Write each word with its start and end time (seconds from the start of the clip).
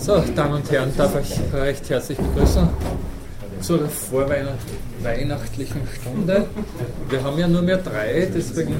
So, 0.00 0.22
Damen 0.34 0.54
und 0.54 0.70
Herren, 0.70 0.92
darf 0.96 1.14
ich 1.20 1.38
recht 1.52 1.90
herzlich 1.90 2.16
begrüßen 2.18 2.68
zur 3.60 3.88
vorweihnachtlichen 3.88 5.80
Stunde. 6.00 6.46
Wir 7.10 7.22
haben 7.22 7.38
ja 7.38 7.48
nur 7.48 7.62
mehr 7.62 7.78
drei, 7.78 8.28
deswegen 8.32 8.76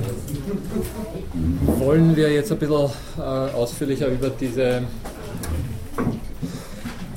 wollen 1.78 2.14
wir 2.14 2.32
jetzt 2.32 2.52
ein 2.52 2.58
bisschen 2.58 2.90
äh, 3.18 3.20
ausführlicher 3.20 4.06
über 4.06 4.30
diese 4.30 4.82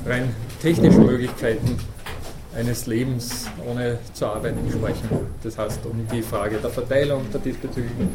rein 0.04 0.34
technischen 0.60 1.06
Möglichkeiten 1.06 1.78
eines 2.56 2.86
Lebens 2.86 3.46
ohne 3.70 3.98
zu 4.12 4.26
arbeiten 4.26 4.68
sprechen. 4.70 5.08
Das 5.42 5.56
heißt, 5.56 5.80
um 5.86 6.06
die 6.12 6.22
Frage 6.22 6.56
der 6.56 6.70
Verteilung 6.70 7.22
der 7.32 7.40
diesbezüglichen, 7.40 8.08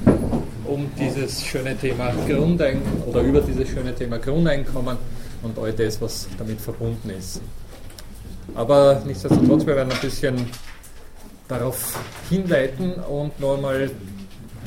um 0.65 0.91
dieses 0.99 1.43
schöne 1.43 1.75
Thema 1.77 2.11
Grundeinkommen 2.27 3.03
oder 3.07 3.21
über 3.21 3.41
dieses 3.41 3.69
schöne 3.69 3.95
Thema 3.95 4.19
Grundeinkommen 4.19 4.97
und 5.43 5.57
all 5.59 5.73
das, 5.73 6.01
was 6.01 6.27
damit 6.37 6.59
verbunden 6.59 7.09
ist. 7.09 7.41
Aber 8.55 9.01
nichtsdestotrotz, 9.05 9.65
wir 9.65 9.75
werden 9.75 9.91
ein 9.91 9.99
bisschen 9.99 10.49
darauf 11.47 11.99
hinleiten 12.29 12.93
und 12.93 13.39
noch 13.39 13.55
einmal 13.55 13.89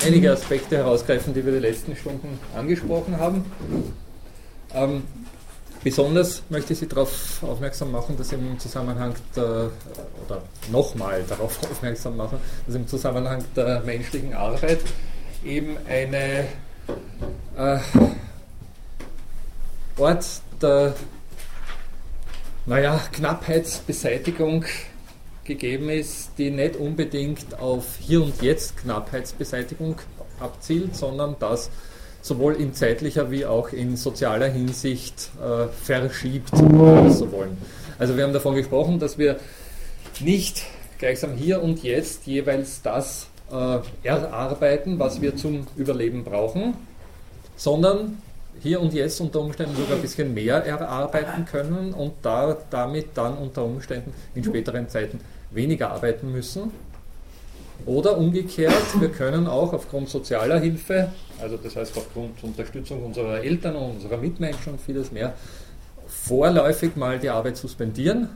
einige 0.03 0.31
Aspekte 0.31 0.77
herausgreifen, 0.77 1.33
die 1.33 1.45
wir 1.45 1.53
die 1.53 1.59
letzten 1.59 1.95
Stunden 1.95 2.39
angesprochen 2.55 3.17
haben. 3.17 3.45
Ähm, 4.73 5.03
besonders 5.83 6.43
möchte 6.49 6.73
ich 6.73 6.79
Sie 6.79 6.87
darauf 6.87 7.43
aufmerksam 7.43 7.91
machen, 7.91 8.17
dass 8.17 8.31
im 8.31 8.57
Zusammenhang 8.59 9.13
der, 9.35 9.69
oder 10.25 10.41
nochmal 10.71 11.23
darauf 11.27 11.59
aufmerksam 11.71 12.17
machen, 12.17 12.39
dass 12.65 12.75
im 12.75 12.87
Zusammenhang 12.87 13.43
der 13.55 13.81
menschlichen 13.81 14.33
Arbeit 14.33 14.79
eben 15.43 15.77
eine 15.87 16.45
äh, 17.57 17.79
Ort 20.01 20.25
der 20.59 20.95
naja, 22.65 22.99
Knappheitsbeseitigung 23.11 24.65
gegeben 25.43 25.89
ist, 25.89 26.31
die 26.39 26.49
nicht 26.49 26.75
unbedingt 26.75 27.59
auf 27.59 27.97
Hier 27.99 28.23
und 28.23 28.41
Jetzt 28.41 28.77
Knappheitsbeseitigung 28.77 29.97
abzielt, 30.39 30.95
sondern 30.95 31.35
das 31.39 31.69
sowohl 32.23 32.55
in 32.55 32.73
zeitlicher 32.73 33.29
wie 33.29 33.45
auch 33.45 33.69
in 33.69 33.95
sozialer 33.95 34.47
Hinsicht 34.47 35.29
äh, 35.39 35.67
verschiebt, 35.67 36.51
wenn 36.53 37.05
wir 37.05 37.11
so 37.11 37.31
wollen. 37.31 37.55
Also 37.99 38.17
wir 38.17 38.23
haben 38.23 38.33
davon 38.33 38.55
gesprochen, 38.55 38.97
dass 38.97 39.19
wir 39.19 39.39
nicht 40.19 40.63
gleichsam 40.97 41.35
hier 41.35 41.61
und 41.61 41.83
jetzt 41.83 42.25
jeweils 42.25 42.81
das 42.81 43.27
äh, 43.51 43.77
erarbeiten, 44.01 44.97
was 44.97 45.21
wir 45.21 45.35
zum 45.35 45.67
Überleben 45.75 46.23
brauchen, 46.23 46.73
sondern 47.55 48.17
hier 48.59 48.81
und 48.81 48.93
jetzt 48.93 49.19
unter 49.21 49.39
Umständen 49.41 49.75
sogar 49.75 49.95
ein 49.95 50.01
bisschen 50.01 50.33
mehr 50.33 50.63
erarbeiten 50.65 51.45
können 51.45 51.93
und 51.93 52.13
da, 52.21 52.57
damit 52.69 53.09
dann 53.15 53.37
unter 53.37 53.63
Umständen 53.63 54.13
in 54.35 54.43
späteren 54.43 54.87
Zeiten 54.89 55.19
weniger 55.51 55.91
arbeiten 55.91 56.31
müssen. 56.31 56.71
Oder 57.85 58.17
umgekehrt, 58.17 58.99
wir 58.99 59.09
können 59.09 59.47
auch 59.47 59.73
aufgrund 59.73 60.09
sozialer 60.09 60.59
Hilfe, 60.59 61.11
also 61.41 61.57
das 61.57 61.75
heißt 61.75 61.97
aufgrund 61.97 62.43
Unterstützung 62.43 63.03
unserer 63.03 63.43
Eltern 63.43 63.75
und 63.75 63.91
unserer 63.95 64.17
Mitmenschen 64.17 64.73
und 64.73 64.81
vieles 64.81 65.11
mehr, 65.11 65.33
vorläufig 66.07 66.95
mal 66.95 67.17
die 67.17 67.29
Arbeit 67.29 67.57
suspendieren, 67.57 68.29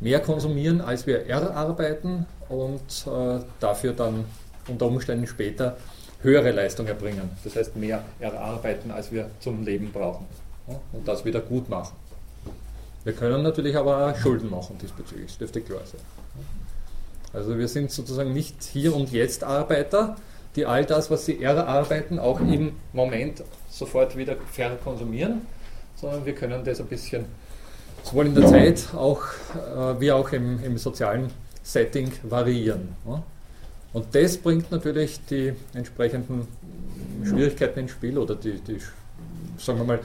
mehr 0.00 0.18
konsumieren, 0.18 0.80
als 0.80 1.06
wir 1.06 1.26
erarbeiten 1.26 2.26
und 2.48 3.06
äh, 3.06 3.38
dafür 3.60 3.92
dann 3.92 4.24
unter 4.66 4.86
Umständen 4.86 5.28
später 5.28 5.76
höhere 6.24 6.50
Leistung 6.50 6.86
erbringen. 6.88 7.30
Das 7.44 7.54
heißt, 7.54 7.76
mehr 7.76 8.02
erarbeiten, 8.18 8.90
als 8.90 9.12
wir 9.12 9.30
zum 9.40 9.64
Leben 9.64 9.92
brauchen. 9.92 10.26
Und 10.92 11.06
das 11.06 11.24
wieder 11.24 11.40
gut 11.40 11.68
machen. 11.68 11.94
Wir 13.04 13.12
können 13.12 13.42
natürlich 13.42 13.76
aber 13.76 14.08
auch 14.08 14.16
Schulden 14.16 14.50
machen 14.50 14.78
diesbezüglich, 14.80 15.26
das 15.26 15.36
dürfte 15.38 15.60
klar 15.60 15.82
sein. 15.84 16.00
Also 17.34 17.58
wir 17.58 17.68
sind 17.68 17.90
sozusagen 17.90 18.32
nicht 18.32 18.62
hier 18.62 18.96
und 18.96 19.12
jetzt 19.12 19.44
Arbeiter, 19.44 20.16
die 20.56 20.64
all 20.64 20.86
das, 20.86 21.10
was 21.10 21.26
sie 21.26 21.42
erarbeiten, 21.42 22.18
auch 22.18 22.40
im 22.40 22.72
Moment 22.92 23.42
sofort 23.68 24.16
wieder 24.16 24.36
verkonsumieren, 24.50 25.42
sondern 25.96 26.24
wir 26.24 26.34
können 26.34 26.64
das 26.64 26.80
ein 26.80 26.86
bisschen 26.86 27.26
sowohl 28.02 28.26
in 28.26 28.34
der 28.34 28.46
Zeit 28.46 28.88
auch, 28.94 29.22
äh, 29.54 30.00
wie 30.00 30.12
auch 30.12 30.32
im, 30.32 30.62
im 30.62 30.78
sozialen 30.78 31.30
Setting 31.62 32.10
variieren. 32.22 32.94
Und 33.94 34.12
das 34.12 34.36
bringt 34.36 34.70
natürlich 34.72 35.20
die 35.30 35.52
entsprechenden 35.72 36.48
Schwierigkeiten 37.24 37.78
ins 37.78 37.92
Spiel 37.92 38.18
oder 38.18 38.34
die, 38.34 38.58
die 38.60 38.78
sagen 39.56 39.78
wir 39.78 39.84
mal, 39.84 40.00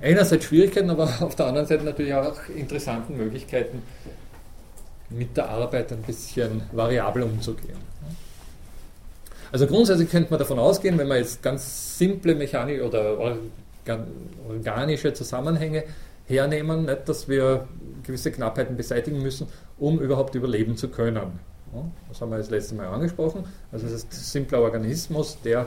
einerseits 0.00 0.44
Schwierigkeiten, 0.44 0.90
aber 0.90 1.04
auf 1.20 1.34
der 1.34 1.46
anderen 1.46 1.66
Seite 1.66 1.84
natürlich 1.84 2.14
auch 2.14 2.36
interessanten 2.54 3.16
Möglichkeiten, 3.16 3.82
mit 5.08 5.36
der 5.36 5.48
Arbeit 5.48 5.90
ein 5.92 6.02
bisschen 6.02 6.62
variabel 6.72 7.22
umzugehen. 7.22 7.78
Also 9.50 9.66
grundsätzlich 9.66 10.10
könnte 10.10 10.30
man 10.30 10.38
davon 10.38 10.58
ausgehen, 10.58 10.98
wenn 10.98 11.08
man 11.08 11.18
jetzt 11.18 11.42
ganz 11.42 11.96
simple 11.96 12.34
mechanische 12.34 12.86
oder 12.86 13.38
organische 14.48 15.12
Zusammenhänge 15.14 15.84
hernehmen, 16.26 16.86
nicht, 16.86 17.08
dass 17.08 17.28
wir 17.28 17.68
gewisse 18.02 18.32
Knappheiten 18.32 18.76
beseitigen 18.76 19.22
müssen, 19.22 19.46
um 19.78 19.98
überhaupt 20.00 20.34
überleben 20.34 20.76
zu 20.76 20.88
können. 20.88 21.38
Das 22.08 22.20
haben 22.20 22.30
wir 22.30 22.38
das 22.38 22.50
letzte 22.50 22.74
Mal 22.74 22.88
angesprochen. 22.88 23.44
Also 23.72 23.86
es 23.86 23.92
ist 23.92 24.12
ein 24.12 24.16
simpler 24.16 24.60
Organismus, 24.60 25.38
der 25.44 25.66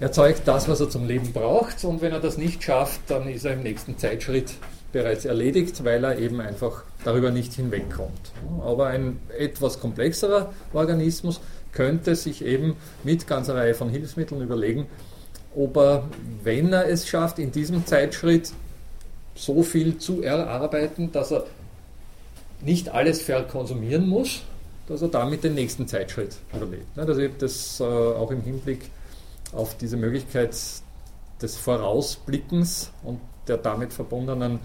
erzeugt 0.00 0.42
das, 0.46 0.68
was 0.68 0.80
er 0.80 0.88
zum 0.88 1.06
Leben 1.06 1.32
braucht 1.32 1.84
und 1.84 2.00
wenn 2.00 2.12
er 2.12 2.20
das 2.20 2.38
nicht 2.38 2.62
schafft, 2.62 3.00
dann 3.08 3.28
ist 3.28 3.44
er 3.44 3.54
im 3.54 3.62
nächsten 3.62 3.98
Zeitschritt 3.98 4.54
bereits 4.92 5.24
erledigt, 5.24 5.84
weil 5.84 6.04
er 6.04 6.18
eben 6.18 6.40
einfach 6.40 6.84
darüber 7.04 7.30
nicht 7.30 7.52
hinwegkommt. 7.52 8.32
Aber 8.62 8.86
ein 8.86 9.20
etwas 9.36 9.80
komplexerer 9.80 10.52
Organismus 10.72 11.40
könnte 11.72 12.16
sich 12.16 12.44
eben 12.44 12.76
mit 13.04 13.26
ganzer 13.26 13.54
Reihe 13.54 13.74
von 13.74 13.90
Hilfsmitteln 13.90 14.40
überlegen, 14.40 14.86
ob 15.54 15.76
er, 15.76 16.04
wenn 16.42 16.72
er 16.72 16.88
es 16.88 17.06
schafft, 17.08 17.38
in 17.38 17.52
diesem 17.52 17.86
Zeitschritt 17.86 18.52
so 19.34 19.62
viel 19.62 19.98
zu 19.98 20.22
erarbeiten, 20.22 21.12
dass 21.12 21.32
er 21.32 21.44
nicht 22.62 22.88
alles 22.88 23.20
verkonsumieren 23.20 24.08
muss, 24.08 24.42
dass 24.86 25.02
er 25.02 25.08
damit 25.08 25.44
den 25.44 25.54
nächsten 25.54 25.86
Zeitschritt 25.88 26.36
überlebt. 26.54 26.86
Also 26.96 27.20
ich 27.20 27.28
habe 27.28 27.38
das 27.38 27.80
äh, 27.80 27.84
auch 27.84 28.30
im 28.30 28.42
Hinblick 28.42 28.90
auf 29.52 29.76
diese 29.76 29.96
Möglichkeit 29.96 30.56
des 31.42 31.56
Vorausblickens 31.56 32.90
und 33.02 33.20
der 33.48 33.58
damit 33.58 33.92
verbundenen 33.92 34.60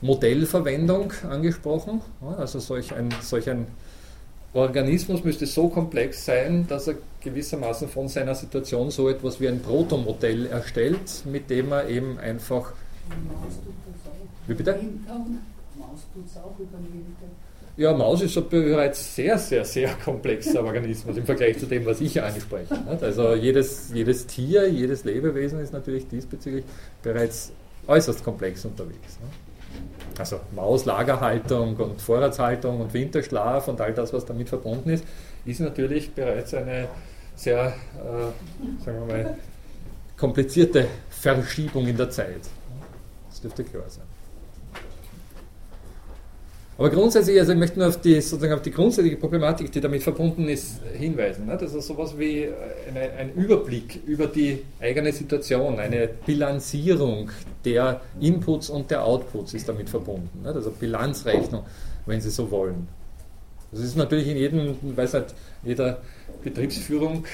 Modellverwendung 0.00 1.12
angesprochen. 1.28 2.00
Also 2.38 2.58
solch 2.58 2.94
ein, 2.94 3.10
solch 3.20 3.48
ein 3.50 3.66
Organismus 4.52 5.22
müsste 5.24 5.46
so 5.46 5.68
komplex 5.68 6.24
sein, 6.24 6.66
dass 6.66 6.88
er 6.88 6.94
gewissermaßen 7.20 7.88
von 7.88 8.08
seiner 8.08 8.34
Situation 8.34 8.90
so 8.90 9.08
etwas 9.08 9.40
wie 9.40 9.48
ein 9.48 9.60
Protomodell 9.60 10.46
erstellt, 10.46 11.24
mit 11.24 11.50
dem 11.50 11.70
er 11.72 11.88
eben 11.88 12.18
einfach. 12.18 12.72
Wie 14.46 14.54
bitte? 14.54 14.72
Maus 15.78 16.00
tut 16.12 16.26
es 16.26 16.36
auch 16.36 16.58
überleben. 16.58 17.16
Ja, 17.80 17.94
Maus 17.94 18.20
ist 18.20 18.50
bereits 18.50 19.16
sehr, 19.16 19.38
sehr, 19.38 19.64
sehr 19.64 19.94
komplexer 20.04 20.62
Organismus 20.62 21.16
im 21.16 21.24
Vergleich 21.24 21.58
zu 21.58 21.64
dem, 21.64 21.86
was 21.86 22.02
ich 22.02 22.22
anspreche. 22.22 22.78
Also 23.00 23.34
jedes, 23.34 23.90
jedes 23.94 24.26
Tier, 24.26 24.68
jedes 24.68 25.04
Lebewesen 25.04 25.60
ist 25.60 25.72
natürlich 25.72 26.06
diesbezüglich 26.06 26.62
bereits 27.02 27.52
äußerst 27.86 28.22
komplex 28.22 28.66
unterwegs. 28.66 29.18
Also 30.18 30.40
Maus, 30.54 30.84
Lagerhaltung 30.84 31.74
und 31.76 32.02
Vorratshaltung 32.02 32.82
und 32.82 32.92
Winterschlaf 32.92 33.66
und 33.68 33.80
all 33.80 33.94
das, 33.94 34.12
was 34.12 34.26
damit 34.26 34.50
verbunden 34.50 34.90
ist, 34.90 35.04
ist 35.46 35.60
natürlich 35.60 36.12
bereits 36.12 36.52
eine 36.52 36.86
sehr, 37.34 37.68
äh, 37.96 38.84
sagen 38.84 39.06
wir 39.06 39.06
mal, 39.06 39.38
komplizierte 40.18 40.86
Verschiebung 41.08 41.86
in 41.86 41.96
der 41.96 42.10
Zeit. 42.10 42.42
Das 43.30 43.40
dürfte 43.40 43.64
klar 43.64 43.88
sein. 43.88 44.09
Aber 46.80 46.88
grundsätzlich, 46.88 47.38
also 47.38 47.52
ich 47.52 47.58
möchte 47.58 47.78
nur 47.78 47.88
auf 47.88 48.00
die, 48.00 48.18
sozusagen 48.22 48.54
auf 48.54 48.62
die 48.62 48.70
grundsätzliche 48.70 49.18
Problematik, 49.18 49.70
die 49.70 49.82
damit 49.82 50.02
verbunden 50.02 50.48
ist, 50.48 50.80
hinweisen. 50.94 51.44
Ne? 51.44 51.58
Das 51.60 51.74
ist 51.74 51.86
sowas 51.86 52.18
wie 52.18 52.48
eine, 52.88 53.12
ein 53.18 53.34
Überblick 53.34 54.00
über 54.06 54.26
die 54.26 54.62
eigene 54.80 55.12
Situation, 55.12 55.78
eine 55.78 56.08
Bilanzierung 56.24 57.30
der 57.66 58.00
Inputs 58.18 58.70
und 58.70 58.90
der 58.90 59.04
Outputs 59.04 59.52
ist 59.52 59.68
damit 59.68 59.90
verbunden. 59.90 60.40
Ne? 60.42 60.54
Also 60.54 60.70
Bilanzrechnung, 60.70 61.66
wenn 62.06 62.22
Sie 62.22 62.30
so 62.30 62.50
wollen. 62.50 62.88
Das 63.72 63.80
ist 63.80 63.98
natürlich 63.98 64.28
in 64.28 64.38
jedem, 64.38 64.96
weiß 64.96 65.12
nicht, 65.12 65.34
jeder 65.62 66.00
Betriebsführung 66.42 67.26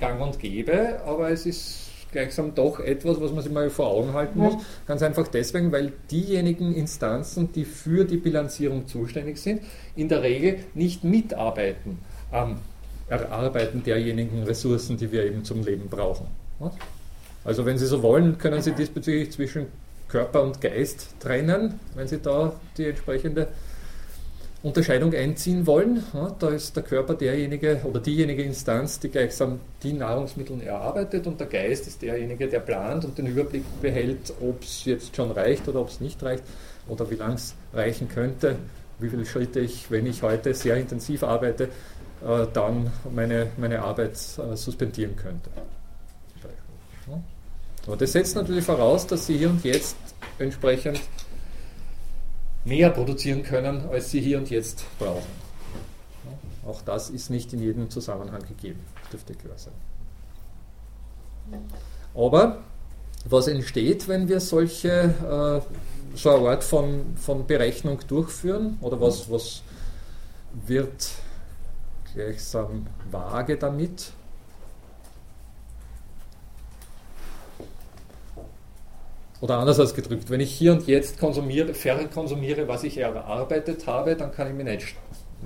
gang 0.00 0.22
und 0.22 0.38
gäbe, 0.38 1.02
aber 1.04 1.30
es 1.30 1.44
ist 1.44 1.91
gleichsam 2.12 2.54
doch 2.54 2.78
etwas, 2.78 3.20
was 3.20 3.32
man 3.32 3.42
sich 3.42 3.52
mal 3.52 3.70
vor 3.70 3.88
Augen 3.88 4.12
halten 4.12 4.38
muss. 4.38 4.54
Ganz 4.86 5.02
einfach 5.02 5.26
deswegen, 5.26 5.72
weil 5.72 5.92
diejenigen 6.10 6.74
Instanzen, 6.74 7.52
die 7.52 7.64
für 7.64 8.04
die 8.04 8.18
Bilanzierung 8.18 8.86
zuständig 8.86 9.38
sind, 9.38 9.62
in 9.96 10.08
der 10.08 10.22
Regel 10.22 10.58
nicht 10.74 11.02
mitarbeiten 11.02 11.98
am 12.30 12.58
Erarbeiten 13.08 13.82
derjenigen 13.82 14.44
Ressourcen, 14.44 14.96
die 14.96 15.10
wir 15.10 15.24
eben 15.24 15.44
zum 15.44 15.64
Leben 15.64 15.88
brauchen. 15.88 16.26
Also 17.44 17.66
wenn 17.66 17.76
Sie 17.76 17.86
so 17.86 18.02
wollen, 18.02 18.38
können 18.38 18.62
Sie 18.62 18.72
diesbezüglich 18.72 19.32
zwischen 19.32 19.66
Körper 20.08 20.42
und 20.42 20.60
Geist 20.60 21.08
trennen, 21.20 21.80
wenn 21.94 22.06
Sie 22.06 22.18
da 22.18 22.54
die 22.76 22.86
entsprechende 22.86 23.48
Unterscheidung 24.62 25.12
einziehen 25.12 25.66
wollen. 25.66 26.04
Da 26.38 26.48
ist 26.50 26.76
der 26.76 26.84
Körper 26.84 27.14
derjenige 27.14 27.80
oder 27.84 27.98
diejenige 27.98 28.42
Instanz, 28.42 29.00
die 29.00 29.08
gleichsam 29.08 29.60
die 29.82 29.92
Nahrungsmittel 29.92 30.60
erarbeitet 30.62 31.26
und 31.26 31.40
der 31.40 31.48
Geist 31.48 31.86
ist 31.88 32.00
derjenige, 32.00 32.46
der 32.46 32.60
plant 32.60 33.04
und 33.04 33.18
den 33.18 33.26
Überblick 33.26 33.64
behält, 33.80 34.32
ob 34.40 34.62
es 34.62 34.84
jetzt 34.84 35.16
schon 35.16 35.32
reicht 35.32 35.66
oder 35.66 35.80
ob 35.80 35.88
es 35.88 36.00
nicht 36.00 36.22
reicht 36.22 36.44
oder 36.88 37.10
wie 37.10 37.16
lang 37.16 37.34
es 37.34 37.54
reichen 37.72 38.08
könnte, 38.08 38.56
wie 39.00 39.08
viele 39.08 39.26
Schritte 39.26 39.60
ich, 39.60 39.90
wenn 39.90 40.06
ich 40.06 40.22
heute 40.22 40.54
sehr 40.54 40.76
intensiv 40.76 41.24
arbeite, 41.24 41.64
äh, 41.64 42.46
dann 42.52 42.92
meine, 43.12 43.48
meine 43.56 43.82
Arbeit 43.82 44.12
äh, 44.12 44.56
suspendieren 44.56 45.16
könnte. 45.16 45.50
Aber 47.84 47.96
das 47.96 48.12
setzt 48.12 48.36
natürlich 48.36 48.64
voraus, 48.64 49.06
dass 49.08 49.26
Sie 49.26 49.38
hier 49.38 49.50
und 49.50 49.64
jetzt 49.64 49.96
entsprechend 50.38 51.00
mehr 52.64 52.90
produzieren 52.90 53.42
können, 53.42 53.88
als 53.90 54.10
sie 54.10 54.20
hier 54.20 54.38
und 54.38 54.50
jetzt 54.50 54.84
brauchen. 54.98 55.42
Auch 56.66 56.82
das 56.82 57.10
ist 57.10 57.30
nicht 57.30 57.52
in 57.52 57.60
jedem 57.60 57.90
Zusammenhang 57.90 58.42
gegeben, 58.46 58.80
dürfte 59.12 59.34
klar 59.34 59.56
sein. 59.56 59.74
Aber 62.14 62.58
was 63.24 63.48
entsteht, 63.48 64.08
wenn 64.08 64.28
wir 64.28 64.40
solche, 64.40 64.88
äh, 65.68 66.16
so 66.16 66.30
eine 66.30 66.48
Art 66.50 66.64
von, 66.64 67.16
von 67.16 67.46
Berechnung 67.46 68.00
durchführen? 68.06 68.78
Oder 68.80 69.00
was, 69.00 69.30
was 69.30 69.62
wird 70.66 71.10
gleichsam 72.12 72.86
vage 73.10 73.56
damit? 73.56 74.12
Oder 79.42 79.58
anders 79.58 79.80
ausgedrückt, 79.80 80.30
wenn 80.30 80.38
ich 80.38 80.52
hier 80.52 80.70
und 80.70 80.86
jetzt 80.86 81.18
konsumiere, 81.18 81.74
verkonsumiere, 81.74 82.68
was 82.68 82.84
ich 82.84 82.96
erarbeitet 82.96 83.88
habe, 83.88 84.14
dann 84.14 84.30
kann 84.30 84.46
ich 84.46 84.54
mich 84.54 84.64
nicht, 84.64 84.94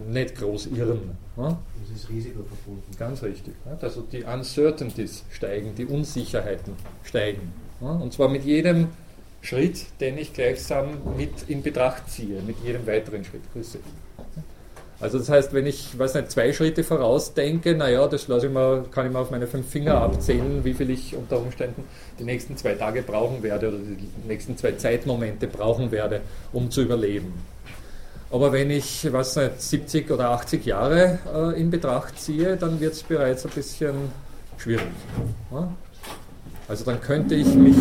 nicht 0.06 0.36
groß 0.36 0.66
irren. 0.66 1.16
Ne? 1.34 1.56
Das 1.80 1.96
ist 1.96 2.10
Risiko 2.10 2.44
verbunden. 2.44 2.84
Ganz 2.98 3.22
richtig. 3.22 3.54
Also 3.80 4.02
die 4.02 4.22
Uncertainties 4.22 5.24
steigen, 5.30 5.74
die 5.74 5.86
Unsicherheiten 5.86 6.74
steigen. 7.04 7.52
Und 7.80 8.12
zwar 8.12 8.28
mit 8.28 8.44
jedem 8.44 8.88
Schritt, 9.40 9.86
den 9.98 10.18
ich 10.18 10.34
gleichsam 10.34 10.98
mit 11.16 11.48
in 11.48 11.62
Betracht 11.62 12.10
ziehe, 12.10 12.42
mit 12.42 12.56
jedem 12.62 12.86
weiteren 12.86 13.24
Schritt. 13.24 13.50
Grüße. 13.54 13.78
Also 14.98 15.18
das 15.18 15.28
heißt, 15.28 15.52
wenn 15.52 15.66
ich, 15.66 15.98
weiß 15.98 16.14
nicht, 16.14 16.30
zwei 16.30 16.52
Schritte 16.54 16.82
vorausdenke, 16.82 17.74
naja, 17.74 18.06
das 18.06 18.28
lasse 18.28 18.46
ich 18.46 18.52
mal, 18.52 18.84
kann 18.90 19.06
ich 19.06 19.12
mal 19.12 19.20
auf 19.20 19.30
meine 19.30 19.46
fünf 19.46 19.68
Finger 19.68 20.00
abzählen, 20.00 20.64
wie 20.64 20.72
viel 20.72 20.88
ich 20.88 21.14
unter 21.14 21.38
Umständen 21.38 21.84
die 22.18 22.24
nächsten 22.24 22.56
zwei 22.56 22.74
Tage 22.74 23.02
brauchen 23.02 23.42
werde 23.42 23.68
oder 23.68 23.78
die 23.78 24.08
nächsten 24.26 24.56
zwei 24.56 24.72
Zeitmomente 24.72 25.48
brauchen 25.48 25.90
werde, 25.90 26.22
um 26.52 26.70
zu 26.70 26.82
überleben. 26.82 27.34
Aber 28.30 28.52
wenn 28.52 28.70
ich, 28.70 29.10
weiß 29.12 29.36
nicht, 29.36 29.62
70 29.62 30.10
oder 30.10 30.30
80 30.30 30.64
Jahre 30.64 31.18
äh, 31.32 31.60
in 31.60 31.70
Betracht 31.70 32.18
ziehe, 32.18 32.56
dann 32.56 32.80
wird 32.80 32.94
es 32.94 33.02
bereits 33.02 33.44
ein 33.44 33.52
bisschen 33.52 33.94
schwierig. 34.56 34.86
Ja? 35.52 35.70
Also 36.68 36.84
dann 36.84 37.00
könnte 37.00 37.36
ich 37.36 37.46
mich 37.54 37.76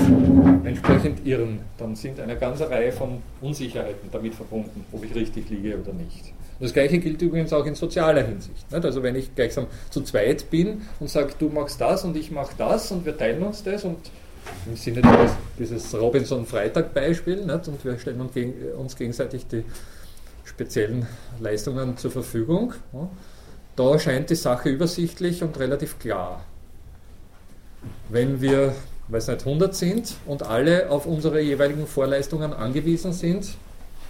entsprechend 0.64 1.26
irren. 1.26 1.62
Dann 1.78 1.96
sind 1.96 2.20
eine 2.20 2.36
ganze 2.36 2.70
Reihe 2.70 2.92
von 2.92 3.24
Unsicherheiten 3.42 4.10
damit 4.12 4.36
verbunden, 4.36 4.86
ob 4.92 5.04
ich 5.04 5.16
richtig 5.16 5.50
liege 5.50 5.80
oder 5.80 5.94
nicht. 5.94 6.35
Das 6.60 6.74
gleiche 6.74 7.00
gilt 7.00 7.22
übrigens 7.22 7.52
auch 7.52 7.66
in 7.66 7.76
sozialer 7.76 8.24
Hinsicht. 8.24 8.66
Also 8.72 9.04
wenn 9.04 9.16
ich 9.16 9.36
gleichsam 9.36 9.68
zu 9.90 10.02
zweit 10.02 10.50
bin 10.50 10.84
und 11.00 11.10
sage, 11.10 11.34
du 11.38 11.50
machst 11.50 11.82
das 11.82 12.06
und 12.06 12.16
ich 12.16 12.32
mache 12.32 12.54
das 12.58 12.92
und 12.92 13.06
wir 13.06 13.18
teilen 13.18 13.44
uns 13.44 13.64
das 13.64 13.84
und 13.84 13.98
im 14.66 14.76
Sinne 14.76 15.02
dieses, 15.60 15.94
Robinson-Freitag-Beispiel 15.94 17.40
und 17.40 17.84
wir 17.84 17.98
stellen 17.98 18.22
uns, 18.22 18.34
gegen, 18.34 18.54
uns, 18.78 18.96
gegenseitig 18.96 19.48
die 19.48 19.64
speziellen 20.44 21.08
Leistungen 21.40 21.98
zur 21.98 22.12
Verfügung, 22.12 22.74
da 23.76 24.00
scheint 24.00 24.30
die 24.30 24.36
Sache 24.36 24.70
übersichtlich 24.70 25.44
und 25.44 25.60
relativ 25.60 26.00
klar. 26.00 26.46
Wenn 28.10 28.40
wir, 28.40 28.74
weiß 29.10 29.28
nicht, 29.28 29.46
100 29.46 29.76
sind 29.76 30.16
und 30.26 30.44
alle 30.44 30.90
auf 30.90 31.06
unsere 31.06 31.42
jeweiligen 31.42 31.88
Vorleistungen 31.88 32.54
angewiesen 32.54 33.14
sind, 33.14 33.58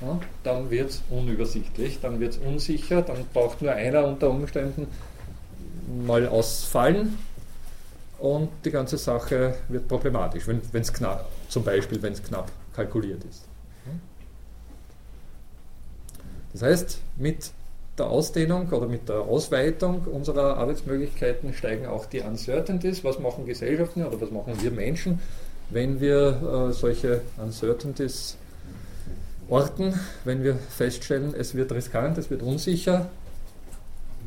ja, 0.01 0.19
dann 0.43 0.69
wird 0.69 0.91
es 0.91 1.01
unübersichtlich, 1.09 1.99
dann 2.01 2.19
wird 2.19 2.33
es 2.33 2.37
unsicher, 2.39 3.01
dann 3.01 3.17
braucht 3.33 3.61
nur 3.61 3.71
einer 3.71 4.05
unter 4.05 4.29
Umständen 4.29 4.87
mal 6.05 6.27
ausfallen 6.27 7.17
und 8.19 8.49
die 8.63 8.71
ganze 8.71 8.97
Sache 8.97 9.55
wird 9.69 9.87
problematisch, 9.87 10.47
wenn 10.47 10.61
es 10.73 10.91
knapp, 10.91 11.29
zum 11.49 11.63
Beispiel 11.63 12.01
wenn 12.01 12.13
es 12.13 12.23
knapp 12.23 12.51
kalkuliert 12.73 13.23
ist. 13.23 13.45
Das 16.53 16.61
heißt, 16.61 16.99
mit 17.17 17.51
der 17.97 18.07
Ausdehnung 18.07 18.69
oder 18.69 18.87
mit 18.87 19.09
der 19.09 19.19
Ausweitung 19.19 20.03
unserer 20.05 20.57
Arbeitsmöglichkeiten 20.57 21.53
steigen 21.53 21.85
auch 21.85 22.05
die 22.05 22.21
Uncertainties. 22.21 23.03
Was 23.03 23.19
machen 23.19 23.45
Gesellschaften 23.45 24.05
oder 24.05 24.19
was 24.19 24.31
machen 24.31 24.53
wir 24.61 24.71
Menschen, 24.71 25.19
wenn 25.69 25.99
wir 25.99 26.69
äh, 26.69 26.73
solche 26.73 27.21
Uncertainties 27.37 28.37
orten, 29.49 29.99
wenn 30.23 30.43
wir 30.43 30.55
feststellen, 30.55 31.33
es 31.35 31.55
wird 31.55 31.71
riskant, 31.71 32.17
es 32.17 32.29
wird 32.29 32.41
unsicher. 32.41 33.09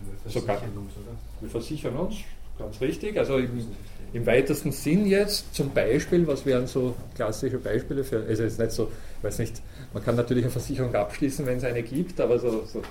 Wir 0.04 0.18
versichern 0.22 0.42
Sogar, 0.42 0.62
uns, 0.62 0.92
oder? 0.96 1.16
Wir 1.40 1.50
versichern 1.50 1.96
uns, 1.96 2.16
ganz 2.58 2.80
richtig. 2.80 3.18
Also 3.18 3.38
im, 3.38 3.66
im, 4.12 4.26
weitesten 4.26 4.72
Sinn 4.72 5.06
jetzt, 5.06 5.54
zum 5.54 5.70
Beispiel, 5.70 6.26
was 6.26 6.44
wären 6.46 6.66
so 6.66 6.94
klassische 7.14 7.58
Beispiele 7.58 8.04
für, 8.04 8.24
also 8.26 8.42
jetzt 8.42 8.58
nicht 8.58 8.72
so, 8.72 8.90
weiß 9.22 9.38
nicht, 9.38 9.60
man 9.92 10.04
kann 10.04 10.16
natürlich 10.16 10.44
eine 10.44 10.52
Versicherung 10.52 10.94
abschließen, 10.94 11.46
wenn 11.46 11.58
es 11.58 11.64
eine 11.64 11.82
gibt, 11.82 12.20
aber 12.20 12.38
so, 12.38 12.64
so 12.66 12.82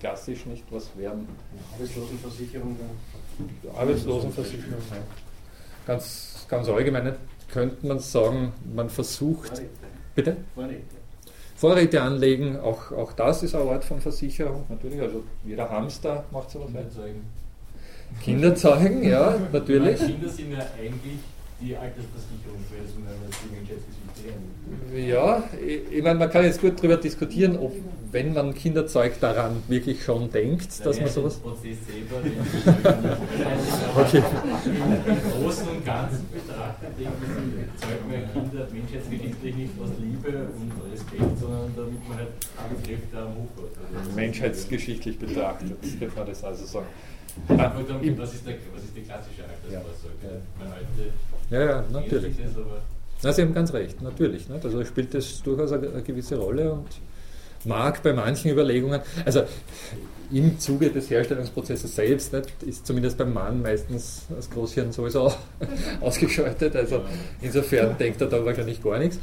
klassisch 0.00 0.46
nicht, 0.46 0.64
was 0.70 0.88
wären. 0.96 1.26
Arbeitslosenversicherung. 1.74 2.76
Arbeitslosenversicherung, 3.76 4.80
ja. 4.90 4.96
Ganz, 5.86 6.46
ganz 6.48 6.68
allgemein 6.68 7.14
könnte 7.52 7.86
man 7.86 7.98
sagen, 8.00 8.52
man 8.74 8.90
versucht. 8.90 9.62
Bitte? 10.14 10.36
Vorräte. 10.54 10.95
Vorräte 11.56 12.02
anlegen, 12.02 12.58
auch, 12.60 12.92
auch 12.92 13.12
das 13.14 13.42
ist 13.42 13.54
eine 13.54 13.70
Art 13.70 13.84
von 13.84 14.00
Versicherung, 14.00 14.64
natürlich. 14.68 15.00
Also 15.00 15.24
jeder 15.44 15.68
Hamster 15.70 16.24
macht 16.30 16.50
sowas. 16.50 16.66
Kinderzeugen. 16.66 17.22
Kinderzeugen, 18.22 19.02
ja, 19.02 19.38
natürlich. 19.52 19.98
Kinder 19.98 20.28
sind 20.28 20.52
ja 20.52 20.66
eigentlich 20.78 21.18
die 21.60 21.74
Altersversicherung, 21.74 22.60
weil 22.70 22.82
das 22.84 22.94
man 22.94 23.08
eine 23.08 23.16
Menschheitsgeschichte 23.56 25.08
Ja, 25.08 25.42
ich, 25.64 25.98
ich 25.98 26.02
meine, 26.02 26.18
man 26.18 26.30
kann 26.30 26.44
jetzt 26.44 26.60
gut 26.60 26.78
darüber 26.78 26.98
diskutieren, 26.98 27.56
ob, 27.56 27.72
wenn 28.12 28.34
man 28.34 28.54
Kinderzeug 28.54 29.18
daran 29.20 29.62
wirklich 29.68 30.04
schon 30.04 30.30
denkt, 30.30 30.68
da 30.80 30.84
dass 30.84 31.00
man 31.00 31.08
sowas. 31.08 31.36
Prozess 31.36 31.78
selber, 31.86 32.16
okay. 33.96 34.22
Im 34.66 35.42
Großen 35.42 35.68
und 35.68 35.84
Ganzen 35.84 36.26
betrachtet, 36.30 36.88
denke 36.98 37.12
ich, 37.24 37.80
zeugt 37.80 38.10
man 38.10 38.32
Kinder 38.32 38.68
menschheitsgeschichtlich 38.70 39.54
nicht 39.56 39.72
aus 39.82 39.90
Liebe 39.98 40.28
und 40.28 40.92
Respekt, 40.92 41.38
sondern 41.40 41.72
damit 41.74 42.08
man 42.08 42.18
halt 42.18 42.28
alle 42.56 42.82
Kräfte 42.86 43.18
am 43.18 43.34
Hoch 43.34 43.48
hat. 43.56 44.14
Menschheitsgeschichtlich 44.14 45.18
betrachtet, 45.18 45.78
könnte 45.98 46.16
man 46.16 46.26
das 46.26 46.44
also 46.44 46.66
sagen. 46.66 46.86
Ah, 47.48 47.72
was, 48.16 48.34
ist 48.34 48.46
der, 48.46 48.54
was 48.74 48.84
ist 48.84 48.96
die 48.96 49.02
klassische 49.02 49.42
Altersvorsorge? 49.44 50.40
Ja. 50.60 50.66
Ja, 51.50 51.64
ja, 51.64 51.84
natürlich. 51.92 52.34
Na, 53.22 53.32
Sie 53.32 53.42
haben 53.42 53.54
ganz 53.54 53.72
recht, 53.72 54.02
natürlich. 54.02 54.48
Nicht? 54.48 54.64
Also 54.64 54.84
spielt 54.84 55.14
das 55.14 55.42
durchaus 55.42 55.72
eine, 55.72 55.88
eine, 55.88 56.02
gewisse 56.02 56.36
Rolle 56.36 56.72
und 56.72 56.86
mag 57.64 58.02
bei 58.02 58.12
manchen 58.12 58.50
Überlegungen, 58.50 59.00
also 59.24 59.42
im 60.30 60.58
Zuge 60.58 60.90
des 60.90 61.08
Herstellungsprozesses 61.08 61.94
selbst 61.94 62.32
nicht, 62.32 62.62
ist 62.64 62.86
zumindest 62.86 63.16
beim 63.16 63.32
Mann 63.32 63.62
meistens 63.62 64.26
das 64.28 64.50
Großhirn 64.50 64.92
sowieso 64.92 65.32
ausgeschaltet. 66.00 66.74
Also 66.74 67.02
insofern 67.40 67.96
denkt 67.96 68.20
er 68.20 68.26
da 68.26 68.44
wahrscheinlich 68.44 68.82
gar 68.82 68.98
nichts. 68.98 69.18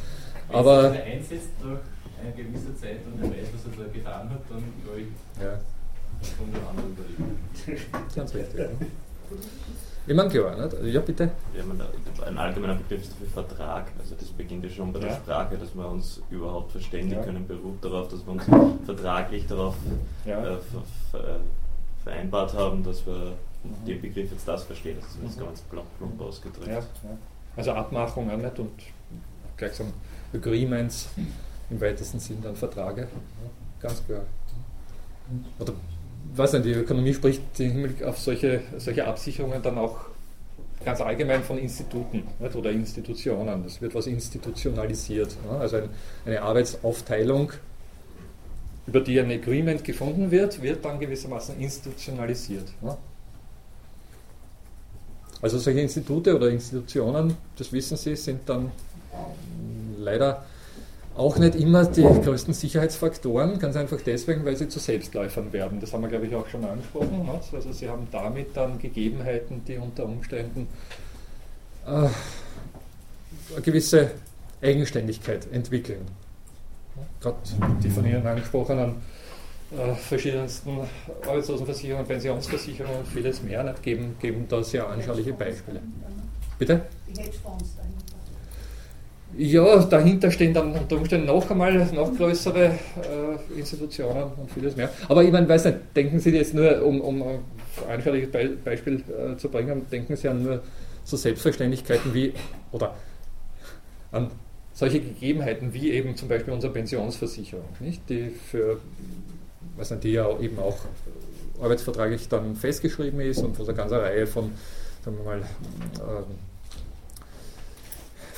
Wenn 0.48 0.56
Aber 0.56 0.96
er 0.96 1.04
einsetzt 1.04 1.50
nach 1.62 1.80
einer 2.22 2.32
gewissen 2.36 2.76
Zeit 2.78 3.00
und 3.06 3.22
er 3.22 3.30
weiß, 3.30 3.48
was 3.54 3.78
er 3.78 3.86
da 3.86 3.92
getan 3.92 4.30
hat, 4.30 4.42
dann 4.50 4.64
glaube 4.84 5.02
ich, 5.02 5.42
ja. 5.42 5.60
kommt 6.38 6.56
der 6.56 6.70
andere 6.70 6.88
überlegen. 6.88 7.38
Ganz 8.16 8.34
richtig. 8.34 8.60
Ja. 8.60 8.68
Ich 10.06 10.16
meine, 10.16 10.30
klar, 10.30 10.56
nicht? 10.58 10.94
Ja, 10.94 11.00
bitte. 11.00 11.32
Ja, 11.56 11.64
man, 11.64 11.82
ein 12.28 12.38
allgemeiner 12.38 12.76
Begriff 12.76 13.04
ist 13.04 13.14
dafür 13.14 13.28
Vertrag. 13.28 13.86
Also 13.98 14.16
das 14.16 14.28
beginnt 14.30 14.66
ja 14.66 14.70
schon 14.70 14.92
bei 14.92 15.00
der 15.00 15.10
ja. 15.10 15.16
Sprache, 15.16 15.58
dass 15.58 15.74
wir 15.74 15.88
uns 15.88 16.22
überhaupt 16.30 16.72
verständigen 16.72 17.22
ja. 17.22 17.24
können, 17.24 17.48
beruht 17.48 17.84
darauf, 17.84 18.10
dass 18.10 18.26
wir 18.26 18.34
uns 18.34 18.44
vertraglich 18.86 19.48
darauf 19.48 19.76
ja. 20.26 20.40
äh, 20.40 20.58
ver, 20.58 20.84
ver, 21.12 21.40
vereinbart 22.04 22.54
haben, 22.54 22.84
dass 22.84 23.06
wir 23.06 23.34
mhm. 23.64 23.86
den 23.86 24.02
Begriff 24.02 24.30
jetzt 24.32 24.46
das 24.46 24.64
verstehen. 24.64 24.98
Das 25.00 25.10
ist 25.10 25.20
jetzt 25.24 25.40
mhm. 25.40 25.46
ganz 25.46 25.62
plump 25.62 26.22
ausgedrückt. 26.22 26.68
Ja, 26.68 26.82
Also 27.56 27.72
Abmachungen 27.72 28.42
nicht 28.42 28.60
und 28.60 28.72
gleichsam 29.56 29.94
Agreements 30.34 31.10
im 31.70 31.80
weitesten 31.80 32.20
Sinn 32.20 32.42
dann 32.42 32.56
Verträge. 32.58 33.08
ganz 33.80 34.06
klar. 34.06 34.24
Oder 35.60 35.74
weiß 36.38 36.54
nicht, 36.54 36.66
die 36.66 36.72
Ökonomie 36.72 37.14
spricht 37.14 37.42
im 37.60 37.72
Hinblick 37.72 38.04
auf 38.04 38.20
solche, 38.20 38.62
solche 38.78 39.06
Absicherungen 39.06 39.62
dann 39.62 39.78
auch 39.78 39.98
ganz 40.84 41.02
allgemein 41.02 41.44
von 41.44 41.58
Instituten 41.58 42.24
nicht, 42.40 42.56
oder 42.56 42.72
Institutionen. 42.72 43.64
Es 43.66 43.82
wird 43.82 43.96
was 43.96 44.08
institutionalisiert. 44.08 45.36
Ja, 45.50 45.60
also 45.60 45.78
ein, 45.78 45.90
eine 46.26 46.42
Arbeitsaufteilung, 46.42 47.52
über 48.86 49.00
die 49.00 49.20
ein 49.20 49.32
Agreement 49.32 49.84
gefunden 49.84 50.30
wird, 50.32 50.62
wird 50.62 50.84
dann 50.84 51.00
gewissermaßen 51.00 51.60
institutionalisiert. 51.60 52.66
Ja. 52.82 52.98
Also 55.42 55.58
solche 55.58 55.82
Institute 55.82 56.36
oder 56.36 56.50
Institutionen, 56.50 57.36
das 57.58 57.72
wissen 57.72 57.98
Sie, 57.98 58.16
sind 58.16 58.48
dann 58.48 58.72
leider 59.98 60.46
auch 61.16 61.38
nicht 61.38 61.56
immer 61.56 61.86
die 61.86 62.02
größten 62.02 62.54
Sicherheitsfaktoren, 62.54 63.60
ganz 63.60 63.76
einfach 63.76 64.00
deswegen, 64.04 64.46
weil 64.46 64.56
sie 64.56 64.68
zu 64.68 64.80
Selbstläufern 64.80 65.54
werden. 65.54 65.80
Das 65.80 65.94
haben 65.94 66.02
wir, 66.02 66.10
glaube 66.10 66.26
ich, 66.26 66.36
auch 66.36 66.48
schon 66.48 66.64
angesprochen. 66.66 67.30
Also 67.54 67.72
sie 67.72 67.88
haben 67.88 68.08
damit 68.12 68.56
dann 68.56 68.80
Gegebenheiten, 68.80 69.64
die 69.68 69.78
unter 69.78 70.06
Umständen 70.06 70.68
äh, 71.86 71.90
eine 71.90 73.62
gewisse 73.62 74.12
Eigenständigkeit 74.62 75.48
entwickeln. 75.52 76.08
Gerade 77.20 77.38
die 77.84 77.90
von 77.90 78.06
Ihnen 78.06 78.26
angesprochenen 78.26 78.96
äh, 79.72 79.94
verschiedensten 79.96 80.80
Arbeitslosenversicherungen, 81.26 82.08
Pensionsversicherungen 82.08 83.00
und 83.00 83.08
vieles 83.08 83.42
mehr 83.42 83.64
nicht, 83.64 83.82
geben, 83.84 84.16
geben 84.20 84.46
da 84.48 84.64
sehr 84.64 84.88
anschauliche 84.88 85.34
Beispiele. 85.34 85.80
Bitte? 86.60 86.82
Die 87.08 87.20
Hedgefonds 87.20 87.76
ja, 89.38 89.84
dahinter 89.84 90.30
stehen 90.32 90.54
dann 90.54 90.74
unter 90.74 90.98
Umständen 90.98 91.28
noch 91.28 91.50
einmal 91.50 91.74
noch 91.94 92.16
größere 92.16 92.66
äh, 92.66 93.60
Institutionen 93.60 94.32
und 94.38 94.52
vieles 94.52 94.76
mehr. 94.76 94.90
Aber 95.08 95.24
ich 95.24 95.32
meine, 95.32 95.48
weiß 95.50 95.66
nicht, 95.66 95.78
denken 95.96 96.20
Sie 96.20 96.32
jetzt 96.32 96.54
nur, 96.54 96.84
um, 96.84 97.02
um 97.02 97.22
ein 97.24 97.40
anschauliches 97.90 98.32
Be 98.32 98.58
Beispiel 98.64 99.04
äh, 99.10 99.36
zu 99.38 99.50
bringen, 99.50 99.86
denken 99.92 100.16
Sie 100.16 100.28
an 100.28 100.44
nur 100.44 100.62
so 101.04 101.18
Selbstverständlichkeiten 101.18 102.14
wie, 102.14 102.34
oder 102.72 102.96
an 104.12 104.30
solche 104.74 105.00
Gegebenheiten 105.00 105.74
wie 105.74 105.92
eben 105.92 106.16
zum 106.16 106.30
Beispiel 106.30 106.54
unsere 106.54 106.74
Pensionsversicherung, 106.74 107.66
nicht? 107.80 108.08
die 108.10 108.30
für, 108.30 108.80
weiß 109.78 109.92
nicht, 109.92 110.04
die 110.04 110.12
ja 110.14 110.40
eben 110.40 110.60
auch 110.60 110.78
arbeitsvertraglich 111.62 112.30
dann 112.30 112.56
festgeschrieben 112.56 113.20
ist 113.22 113.40
und 113.44 113.56
von 113.56 113.66
einer 113.66 113.76
ganzen 113.76 113.98
Reihe 113.98 114.28
von, 114.28 114.52
sagen 115.04 115.18
wir 115.18 115.24
mal, 115.24 115.40
äh, 115.40 116.24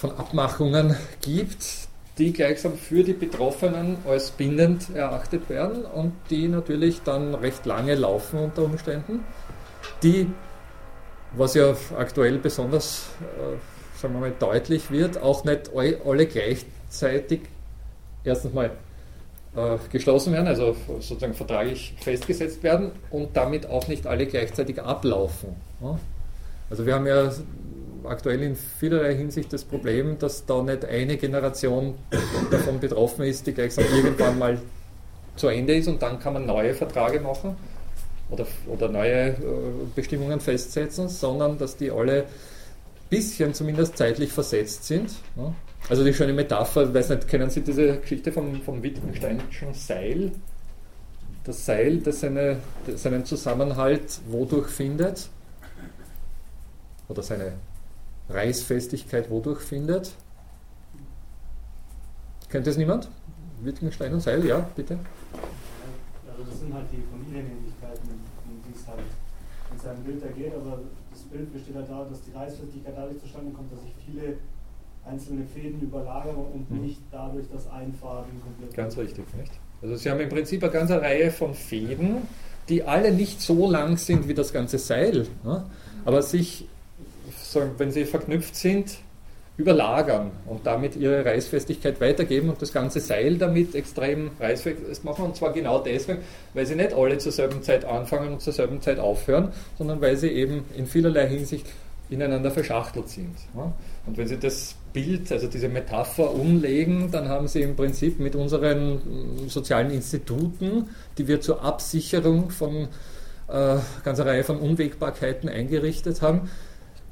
von 0.06 0.18
Abmachungen 0.18 0.96
gibt, 1.22 1.88
die 2.18 2.32
gleichsam 2.32 2.78
für 2.78 3.04
die 3.04 3.14
Betroffenen 3.14 3.98
als 4.08 4.32
bindend 4.32 4.96
erachtet 4.96 5.50
werden 5.50 5.84
und 5.86 6.14
die 6.30 6.48
natürlich 6.48 7.02
dann 7.04 7.34
recht 7.34 7.66
lange 7.66 7.96
laufen 7.96 8.40
unter 8.40 8.64
Umständen, 8.64 9.26
die, 10.04 10.28
was 11.36 11.56
ja 11.56 11.76
aktuell 11.98 12.38
besonders, 12.38 13.08
äh, 13.22 14.00
sagen 14.00 14.14
wir 14.14 14.22
mal, 14.22 14.34
deutlich 14.38 14.92
wird, 14.92 15.22
auch 15.22 15.44
nicht 15.44 15.72
alle 15.74 16.26
gleichzeitig 16.28 17.42
erstens 18.24 18.54
mal 18.54 18.72
äh, 19.56 19.78
geschlossen 19.92 20.34
werden, 20.34 20.48
also 20.48 20.76
sozusagen 21.00 21.34
vertraglich 21.34 21.96
festgesetzt 22.00 22.62
werden 22.64 22.92
und 23.10 23.36
damit 23.36 23.66
auch 23.68 23.88
nicht 23.88 24.06
alle 24.06 24.26
gleichzeitig 24.28 24.82
ablaufen. 24.82 25.56
Also 26.70 26.86
wir 26.86 26.96
haben 26.96 27.08
ja 27.08 27.32
aktuell 28.08 28.42
in 28.44 28.56
vielerlei 28.56 29.16
Hinsicht 29.16 29.52
das 29.54 29.64
Problem, 29.64 30.18
dass 30.20 30.46
da 30.46 30.62
nicht 30.62 30.86
eine 30.86 31.18
Generation 31.18 31.96
davon 32.52 32.80
betroffen 32.80 33.26
ist, 33.26 33.46
die 33.48 33.54
gleichsam 33.54 33.86
irgendwann 33.96 34.40
mal 34.40 34.58
zu 35.36 35.48
Ende 35.48 35.76
ist 35.76 35.88
und 35.88 36.02
dann 36.02 36.20
kann 36.20 36.34
man 36.34 36.46
neue 36.46 36.74
Verträge 36.74 37.20
machen 37.20 37.56
oder, 38.30 38.48
oder 38.68 38.90
neue 38.90 39.30
äh, 39.30 39.36
Bestimmungen 39.96 40.40
festsetzen, 40.40 41.10
sondern 41.10 41.58
dass 41.58 41.78
die 41.78 41.92
alle 41.92 42.24
ein 42.24 43.10
bisschen 43.10 43.54
zumindest 43.54 43.98
zeitlich 43.98 44.32
versetzt 44.32 44.86
sind. 44.86 45.12
Also 45.90 46.04
die 46.04 46.14
schöne 46.14 46.34
Metapher, 46.34 46.94
weiß 46.94 47.10
nicht, 47.10 47.28
kennen 47.28 47.50
Sie 47.50 47.62
diese 47.62 47.98
Geschichte 47.98 48.32
vom, 48.32 48.62
vom 48.62 48.82
Wittgensteinischen 48.82 49.74
Seil? 49.74 50.32
Das 51.44 51.66
Seil, 51.66 51.98
das 51.98 52.22
seine, 52.22 52.58
seinen 52.96 53.24
Zusammenhalt 53.26 54.20
wodurch 54.28 54.68
findet, 54.68 55.30
oder 57.08 57.24
seine 57.24 57.54
Reißfestigkeit 58.30 59.30
wodurch 59.30 59.62
findet? 59.62 60.14
Kennt 62.50 62.68
das 62.68 62.78
niemand? 62.78 63.10
Wittgenstein 63.62 64.14
und 64.14 64.22
Seil, 64.22 64.46
ja, 64.46 64.60
bitte. 64.76 65.00
Also 66.28 66.44
das 66.50 66.60
sind 66.60 66.74
halt 66.74 66.86
die 66.92 67.04
Familienähnlichkeiten, 67.12 68.10
um 68.46 68.62
die 68.68 68.78
es 68.78 68.88
halt 68.88 69.00
in 69.74 69.80
seinem 69.80 70.04
Bild 70.04 70.24
ergeht, 70.24 70.54
aber 70.56 70.80
das 71.12 71.22
Bild 71.24 71.52
besteht 71.54 71.76
halt 71.76 71.90
darin, 71.90 72.10
dass 72.10 72.22
die 72.22 72.32
Reißfestigkeit 72.32 72.94
dadurch 72.96 73.20
zustande 73.22 73.52
kommt, 73.52 73.72
dass 73.72 73.82
sich 73.82 73.94
viele 74.06 74.36
einzelne 75.06 75.46
Fäden 75.46 75.82
überlagern 75.82 76.36
und 76.36 76.70
mhm. 76.70 76.82
nicht 76.82 77.02
dadurch, 77.12 77.46
dass 77.52 77.70
ein 77.72 77.94
Faden 77.94 78.42
komplett. 78.42 78.74
Ganz 78.74 78.98
richtig, 78.98 79.26
nicht? 79.36 79.52
Also 79.82 79.96
Sie 79.96 80.10
haben 80.10 80.20
im 80.20 80.30
Prinzip 80.30 80.64
eine 80.64 80.72
ganze 80.72 81.00
Reihe 81.02 81.32
von 81.32 81.54
Fäden, 81.54 82.28
die 82.70 82.84
alle 82.84 83.12
nicht 83.12 83.42
so 83.42 83.70
lang 83.70 83.98
sind 83.98 84.28
wie 84.28 84.34
das 84.34 84.52
ganze 84.52 84.80
Seil, 84.80 85.28
ne? 85.44 85.66
aber 86.06 86.22
sich 86.22 86.68
wenn 87.78 87.92
sie 87.92 88.06
verknüpft 88.06 88.56
sind, 88.56 88.98
überlagern 89.58 90.32
und 90.48 90.66
damit 90.66 90.98
ihre 90.98 91.24
Reißfestigkeit 91.24 92.02
weitergeben 92.02 92.50
und 92.50 92.62
das 92.62 92.74
ganze 92.74 93.00
Seil 93.00 93.38
damit 93.38 93.74
extrem 93.74 94.32
reißfest 94.40 95.06
machen. 95.06 95.26
Und 95.26 95.38
zwar 95.38 95.54
genau 95.54 95.80
deswegen, 95.80 96.20
weil 96.54 96.66
sie 96.66 96.76
nicht 96.76 96.94
alle 96.94 97.18
zur 97.20 97.32
selben 97.32 97.64
Zeit 97.64 97.86
anfangen 97.86 98.34
und 98.34 98.42
zur 98.42 98.52
selben 98.52 98.82
Zeit 98.82 99.00
aufhören, 99.00 99.54
sondern 99.78 100.02
weil 100.02 100.18
sie 100.18 100.30
eben 100.30 100.66
in 100.76 100.88
vielerlei 100.88 101.28
Hinsicht 101.28 101.68
ineinander 102.10 102.52
verschachtelt 102.52 103.10
sind. 103.10 103.36
Und 104.06 104.18
wenn 104.18 104.28
Sie 104.28 104.38
das 104.38 104.76
Bild, 104.94 105.32
also 105.32 105.48
diese 105.48 105.70
Metapher 105.70 106.34
umlegen, 106.34 107.10
dann 107.12 107.30
haben 107.30 107.48
Sie 107.48 107.62
im 107.62 107.76
Prinzip 107.76 108.20
mit 108.20 108.36
unseren 108.36 109.48
sozialen 109.48 109.90
Instituten, 109.90 110.90
die 111.18 111.28
wir 111.28 111.42
zur 111.42 111.64
Absicherung 111.64 112.52
von 112.52 112.90
äh, 113.48 113.78
ganzer 114.04 114.26
Reihe 114.26 114.44
von 114.44 114.60
Unwägbarkeiten 114.60 115.50
eingerichtet 115.50 116.22
haben, 116.22 116.50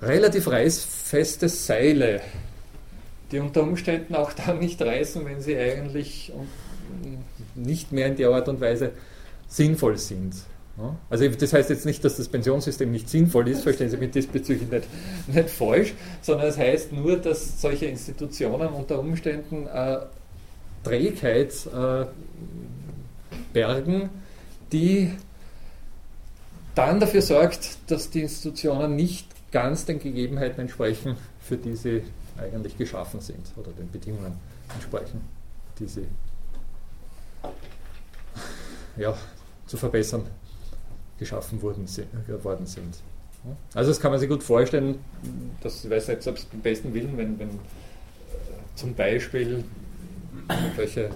relativ 0.05 0.47
reißfeste 0.47 1.49
Seile, 1.49 2.21
die 3.31 3.39
unter 3.39 3.63
Umständen 3.63 4.15
auch 4.15 4.33
dann 4.33 4.59
nicht 4.59 4.81
reißen, 4.81 5.25
wenn 5.25 5.41
sie 5.41 5.57
eigentlich 5.57 6.31
nicht 7.55 7.91
mehr 7.91 8.07
in 8.07 8.15
der 8.15 8.29
Art 8.29 8.47
und 8.47 8.61
Weise 8.61 8.91
sinnvoll 9.47 9.97
sind. 9.97 10.33
Also 11.09 11.27
das 11.27 11.53
heißt 11.53 11.69
jetzt 11.69 11.85
nicht, 11.85 12.03
dass 12.03 12.17
das 12.17 12.27
Pensionssystem 12.27 12.91
nicht 12.91 13.07
sinnvoll 13.07 13.47
ist, 13.47 13.61
verstehen 13.61 13.91
Sie 13.91 13.97
mich 13.97 14.09
diesbezüglich 14.09 14.69
nicht, 14.71 14.87
nicht 15.27 15.49
falsch, 15.51 15.93
sondern 16.21 16.47
es 16.47 16.57
heißt 16.57 16.91
nur, 16.91 17.17
dass 17.17 17.61
solche 17.61 17.85
Institutionen 17.85 18.69
unter 18.69 18.99
Umständen 18.99 19.67
äh, 19.67 19.99
Trägheit 20.83 21.53
äh, 21.67 22.05
bergen, 23.53 24.09
die 24.71 25.11
dann 26.73 26.99
dafür 26.99 27.21
sorgt, 27.21 27.77
dass 27.87 28.09
die 28.09 28.21
Institutionen 28.21 28.95
nicht 28.95 29.27
ganz 29.53 29.85
den 29.85 29.99
Gegebenheiten 29.99 30.59
entsprechen, 30.61 31.15
für 31.39 31.55
die 31.55 31.75
sie 31.75 32.03
eigentlich 32.37 32.75
geschaffen 32.77 33.21
sind 33.21 33.45
oder 33.55 33.71
den 33.71 33.89
Bedingungen 33.89 34.33
entsprechen, 34.73 35.21
die 35.79 35.85
sie 35.85 36.07
ja, 38.97 39.15
zu 39.67 39.77
verbessern 39.77 40.25
geschaffen 41.19 41.61
wurden, 41.61 41.87
geworden 42.27 42.65
sind. 42.65 42.95
Also 43.75 43.91
das 43.91 43.99
kann 43.99 44.11
man 44.11 44.19
sich 44.19 44.29
gut 44.29 44.41
vorstellen, 44.41 44.99
das 45.61 45.87
weiß 45.87 46.07
nicht 46.07 46.23
selbst 46.23 46.49
beim 46.49 46.61
besten 46.61 46.93
Willen, 46.93 47.15
wenn, 47.17 47.37
wenn 47.37 47.49
äh, 47.49 47.53
zum 48.75 48.95
Beispiel 48.95 49.63
welche 50.75 51.05
äh, 51.05 51.11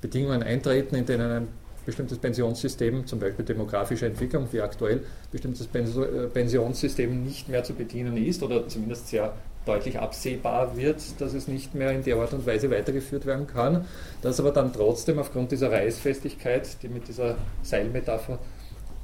Bedingungen 0.00 0.42
eintreten, 0.42 0.96
in 0.96 1.06
denen 1.06 1.30
ein 1.30 1.48
bestimmtes 1.84 2.18
Pensionssystem, 2.18 3.06
zum 3.06 3.18
Beispiel 3.20 3.44
demografische 3.44 4.06
Entwicklung, 4.06 4.48
wie 4.52 4.60
aktuell 4.60 5.02
bestimmtes 5.30 5.68
äh, 5.74 6.26
Pensionssystem 6.28 7.24
nicht 7.24 7.48
mehr 7.48 7.64
zu 7.64 7.74
bedienen 7.74 8.16
ist 8.16 8.42
oder 8.42 8.66
zumindest 8.68 9.08
sehr 9.08 9.34
deutlich 9.66 9.98
absehbar 9.98 10.76
wird, 10.76 11.20
dass 11.20 11.32
es 11.32 11.48
nicht 11.48 11.74
mehr 11.74 11.92
in 11.92 12.02
der 12.02 12.16
Art 12.16 12.32
und 12.32 12.46
Weise 12.46 12.70
weitergeführt 12.70 13.26
werden 13.26 13.46
kann, 13.46 13.86
dass 14.22 14.38
aber 14.38 14.50
dann 14.50 14.72
trotzdem 14.72 15.18
aufgrund 15.18 15.52
dieser 15.52 15.72
Reißfestigkeit, 15.72 16.82
die 16.82 16.88
mit 16.88 17.08
dieser 17.08 17.36
Seilmetapher 17.62 18.38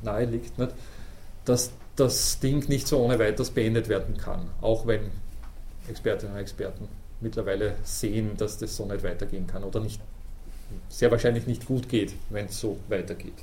nahe 0.02 0.26
liegt, 0.26 0.58
nicht, 0.58 0.72
dass 1.44 1.72
das 1.96 2.40
Ding 2.40 2.68
nicht 2.68 2.86
so 2.88 2.98
ohne 2.98 3.18
weiteres 3.18 3.50
beendet 3.50 3.88
werden 3.88 4.16
kann, 4.16 4.48
auch 4.60 4.86
wenn 4.86 5.10
Expertinnen 5.88 6.34
und 6.34 6.40
Experten 6.40 6.88
mittlerweile 7.20 7.76
sehen, 7.82 8.36
dass 8.36 8.58
das 8.58 8.76
so 8.76 8.86
nicht 8.86 9.02
weitergehen 9.02 9.46
kann 9.46 9.64
oder 9.64 9.80
nicht 9.80 10.00
sehr 10.88 11.10
wahrscheinlich 11.10 11.46
nicht 11.46 11.66
gut 11.66 11.88
geht, 11.88 12.12
wenn 12.30 12.46
es 12.46 12.60
so 12.60 12.78
weitergeht. 12.88 13.34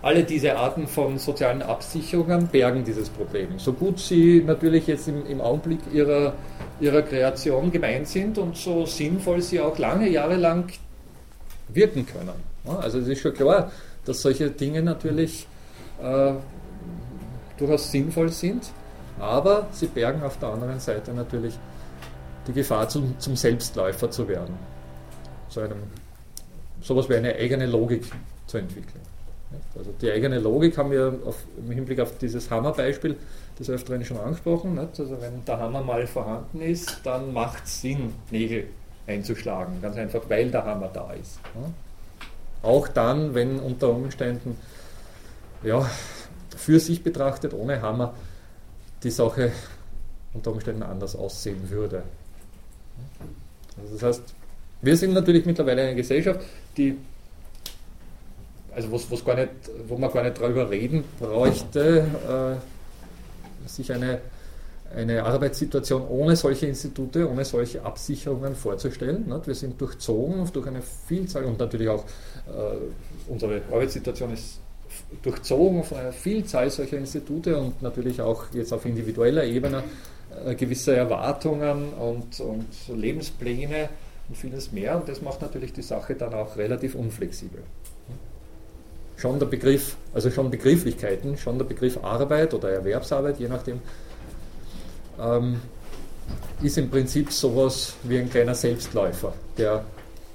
Alle 0.00 0.22
diese 0.22 0.56
Arten 0.56 0.86
von 0.86 1.18
sozialen 1.18 1.60
Absicherungen 1.60 2.46
bergen 2.46 2.84
dieses 2.84 3.08
Problem. 3.10 3.58
So 3.58 3.72
gut 3.72 3.98
sie 3.98 4.42
natürlich 4.46 4.86
jetzt 4.86 5.08
im, 5.08 5.26
im 5.26 5.40
Augenblick 5.40 5.80
ihrer, 5.92 6.34
ihrer 6.80 7.02
Kreation 7.02 7.72
gemeint 7.72 8.06
sind 8.06 8.38
und 8.38 8.56
so 8.56 8.86
sinnvoll 8.86 9.42
sie 9.42 9.60
auch 9.60 9.76
lange 9.78 10.08
Jahre 10.08 10.36
lang 10.36 10.72
wirken 11.68 12.06
können. 12.06 12.30
Also 12.64 13.00
es 13.00 13.08
ist 13.08 13.20
schon 13.20 13.34
klar, 13.34 13.72
dass 14.04 14.22
solche 14.22 14.50
Dinge 14.50 14.82
natürlich 14.82 15.46
äh, 16.00 16.32
durchaus 17.56 17.90
sinnvoll 17.90 18.30
sind, 18.30 18.70
aber 19.18 19.66
sie 19.72 19.86
bergen 19.86 20.22
auf 20.22 20.38
der 20.38 20.50
anderen 20.50 20.78
Seite 20.78 21.12
natürlich 21.12 21.58
die 22.48 22.52
Gefahr, 22.52 22.88
zum, 22.88 23.18
zum 23.20 23.36
Selbstläufer 23.36 24.10
zu 24.10 24.26
werden. 24.26 24.56
Einem, 25.56 25.82
sowas 26.80 27.08
wie 27.08 27.16
eine 27.16 27.34
eigene 27.34 27.66
Logik 27.66 28.04
zu 28.46 28.58
entwickeln. 28.58 29.00
Also 29.76 29.92
die 30.00 30.10
eigene 30.10 30.38
Logik 30.38 30.76
haben 30.76 30.90
wir 30.90 31.18
auf, 31.24 31.36
im 31.56 31.70
Hinblick 31.70 32.00
auf 32.00 32.16
dieses 32.18 32.50
Hammerbeispiel 32.50 33.16
des 33.58 33.70
Öfteren 33.70 34.04
schon 34.04 34.18
angesprochen. 34.18 34.74
Nicht? 34.74 35.00
Also 35.00 35.20
wenn 35.20 35.44
der 35.44 35.58
Hammer 35.58 35.82
mal 35.82 36.06
vorhanden 36.06 36.60
ist, 36.60 37.00
dann 37.04 37.32
macht 37.32 37.64
es 37.64 37.80
Sinn, 37.80 38.14
Nägel 38.30 38.68
einzuschlagen. 39.06 39.80
Ganz 39.80 39.96
einfach, 39.96 40.22
weil 40.28 40.50
der 40.50 40.64
Hammer 40.64 40.90
da 40.92 41.12
ist. 41.12 41.40
Auch 42.62 42.88
dann, 42.88 43.34
wenn 43.34 43.58
unter 43.58 43.90
Umständen 43.90 44.56
ja, 45.62 45.88
für 46.56 46.78
sich 46.78 47.02
betrachtet, 47.02 47.54
ohne 47.54 47.80
Hammer, 47.82 48.14
die 49.02 49.10
Sache 49.10 49.52
unter 50.34 50.52
Umständen 50.52 50.82
anders 50.82 51.16
aussehen 51.16 51.70
würde. 51.70 52.02
Also 53.80 53.94
das 53.94 54.02
heißt, 54.02 54.22
wir 54.82 54.96
sind 54.96 55.12
natürlich 55.12 55.44
mittlerweile 55.46 55.82
eine 55.82 55.94
Gesellschaft, 55.94 56.40
die 56.76 56.96
also 58.74 58.92
was, 58.92 59.10
was 59.10 59.24
gar 59.24 59.34
nicht, 59.34 59.50
wo 59.88 59.96
man 59.96 60.12
gar 60.12 60.22
nicht 60.22 60.40
darüber 60.40 60.70
reden 60.70 61.02
bräuchte, 61.18 62.06
äh, 63.66 63.68
sich 63.68 63.92
eine, 63.92 64.20
eine 64.94 65.24
Arbeitssituation 65.24 66.06
ohne 66.06 66.36
solche 66.36 66.66
Institute, 66.66 67.28
ohne 67.28 67.44
solche 67.44 67.84
Absicherungen 67.84 68.54
vorzustellen. 68.54 69.26
Nicht? 69.28 69.48
Wir 69.48 69.54
sind 69.56 69.80
durchzogen 69.80 70.48
durch 70.52 70.66
eine 70.68 70.82
Vielzahl 70.82 71.44
und 71.44 71.58
natürlich 71.58 71.88
auch 71.88 72.04
äh, 72.46 73.30
unsere 73.30 73.62
Arbeitssituation 73.70 74.32
ist 74.32 74.60
durchzogen 75.22 75.82
von 75.84 75.98
einer 75.98 76.12
Vielzahl 76.12 76.70
solcher 76.70 76.98
Institute 76.98 77.58
und 77.58 77.82
natürlich 77.82 78.20
auch 78.20 78.44
jetzt 78.52 78.72
auf 78.72 78.86
individueller 78.86 79.44
Ebene 79.44 79.82
gewisse 80.54 80.96
Erwartungen 80.96 81.92
und, 81.94 82.40
und 82.40 82.66
Lebenspläne 82.94 83.88
und 84.28 84.36
vieles 84.36 84.72
mehr. 84.72 84.96
Und 84.96 85.08
das 85.08 85.22
macht 85.22 85.42
natürlich 85.42 85.72
die 85.72 85.82
Sache 85.82 86.14
dann 86.14 86.34
auch 86.34 86.56
relativ 86.56 86.94
unflexibel 86.94 87.62
schon 89.18 89.38
der 89.38 89.46
Begriff, 89.46 89.96
also 90.14 90.30
schon 90.30 90.50
Begrifflichkeiten, 90.50 91.36
schon 91.36 91.58
der 91.58 91.64
Begriff 91.64 92.02
Arbeit 92.02 92.54
oder 92.54 92.70
Erwerbsarbeit, 92.70 93.38
je 93.38 93.48
nachdem, 93.48 93.80
ähm, 95.20 95.60
ist 96.62 96.78
im 96.78 96.88
Prinzip 96.88 97.32
sowas 97.32 97.94
wie 98.04 98.18
ein 98.18 98.30
kleiner 98.30 98.54
Selbstläufer, 98.54 99.32
der 99.56 99.84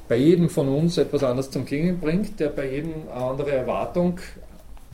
bei 0.07 0.17
jedem 0.17 0.49
von 0.49 0.67
uns 0.67 0.97
etwas 0.97 1.23
anderes 1.23 1.49
zum 1.49 1.65
Klingen 1.65 1.99
bringt, 1.99 2.39
der 2.39 2.49
bei 2.49 2.69
jedem 2.69 3.07
eine 3.09 3.25
andere 3.25 3.51
Erwartung 3.51 4.19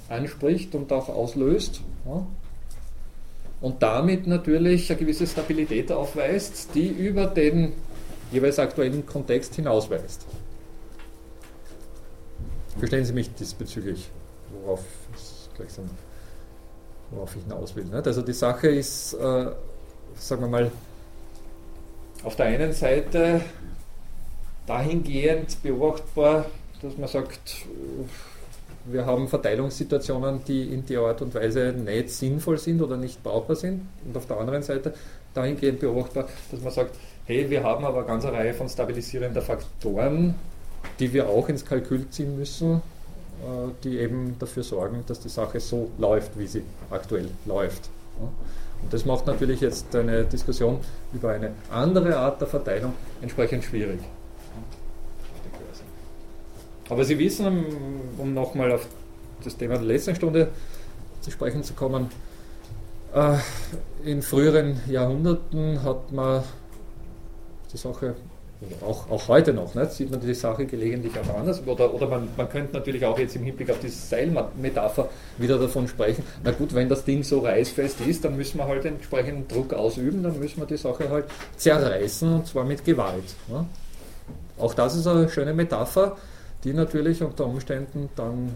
anspricht 0.07 0.75
und 0.75 0.91
auch 0.91 1.09
auslöst. 1.09 1.81
Ja? 2.05 2.25
Und 3.61 3.83
damit 3.83 4.25
natürlich 4.25 4.89
eine 4.89 4.99
gewisse 4.99 5.27
Stabilität 5.27 5.91
aufweist, 5.91 6.69
die 6.73 6.87
über 6.87 7.25
den 7.27 7.73
jeweils 8.31 8.57
aktuellen 8.59 9.05
Kontext 9.05 9.55
hinausweist. 9.55 10.25
Verstehen 12.77 13.03
Sie 13.03 13.13
mich 13.13 13.33
diesbezüglich, 13.33 14.09
worauf, 14.63 14.81
sagen, 15.67 15.89
worauf 17.11 17.35
ich 17.35 17.43
hinaus 17.43 17.75
will. 17.75 17.83
Nicht? 17.83 18.07
Also 18.07 18.21
die 18.21 18.33
Sache 18.33 18.69
ist, 18.69 19.13
äh, 19.15 19.47
sagen 20.15 20.41
wir 20.41 20.47
mal, 20.47 20.71
auf 22.23 22.35
der 22.35 22.45
einen 22.45 22.71
Seite 22.71 23.41
dahingehend 24.65 25.61
beobachtbar, 25.63 26.45
dass 26.81 26.97
man 26.97 27.09
sagt, 27.09 27.65
wir 28.91 29.05
haben 29.05 29.27
Verteilungssituationen, 29.27 30.43
die 30.45 30.73
in 30.73 30.85
der 30.85 31.01
Art 31.01 31.21
und 31.21 31.33
Weise 31.33 31.73
nicht 31.73 32.09
sinnvoll 32.09 32.57
sind 32.57 32.81
oder 32.81 32.97
nicht 32.97 33.23
brauchbar 33.23 33.55
sind. 33.55 33.81
Und 34.05 34.15
auf 34.17 34.25
der 34.25 34.37
anderen 34.37 34.63
Seite 34.63 34.93
dahingehend 35.33 35.79
beobachtbar, 35.79 36.27
dass 36.51 36.61
man 36.61 36.71
sagt, 36.71 36.95
hey, 37.25 37.49
wir 37.49 37.63
haben 37.63 37.85
aber 37.85 37.99
eine 37.99 38.07
ganze 38.07 38.31
Reihe 38.31 38.53
von 38.53 38.67
stabilisierender 38.67 39.41
Faktoren, 39.41 40.35
die 40.99 41.13
wir 41.13 41.29
auch 41.29 41.49
ins 41.49 41.65
Kalkül 41.65 42.09
ziehen 42.09 42.37
müssen, 42.37 42.75
äh, 42.75 43.71
die 43.83 43.99
eben 43.99 44.35
dafür 44.39 44.63
sorgen, 44.63 45.03
dass 45.07 45.19
die 45.19 45.29
Sache 45.29 45.59
so 45.59 45.91
läuft, 45.97 46.37
wie 46.37 46.47
sie 46.47 46.63
aktuell 46.89 47.29
läuft. 47.45 47.89
Und 48.81 48.93
das 48.93 49.05
macht 49.05 49.27
natürlich 49.27 49.61
jetzt 49.61 49.95
eine 49.95 50.23
Diskussion 50.23 50.79
über 51.13 51.31
eine 51.31 51.51
andere 51.71 52.17
Art 52.17 52.41
der 52.41 52.47
Verteilung 52.47 52.93
entsprechend 53.21 53.63
schwierig. 53.63 53.99
Aber 56.89 57.05
Sie 57.05 57.17
wissen, 57.19 57.65
um 58.17 58.33
nochmal 58.33 58.71
auf 58.71 58.87
das 59.43 59.55
Thema 59.55 59.75
der 59.75 59.85
letzten 59.85 60.15
Stunde 60.15 60.49
zu 61.21 61.31
sprechen 61.31 61.63
zu 61.63 61.73
kommen, 61.73 62.09
äh, 63.13 63.37
in 64.03 64.21
früheren 64.21 64.79
Jahrhunderten 64.87 65.81
hat 65.83 66.11
man 66.11 66.43
die 67.71 67.77
Sache 67.77 68.15
auch, 68.81 69.09
auch 69.09 69.27
heute 69.29 69.53
noch, 69.53 69.73
ne, 69.73 69.85
sieht 69.85 70.11
man 70.11 70.19
die 70.19 70.33
Sache 70.33 70.65
gelegentlich 70.65 71.13
auch 71.17 71.37
anders. 71.37 71.65
Oder, 71.65 71.93
oder 71.93 72.07
man, 72.07 72.27
man 72.35 72.49
könnte 72.49 72.73
natürlich 72.73 73.05
auch 73.05 73.17
jetzt 73.17 73.35
im 73.35 73.43
Hinblick 73.43 73.69
auf 73.71 73.79
diese 73.79 73.95
Seilmetapher 73.95 75.07
wieder 75.37 75.57
davon 75.57 75.87
sprechen, 75.87 76.23
na 76.43 76.51
gut, 76.51 76.73
wenn 76.73 76.89
das 76.89 77.05
Ding 77.05 77.23
so 77.23 77.39
reißfest 77.39 78.01
ist, 78.01 78.25
dann 78.25 78.35
müssen 78.35 78.57
wir 78.57 78.67
halt 78.67 78.83
entsprechenden 78.83 79.47
Druck 79.47 79.73
ausüben, 79.73 80.23
dann 80.23 80.37
müssen 80.39 80.59
wir 80.59 80.65
die 80.65 80.77
Sache 80.77 81.09
halt 81.09 81.25
zerreißen 81.55 82.33
und 82.33 82.47
zwar 82.47 82.65
mit 82.65 82.83
Gewalt. 82.83 83.35
Ne. 83.47 83.65
Auch 84.57 84.73
das 84.73 84.95
ist 84.95 85.07
eine 85.07 85.29
schöne 85.29 85.53
Metapher, 85.53 86.17
die 86.63 86.73
natürlich 86.73 87.21
unter 87.23 87.45
Umständen 87.45 88.09
dann 88.15 88.55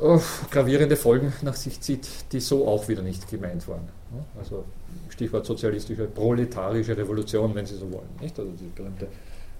oh, 0.00 0.20
gravierende 0.50 0.96
Folgen 0.96 1.32
nach 1.42 1.56
sich 1.56 1.80
zieht, 1.80 2.08
die 2.32 2.40
so 2.40 2.66
auch 2.66 2.88
wieder 2.88 3.02
nicht 3.02 3.28
gemeint 3.28 3.66
waren. 3.68 3.88
Also 4.38 4.64
Stichwort 5.08 5.46
sozialistische, 5.46 6.06
proletarische 6.06 6.96
Revolution, 6.96 7.54
wenn 7.54 7.66
Sie 7.66 7.76
so 7.76 7.90
wollen. 7.92 8.08
Nicht? 8.20 8.38
Also 8.38 8.50
die 8.52 8.70
berühmte 8.74 9.06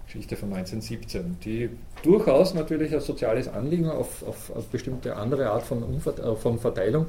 Geschichte 0.07 0.37
von 0.37 0.53
1917, 0.53 1.37
die 1.45 1.71
durchaus 2.03 2.55
natürlich 2.55 2.93
ein 2.93 3.01
soziales 3.01 3.47
Anliegen 3.47 3.89
auf, 3.89 4.27
auf, 4.27 4.51
auf 4.51 4.67
bestimmte 4.67 5.15
andere 5.17 5.51
Art 5.51 5.63
von, 5.63 5.83
Umver 5.83 6.19
äh, 6.19 6.35
von 6.35 6.59
Verteilung 6.59 7.07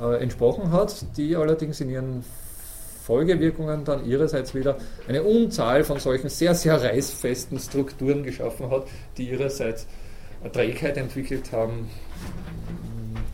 äh, 0.00 0.22
entsprochen 0.22 0.70
hat, 0.70 1.16
die 1.16 1.34
allerdings 1.34 1.80
in 1.80 1.88
ihren 1.88 2.24
Folgewirkungen 3.06 3.84
dann 3.84 4.04
ihrerseits 4.04 4.52
wieder 4.52 4.78
eine 5.06 5.22
Unzahl 5.22 5.84
von 5.84 6.00
solchen 6.00 6.28
sehr, 6.28 6.56
sehr 6.56 6.82
reißfesten 6.82 7.60
Strukturen 7.60 8.24
geschaffen 8.24 8.68
hat, 8.68 8.88
die 9.16 9.30
ihrerseits 9.30 9.86
eine 10.40 10.50
Trägheit 10.50 10.96
entwickelt 10.96 11.52
haben, 11.52 11.88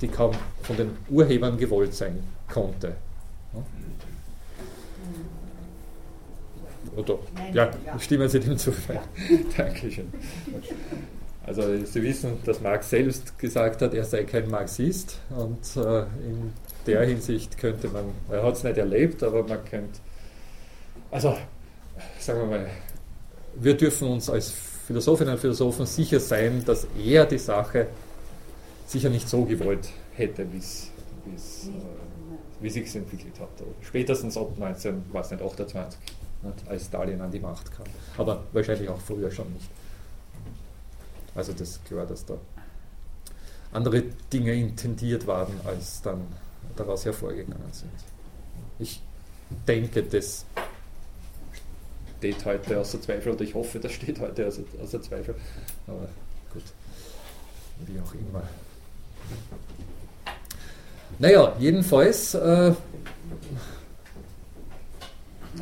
die 0.03 0.09
kaum 0.09 0.33
von 0.63 0.77
den 0.77 0.91
Urhebern 1.09 1.57
gewollt 1.57 1.95
sein 1.95 2.23
konnte. 2.53 2.97
Oder, 6.95 7.19
ja, 7.55 7.71
stimmen 7.99 8.29
Sie 8.29 8.41
dem 8.41 8.59
zu. 8.59 8.73
Ja. 8.93 9.03
Dankeschön. 9.57 10.13
Also 11.47 11.63
Sie 11.87 12.03
wissen, 12.03 12.39
dass 12.45 12.61
Marx 12.61 12.91
selbst 12.91 13.39
gesagt 13.39 13.81
hat, 13.81 13.95
er 13.95 14.05
sei 14.05 14.25
kein 14.25 14.51
Marxist 14.51 15.19
und 15.31 15.65
äh, 15.83 16.01
in 16.01 16.53
der 16.87 17.05
Hinsicht 17.05 17.59
könnte 17.59 17.89
man, 17.89 18.05
er 18.31 18.43
hat 18.43 18.57
es 18.57 18.65
nicht 18.65 18.79
erlebt, 18.79 19.23
aber 19.23 19.43
man 19.43 19.65
könnte, 19.65 20.01
also 21.11 21.37
sagen 22.19 22.41
wir 22.41 22.47
mal, 22.47 22.67
wir 23.55 23.77
dürfen 23.77 24.09
uns 24.09 24.31
als 24.31 24.51
Philosophinnen 24.87 25.35
und 25.35 25.41
Philosophen 25.41 25.87
sicher 25.87 26.21
sein, 26.21 26.65
dass 26.65 26.87
er 27.03 27.27
die 27.27 27.39
Sache 27.39 27.89
sicher 28.87 29.11
nicht 29.11 29.29
so 29.29 29.45
gewollt 29.45 29.89
hätte, 30.15 30.47
wie 30.53 30.59
es 30.59 30.91
äh, 32.63 32.69
sich 32.69 32.97
entwickelt 32.97 33.39
hat. 33.41 33.49
Spätestens 33.83 34.37
ab 34.37 34.51
1928 34.61 35.99
als 36.69 36.87
Stalin 36.87 37.21
an 37.21 37.31
die 37.31 37.41
Macht 37.41 37.71
kam. 37.73 37.87
Aber 38.17 38.43
wahrscheinlich 38.53 38.89
auch 38.89 39.01
früher 39.01 39.31
schon 39.31 39.53
nicht. 39.53 39.69
Also 41.35 41.53
das 41.53 41.81
klar, 41.85 42.07
dass 42.07 42.27
da 42.27 42.37
andere 43.73 44.03
Dinge 44.33 44.53
intendiert 44.53 45.27
waren, 45.27 45.55
als 45.65 46.03
dann 46.03 46.27
daraus 46.77 47.05
hervorgegangen 47.05 47.73
sind. 47.73 47.91
Ich 48.79 49.01
denke, 49.67 50.03
das 50.03 50.45
steht 52.19 52.45
heute 52.45 52.79
außer 52.79 53.01
Zweifel, 53.01 53.33
oder 53.33 53.43
ich 53.43 53.55
hoffe, 53.55 53.79
das 53.79 53.93
steht 53.93 54.21
heute 54.21 54.47
außer, 54.47 54.63
außer 54.83 55.03
Zweifel. 55.03 55.35
Aber 55.87 56.09
gut, 56.53 56.63
wie 57.87 58.01
auch 58.01 58.15
immer. 58.15 58.43
Naja, 61.19 61.55
jedenfalls 61.59 62.35
äh, 62.35 62.73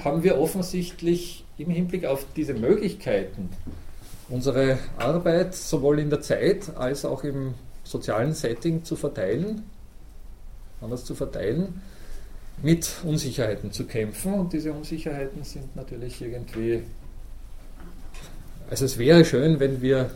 haben 0.04 0.22
wir 0.22 0.38
offensichtlich 0.38 1.44
im 1.58 1.70
Hinblick 1.70 2.04
auf 2.06 2.24
diese 2.36 2.54
Möglichkeiten, 2.54 3.50
unsere 4.28 4.78
Arbeit 4.96 5.54
sowohl 5.54 5.98
in 5.98 6.10
der 6.10 6.20
Zeit 6.20 6.76
als 6.76 7.04
auch 7.04 7.24
im 7.24 7.54
sozialen 7.84 8.32
Setting 8.32 8.84
zu 8.84 8.96
verteilen, 8.96 9.64
anders 10.80 11.04
zu 11.04 11.14
verteilen, 11.14 11.80
mit 12.62 12.90
Unsicherheiten 13.04 13.72
zu 13.72 13.84
kämpfen. 13.84 14.34
Und 14.34 14.52
diese 14.52 14.72
Unsicherheiten 14.72 15.42
sind 15.44 15.74
natürlich 15.76 16.20
irgendwie, 16.20 16.82
also 18.68 18.84
es 18.84 18.98
wäre 18.98 19.24
schön, 19.24 19.60
wenn 19.60 19.80
wir 19.80 20.10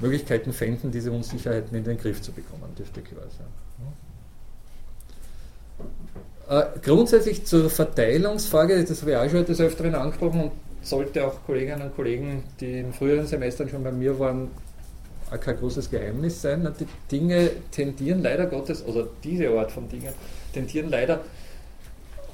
Möglichkeiten 0.00 0.52
fänden, 0.52 0.90
diese 0.90 1.10
Unsicherheiten 1.12 1.76
in 1.76 1.84
den 1.84 1.98
Griff 1.98 2.20
zu 2.20 2.32
bekommen, 2.32 2.74
dürfte 2.76 3.00
klar 3.00 3.24
sein. 3.28 3.46
Grundsätzlich 6.82 7.44
zur 7.44 7.70
Verteilungsfrage, 7.70 8.84
das 8.84 9.00
habe 9.00 9.10
ich 9.12 9.16
auch 9.16 9.28
schon 9.28 9.44
des 9.44 9.60
Öfteren 9.60 9.94
angesprochen 9.96 10.42
und 10.42 10.52
sollte 10.82 11.26
auch 11.26 11.44
Kolleginnen 11.44 11.82
und 11.82 11.96
Kollegen, 11.96 12.44
die 12.60 12.78
in 12.78 12.92
früheren 12.92 13.26
Semestern 13.26 13.68
schon 13.68 13.82
bei 13.82 13.90
mir 13.90 14.16
waren, 14.18 14.50
kein 15.30 15.56
großes 15.56 15.90
Geheimnis 15.90 16.42
sein. 16.42 16.72
Die 16.78 16.86
Dinge 17.10 17.50
tendieren 17.70 18.22
leider 18.22 18.46
Gottes, 18.46 18.84
oder 18.86 19.08
diese 19.24 19.48
Art 19.50 19.72
von 19.72 19.88
Dingen, 19.88 20.12
tendieren 20.52 20.90
leider 20.90 21.20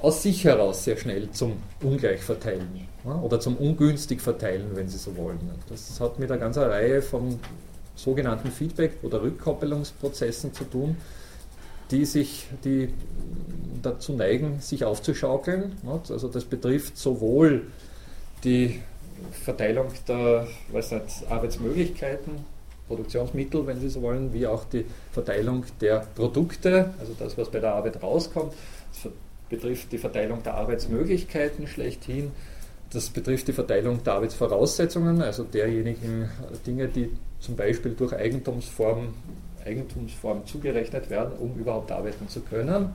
aus 0.01 0.21
sich 0.21 0.43
heraus 0.43 0.83
sehr 0.83 0.97
schnell 0.97 1.31
zum 1.31 1.53
Ungleichverteilen 1.81 2.87
oder 3.21 3.39
zum 3.39 3.55
ungünstig 3.55 4.21
Verteilen, 4.21 4.75
wenn 4.75 4.89
Sie 4.89 4.97
so 4.97 5.15
wollen. 5.15 5.39
Das 5.69 5.99
hat 5.99 6.19
mit 6.19 6.29
einer 6.29 6.39
ganzen 6.39 6.63
Reihe 6.63 7.01
von 7.01 7.39
sogenannten 7.95 8.51
Feedback- 8.51 8.97
oder 9.01 9.21
Rückkoppelungsprozessen 9.21 10.53
zu 10.53 10.65
tun, 10.65 10.97
die 11.89 12.05
sich, 12.05 12.47
die 12.65 12.93
dazu 13.81 14.13
neigen, 14.13 14.59
sich 14.59 14.83
aufzuschaukeln. 14.83 15.77
Also 16.09 16.27
das 16.27 16.43
betrifft 16.43 16.97
sowohl 16.97 17.67
die 18.43 18.81
Verteilung 19.31 19.87
der 20.07 20.47
nicht, 20.73 21.23
Arbeitsmöglichkeiten, 21.29 22.45
Produktionsmittel, 22.87 23.65
wenn 23.65 23.79
Sie 23.79 23.89
so 23.89 24.01
wollen, 24.01 24.33
wie 24.33 24.45
auch 24.47 24.65
die 24.65 24.85
Verteilung 25.11 25.65
der 25.81 26.05
Produkte, 26.15 26.93
also 26.99 27.13
das, 27.17 27.37
was 27.37 27.49
bei 27.49 27.59
der 27.59 27.75
Arbeit 27.75 28.01
rauskommt. 28.03 28.53
Das 28.91 29.11
betrifft 29.49 29.91
die 29.91 29.97
Verteilung 29.97 30.43
der 30.43 30.55
Arbeitsmöglichkeiten 30.55 31.67
schlechthin. 31.67 32.31
Das 32.91 33.09
betrifft 33.09 33.47
die 33.47 33.53
Verteilung 33.53 34.03
der 34.03 34.13
Arbeitsvoraussetzungen, 34.13 35.21
also 35.21 35.43
derjenigen 35.43 36.29
Dinge, 36.65 36.87
die 36.87 37.09
zum 37.39 37.55
Beispiel 37.55 37.93
durch 37.93 38.13
Eigentumsform, 38.13 39.13
Eigentumsform 39.65 40.45
zugerechnet 40.45 41.09
werden, 41.09 41.33
um 41.39 41.55
überhaupt 41.55 41.91
arbeiten 41.91 42.27
zu 42.27 42.41
können. 42.41 42.89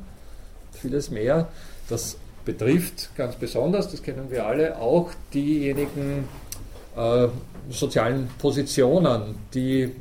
Vieles 0.72 1.11
mehr. 1.11 1.48
Das 1.88 2.16
betrifft 2.44 3.14
ganz 3.16 3.35
besonders, 3.37 3.90
das 3.90 4.03
kennen 4.03 4.31
wir 4.31 4.46
alle, 4.46 4.79
auch 4.79 5.11
diejenigen 5.35 6.29
äh, 6.96 7.29
sozialen 7.70 8.28
Positionen, 8.38 9.37
die 9.52 9.94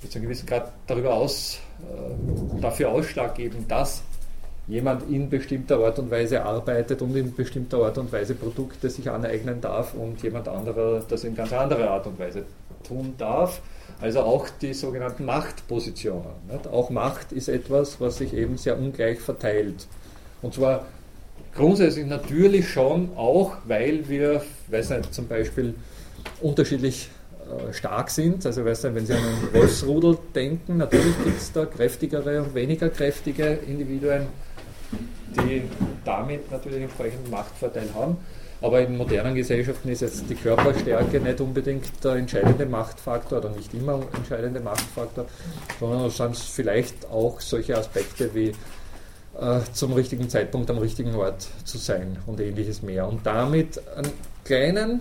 bis 0.00 0.10
zu 0.10 0.18
einem 0.18 0.28
gewissen 0.28 0.46
Grad 0.46 0.72
darüber 0.86 1.14
aus, 1.14 1.58
äh, 1.80 2.60
dafür 2.60 2.90
Ausschlag 2.90 3.34
geben, 3.34 3.64
dass 3.68 4.02
jemand 4.66 5.10
in 5.10 5.30
bestimmter 5.30 5.78
Art 5.78 5.98
und 5.98 6.10
Weise 6.10 6.42
arbeitet 6.42 7.00
und 7.02 7.16
in 7.16 7.34
bestimmter 7.34 7.78
Art 7.78 7.98
und 7.98 8.12
Weise 8.12 8.34
Produkte 8.34 8.90
sich 8.90 9.10
aneignen 9.10 9.60
darf 9.60 9.94
und 9.94 10.22
jemand 10.22 10.46
anderer 10.46 11.02
das 11.08 11.24
in 11.24 11.34
ganz 11.34 11.52
anderer 11.52 11.90
Art 11.90 12.06
und 12.06 12.18
Weise 12.18 12.44
tun 12.86 13.14
darf. 13.16 13.60
Also 14.00 14.20
auch 14.20 14.46
die 14.60 14.74
sogenannten 14.74 15.24
Machtpositionen. 15.24 16.30
Auch 16.70 16.90
Macht 16.90 17.32
ist 17.32 17.48
etwas, 17.48 18.00
was 18.00 18.18
sich 18.18 18.32
eben 18.32 18.56
sehr 18.56 18.78
ungleich 18.78 19.18
verteilt. 19.18 19.88
Und 20.42 20.54
zwar 20.54 20.84
grundsätzlich 21.54 22.06
natürlich 22.06 22.68
schon 22.68 23.10
auch, 23.16 23.56
weil 23.66 24.08
wir, 24.08 24.42
weiß 24.68 24.90
nicht, 24.90 25.14
zum 25.14 25.28
Beispiel 25.28 25.74
unterschiedlich 26.40 27.10
äh, 27.48 27.72
stark 27.72 28.10
sind. 28.10 28.44
Also 28.44 28.64
weiß 28.64 28.84
nicht, 28.84 28.94
wenn 28.94 29.06
Sie 29.06 29.14
an 29.14 29.20
einen 29.20 29.54
Wolfsrudel 29.54 30.18
denken, 30.34 30.78
natürlich 30.78 31.16
gibt 31.24 31.38
es 31.38 31.52
da 31.52 31.64
kräftigere 31.64 32.42
und 32.42 32.54
weniger 32.54 32.88
kräftige 32.88 33.58
Individuen, 33.66 34.26
die 35.36 35.62
damit 36.04 36.50
natürlich 36.50 36.82
entsprechenden 36.82 37.30
Machtvorteil 37.30 37.88
haben. 37.94 38.16
Aber 38.60 38.80
in 38.80 38.96
modernen 38.96 39.36
Gesellschaften 39.36 39.88
ist 39.88 40.00
jetzt 40.00 40.28
die 40.28 40.34
Körperstärke 40.34 41.20
nicht 41.20 41.40
unbedingt 41.40 41.84
der 42.02 42.16
entscheidende 42.16 42.66
Machtfaktor 42.66 43.38
oder 43.38 43.50
nicht 43.50 43.72
immer 43.72 44.02
entscheidende 44.14 44.58
Machtfaktor, 44.58 45.26
sondern 45.78 46.06
es 46.06 46.16
sind 46.16 46.36
vielleicht 46.36 47.08
auch 47.08 47.40
solche 47.40 47.78
Aspekte 47.78 48.34
wie 48.34 48.52
zum 49.72 49.92
richtigen 49.92 50.28
Zeitpunkt 50.28 50.68
am 50.68 50.78
richtigen 50.78 51.14
Ort 51.14 51.46
zu 51.64 51.78
sein 51.78 52.16
und 52.26 52.40
ähnliches 52.40 52.82
mehr. 52.82 53.06
Und 53.06 53.24
damit 53.24 53.80
einen 53.96 54.10
kleinen, 54.44 55.00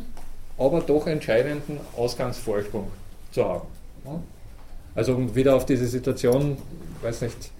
aber 0.57 0.81
doch 0.81 1.07
entscheidenden 1.07 1.79
Ausgangsvorsprung 1.95 2.87
zu 3.31 3.43
haben. 3.43 3.67
Also 4.95 5.15
um 5.15 5.35
wieder 5.35 5.55
auf 5.55 5.65
diese 5.65 5.87
Situation, 5.87 6.57
weiß 7.01 7.21
nicht, 7.21 7.51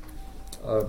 äh, 0.65 0.85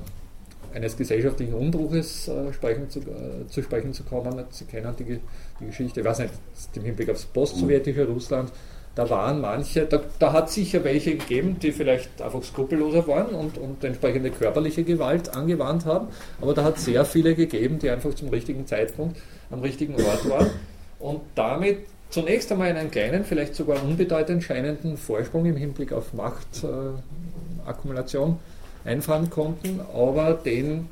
eines 0.75 0.97
gesellschaftlichen 0.97 1.55
Umbruches 1.55 2.29
äh, 2.29 2.53
sprechen 2.53 2.89
zu, 2.91 3.01
äh, 3.01 3.47
zu, 3.49 3.63
sprechen 3.63 3.93
zu 3.93 4.03
kommen. 4.05 4.45
Sie 4.51 4.65
kennen 4.65 4.95
die, 4.99 5.21
die 5.61 5.67
Geschichte, 5.67 6.01
ich 6.01 6.07
weiß 6.07 6.21
nicht, 6.21 6.33
im 6.75 6.85
Hinblick 6.85 7.11
aufs 7.11 7.25
post-sowjetische 7.25 8.07
Russland, 8.07 8.51
da 8.99 9.09
waren 9.11 9.41
manche, 9.41 9.87
da, 9.87 10.01
da 10.19 10.33
hat 10.33 10.51
sicher 10.51 10.83
welche 10.83 11.17
gegeben, 11.17 11.61
die 11.63 11.71
vielleicht 11.71 12.21
einfach 12.21 12.43
skrupelloser 12.43 13.07
waren 13.07 13.29
und, 13.29 13.57
und 13.57 13.85
entsprechende 13.85 14.33
körperliche 14.33 14.83
Gewalt 14.83 15.37
angewandt 15.37 15.85
haben, 15.85 16.09
aber 16.41 16.53
da 16.53 16.65
hat 16.65 16.79
es 16.79 16.87
sehr 16.87 17.05
viele 17.05 17.37
gegeben, 17.37 17.79
die 17.79 17.91
einfach 17.91 18.13
zum 18.15 18.31
richtigen 18.31 18.67
Zeitpunkt 18.67 19.17
am 19.53 19.61
richtigen 19.61 19.95
Ort 19.95 20.29
waren 20.29 20.51
und 20.99 21.21
damit 21.37 21.87
zunächst 22.11 22.51
einmal 22.51 22.77
einen 22.77 22.91
kleinen, 22.91 23.25
vielleicht 23.25 23.55
sogar 23.55 23.81
unbedeutend 23.85 24.43
scheinenden 24.43 24.97
Vorsprung 24.97 25.47
im 25.47 25.55
Hinblick 25.55 25.93
auf 25.93 26.13
Machtakkumulation 26.13 28.41
äh, 28.85 28.91
einfahren 28.91 29.31
konnten, 29.31 29.79
aber 29.95 30.35
den 30.35 30.89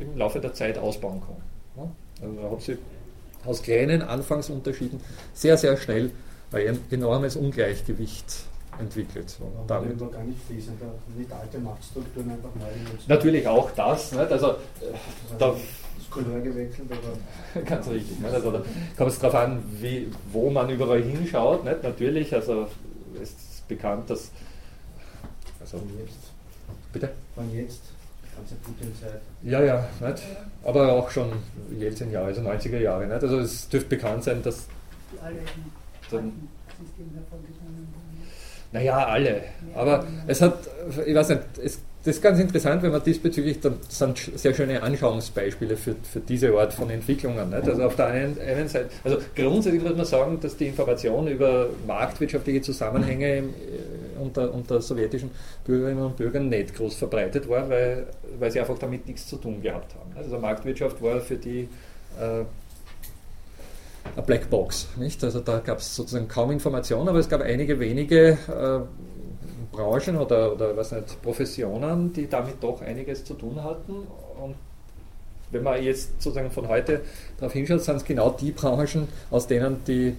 im 0.00 0.16
Laufe 0.16 0.38
der 0.38 0.54
Zeit 0.54 0.78
ausbauen 0.78 1.20
konnten. 1.20 1.42
Also 2.22 2.36
da 2.40 2.50
hat 2.52 2.62
sich 2.62 2.78
aus 3.44 3.62
kleinen 3.62 4.00
Anfangsunterschieden 4.00 5.00
sehr, 5.34 5.56
sehr 5.56 5.76
schnell 5.76 6.12
ein 6.52 6.78
enormes 6.90 7.36
Ungleichgewicht 7.36 8.44
entwickelt. 8.78 9.36
Und 9.40 9.68
damit 9.70 10.00
war 10.00 10.08
gar 10.08 10.24
nicht 10.24 10.40
fließend, 10.46 10.80
nicht 11.16 11.32
alte 11.32 11.58
Machtstrukturen 11.58 12.30
einfach 12.30 12.54
neu 12.54 12.66
Natürlich 13.08 13.46
auch 13.46 13.70
das. 13.72 14.12
Nicht? 14.12 14.32
Also, 14.32 14.46
also 14.46 14.58
da, 15.38 15.54
das 15.98 16.10
Couleur 16.10 16.40
gewechselt, 16.40 16.90
aber. 16.90 17.60
Ganz 17.64 17.88
richtig. 17.88 18.18
Nicht? 18.18 18.32
Also, 18.32 18.50
da 18.50 18.62
kommt 18.96 19.10
es 19.10 19.18
darauf 19.18 19.34
an, 19.34 19.62
wie, 19.80 20.10
wo 20.32 20.50
man 20.50 20.70
überall 20.70 21.02
hinschaut. 21.02 21.64
Nicht? 21.64 21.82
Natürlich, 21.82 22.34
also 22.34 22.66
es 23.14 23.30
ist 23.30 23.68
bekannt, 23.68 24.08
dass. 24.10 24.30
Also, 25.60 25.76
jetzt 26.04 26.30
Bitte? 26.92 27.10
Wann 27.36 27.54
jetzt? 27.54 27.82
Ganze 28.34 28.54
Putin-Zeit. 28.56 29.20
Ja, 29.42 29.62
ja, 29.62 29.88
nicht? 30.00 30.22
aber 30.64 30.92
auch 30.92 31.10
schon 31.10 31.30
Jelzin 31.78 32.10
Jahre, 32.10 32.26
also 32.26 32.40
90er 32.40 32.78
Jahre. 32.78 33.06
Nicht? 33.06 33.22
Also 33.22 33.38
es 33.40 33.68
dürfte 33.68 33.90
bekannt 33.90 34.24
sein, 34.24 34.42
dass. 34.42 34.66
Alle 35.22 35.36
dann, 36.10 36.32
naja, 38.72 39.06
alle. 39.06 39.42
Aber 39.74 40.04
es 40.26 40.40
hat, 40.40 40.68
ich 41.04 41.14
weiß 41.14 41.30
nicht, 41.30 41.42
es, 41.62 41.80
das 42.02 42.16
ist 42.16 42.22
ganz 42.22 42.38
interessant, 42.38 42.82
wenn 42.82 42.92
man 42.92 43.02
diesbezüglich, 43.02 43.60
dann 43.60 43.74
sind 43.88 44.16
sehr 44.16 44.54
schöne 44.54 44.82
Anschauungsbeispiele 44.82 45.76
für, 45.76 45.96
für 46.02 46.20
diese 46.20 46.56
Art 46.56 46.72
von 46.72 46.88
Entwicklungen. 46.88 47.50
Nicht? 47.50 47.68
Also 47.68 47.82
auf 47.82 47.96
der 47.96 48.06
einen, 48.06 48.40
einen 48.40 48.68
Seite, 48.68 48.88
also 49.04 49.18
grundsätzlich 49.36 49.82
muss 49.82 49.96
man 49.96 50.06
sagen, 50.06 50.38
dass 50.40 50.56
die 50.56 50.68
Information 50.68 51.28
über 51.28 51.68
marktwirtschaftliche 51.86 52.62
Zusammenhänge 52.62 53.38
im, 53.38 53.54
unter, 54.18 54.54
unter 54.54 54.80
sowjetischen 54.80 55.30
Bürgerinnen 55.64 56.02
und 56.02 56.16
Bürgern 56.16 56.48
nicht 56.48 56.74
groß 56.74 56.94
verbreitet 56.94 57.48
war, 57.48 57.68
weil, 57.68 58.06
weil 58.38 58.50
sie 58.50 58.60
einfach 58.60 58.78
damit 58.78 59.06
nichts 59.06 59.26
zu 59.26 59.36
tun 59.36 59.60
gehabt 59.60 59.94
haben. 59.94 60.12
Also 60.16 60.38
Marktwirtschaft 60.38 61.02
war 61.02 61.20
für 61.20 61.36
die 61.36 61.68
äh, 62.18 62.44
eine 64.14 64.24
Blackbox. 64.24 64.88
Nicht? 64.96 65.22
Also 65.24 65.40
da 65.40 65.58
gab 65.58 65.78
es 65.78 65.94
sozusagen 65.96 66.28
kaum 66.28 66.50
Informationen, 66.50 67.08
aber 67.08 67.18
es 67.18 67.28
gab 67.28 67.40
einige 67.40 67.78
wenige 67.80 68.38
äh, 68.48 68.80
Branchen 69.72 70.16
oder, 70.16 70.52
oder 70.52 70.76
was 70.76 70.92
nicht, 70.92 71.22
Professionen, 71.22 72.12
die 72.12 72.28
damit 72.28 72.62
doch 72.62 72.82
einiges 72.82 73.24
zu 73.24 73.34
tun 73.34 73.62
hatten. 73.62 73.92
Und 74.42 74.56
wenn 75.50 75.62
man 75.62 75.82
jetzt 75.82 76.22
sozusagen 76.22 76.50
von 76.50 76.68
heute 76.68 77.02
darauf 77.38 77.52
hinschaut, 77.52 77.82
sind 77.82 77.96
es 77.96 78.04
genau 78.04 78.30
die 78.30 78.52
Branchen, 78.52 79.08
aus 79.30 79.46
denen 79.46 79.82
die 79.86 80.14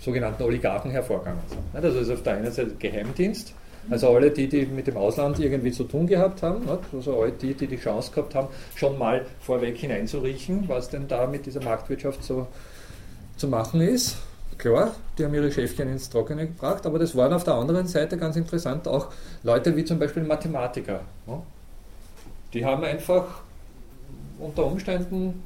sogenannten 0.00 0.42
Oligarchen 0.42 0.90
hervorgegangen 0.90 1.40
sind. 1.48 1.84
Also 1.84 1.98
ist 1.98 2.10
auf 2.10 2.22
der 2.22 2.34
einen 2.34 2.52
Seite 2.52 2.74
Geheimdienst, 2.78 3.54
also 3.90 4.08
alle 4.08 4.30
die, 4.30 4.48
die 4.48 4.66
mit 4.66 4.86
dem 4.86 4.96
Ausland 4.96 5.38
irgendwie 5.38 5.72
zu 5.72 5.84
tun 5.84 6.06
gehabt 6.06 6.42
haben, 6.42 6.62
also 6.92 7.20
alle 7.20 7.32
die, 7.32 7.54
die 7.54 7.66
die 7.66 7.76
Chance 7.76 8.12
gehabt 8.12 8.34
haben, 8.34 8.48
schon 8.74 8.98
mal 8.98 9.24
vorweg 9.40 9.76
hineinzuriechen, 9.76 10.68
was 10.68 10.90
denn 10.90 11.08
da 11.08 11.26
mit 11.26 11.46
dieser 11.46 11.62
Marktwirtschaft 11.62 12.22
so 12.22 12.46
zu 13.36 13.48
machen 13.48 13.80
ist. 13.80 14.16
Klar, 14.58 14.94
die 15.18 15.24
haben 15.24 15.34
ihre 15.34 15.50
Schäfchen 15.50 15.88
ins 15.88 16.08
Trockene 16.10 16.46
gebracht, 16.46 16.86
aber 16.86 16.98
das 16.98 17.16
waren 17.16 17.32
auf 17.32 17.44
der 17.44 17.54
anderen 17.54 17.86
Seite 17.86 18.16
ganz 18.16 18.36
interessant 18.36 18.86
auch 18.86 19.08
Leute 19.42 19.76
wie 19.76 19.84
zum 19.84 19.98
Beispiel 19.98 20.22
Mathematiker. 20.22 21.00
Die 22.52 22.64
haben 22.64 22.84
einfach 22.84 23.42
unter 24.38 24.64
Umständen 24.64 25.42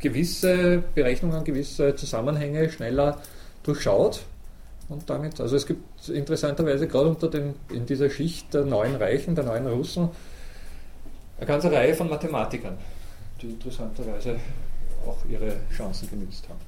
gewisse 0.00 0.82
Berechnungen, 0.94 1.42
gewisse 1.44 1.94
Zusammenhänge 1.96 2.70
schneller 2.70 3.20
durchschaut. 3.62 4.20
Und 4.88 5.08
damit, 5.10 5.40
also 5.40 5.56
es 5.56 5.66
gibt 5.66 6.08
interessanterweise 6.08 6.88
gerade 6.88 7.10
unter 7.10 7.28
den, 7.28 7.54
in 7.70 7.84
dieser 7.84 8.08
Schicht 8.08 8.54
der 8.54 8.64
neuen 8.64 8.96
Reichen, 8.96 9.34
der 9.34 9.44
neuen 9.44 9.66
Russen, 9.66 10.08
eine 11.36 11.46
ganze 11.46 11.70
Reihe 11.70 11.94
von 11.94 12.08
Mathematikern, 12.08 12.76
die 13.40 13.48
interessanterweise 13.48 14.36
auch 15.06 15.18
ihre 15.30 15.56
Chancen 15.70 16.08
genützt 16.10 16.48
haben. 16.48 16.58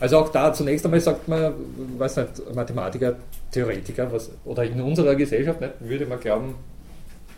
Also 0.00 0.18
auch 0.18 0.30
da 0.30 0.52
zunächst 0.52 0.84
einmal 0.84 1.00
sagt 1.00 1.28
man, 1.28 1.52
was 1.98 2.16
nicht, 2.16 2.54
Mathematiker, 2.54 3.16
Theoretiker, 3.52 4.10
was, 4.10 4.30
oder 4.46 4.64
in 4.64 4.80
unserer 4.80 5.14
Gesellschaft 5.14 5.60
nicht, 5.60 5.74
würde 5.80 6.06
man 6.06 6.18
glauben, 6.18 6.54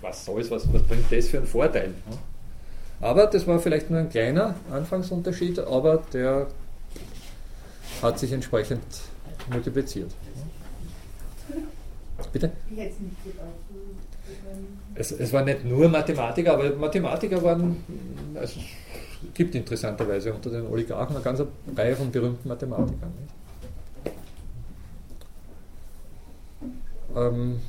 was 0.00 0.24
soll 0.24 0.40
es, 0.40 0.50
was, 0.50 0.72
was 0.72 0.82
bringt 0.82 1.10
das 1.10 1.28
für 1.28 1.38
einen 1.38 1.46
Vorteil? 1.46 1.92
Aber 3.00 3.26
das 3.26 3.46
war 3.48 3.58
vielleicht 3.58 3.90
nur 3.90 3.98
ein 3.98 4.10
kleiner 4.10 4.54
Anfangsunterschied, 4.70 5.58
aber 5.58 6.04
der 6.12 6.46
hat 8.00 8.18
sich 8.18 8.32
entsprechend 8.32 8.82
multipliziert. 9.50 10.12
Bitte? 12.32 12.52
Es. 14.94 15.10
Es, 15.10 15.32
waren 15.32 15.46
nicht 15.46 15.64
nur 15.64 15.88
Mathematiker, 15.88 16.54
aber 16.54 16.74
Mathematiker 16.76 17.42
waren, 17.42 17.84
also 18.34 18.60
gibt 19.34 19.54
interessanterweise 19.54 20.32
unter 20.32 20.50
den 20.50 20.66
Oligarchen 20.66 21.16
eine 21.16 21.24
ganze 21.24 21.48
Reihe 21.76 21.96
von 21.96 22.10
berühmten 22.10 22.48
Mathematikern. 22.48 23.12
Ähm, 27.16 27.60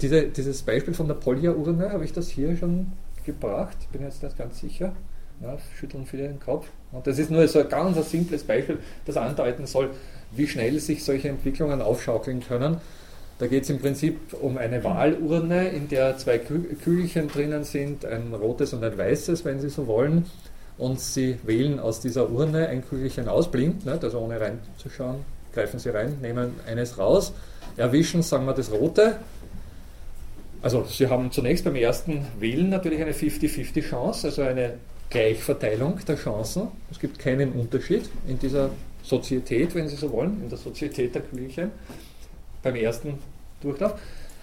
diese, 0.00 0.28
dieses 0.28 0.62
Beispiel 0.62 0.94
von 0.94 1.08
der 1.08 1.14
Polya-Urne, 1.14 1.90
habe 1.90 2.04
ich 2.04 2.12
das 2.12 2.28
hier 2.28 2.56
schon 2.56 2.92
gebracht? 3.24 3.76
Bin 3.92 4.02
jetzt 4.02 4.22
nicht 4.22 4.38
ganz 4.38 4.60
sicher. 4.60 4.92
Ja, 5.40 5.56
schütteln 5.78 6.06
viele 6.06 6.28
den 6.28 6.40
Kopf. 6.40 6.66
Und 6.90 7.06
das 7.06 7.18
ist 7.18 7.30
nur 7.30 7.46
so 7.46 7.60
ein 7.60 7.68
ganz 7.68 7.96
ein 7.96 8.02
simples 8.02 8.42
Beispiel, 8.42 8.78
das 9.06 9.16
andeuten 9.16 9.66
soll, 9.66 9.90
wie 10.32 10.46
schnell 10.46 10.78
sich 10.80 11.04
solche 11.04 11.28
Entwicklungen 11.28 11.80
aufschaukeln 11.80 12.40
können. 12.40 12.78
Da 13.38 13.46
geht 13.46 13.62
es 13.62 13.70
im 13.70 13.78
Prinzip 13.78 14.18
um 14.40 14.58
eine 14.58 14.82
Wahlurne, 14.82 15.68
in 15.68 15.88
der 15.88 16.18
zwei 16.18 16.38
Kügelchen 16.38 17.28
drinnen 17.28 17.62
sind, 17.62 18.04
ein 18.04 18.34
rotes 18.34 18.72
und 18.72 18.82
ein 18.82 18.98
weißes, 18.98 19.44
wenn 19.44 19.60
Sie 19.60 19.68
so 19.68 19.86
wollen. 19.86 20.26
Und 20.78 21.00
Sie 21.00 21.38
wählen 21.42 21.80
aus 21.80 22.00
dieser 22.00 22.30
Urne 22.30 22.68
ein 22.68 22.88
Kügelchen 22.88 23.28
aus, 23.28 23.50
blind, 23.50 23.84
ne, 23.84 23.98
also 24.00 24.18
ohne 24.20 24.40
reinzuschauen, 24.40 25.24
greifen 25.52 25.80
Sie 25.80 25.90
rein, 25.90 26.18
nehmen 26.22 26.52
eines 26.66 26.98
raus, 26.98 27.32
erwischen, 27.76 28.22
sagen 28.22 28.46
wir, 28.46 28.54
das 28.54 28.70
rote. 28.70 29.16
Also 30.62 30.84
Sie 30.88 31.08
haben 31.08 31.32
zunächst 31.32 31.64
beim 31.64 31.74
ersten 31.74 32.26
Wählen 32.38 32.68
natürlich 32.68 33.00
eine 33.00 33.12
50-50 33.12 33.82
Chance, 33.88 34.28
also 34.28 34.42
eine 34.42 34.74
Gleichverteilung 35.10 35.98
der 36.06 36.16
Chancen. 36.16 36.68
Es 36.90 37.00
gibt 37.00 37.18
keinen 37.18 37.52
Unterschied 37.52 38.08
in 38.28 38.38
dieser 38.38 38.70
Sozietät, 39.02 39.74
wenn 39.74 39.88
Sie 39.88 39.96
so 39.96 40.12
wollen, 40.12 40.42
in 40.42 40.48
der 40.48 40.58
Sozietät 40.58 41.14
der 41.14 41.22
Kügelchen 41.22 41.70
beim 42.62 42.76
ersten 42.76 43.18
Durchlauf. 43.60 43.94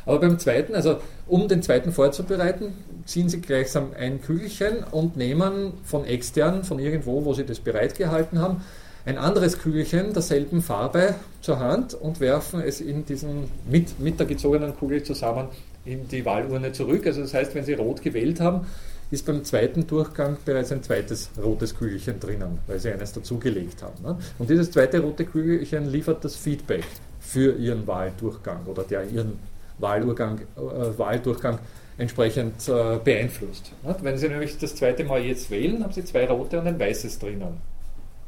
Aber 0.06 0.20
beim 0.20 0.38
zweiten, 0.40 0.76
also 0.76 0.98
um 1.28 1.48
den 1.48 1.64
zweiten 1.64 1.92
vorzubereiten, 1.92 2.74
ziehen 3.06 3.30
Sie 3.30 3.42
gleichsam 3.42 3.92
ein 3.98 4.22
Kügelchen 4.22 4.84
und 4.92 5.18
nehmen 5.18 5.74
von 5.84 6.06
extern, 6.06 6.64
von 6.64 6.80
irgendwo, 6.80 7.26
wo 7.26 7.34
Sie 7.34 7.46
das 7.46 7.60
bereitgehalten 7.60 8.40
haben, 8.40 8.62
ein 9.06 9.18
anderes 9.18 9.60
Kügelchen 9.60 10.14
derselben 10.14 10.62
Farbe 10.62 11.16
zur 11.42 11.60
Hand 11.60 11.94
und 11.94 12.20
werfen 12.20 12.62
es 12.62 12.82
in 12.82 13.06
diesen 13.06 13.50
mit, 13.70 14.00
mit 14.00 14.20
der 14.20 14.26
gezogenen 14.26 14.76
Kugel 14.76 15.04
zusammen 15.04 15.48
in 15.86 16.08
die 16.08 16.26
Wahlurne 16.26 16.72
zurück. 16.72 17.06
Also 17.06 17.22
das 17.22 17.34
heißt, 17.34 17.54
wenn 17.54 17.64
Sie 17.64 17.74
rot 17.74 18.02
gewählt 18.02 18.40
haben, 18.40 18.66
ist 19.12 19.28
beim 19.28 19.44
zweiten 19.44 19.86
Durchgang 19.86 20.38
bereits 20.44 20.72
ein 20.72 20.82
zweites 20.82 21.30
rotes 21.42 21.78
Kügelchen 21.78 22.20
drinnen, 22.20 22.58
weil 22.66 22.80
Sie 22.80 22.92
eines 22.92 23.14
dazugelegt 23.14 23.84
haben. 23.84 24.04
Ne? 24.04 24.18
Und 24.40 24.50
dieses 24.50 24.72
zweite 24.72 25.00
rote 25.00 25.26
Kügelchen 25.26 25.92
liefert 25.92 26.26
das 26.26 26.36
Feedback 26.36 26.86
für 27.20 27.56
ihren 27.56 27.86
Wahldurchgang 27.86 28.66
oder 28.66 28.84
der 28.84 29.08
ihren 29.08 29.34
Wahlurgang, 29.80 30.40
äh, 30.56 30.98
Wahldurchgang 30.98 31.60
entsprechend 31.98 32.68
äh, 32.68 32.98
beeinflusst. 33.04 33.72
Ja, 33.86 33.96
wenn 34.02 34.18
Sie 34.18 34.28
nämlich 34.28 34.58
das 34.58 34.76
zweite 34.76 35.04
Mal 35.04 35.22
jetzt 35.22 35.50
wählen, 35.50 35.84
haben 35.84 35.94
Sie 35.94 36.04
zwei 36.04 36.28
rote 36.28 36.60
und 36.60 36.68
ein 36.68 36.80
weißes 36.80 37.20
drinnen. 37.20 37.58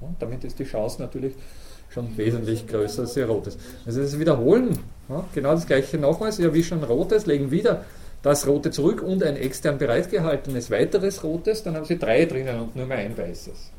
Ja, 0.01 0.07
damit 0.19 0.43
ist 0.43 0.59
die 0.59 0.63
Chance 0.63 1.01
natürlich 1.01 1.33
schon 1.89 2.15
wesentlich 2.17 2.67
größer 2.67 3.03
als 3.03 3.17
ihr 3.17 3.27
rotes. 3.27 3.57
Also 3.85 4.01
das 4.01 4.19
Wiederholen, 4.19 4.77
ja, 5.09 5.25
genau 5.33 5.53
das 5.53 5.65
gleiche 5.65 5.97
nochmals, 5.97 6.37
Sie 6.37 6.43
erwischen 6.43 6.79
ein 6.79 6.83
rotes, 6.83 7.25
legen 7.25 7.51
wieder 7.51 7.83
das 8.21 8.47
rote 8.47 8.71
zurück 8.71 9.01
und 9.01 9.23
ein 9.23 9.37
extern 9.37 9.77
bereitgehaltenes 9.77 10.71
weiteres 10.71 11.23
rotes, 11.23 11.63
dann 11.63 11.75
haben 11.75 11.85
Sie 11.85 11.97
drei 11.97 12.25
drinnen 12.25 12.59
und 12.59 12.75
nur 12.75 12.85
mehr 12.85 12.97
ein 12.97 13.17
weißes. 13.17 13.71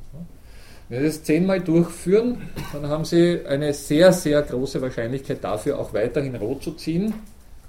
Wenn 0.89 1.01
Sie 1.01 1.07
das 1.07 1.23
zehnmal 1.23 1.61
durchführen, 1.61 2.49
dann 2.73 2.89
haben 2.89 3.05
Sie 3.05 3.41
eine 3.47 3.75
sehr, 3.75 4.13
sehr 4.13 4.41
große 4.43 4.81
Wahrscheinlichkeit 4.81 5.45
dafür, 5.45 5.79
auch 5.79 5.93
weiterhin 5.93 6.35
rot 6.37 6.63
zu 6.63 6.73
ziehen. 6.73 7.13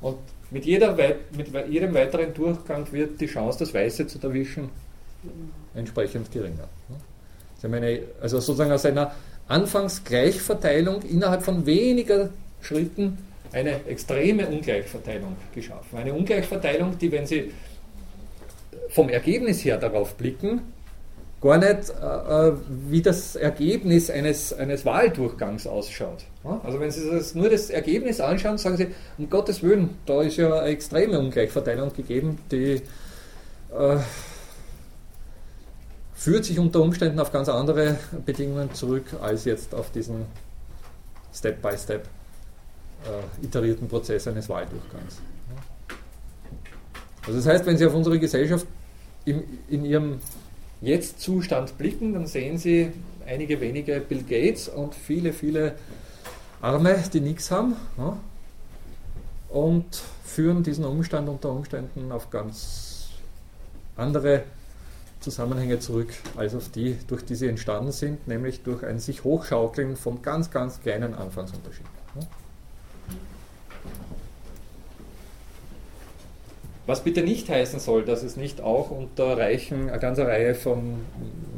Und 0.02 0.18
mit, 0.52 0.66
jeder, 0.66 0.96
mit 1.36 1.48
jedem 1.70 1.94
weiteren 1.94 2.34
Durchgang 2.34 2.92
wird 2.92 3.20
die 3.20 3.28
Chance, 3.28 3.60
das 3.60 3.74
Weiße 3.74 4.08
zu 4.08 4.20
erwischen, 4.22 4.70
entsprechend 5.76 6.32
geringer. 6.32 6.68
Also 8.22 8.40
sozusagen 8.40 8.72
aus 8.72 8.86
einer 8.86 9.14
Anfangsgleichverteilung 9.48 11.02
innerhalb 11.02 11.44
von 11.44 11.66
weniger 11.66 12.30
Schritten 12.62 13.18
eine 13.52 13.86
extreme 13.86 14.48
Ungleichverteilung 14.48 15.36
geschaffen. 15.54 15.98
Eine 15.98 16.14
Ungleichverteilung, 16.14 16.98
die, 16.98 17.12
wenn 17.12 17.26
Sie 17.26 17.52
vom 18.90 19.10
Ergebnis 19.10 19.66
her 19.66 19.78
darauf 19.78 20.16
blicken, 20.16 20.62
gar 21.42 21.58
nicht, 21.58 21.90
äh, 21.90 22.50
äh, 22.50 22.54
wie 22.90 23.02
das 23.02 23.36
Ergebnis 23.36 24.10
eines, 24.10 24.54
eines 24.54 24.86
Wahldurchgangs 24.86 25.68
ausschaut. 25.68 26.26
Also 26.44 26.80
wenn 26.80 26.90
Sie 26.90 27.10
das, 27.10 27.36
nur 27.36 27.50
das 27.50 27.70
Ergebnis 27.70 28.22
anschauen, 28.22 28.58
sagen 28.58 28.78
Sie, 28.78 28.88
um 29.18 29.30
Gottes 29.30 29.62
Willen, 29.62 29.98
da 30.06 30.22
ist 30.22 30.38
ja 30.38 30.60
eine 30.60 30.70
extreme 30.70 31.20
Ungleichverteilung 31.20 31.92
gegeben, 31.92 32.38
die 32.50 32.82
äh, 33.72 33.98
führt 36.14 36.46
sich 36.46 36.58
unter 36.58 36.82
Umständen 36.82 37.20
auf 37.20 37.32
ganz 37.32 37.50
andere 37.50 37.98
Bedingungen 38.26 38.74
zurück, 38.74 39.06
als 39.22 39.46
jetzt 39.46 39.76
auf 39.76 39.92
diesen 39.92 40.26
Step-by-Step 41.34 42.06
äh, 43.06 43.46
iterierten 43.46 43.88
Prozess 43.88 44.28
eines 44.28 44.48
Wahldurchgangs. 44.48 45.22
Also 47.26 47.38
das 47.38 47.48
heißt, 47.48 47.66
wenn 47.66 47.78
Sie 47.78 47.86
auf 47.86 47.94
unsere 47.94 48.18
Gesellschaft 48.18 48.66
im, 49.26 49.44
in 49.70 49.84
ihrem 49.84 50.20
Jetzt-Zustand 50.82 51.78
blicken, 51.78 52.14
dann 52.14 52.28
sehen 52.28 52.58
Sie 52.58 52.92
einige 53.26 53.60
wenige 53.60 54.00
Bill 54.00 54.24
Gates 54.24 54.70
und 54.70 54.96
viele, 54.96 55.34
viele 55.34 55.76
Arme, 56.62 57.02
die 57.14 57.22
nichts 57.22 57.52
haben 57.52 57.76
ja, 57.98 58.18
und 59.50 60.02
führen 60.24 60.64
diesen 60.64 60.86
Umstand 60.86 61.30
unter 61.30 61.52
Umständen 61.52 62.12
auf 62.12 62.30
ganz 62.30 63.10
andere 63.96 64.44
Zusammenhänge 65.20 65.80
zurück, 65.80 66.14
als 66.38 66.56
auf 66.56 66.70
die, 66.70 66.98
durch 67.08 67.26
die 67.26 67.36
sie 67.36 67.48
entstanden 67.48 67.92
sind, 67.92 68.28
nämlich 68.28 68.64
durch 68.64 68.84
ein 68.84 69.00
sich 69.00 69.24
hochschaukeln 69.24 69.96
von 69.98 70.22
ganz, 70.22 70.52
ganz 70.52 70.82
kleinen 70.82 71.14
Anfangsunterschieden. 71.14 71.92
Ja. 72.16 72.28
Was 76.88 77.04
bitte 77.04 77.22
nicht 77.22 77.50
heißen 77.50 77.80
soll, 77.80 78.04
dass 78.04 78.24
es 78.24 78.36
nicht 78.36 78.62
auch 78.62 78.90
unter 78.90 79.38
Reichen 79.38 79.90
eine 79.90 80.00
ganze 80.00 80.26
Reihe 80.26 80.56
von 80.56 81.02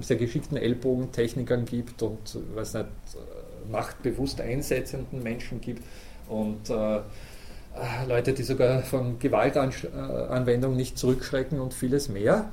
sehr 0.02 0.18
geschickten 0.18 0.58
Ellbogentechnikern 0.58 1.66
gibt 1.66 2.02
und 2.02 2.38
was 2.54 2.74
nicht, 2.74 2.88
machtbewusst 3.69 4.41
einsetzenden 4.41 5.21
Menschen 5.24 5.62
gibt 5.62 5.84
und 6.30 6.69
äh, 6.69 7.00
Leute, 8.08 8.34
die 8.34 8.43
sogar 8.43 8.82
von 8.82 9.19
Gewaltanwendung 9.19 10.76
nicht 10.76 10.97
zurückschrecken 10.97 11.60
und 11.60 11.74
vieles 11.74 12.10
mehr. 12.10 12.52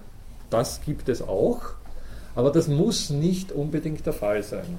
Das 0.51 0.81
gibt 0.85 1.09
es 1.09 1.23
auch, 1.23 1.61
aber 2.35 2.51
das 2.51 2.69
muss 2.69 3.11
nicht 3.11 3.53
unbedingt 3.53 4.07
der 4.07 4.13
Fall 4.13 4.43
sein. 4.43 4.79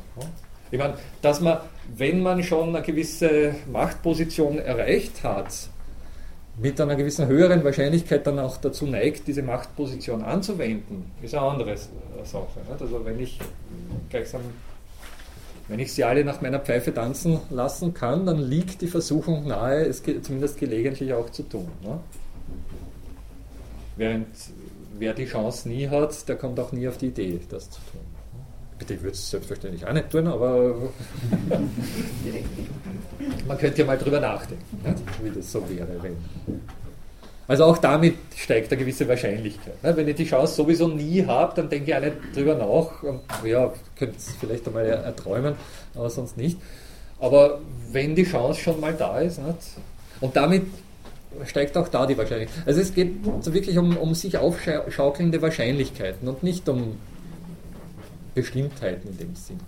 Ich 0.71 0.79
meine, 0.79 0.95
dass 1.21 1.41
man, 1.41 1.59
wenn 1.95 2.21
man 2.21 2.43
schon 2.43 2.69
eine 2.69 2.85
gewisse 2.85 3.55
Machtposition 3.71 4.59
erreicht 4.59 5.23
hat, 5.23 5.69
mit 6.61 6.79
einer 6.79 6.95
gewissen 6.95 7.27
höheren 7.27 7.63
Wahrscheinlichkeit 7.63 8.27
dann 8.27 8.37
auch 8.39 8.57
dazu 8.57 8.85
neigt, 8.85 9.27
diese 9.27 9.41
Machtposition 9.41 10.23
anzuwenden, 10.23 11.11
ist 11.21 11.33
eine 11.33 11.43
andere 11.43 11.75
Sache. 11.77 12.59
Also 12.79 13.05
wenn 13.05 13.19
ich 13.19 13.39
gleichsam, 14.09 14.41
wenn 15.69 15.79
ich 15.79 15.93
sie 15.93 16.03
alle 16.03 16.25
nach 16.25 16.41
meiner 16.41 16.59
Pfeife 16.59 16.93
tanzen 16.93 17.39
lassen 17.51 17.93
kann, 17.93 18.25
dann 18.25 18.39
liegt 18.39 18.81
die 18.81 18.87
Versuchung 18.87 19.47
nahe, 19.47 19.85
es 19.85 20.01
zumindest 20.03 20.57
gelegentlich 20.57 21.13
auch 21.13 21.29
zu 21.29 21.43
tun. 21.43 21.69
Ne? 21.83 21.99
Während 23.95 24.27
wer 24.97 25.13
die 25.13 25.25
Chance 25.25 25.69
nie 25.69 25.87
hat, 25.87 26.27
der 26.27 26.37
kommt 26.37 26.59
auch 26.59 26.71
nie 26.71 26.87
auf 26.87 26.97
die 26.97 27.07
Idee, 27.07 27.39
das 27.49 27.69
zu 27.69 27.79
tun. 27.91 28.01
Bitte, 28.79 28.95
ich 28.95 29.01
würde 29.01 29.13
es 29.13 29.29
selbstverständlich 29.29 29.85
auch 29.85 29.93
nicht 29.93 30.09
tun, 30.09 30.27
aber 30.27 30.73
man 33.47 33.57
könnte 33.57 33.79
ja 33.79 33.85
mal 33.85 33.97
drüber 33.97 34.19
nachdenken, 34.19 34.65
wie 35.21 35.29
das 35.29 35.51
so 35.51 35.69
wäre, 35.69 36.01
wenn. 36.01 36.15
Also 37.49 37.63
auch 37.63 37.79
damit 37.79 38.13
steigt 38.35 38.71
eine 38.71 38.79
gewisse 38.79 39.07
Wahrscheinlichkeit. 39.07 39.73
Wenn 39.81 40.07
ich 40.07 40.15
die 40.15 40.25
Chance 40.25 40.53
sowieso 40.53 40.87
nie 40.87 41.25
habe, 41.25 41.51
dann 41.55 41.67
denke 41.67 41.89
ich 41.89 41.97
auch 41.97 42.01
nicht 42.01 42.15
drüber 42.35 42.53
nach. 42.53 43.01
Und 43.01 43.21
ja, 43.43 43.73
könnte 43.97 44.17
es 44.17 44.35
vielleicht 44.39 44.67
einmal 44.67 44.85
erträumen, 44.85 45.55
aber 45.95 46.11
sonst 46.11 46.37
nicht. 46.37 46.59
Aber 47.19 47.59
wenn 47.91 48.13
die 48.13 48.23
Chance 48.23 48.61
schon 48.61 48.79
mal 48.79 48.93
da 48.93 49.19
ist, 49.19 49.41
und 50.21 50.35
damit 50.35 50.67
steigt 51.45 51.75
auch 51.75 51.87
da 51.87 52.05
die 52.05 52.19
Wahrscheinlichkeit. 52.19 52.67
Also 52.67 52.81
es 52.81 52.93
geht 52.93 53.15
wirklich 53.25 53.79
um, 53.79 53.97
um 53.97 54.13
sich 54.13 54.37
aufschaukelnde 54.37 55.41
Wahrscheinlichkeiten 55.41 56.27
und 56.27 56.43
nicht 56.43 56.69
um 56.69 56.99
Bestimmtheiten 58.35 59.09
in 59.09 59.17
dem 59.17 59.35
Sinn. 59.35 59.59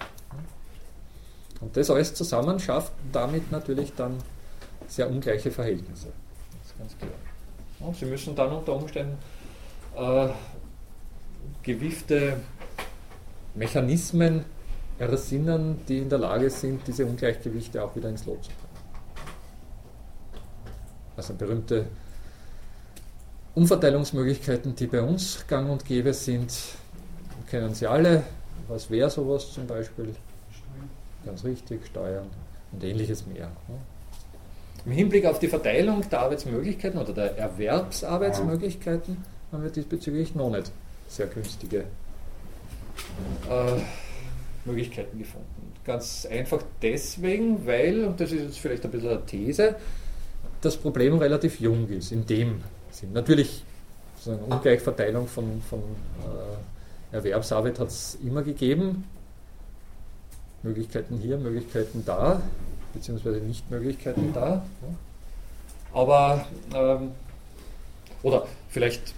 Und 1.62 1.76
das 1.76 1.89
alles 1.89 2.13
zusammen 2.13 2.60
schafft 2.60 2.94
damit 3.12 3.52
natürlich 3.52 3.94
dann 3.96 4.17
sehr 4.88 5.10
ungleiche 5.10 5.50
Verhältnisse. 5.50 6.10
Das 6.60 6.67
ist 6.67 6.78
ganz 6.78 6.98
klar. 7.00 7.31
Und 7.82 7.96
Sie 7.96 8.06
müssen 8.06 8.36
dann 8.36 8.52
unter 8.52 8.76
Umständen 8.76 9.17
äh, 9.96 10.30
gewiefte 11.63 12.38
Mechanismen 13.56 14.46
ersinnen, 15.00 15.82
die 15.88 16.00
in 16.00 16.10
der 16.10 16.20
Lage 16.20 16.50
sind, 16.50 16.88
diese 16.88 17.06
Ungleichgewichte 17.06 17.84
auch 17.84 17.96
wieder 17.96 18.10
ins 18.10 18.26
Lot 18.26 18.44
zu 18.44 18.52
bringen. 18.52 18.72
Also 21.17 21.34
berühmte 21.34 21.86
Umverteilungsmöglichkeiten, 23.56 24.76
die 24.76 24.88
bei 24.88 25.02
uns 25.02 25.46
gang 25.48 25.70
und 25.70 25.84
gäbe 25.84 26.13
sind, 26.13 26.54
kennen 27.50 27.74
Sie 27.74 27.88
alle. 27.88 28.24
Was 28.67 28.89
wäre 28.89 29.10
sowas 29.10 29.52
zum 29.52 29.67
Beispiel? 29.67 30.15
Ganz 31.26 31.44
richtig, 31.44 31.86
Steuern 31.88 32.28
und 32.72 32.84
ähnliches 32.84 33.26
mehr. 33.28 33.52
Im 34.86 34.91
Hinblick 34.91 35.26
auf 35.26 35.39
die 35.39 35.48
Verteilung 35.48 36.08
der 36.10 36.22
Arbeitsmöglichkeiten 36.22 37.00
oder 37.00 37.13
der 37.13 37.38
Erwerbsarbeitsmöglichkeiten 37.38 39.17
haben 39.52 39.63
wir 39.63 39.70
diesbezüglich 39.70 40.34
noch 40.34 40.50
nicht 40.50 40.72
sehr 41.08 41.28
günstige 41.28 41.86
äh, 43.50 43.82
Möglichkeiten 44.65 45.20
gefunden. 45.20 45.74
Ganz 45.86 46.28
einfach 46.30 46.63
deswegen, 46.82 47.65
weil, 47.65 48.06
und 48.06 48.20
das 48.20 48.32
ist 48.32 48.44
jetzt 48.44 48.60
vielleicht 48.60 48.86
ein 48.86 48.91
bisschen 48.91 49.10
eine 49.10 49.26
These, 49.26 49.76
das 50.62 50.78
Problem 50.78 51.17
relativ 51.17 51.60
jung 51.60 51.88
ist, 51.89 52.12
in 52.12 52.26
dem 52.26 52.63
Sinn. 52.91 53.13
Natürlich, 53.13 53.63
so 54.20 54.32
eine 54.32 54.41
Ungleichverteilung 54.41 55.28
von, 55.28 55.62
von 55.67 55.80
äh, 55.82 57.15
Erwerbsarbeit 57.15 57.80
hat 57.80 57.88
es 57.88 58.17
immer 58.24 58.44
gegeben. 58.44 59.04
Möglichkeiten 60.63 61.17
hier, 61.17 61.38
Möglichkeiten 61.38 62.04
da, 62.06 62.41
beziehungsweise 62.93 63.38
Nichtmöglichkeiten 63.38 64.34
da. 64.34 64.63
Aber, 65.93 66.45
ähm, 66.73 67.12
oder 68.23 68.45
vielleicht 68.69 69.13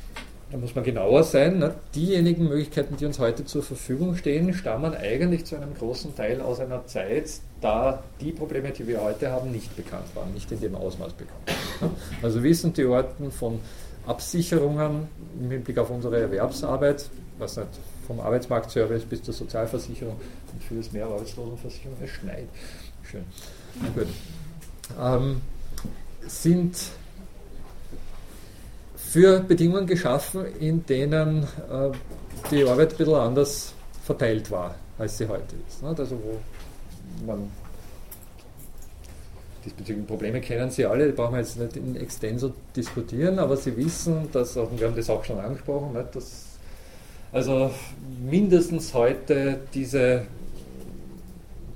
da 0.54 0.60
muss 0.60 0.76
man 0.76 0.84
genauer 0.84 1.24
sein, 1.24 1.58
ne? 1.58 1.74
diejenigen 1.96 2.48
Möglichkeiten, 2.48 2.96
die 2.96 3.08
uns 3.08 3.18
heute 3.18 3.44
zur 3.44 3.64
Verfügung 3.64 4.16
stehen, 4.16 4.54
stammen 4.54 4.94
eigentlich 4.94 5.46
zu 5.46 5.56
einem 5.56 5.74
großen 5.74 6.16
Teil 6.16 6.42
aus 6.42 6.60
einer 6.60 6.86
Zeit, 6.86 7.40
da 7.60 8.04
die 8.22 8.32
Probleme, 8.32 8.70
die 8.70 8.88
wir 8.88 9.02
heute 9.02 9.32
haben, 9.32 9.52
nicht 9.52 9.76
bekannt 9.76 10.06
waren, 10.14 10.32
nicht 10.32 10.52
in 10.52 10.62
dem 10.62 10.76
Ausmaß 10.76 11.14
bekannt. 11.14 11.42
Ne? 11.82 11.90
Also 12.22 12.44
wissen 12.44 12.72
die 12.72 12.86
Orten 12.86 13.32
von 13.32 13.62
Absicherungen 14.06 15.08
im 15.42 15.50
Hinblick 15.50 15.80
auf 15.80 15.90
unsere 15.90 16.22
Erwerbsarbeit, 16.22 17.10
was 17.40 17.58
nicht 17.58 17.70
vom 18.06 18.20
Arbeitsmarktservice 18.20 19.06
bis 19.06 19.24
zur 19.24 19.34
Sozialversicherung 19.34 20.18
und 20.54 20.64
vieles 20.64 20.92
mehr 20.92 21.08
Arbeitslosenversicherung, 21.08 21.98
es 22.00 22.12
schneit. 22.12 22.48
Schön. 23.10 23.24
Gut. 23.96 24.08
Ähm, 25.00 25.42
sind 26.28 26.76
für 28.96 29.40
Bedingungen 29.40 29.88
geschaffen, 29.88 30.46
in 30.60 30.86
denen 30.86 31.44
äh, 31.44 31.92
die 32.52 32.64
Arbeit 32.64 32.92
ein 32.92 32.98
bisschen 32.98 33.16
anders 33.16 33.74
verteilt 34.04 34.50
war, 34.52 34.76
als 34.98 35.18
sie 35.18 35.28
heute 35.28 35.56
ist. 35.68 35.82
Ne? 35.82 35.96
Also 35.98 36.18
wo 36.18 37.26
man 37.26 37.50
diesbezüglichen 39.66 40.08
Probleme 40.08 40.42
kennen 40.42 40.70
Sie 40.70 40.86
alle, 40.86 41.06
die 41.08 41.14
brauchen 41.14 41.34
wir 41.34 41.40
jetzt 41.40 41.58
nicht 41.58 41.78
in 41.78 41.96
extenso 41.96 42.52
diskutieren, 42.76 43.40
aber 43.40 43.56
Sie 43.56 43.76
wissen, 43.78 44.30
dass, 44.32 44.58
auch, 44.58 44.70
wir 44.76 44.88
haben 44.88 44.96
das 44.96 45.10
auch 45.10 45.24
schon 45.24 45.40
angesprochen, 45.40 45.94
nicht, 45.94 46.16
dass 46.16 46.46
also 47.32 47.72
mindestens 48.30 48.94
heute 48.94 49.60
diese, 49.74 50.26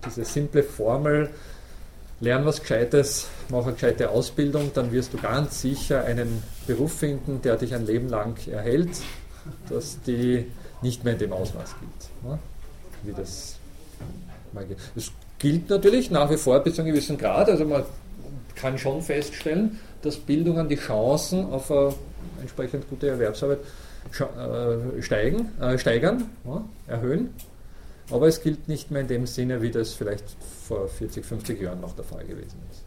diese 0.05 0.25
simple 0.25 0.63
Formel 0.63 1.29
lern 2.19 2.45
was 2.45 2.61
Gescheites, 2.61 3.27
mach 3.49 3.63
eine 3.63 3.73
gescheite 3.73 4.09
Ausbildung, 4.09 4.71
dann 4.73 4.91
wirst 4.91 5.13
du 5.13 5.17
ganz 5.17 5.61
sicher 5.61 6.03
einen 6.03 6.43
Beruf 6.65 6.93
finden, 6.93 7.41
der 7.41 7.57
dich 7.57 7.75
ein 7.75 7.85
Leben 7.85 8.09
lang 8.09 8.35
erhält, 8.47 8.89
dass 9.69 10.01
die 10.01 10.45
nicht 10.81 11.03
mehr 11.03 11.13
in 11.13 11.19
dem 11.19 11.33
Ausmaß 11.33 11.75
gilt. 11.79 12.31
Ne? 12.31 12.39
Wie 13.03 13.13
das 13.13 13.57
mal 14.53 14.65
geht. 14.65 14.77
Es 14.95 15.11
gilt 15.39 15.69
natürlich 15.69 16.09
nach 16.11 16.29
wie 16.29 16.37
vor 16.37 16.59
bis 16.59 16.75
zu 16.75 16.81
einem 16.81 16.91
gewissen 16.91 17.17
Grad, 17.17 17.49
also 17.49 17.65
man 17.65 17.83
kann 18.55 18.77
schon 18.77 19.01
feststellen, 19.01 19.79
dass 20.01 20.17
Bildungen 20.17 20.67
die 20.67 20.75
Chancen 20.75 21.45
auf 21.51 21.71
eine 21.71 21.93
entsprechend 22.41 22.89
gute 22.89 23.09
Erwerbsarbeit 23.09 23.59
äh, 24.19 25.01
steigen, 25.01 25.51
äh, 25.61 25.77
steigern, 25.77 26.23
ja, 26.45 26.63
erhöhen. 26.87 27.33
Aber 28.09 28.27
es 28.27 28.41
gilt 28.41 28.67
nicht 28.67 28.89
mehr 28.89 29.01
in 29.01 29.07
dem 29.07 29.27
Sinne, 29.27 29.61
wie 29.61 29.71
das 29.71 29.93
vielleicht 29.93 30.23
vor 30.67 30.87
40, 30.87 31.25
50 31.25 31.61
Jahren 31.61 31.81
noch 31.81 31.93
der 31.93 32.05
Fall 32.05 32.23
gewesen 32.25 32.59
ist. 32.71 32.83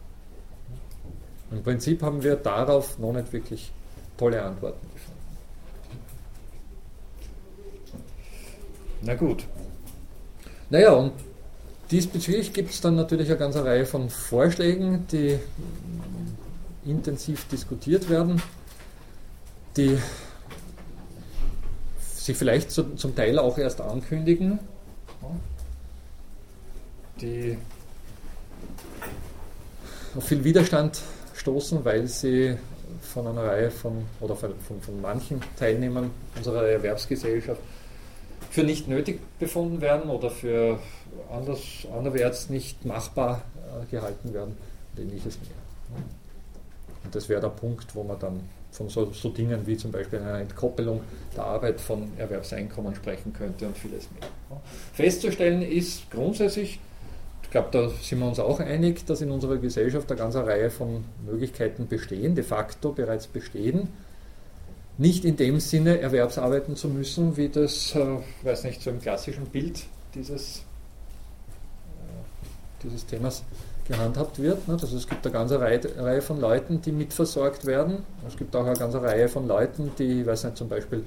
Im 1.51 1.63
Prinzip 1.63 2.01
haben 2.01 2.23
wir 2.23 2.37
darauf 2.37 2.97
noch 2.97 3.13
nicht 3.13 3.31
wirklich 3.31 3.71
tolle 4.17 4.41
Antworten 4.41 4.87
gefunden. 4.93 5.21
Na 9.03 9.15
gut. 9.15 9.45
Naja, 10.69 10.93
und 10.93 11.11
diesbezüglich 11.91 12.53
gibt 12.53 12.71
es 12.71 12.81
dann 12.81 12.95
natürlich 12.95 13.27
eine 13.29 13.37
ganze 13.37 13.65
Reihe 13.65 13.85
von 13.85 14.09
Vorschlägen, 14.09 15.05
die 15.11 15.37
intensiv 16.85 17.47
diskutiert 17.47 18.09
werden, 18.09 18.41
die 19.75 19.97
sich 22.15 22.37
vielleicht 22.37 22.71
zum 22.71 23.15
Teil 23.15 23.37
auch 23.37 23.57
erst 23.57 23.81
ankündigen 23.81 24.59
die 27.21 27.57
auf 30.15 30.23
viel 30.23 30.43
Widerstand 30.43 31.01
stoßen, 31.35 31.85
weil 31.85 32.07
sie 32.07 32.57
von 33.01 33.27
einer 33.27 33.43
Reihe 33.43 33.71
von 33.71 34.05
oder 34.19 34.35
von, 34.35 34.53
von, 34.59 34.81
von 34.81 35.01
manchen 35.01 35.41
Teilnehmern 35.57 36.11
unserer 36.35 36.67
Erwerbsgesellschaft 36.67 37.61
für 38.49 38.63
nicht 38.63 38.87
nötig 38.87 39.21
befunden 39.39 39.81
werden 39.81 40.09
oder 40.09 40.29
für 40.29 40.79
anders, 41.31 41.59
anderwärts 41.95 42.49
nicht 42.49 42.85
machbar 42.85 43.43
äh, 43.55 43.85
gehalten 43.89 44.33
werden 44.33 44.57
und 44.95 45.01
ähnliches 45.01 45.39
mehr. 45.39 46.01
Und 47.03 47.15
das 47.15 47.29
wäre 47.29 47.41
der 47.41 47.49
Punkt, 47.49 47.95
wo 47.95 48.03
man 48.03 48.19
dann 48.19 48.41
von 48.71 48.89
so, 48.89 49.11
so, 49.11 49.29
Dingen 49.29 49.67
wie 49.67 49.75
zum 49.75 49.91
Beispiel 49.91 50.19
einer 50.19 50.39
Entkoppelung 50.39 51.01
der 51.35 51.43
Arbeit 51.43 51.81
von 51.81 52.09
Erwerbseinkommen 52.17 52.95
sprechen 52.95 53.33
könnte 53.33 53.67
und 53.67 53.77
vieles 53.77 54.09
mehr. 54.11 54.61
Festzustellen 54.93 55.61
ist 55.61 56.09
grundsätzlich, 56.09 56.79
ich 57.43 57.51
glaube, 57.51 57.67
da 57.71 57.89
sind 57.89 58.19
wir 58.19 58.27
uns 58.27 58.39
auch 58.39 58.61
einig, 58.61 59.05
dass 59.05 59.21
in 59.21 59.29
unserer 59.29 59.57
Gesellschaft 59.57 60.09
eine 60.09 60.17
ganze 60.17 60.45
Reihe 60.45 60.69
von 60.69 61.03
Möglichkeiten 61.25 61.87
bestehen, 61.87 62.33
de 62.33 62.45
facto 62.45 62.93
bereits 62.93 63.27
bestehen, 63.27 63.89
nicht 64.97 65.25
in 65.25 65.35
dem 65.35 65.59
Sinne 65.59 65.99
erwerbsarbeiten 65.99 66.75
zu 66.75 66.87
müssen, 66.87 67.35
wie 67.35 67.49
das, 67.49 67.95
äh, 67.95 68.17
weiß 68.43 68.63
nicht, 68.63 68.81
so 68.81 68.89
im 68.89 69.01
klassischen 69.01 69.45
Bild 69.47 69.83
dieses, 70.15 70.59
äh, 71.99 72.83
dieses 72.83 73.05
Themas 73.05 73.43
gehandhabt 73.91 74.41
wird. 74.41 74.67
Ne? 74.67 74.77
Also 74.81 74.95
es 74.97 75.07
gibt 75.07 75.25
eine 75.25 75.33
ganze 75.33 75.59
Reihe 75.59 76.21
von 76.21 76.39
Leuten, 76.39 76.81
die 76.81 76.91
mitversorgt 76.91 77.65
werden. 77.65 78.03
Es 78.27 78.37
gibt 78.37 78.55
auch 78.55 78.65
eine 78.65 78.77
ganze 78.77 79.01
Reihe 79.01 79.27
von 79.27 79.47
Leuten, 79.47 79.91
die, 79.97 80.21
ich 80.21 80.25
weiß 80.25 80.45
nicht, 80.45 80.57
zum 80.57 80.69
Beispiel 80.69 81.03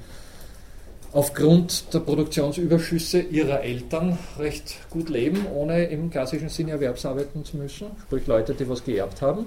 aufgrund 1.12 1.94
der 1.94 2.00
Produktionsüberschüsse 2.00 3.20
ihrer 3.20 3.60
Eltern 3.62 4.18
recht 4.38 4.76
gut 4.90 5.08
leben, 5.08 5.46
ohne 5.54 5.84
im 5.84 6.10
klassischen 6.10 6.48
Sinne 6.48 6.72
erwerbsarbeiten 6.72 7.44
zu 7.44 7.56
müssen. 7.56 7.86
Sprich 8.02 8.26
Leute, 8.26 8.52
die 8.54 8.68
was 8.68 8.84
geerbt 8.84 9.22
haben. 9.22 9.46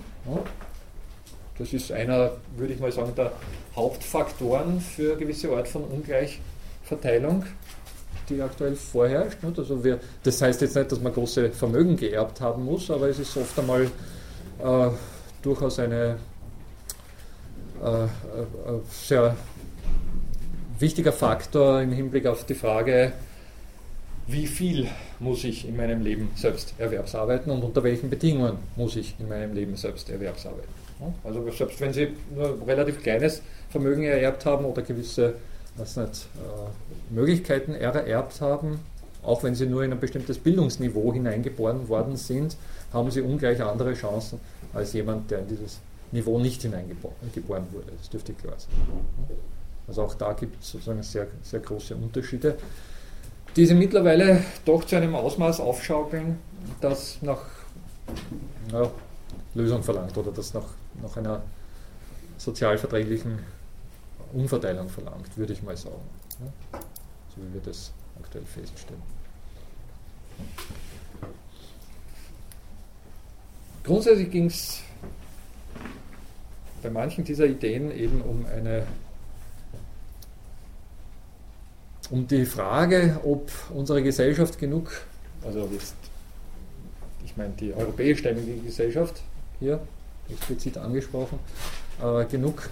Das 1.58 1.73
ist 1.73 1.91
einer, 1.91 2.32
würde 2.56 2.73
ich 2.73 2.80
mal 2.80 2.91
sagen, 2.91 3.12
der 3.17 3.34
Hauptfaktoren 3.76 4.80
für 4.80 5.12
eine 5.12 5.19
gewisse 5.19 5.50
Art 5.56 5.67
von 5.67 5.84
Ungleichverteilung 5.84 7.43
die 8.30 8.42
aktuell 8.42 8.76
vorherrscht. 8.76 9.38
Also 9.44 9.84
wir, 9.84 10.00
das 10.24 10.42
heißt 10.42 10.62
jetzt 10.62 10.76
nicht, 10.76 10.92
dass 10.92 11.00
man 11.00 11.13
große 11.13 11.52
Vermögen 11.52 11.96
geerbt 11.96 12.42
haben 12.42 12.66
muss, 12.66 12.90
aber 12.92 13.10
es 13.10 13.20
ist 13.20 13.36
oft 13.38 13.58
einmal 13.60 13.84
äh, 13.84 14.90
durchaus 15.42 15.80
eine 15.80 16.17
äh, 17.84 18.04
äh, 18.04 18.08
sehr 18.92 19.36
wichtiger 20.80 21.12
Faktor 21.12 21.82
im 21.82 21.92
Hinblick 21.92 22.25
auf 22.25 22.46
die 22.46 22.56
Frage, 22.56 23.13
wie 24.28 24.46
viel 24.46 24.88
muss 25.19 25.44
ich 25.44 25.67
in 25.67 25.78
meinem 25.78 26.02
Leben 26.02 26.30
selbst 26.36 26.73
erwerbsarbeiten 26.78 27.52
und 27.52 27.63
unter 27.63 27.84
welchen 27.84 28.10
Bedingungen 28.10 28.58
muss 28.75 28.96
ich 28.96 29.15
in 29.19 29.30
meinem 29.30 29.54
Leben 29.54 29.75
selbst 29.75 30.10
erwerbsarbeiten. 30.10 30.69
Also 31.23 31.50
selbst 31.52 31.80
wenn 31.80 31.94
Sie 31.94 32.10
nur 32.36 32.58
relativ 32.67 33.02
kleines 33.02 33.42
Vermögen 33.69 34.04
ererbt 34.04 34.46
haben 34.46 34.65
oder 34.65 34.82
gewisse 34.82 35.36
was 35.78 35.96
nicht, 35.96 36.28
äh, 36.38 37.13
Möglichkeiten 37.13 37.73
ererbt 37.73 38.42
haben, 38.42 38.80
auch 39.23 39.44
wenn 39.44 39.56
sie 39.56 39.65
nur 39.65 39.84
in 39.84 39.92
ein 39.92 40.00
bestimmtes 40.00 40.38
Bildungsniveau 40.38 41.13
hineingeboren 41.13 41.90
worden 41.90 42.15
sind, 42.15 42.56
haben 42.94 43.12
sie 43.12 43.21
ungleich 43.21 43.62
andere 43.62 43.94
Chancen 43.94 44.40
als 44.73 44.94
jemand, 44.94 45.30
der 45.32 45.40
in 45.40 45.48
dieses 45.48 45.80
Niveau 46.12 46.40
nicht 46.40 46.62
hineingeboren 46.62 47.65
wurde. 47.71 47.92
Das 47.98 48.10
dürfte 48.10 48.34
klar 48.34 48.54
sein. 48.58 48.71
Also 49.88 50.04
auch 50.04 50.15
da 50.15 50.34
gibt 50.34 50.62
es 50.62 50.71
sozusagen 50.71 51.04
sehr, 51.04 51.28
sehr 51.44 51.60
große 51.60 51.96
Unterschiede, 51.96 52.58
die 53.56 53.65
sie 53.65 53.73
mittlerweile 53.73 54.44
doch 54.65 54.84
zu 54.86 54.96
einem 54.96 55.15
Ausmaß 55.15 55.60
aufschaukeln, 55.60 56.40
das 56.82 57.17
nach 57.21 57.42
ja, 58.71 58.90
Lösung 59.56 59.84
verlangt 59.84 60.17
oder 60.17 60.32
das 60.32 60.54
nach, 60.54 60.65
nach 61.02 61.17
einer 61.17 61.42
sozialverträglichen 62.38 63.40
Umverteilung 64.34 64.90
verlangt, 64.90 65.38
würde 65.38 65.54
ich 65.54 65.63
mal 65.63 65.78
sagen. 65.78 65.96
Ja, 66.40 66.80
so 67.36 67.42
wie 67.42 67.54
wir 67.54 67.62
das 67.62 67.92
aktuell 68.21 68.46
feststellen. 68.46 69.02
Grundsätzlich 73.84 74.30
ging 74.30 74.48
es 74.48 74.82
bei 76.84 76.90
manchen 76.90 77.23
dieser 77.23 77.46
Ideen 77.46 77.92
eben 77.92 78.21
um 78.21 78.46
eine 78.46 78.86
um 82.10 82.28
die 82.28 82.46
Frage, 82.46 83.19
ob 83.23 83.52
unsere 83.73 84.02
Gesellschaft 84.02 84.60
genug, 84.60 84.92
also 85.44 85.69
jetzt, 85.73 85.96
ich 87.25 87.36
meine 87.36 87.54
die 87.60 87.73
europäischstämmige 87.73 88.62
Gesellschaft 88.62 89.21
hier 89.60 89.82
explizit 90.30 90.78
angesprochen, 90.78 91.40
äh, 92.02 92.25
genug 92.25 92.69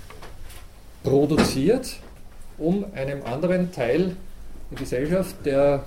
produziert, 1.05 1.95
um 2.57 2.85
einem 2.93 3.23
anderen 3.23 3.71
Teil 3.71 4.17
der 4.71 4.77
Gesellschaft, 4.77 5.35
der 5.45 5.83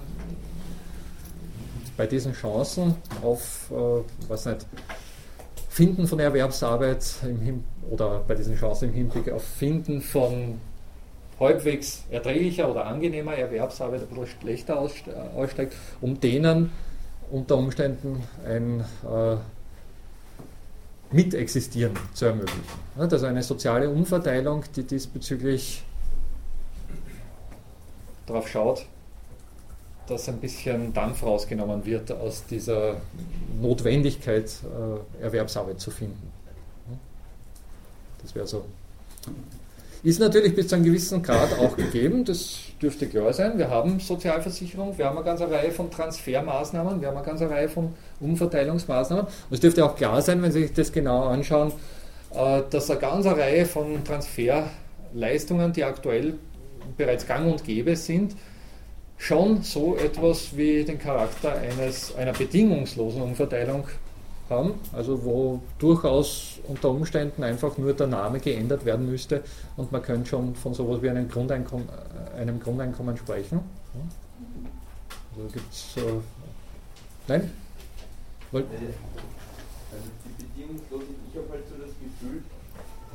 bei 1.97 2.07
diesen 2.07 2.33
Chancen 2.33 2.95
auf, 3.23 3.71
äh, 3.71 4.29
was 4.29 4.47
nicht, 4.47 4.65
Finden 5.69 6.07
von 6.07 6.19
Erwerbsarbeit 6.19 7.05
im, 7.23 7.65
oder 7.91 8.25
bei 8.27 8.35
diesen 8.35 8.57
Chancen 8.57 8.89
im 8.89 8.95
Hinblick 8.95 9.31
auf 9.31 9.45
Finden 9.45 10.01
von 10.01 10.61
halbwegs 11.39 12.05
erträglicher 12.11 12.71
oder 12.71 12.87
angenehmer 12.87 13.35
Erwerbsarbeit 13.35 14.09
bisschen 14.09 14.27
schlechter 14.41 14.81
aussteigt, 14.81 15.75
um 16.01 16.19
denen 16.19 16.73
unter 17.31 17.57
Umständen 17.59 18.23
ein 18.45 18.81
äh, 18.81 19.37
Mitexistieren 21.11 21.99
zu 22.15 22.27
ermöglichen. 22.27 22.63
Also 22.97 23.27
eine 23.27 23.43
soziale 23.43 23.89
Umverteilung, 23.89 24.65
die 24.77 24.83
diesbezüglich 24.83 25.83
darauf 28.27 28.49
schaut, 28.49 28.85
dass 30.07 30.29
ein 30.29 30.39
bisschen 30.39 30.93
Dampf 30.93 31.23
rausgenommen 31.23 31.85
wird 31.85 32.13
aus 32.13 32.45
dieser 32.45 33.01
Notwendigkeit, 33.61 34.51
äh, 35.21 35.23
Erwerbsarbeit 35.23 35.81
zu 35.81 35.91
finden. 35.91 36.31
Das 38.23 38.35
wäre 38.35 38.47
so 38.47 38.65
ist 40.03 40.21
natürlich 40.21 40.55
bis 40.55 40.69
zu 40.69 40.77
einem 40.77 40.85
gewissen 40.85 41.23
Grad 41.23 41.59
auch 41.59 41.77
gegeben, 41.77 42.25
das 42.25 42.59
dürfte 42.81 43.07
klar 43.07 43.33
sein. 43.33 43.59
Wir 43.59 43.69
haben 43.69 43.99
Sozialversicherung, 43.99 44.97
wir 44.97 45.07
haben 45.07 45.17
eine 45.17 45.25
ganze 45.25 45.51
Reihe 45.51 45.73
von 45.73 45.91
Transfermaßnahmen, 45.91 47.01
wir 47.01 47.09
haben 47.09 47.17
eine 47.17 47.27
ganze 47.27 47.51
Reihe 47.51 47.69
von 47.69 47.95
Umverteilungsmaßnahmen. 48.21 49.25
Und 49.25 49.55
es 49.55 49.61
dürfte 49.61 49.85
auch 49.85 49.97
klar 49.97 50.23
sein, 50.23 50.41
wenn 50.43 50.53
Sie 50.53 50.63
sich 50.63 50.73
das 50.73 50.93
genau 50.93 51.25
anschauen, 51.25 51.73
äh, 52.35 52.63
dass 52.71 52.91
eine 52.91 53.01
ganze 53.01 53.37
Reihe 53.37 53.67
von 53.67 54.05
Transferleistungen, 54.05 55.73
die 55.73 55.85
aktuell 55.85 56.35
bereits 56.97 57.27
gang 57.27 57.51
und 57.51 57.65
gäbe 57.65 57.97
sind, 57.97 58.37
schon 59.17 59.63
so 59.63 59.97
etwas 59.97 60.57
wie 60.57 60.85
den 60.85 60.99
Charakter 60.99 61.57
eines, 61.57 62.15
einer 62.17 62.33
bedingungslosen 62.33 63.21
Umverteilung 63.21 63.85
haben, 64.51 64.75
also 64.93 65.25
wo 65.25 65.61
durchaus 65.79 66.59
unter 66.67 66.91
Umständen 66.91 67.43
einfach 67.45 67.77
nur 67.79 67.93
der 67.93 68.07
Name 68.07 68.41
geändert 68.41 68.85
werden 68.85 69.11
müsste 69.11 69.43
und 69.77 69.93
man 69.93 70.03
könnte 70.03 70.31
schon 70.31 70.55
von 70.55 70.75
sowas 70.75 71.03
wie 71.03 71.11
einem 71.11 71.29
Grundeinkommen, 71.29 71.89
äh, 71.89 72.41
einem 72.41 72.61
Grundeinkommen 72.61 73.17
sprechen. 73.17 73.61
Also 75.37 75.49
gibt 75.53 75.73
es. 75.73 75.97
Äh, 75.97 76.21
nein? 77.29 77.51
Wollt? 78.51 78.67
Also 78.71 80.09
die 80.25 80.45
Bedingungslosigkeit, 80.45 81.17
ich 81.31 81.37
habe 81.37 81.49
halt 81.51 81.65
so 81.69 81.75
das 81.77 81.93
Gefühl, 82.01 82.43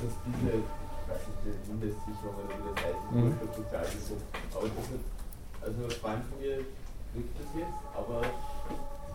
dass 0.01 0.13
diese, 0.25 0.57
ich 0.57 1.09
weiß 1.09 1.23
nicht, 1.45 1.69
Mindestsicherung 1.69 2.35
oder 2.37 2.53
wie 2.53 2.63
das 2.73 2.77
heißt, 2.85 3.03
mhm. 3.11 3.33
Sozialgesuch, 3.53 4.23
aber 4.55 4.67
das 4.69 4.87
ist, 4.93 5.07
also 5.61 5.81
Freund 6.01 6.23
von 6.29 6.37
mir 6.41 6.57
trifft 7.13 7.33
das 7.37 7.49
jetzt, 7.57 7.81
aber 7.93 8.21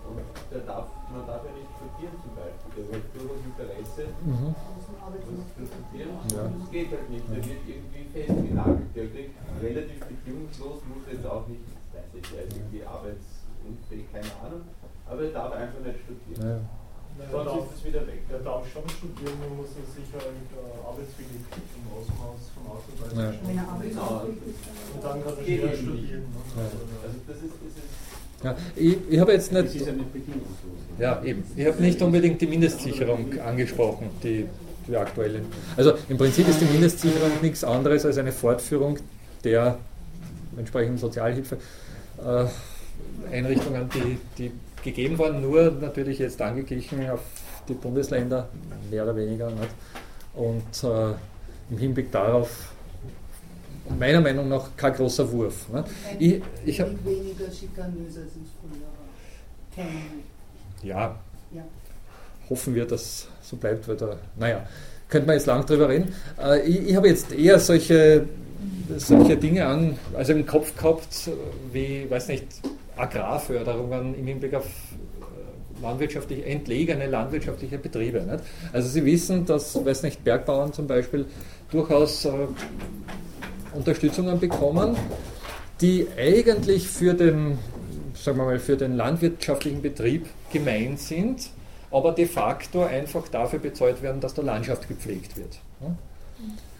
und 0.09 0.25
der 0.51 0.65
darf, 0.65 0.89
man 1.13 1.27
darf 1.29 1.45
ja 1.45 1.53
nicht 1.53 1.69
studieren 1.77 2.17
zum 2.25 2.33
Beispiel. 2.33 2.89
Der 2.89 2.97
hat 2.97 3.07
durchaus 3.13 3.41
Interesse, 3.45 4.03
mhm. 4.25 4.57
zu 4.57 5.63
studieren. 5.69 6.13
Ja. 6.33 6.43
Das 6.49 6.67
geht 6.73 6.89
halt 6.89 7.09
nicht. 7.13 7.27
Der 7.29 7.43
wird 7.45 7.63
irgendwie 7.69 8.05
festgenagelt. 8.09 8.89
Der 8.97 9.07
kriegt 9.13 9.37
relativ 9.61 10.01
bedingungslos, 10.09 10.79
muss 10.89 11.05
jetzt 11.05 11.27
auch 11.29 11.45
nicht, 11.49 11.65
weiß 11.93 12.11
ich, 12.17 12.27
er 12.33 12.45
ist 12.49 12.57
irgendwie 12.57 12.83
arbeitsunfähig, 12.85 14.07
keine 14.09 14.33
Ahnung. 14.41 14.65
Aber 15.05 15.21
er 15.25 15.33
darf 15.33 15.53
einfach 15.53 15.83
nicht 15.85 16.01
studieren. 16.01 16.41
Ja. 16.41 16.57
Sonst 17.19 17.51
darf, 17.51 17.67
ist 17.67 17.75
es 17.75 17.85
wieder 17.85 18.07
weg. 18.07 18.23
Er 18.31 18.39
darf 18.47 18.63
schon 18.71 18.87
studieren, 18.89 19.37
man 19.43 19.59
muss 19.59 19.75
sicher 19.75 20.23
halt, 20.23 20.49
äh, 20.55 20.87
arbeitswillig 20.87 21.43
im 21.51 21.85
Ausmaß 21.91 22.41
vom 22.55 22.65
Ausweis 22.71 23.11
ja. 23.11 23.35
Wenn 23.43 23.59
er 23.59 23.67
arbeitswillig 23.67 24.55
ist. 24.55 24.63
Und 24.95 25.03
dann 25.03 25.19
kann 25.19 25.35
er 25.35 25.75
studieren. 25.75 26.25
Ja. 26.31 26.63
Also 26.63 27.19
das 27.27 27.39
ist, 27.43 27.59
das 27.59 27.75
ist 27.75 28.08
ja, 28.43 28.57
ich, 28.77 28.97
ich 29.11 29.19
habe 29.19 29.33
jetzt 29.33 29.53
nicht. 29.53 29.75
Ja, 30.99 31.23
eben. 31.23 31.45
Ich 31.57 31.67
habe 31.67 31.83
nicht 31.83 32.01
unbedingt 32.03 32.41
die 32.41 32.47
Mindestsicherung 32.47 33.39
angesprochen, 33.41 34.11
die, 34.23 34.47
die 34.87 34.97
aktuelle. 34.97 35.41
Also 35.77 35.95
im 36.09 36.17
Prinzip 36.19 36.47
ist 36.49 36.61
die 36.61 36.67
Mindestsicherung 36.67 37.33
nichts 37.41 37.65
anderes 37.65 38.05
als 38.05 38.19
eine 38.19 38.33
Fortführung 38.33 38.99
der 39.45 39.79
entsprechenden 40.57 40.99
Sozialhilfeeinrichtungen, 40.99 43.83
äh, 43.83 43.87
die, 43.95 44.19
die 44.39 44.51
gegeben 44.83 45.19
waren, 45.19 45.41
nur 45.41 45.71
natürlich 45.71 46.19
jetzt 46.19 46.43
angeglichen 46.43 47.09
auf 47.11 47.21
die 47.69 47.75
Bundesländer, 47.75 48.49
mehr 48.91 49.05
oder 49.05 49.15
weniger. 49.17 49.51
Nicht? 49.51 49.71
Und 50.35 50.85
äh, 50.85 51.15
im 51.71 51.79
Hinblick 51.79 52.11
darauf 52.11 52.73
meiner 53.99 54.21
Meinung 54.21 54.49
nach 54.49 54.77
kein 54.77 54.93
großer 54.95 55.31
Wurf. 55.31 55.69
Ne? 55.71 55.85
Ich, 56.19 56.43
ich 56.65 56.81
hab, 56.81 56.89
weniger 57.05 57.51
schikanös 57.51 58.17
als 58.17 58.33
früher. 58.61 59.85
Ja, 60.83 61.17
ja, 61.53 61.65
hoffen 62.51 62.75
wir, 62.75 62.85
dass 62.85 63.29
so 63.43 63.57
bleibt, 63.57 63.89
weil 63.89 63.97
da, 63.97 64.17
naja, 64.37 64.67
könnte 65.09 65.27
man 65.27 65.37
jetzt 65.37 65.47
lang 65.47 65.65
drüber 65.65 65.89
reden. 65.89 66.13
Äh, 66.41 66.61
ich, 66.69 66.89
ich 66.89 66.97
habe 66.97 67.09
jetzt 67.09 67.33
eher 67.33 67.59
solche, 67.59 68.27
solche 68.97 69.37
Dinge 69.37 69.67
an, 69.67 69.99
also 70.15 70.33
im 70.33 70.47
Kopf 70.47 70.77
gehabt, 70.77 71.31
wie, 71.73 72.09
weiß 72.09 72.29
nicht, 72.29 72.47
Agrarförderungen 72.97 74.15
im 74.19 74.27
Hinblick 74.27 74.55
auf 74.55 74.67
äh, 74.67 75.83
landwirtschaftlich 75.83 76.47
entlegene 76.47 77.07
landwirtschaftliche 77.07 77.79
Betriebe. 77.79 78.21
Nicht? 78.23 78.45
Also 78.73 78.89
Sie 78.89 79.05
wissen, 79.05 79.47
dass, 79.47 79.85
weiß 79.85 80.03
nicht, 80.03 80.25
Bergbauern 80.25 80.73
zum 80.73 80.87
Beispiel 80.87 81.27
durchaus 81.71 82.25
äh, 82.25 82.31
Unterstützungen 83.75 84.39
bekommen, 84.41 84.97
die 85.81 86.07
eigentlich 86.17 86.89
für 86.89 87.15
den, 87.15 87.59
sagen 88.15 88.39
wir 88.39 88.45
mal, 88.45 88.59
für 88.59 88.77
den 88.77 88.97
landwirtschaftlichen 88.97 89.83
Betrieb 89.83 90.27
gemeint 90.53 90.99
sind, 91.01 91.51
aber 91.91 92.13
de 92.13 92.27
facto 92.27 92.85
einfach 92.85 93.29
dafür 93.29 93.59
bezahlt 93.59 94.03
werden, 94.03 94.21
dass 94.21 94.35
der 94.35 94.45
Landschaft 94.45 94.89
gepflegt 94.89 95.37
wird. 95.37 95.59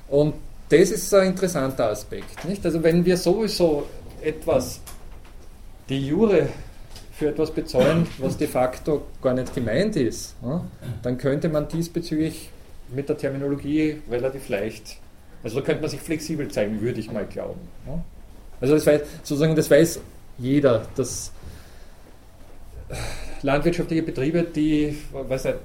Und 0.09 0.35
das 0.69 0.91
ist 0.91 1.13
ein 1.15 1.29
interessanter 1.29 1.89
Aspekt. 1.91 2.45
Nicht? 2.45 2.65
Also 2.65 2.83
wenn 2.83 3.05
wir 3.05 3.17
sowieso 3.17 3.85
etwas 4.23 4.81
die 5.89 6.09
Jure 6.09 6.49
für 7.13 7.29
etwas 7.29 7.51
bezahlen, 7.51 8.07
was 8.19 8.37
de 8.37 8.47
facto 8.47 9.03
gar 9.23 9.35
nicht 9.35 9.55
gemeint 9.55 9.97
ist, 9.97 10.35
dann 11.03 11.19
könnte 11.19 11.49
man 11.49 11.69
diesbezüglich 11.69 12.51
mit 12.95 13.09
der 13.09 13.17
Terminologie 13.17 14.03
relativ 14.11 14.49
leicht 14.49 14.99
also 15.43 15.61
da 15.61 15.67
könnte 15.67 15.83
man 15.83 15.91
sich 15.91 16.01
flexibel 16.01 16.49
zeigen, 16.49 16.81
würde 16.81 17.01
ich 17.01 17.11
mal 17.11 17.27
glauben. 17.27 17.61
Also 18.61 18.75
das 18.75 18.87
weiß, 18.87 19.01
sozusagen, 19.23 19.55
das 19.55 19.71
weiß 19.71 20.01
jeder, 20.39 20.87
dass 20.97 21.33
landwirtschaftliche 23.43 24.03
Betriebe, 24.03 24.43
die 24.43 24.97
weiß 25.13 25.45
nicht, 25.45 25.57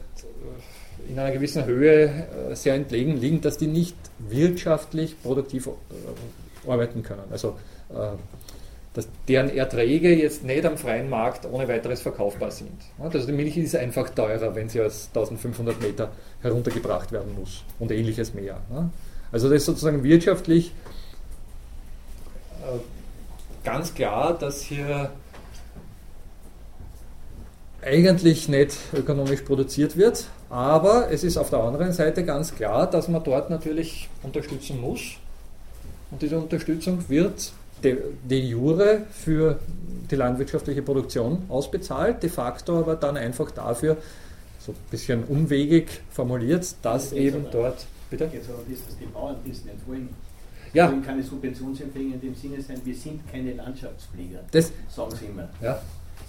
in 1.10 1.20
einer 1.20 1.32
gewissen 1.32 1.66
Höhe 1.66 2.06
äh, 2.52 2.56
sehr 2.56 2.76
entlegen 2.76 3.18
liegen, 3.18 3.42
dass 3.42 3.58
die 3.58 3.68
nicht 3.68 3.96
wirtschaftlich 4.20 5.22
produktiv 5.22 5.68
äh, 5.68 6.70
arbeiten 6.70 7.04
können. 7.04 7.24
Also 7.30 7.58
äh, 7.90 8.16
dass 8.94 9.08
deren 9.28 9.50
Erträge 9.50 10.14
jetzt 10.16 10.44
nicht 10.44 10.66
am 10.66 10.78
freien 10.78 11.10
Markt 11.10 11.48
ohne 11.52 11.68
weiteres 11.68 12.02
verkaufbar 12.02 12.52
sind. 12.52 12.80
Also 13.00 13.26
die 13.26 13.34
Milch 13.34 13.58
ist 13.58 13.76
einfach 13.76 14.10
teurer, 14.10 14.54
wenn 14.54 14.70
sie 14.70 14.82
aus 14.82 15.08
1500 15.08 15.82
Meter 15.82 16.12
heruntergebracht 16.42 17.12
werden 17.12 17.34
muss 17.34 17.64
und 17.80 17.92
ähnliches 17.92 18.36
mehr. 18.36 18.62
Also 19.34 19.50
das 19.50 19.58
ist 19.58 19.66
sozusagen 19.66 20.04
wirtschaftlich 20.04 20.72
äh, 22.62 22.78
ganz 23.64 23.94
klar, 23.96 24.38
dass 24.38 24.62
hier 24.62 25.10
eigentlich 27.82 28.48
nicht 28.48 28.78
ökonomisch 28.94 29.42
produziert 29.42 29.98
wird, 29.98 30.28
aber 30.52 31.12
es 31.12 31.24
ist 31.24 31.38
auf 31.38 31.50
der 31.50 31.60
anderen 31.60 31.92
Seite 31.94 32.24
ganz 32.24 32.54
klar, 32.54 32.90
dass 32.90 33.08
man 33.08 33.24
dort 33.24 33.50
natürlich 33.50 34.08
unterstützen 34.22 34.80
muss. 34.80 35.18
Und 36.12 36.22
diese 36.22 36.38
Unterstützung 36.38 37.04
wird 37.10 37.52
de, 37.84 37.98
de 38.24 38.40
jure 38.40 39.02
für 39.12 39.60
die 40.12 40.16
landwirtschaftliche 40.16 40.84
Produktion 40.84 41.42
ausbezahlt, 41.50 42.22
de 42.22 42.30
facto 42.30 42.78
aber 42.78 42.96
dann 42.96 43.18
einfach 43.18 43.50
dafür, 43.50 43.98
so 44.60 44.74
ein 44.74 44.78
bisschen 44.92 45.24
umwegig 45.24 45.90
formuliert, 46.12 46.76
dass 46.84 47.14
eben 47.14 47.48
dort. 47.52 47.88
Bitte? 48.14 48.30
Jetzt 48.32 48.48
aber 48.48 48.60
das, 48.70 48.86
dass 48.86 48.98
die 49.00 49.06
Bauern 49.06 49.38
das 49.44 49.66
nicht 49.66 49.88
wollen. 49.88 50.10
Ja. 50.72 50.88
wollen 50.88 51.04
keine 51.04 51.24
Subventionsempfänger 51.24 52.16
in 52.16 52.22
dem 52.22 52.36
Sinne 52.36 52.62
sein, 52.62 52.80
wir 52.84 52.96
sind 52.96 53.22
keine 53.32 53.54
Landschaftspfleger, 53.54 54.40
das, 54.52 54.72
sagen 54.90 55.12
sie 55.20 55.26
immer. 55.26 55.50
Ja. 55.62 55.80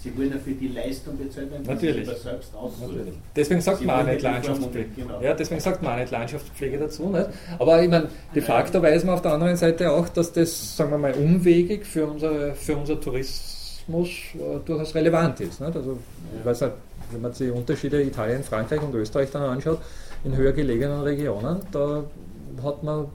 Sie 0.01 0.15
wollen 0.17 0.31
dafür 0.31 0.53
die 0.53 0.67
Leistung 0.67 1.17
bezahlen, 1.17 1.49
die 1.63 1.67
Natürlich. 1.67 2.07
sie 2.07 2.15
selbst 2.15 2.55
ausführen. 2.55 3.13
Deswegen 3.35 3.61
sagt 3.61 3.79
sie 3.79 3.85
man 3.85 4.01
auch 4.01 4.11
nicht 4.11 4.21
Landschaftspflege. 4.21 4.89
Genau. 4.95 5.21
Ja, 5.21 5.33
deswegen 5.33 5.61
sagt 5.61 5.81
man 5.81 5.93
auch 5.93 5.97
nicht 5.99 6.11
Landschaftspflege 6.11 6.77
dazu. 6.77 7.09
Nicht? 7.09 7.27
Aber 7.59 7.81
ich 7.81 7.89
meine, 7.89 8.09
de 8.33 8.41
facto 8.41 8.81
weiß 8.81 9.03
man 9.03 9.15
auf 9.15 9.21
der 9.21 9.33
anderen 9.33 9.55
Seite 9.55 9.91
auch, 9.91 10.09
dass 10.09 10.31
das, 10.31 10.77
sagen 10.77 10.91
wir 10.91 10.97
mal, 10.97 11.13
umwegig 11.13 11.85
für, 11.85 12.07
unser, 12.07 12.53
für 12.53 12.77
unser 12.77 12.99
Tourismus 12.99 14.09
äh, 14.35 14.59
durchaus 14.65 14.93
relevant 14.93 15.39
ist. 15.39 15.61
Nicht? 15.61 15.75
Also, 15.75 15.97
ich 16.39 16.45
weiß 16.45 16.61
nicht, 16.61 16.73
wenn 17.11 17.21
man 17.21 17.33
sich 17.33 17.47
die 17.47 17.53
Unterschiede 17.53 18.01
Italien, 18.01 18.43
Frankreich 18.43 18.81
und 18.81 18.93
Österreich 18.93 19.31
dann 19.31 19.43
anschaut, 19.43 19.79
in 20.25 20.35
höher 20.35 20.51
gelegenen 20.51 21.01
Regionen, 21.01 21.61
da 21.71 22.03
hat 22.63 22.83
man 22.83 23.07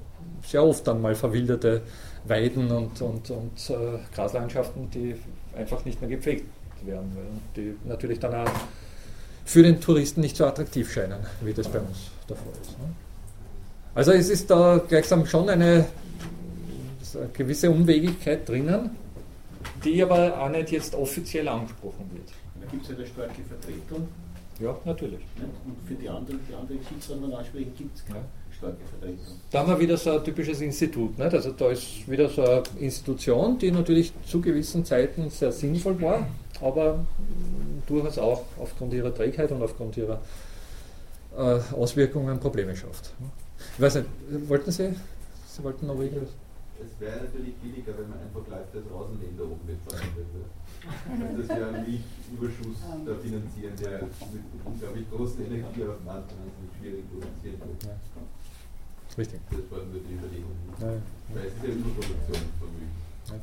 sehr 0.47 0.63
oft 0.63 0.87
dann 0.87 1.03
mal 1.03 1.15
verwilderte 1.15 1.83
Weiden 2.25 2.71
und, 2.71 3.01
und, 3.03 3.31
und 3.31 3.71
äh, 3.71 3.99
Graslandschaften, 4.15 4.91
die 4.91 5.17
einfach 5.57 5.85
nicht 5.85 6.01
mehr 6.01 6.11
gepflegt 6.11 6.47
werden, 6.85 7.11
die 7.57 7.75
natürlich 7.85 8.21
dann 8.21 8.35
auch 8.35 8.51
für 9.45 9.63
den 9.63 9.81
Touristen 9.81 10.21
nicht 10.21 10.37
so 10.37 10.47
attraktiv 10.47 10.93
scheinen, 10.93 11.19
wie 11.41 11.53
das 11.53 11.69
bei 11.69 11.81
uns 11.81 12.11
der 12.29 12.37
Fall 12.37 12.53
ist. 12.63 12.79
Ne? 12.79 12.85
Also 13.95 14.13
es 14.13 14.31
ist 14.31 14.51
da 14.51 14.81
gleichsam 14.87 15.27
schon 15.27 15.49
eine, 15.49 15.87
eine 17.15 17.29
gewisse 17.33 17.71
Umwegigkeit 17.71 18.49
drinnen, 18.49 18.91
die 19.85 20.03
aber 20.03 20.41
auch 20.41 20.49
nicht 20.49 20.71
jetzt 20.71 20.95
offiziell 20.95 21.49
angesprochen 21.49 22.09
wird. 22.13 22.29
Da 22.61 22.71
gibt 22.71 22.85
es 22.89 22.97
eine 22.97 23.07
starke 23.07 23.43
Vertretung. 23.43 24.09
Ja, 24.61 24.77
natürlich. 24.85 25.21
Und 25.37 25.89
für 25.89 25.95
die 25.95 26.09
anderen, 26.09 26.41
die 26.49 26.55
anderen 26.55 26.81
Schicksale 26.87 27.37
ansprechen, 27.37 27.73
gibt 27.77 27.97
es 27.97 28.05
keine. 28.05 28.19
Ja 28.19 28.25
starke 28.61 28.85
Vertretung. 28.85 29.41
Da 29.51 29.61
haben 29.61 29.69
wir 29.69 29.81
wieder 29.81 29.97
so 29.97 30.11
ein 30.13 30.25
typisches 30.25 30.61
Institut. 30.61 31.19
Nicht? 31.19 31.35
Also 31.35 31.53
da 31.53 31.71
ist 31.71 32.09
wieder 32.09 32.29
so 32.29 32.43
eine 32.43 32.63
Institution, 32.79 33.59
die 33.59 33.71
natürlich 33.71 34.13
zu 34.27 34.41
gewissen 34.41 34.85
Zeiten 34.85 35.31
sehr 35.31 35.53
sinnvoll 35.53 36.01
war, 36.01 36.27
aber 36.61 37.05
durchaus 37.87 38.19
auch 38.19 38.45
aufgrund 38.59 38.93
ihrer 38.93 39.15
Trägheit 39.15 39.51
und 39.51 39.63
aufgrund 39.63 39.97
ihrer 39.97 40.21
äh, 41.37 41.59
Auswirkungen 41.75 42.39
Probleme 42.39 42.77
schafft. 42.77 43.13
Ich 43.77 43.81
weiß 43.81 43.97
nicht, 43.97 44.07
wollten 44.49 44.71
Sie? 44.71 44.95
Sie 45.49 45.65
wollten 45.65 45.87
noch 45.87 45.99
irgendwas? 45.99 46.29
Es 46.81 46.99
wäre 46.99 47.25
natürlich 47.25 47.55
billiger, 47.57 47.93
wenn 47.99 48.09
man 48.09 48.21
einfach 48.21 48.45
gleich 48.45 48.67
das 48.73 48.91
Außenländer 48.91 49.45
oben 49.45 49.67
bezahlen 49.69 50.09
würde. 50.17 50.49
Das 51.37 51.49
wäre 51.49 51.69
ein 51.75 51.85
Milchüberschuss 51.85 52.81
da 53.05 53.15
finanzieren, 53.21 53.77
der 53.77 54.03
mit 54.33 54.43
unglaublich 54.65 55.11
großen 55.11 55.45
Energieaufwand 55.45 56.33
schwierig 56.79 57.05
produziert 57.13 57.61
wird. 57.61 57.85
Ja. 57.85 57.97
Richtig. 59.19 59.41
Das 59.51 59.71
war 59.71 59.85
nur 59.85 60.01
die 60.01 60.15
Überlegung. 60.15 60.57
Ja, 60.81 60.93
ja. 60.93 61.03
Weil 61.35 61.47
es 61.47 61.55
ist 61.55 61.65
ja 61.65 61.69
Überproduktion 61.69 62.43
von 62.59 62.69
Milch. 62.79 62.97
Ja. 63.29 63.37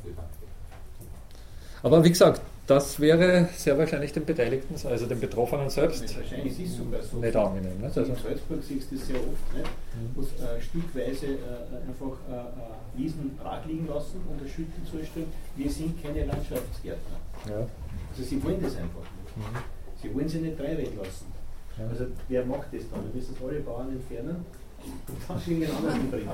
Aber 1.82 2.02
wie 2.02 2.10
gesagt, 2.10 2.40
das 2.68 3.00
wäre 3.00 3.48
sehr 3.56 3.76
wahrscheinlich 3.78 4.12
den 4.12 4.24
Beteiligten, 4.24 4.74
also 4.86 5.06
den 5.06 5.18
Betroffenen 5.18 5.70
selbst, 5.70 6.16
wahrscheinlich 6.16 6.60
ist 6.60 6.76
sogar 6.76 7.02
so. 7.02 7.16
nicht 7.16 7.34
angenehm. 7.34 7.78
Nicht? 7.80 7.96
Also 7.96 8.12
in 8.12 8.16
Salzburg 8.16 8.62
siehst 8.62 8.92
du 8.92 8.96
das 8.96 9.06
sehr 9.06 9.16
oft, 9.16 9.56
nicht? 9.56 9.66
Mhm. 9.66 10.10
wo 10.14 10.22
äh, 10.22 10.60
stückweise 10.60 11.26
äh, 11.26 11.88
einfach 11.88 12.16
äh, 12.28 12.34
äh, 12.34 13.00
Wiesen 13.00 13.36
brach 13.36 13.64
liegen 13.66 13.88
lassen 13.88 14.20
und 14.28 14.40
eine 14.40 14.48
Schütte 14.48 14.84
zustellen. 14.84 15.32
Wir 15.56 15.70
sind 15.70 16.02
keine 16.02 16.26
Landschaftsgärtner. 16.26 17.18
Ja. 17.48 17.66
Also 18.10 18.22
sie 18.22 18.42
wollen 18.44 18.62
das 18.62 18.76
einfach 18.76 19.00
nicht. 19.00 19.36
Mhm. 19.36 20.02
Sie 20.02 20.14
wollen 20.14 20.28
sie 20.28 20.38
nicht 20.38 20.58
dreireden 20.58 20.98
lassen. 20.98 21.26
Ja. 21.78 21.86
Also 21.88 22.06
wer 22.28 22.44
macht 22.44 22.68
das 22.72 22.82
dann? 22.90 23.00
Du 23.10 23.16
müssen 23.16 23.34
alle 23.42 23.60
Bauern 23.60 23.90
entfernen 23.90 24.44
Kannst 25.26 25.46
du 25.46 25.50
irgendwen 25.50 25.76
anderen 25.76 26.10
bringen. 26.10 26.28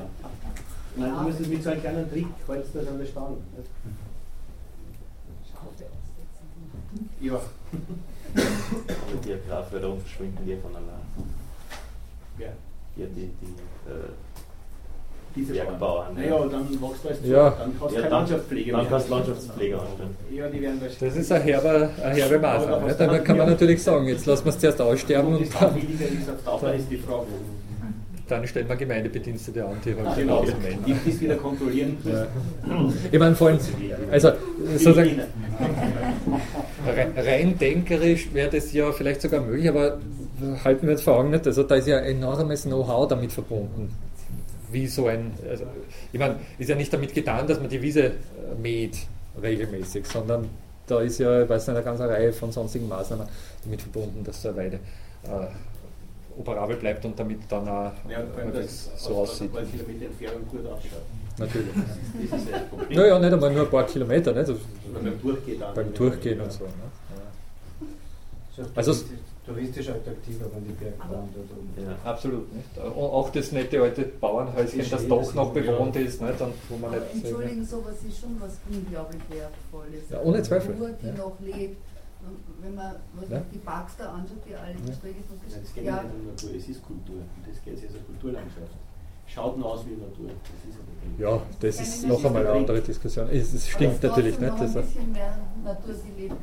Nein, 0.96 1.12
du 1.12 1.22
musst 1.22 1.40
es 1.40 1.48
mit 1.48 1.62
so 1.62 1.70
einem 1.70 1.80
kleinen 1.80 2.10
Trick, 2.10 2.26
hältst 2.46 2.74
das 2.74 2.86
an 2.86 2.98
der 2.98 3.06
Stange. 3.06 3.36
Ja. 7.20 7.34
Aber 7.34 9.20
die 9.24 9.32
Agrarförderung 9.32 10.00
verschwinden 10.00 10.48
ja 10.48 10.56
von 10.58 10.74
allein. 10.74 11.06
Ja. 12.38 12.48
Ja, 12.96 13.06
die, 13.06 13.30
die 13.40 13.90
äh, 13.90 14.10
diese 15.36 15.52
Bergbauern. 15.52 16.14
Naja, 16.14 16.46
dann 16.46 16.68
wächst 16.70 17.04
du 17.04 17.08
als 17.08 17.18
ja. 17.24 17.50
dann 17.50 17.74
kannst 17.78 17.94
du 17.94 17.96
ja, 17.96 18.02
keine 18.02 18.14
Landschaftspflege 18.14 18.72
Dann 18.72 18.88
kannst 18.88 19.08
du 19.08 19.14
Landschaftspflege 19.14 19.80
anstellen. 19.80 20.16
Ja, 20.30 20.48
die 20.48 20.62
werden 20.62 20.80
das 20.80 21.16
ist 21.16 21.32
eine 21.32 21.44
herbe, 21.44 21.90
eine 22.02 22.14
herbe 22.14 22.38
Maßnahme. 22.38 22.94
Da 22.94 23.18
kann 23.18 23.38
man 23.38 23.48
natürlich 23.48 23.82
sagen, 23.82 24.06
jetzt 24.06 24.26
lassen 24.26 24.44
wir 24.44 24.50
es 24.50 24.58
zuerst 24.58 24.80
aussterben. 24.80 25.34
Und, 25.34 25.42
und 25.42 25.60
dann, 25.60 25.76
ist 25.76 26.46
auf 26.46 26.60
Dauer 26.60 26.74
ist 26.74 26.90
die 26.90 26.98
Frage, 26.98 27.26
dann 28.28 28.46
stellen 28.46 28.68
wir 28.68 28.76
Gemeindebedienstete 28.76 29.64
an, 29.64 29.76
die 29.84 29.94
halt 29.94 30.16
genau, 30.16 30.44
die 30.86 30.94
das 31.04 31.20
wieder 31.20 31.36
kontrollieren. 31.36 31.96
Ja. 32.04 32.26
Ich 33.12 33.18
meine, 33.18 33.34
vor 33.34 33.48
allem, 33.48 33.58
also 34.10 34.32
sozusagen 34.72 35.20
rein 37.16 37.58
denkerisch 37.58 38.32
wäre 38.32 38.50
das 38.50 38.72
ja 38.72 38.90
vielleicht 38.92 39.20
sogar 39.20 39.40
möglich, 39.40 39.68
aber 39.68 39.98
halten 40.64 40.86
wir 40.86 40.92
uns 40.92 41.02
vor 41.02 41.18
Augen 41.18 41.30
nicht, 41.30 41.46
also 41.46 41.62
da 41.62 41.74
ist 41.74 41.86
ja 41.86 41.98
enormes 41.98 42.62
Know-how 42.62 43.08
damit 43.08 43.32
verbunden. 43.32 43.94
Wie 44.72 44.86
so 44.86 45.06
ein, 45.06 45.32
also, 45.48 45.64
ich 46.12 46.18
meine, 46.18 46.36
ist 46.58 46.68
ja 46.68 46.74
nicht 46.74 46.92
damit 46.92 47.14
getan, 47.14 47.46
dass 47.46 47.60
man 47.60 47.68
die 47.68 47.80
Wiese 47.80 48.12
mäht 48.60 48.96
regelmäßig, 49.40 50.06
sondern 50.06 50.48
da 50.86 51.00
ist 51.00 51.18
ja, 51.18 51.42
ich 51.42 51.48
weiß 51.48 51.68
nicht, 51.68 51.76
eine 51.76 51.84
ganze 51.84 52.08
Reihe 52.08 52.32
von 52.32 52.50
sonstigen 52.50 52.88
Maßnahmen 52.88 53.26
damit 53.64 53.82
verbunden, 53.82 54.24
dass 54.24 54.42
so 54.42 54.48
eine 54.48 54.56
Weide 54.56 54.76
äh, 55.24 55.46
operabel 56.36 56.76
bleibt 56.76 57.04
und 57.04 57.18
damit 57.18 57.40
dann 57.48 57.68
auch 57.68 57.92
ja, 58.08 58.22
das 58.52 58.90
so 58.96 59.16
aussieht. 59.16 59.50
Ein 59.50 59.52
paar 59.52 59.62
Kilometer 59.64 60.06
Entfernung 60.06 60.48
gut 60.48 60.66
ausschaut. 60.66 61.02
Natürlich. 61.38 61.70
Das 62.30 62.40
ist 62.40 62.52
das 62.52 62.68
Problem. 62.68 62.98
Naja, 62.98 63.18
nicht 63.18 63.32
einmal 63.32 63.52
nur 63.52 63.64
ein 63.64 63.70
paar 63.70 63.86
Kilometer. 63.86 64.32
Nicht? 64.32 64.48
Also, 64.48 64.56
beim 64.92 65.20
Durchgehen, 65.20 65.62
beim 65.74 65.94
Durchgehen 65.94 66.40
und 66.40 66.52
so. 66.52 66.64
Ne? 66.64 66.70
Ja. 68.56 68.64
Also, 68.74 68.94
touristisch 69.44 69.88
attraktiver, 69.88 70.46
wenn 70.54 70.64
die 70.64 70.72
Bergbahn 70.72 71.28
dort 71.34 71.50
oben 71.50 71.74
Ja, 71.76 72.10
absolut. 72.10 72.52
Nicht? 72.54 72.78
Auch 72.78 73.30
das 73.30 73.52
nette 73.52 73.82
alte 73.82 74.02
Bauernhäuschen, 74.04 74.88
das 74.88 75.08
doch 75.08 75.34
noch 75.34 75.52
bewohnt 75.52 75.96
ist. 75.96 76.22
Nicht? 76.22 76.40
Und 76.40 76.54
wo 76.68 76.76
man 76.76 76.92
nicht 76.92 77.02
Entschuldigen, 77.14 77.66
sowas 77.66 77.96
ist 78.08 78.20
schon 78.20 78.40
was 78.40 78.58
unglaublich 78.70 79.22
Wertvolles. 79.28 80.10
Ja, 80.10 80.20
ohne 80.22 80.42
Zweifel. 80.42 80.70
Natur, 80.74 80.90
die 81.02 81.06
ja. 81.06 81.14
noch 81.14 81.36
lebt 81.40 81.76
wenn 82.60 82.74
man 82.74 82.96
was 83.14 83.28
ja. 83.28 83.42
die 83.52 83.58
Parks 83.58 83.96
da 83.98 84.12
anschaut, 84.12 84.38
die 84.48 84.54
alle 84.54 84.72
ja. 84.72 84.92
Verträge 84.92 85.20
von 85.28 85.36
ja, 85.48 85.58
Das 85.58 85.74
geht 85.74 85.84
ja. 85.84 86.02
nicht 86.02 86.14
um 86.14 86.26
Natur, 86.26 86.50
es 86.56 86.68
ist 86.68 86.82
Kultur. 86.82 87.20
Das 87.46 87.62
geht 87.64 87.82
jetzt 87.82 87.94
als 87.94 88.06
Kulturlandschaft. 88.06 88.72
Schaut 89.26 89.58
nur 89.58 89.72
aus 89.72 89.84
wie 89.86 89.96
Natur. 89.96 90.28
Das 90.28 90.60
ist 90.68 90.78
ja, 91.18 91.42
das 91.60 91.80
ist 91.80 92.06
noch 92.06 92.24
einmal 92.24 92.46
eine 92.46 92.56
andere 92.56 92.80
Diskussion. 92.80 93.28
Es, 93.30 93.52
es 93.52 93.68
stimmt 93.68 94.02
natürlich 94.02 94.38
nicht. 94.38 94.52
Das 94.52 94.76
ein 94.76 94.82
bisschen 94.84 95.12
mehr 95.12 95.38
Natur 95.62 95.94
gelebt. 96.16 96.34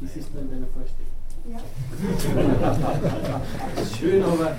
Das 0.00 0.16
ist 0.16 0.34
nur 0.34 0.42
in 0.42 0.50
deiner 0.50 0.66
Vorstellung. 0.66 1.08
Ja. 1.50 1.58
Schön, 3.98 4.22
aber. 4.22 4.56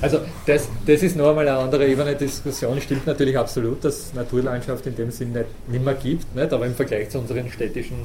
Also, 0.00 0.20
das, 0.46 0.68
das 0.84 1.02
ist 1.02 1.16
noch 1.16 1.28
einmal 1.28 1.46
eine 1.46 1.58
andere 1.58 1.86
Ebene. 1.86 2.16
Diskussion 2.16 2.80
stimmt 2.80 3.06
natürlich 3.06 3.38
absolut, 3.38 3.84
dass 3.84 4.12
Naturlandschaft 4.12 4.86
in 4.86 4.96
dem 4.96 5.10
Sinn 5.10 5.32
nicht, 5.32 5.46
nicht 5.68 5.84
mehr 5.84 5.94
gibt, 5.94 6.34
nicht? 6.34 6.52
aber 6.52 6.66
im 6.66 6.74
Vergleich 6.74 7.10
zu 7.10 7.18
unseren 7.18 7.48
städtischen 7.50 7.98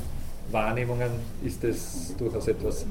Wahrnehmungen 0.52 1.12
ist 1.44 1.64
es 1.64 2.16
durchaus 2.18 2.48
etwas 2.48 2.86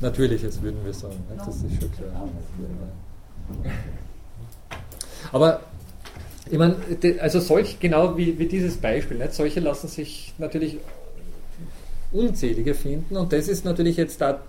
Natürliches, 0.00 0.60
würden 0.62 0.84
wir 0.84 0.94
sagen. 0.94 1.22
Das 1.36 1.56
ist 1.56 1.80
schon 1.80 1.92
klar. 1.92 2.28
Aber 5.32 5.60
ich 6.50 6.58
meine, 6.58 6.76
also 7.20 7.40
solch, 7.40 7.80
genau 7.80 8.16
wie, 8.16 8.38
wie 8.38 8.46
dieses 8.46 8.76
Beispiel, 8.76 9.18
nicht? 9.18 9.34
solche 9.34 9.60
lassen 9.60 9.88
sich 9.88 10.34
natürlich 10.38 10.78
unzählige 12.12 12.74
finden 12.74 13.16
und 13.16 13.32
das 13.32 13.48
ist 13.48 13.64
natürlich 13.64 13.96
jetzt 13.96 14.20
da, 14.20 14.40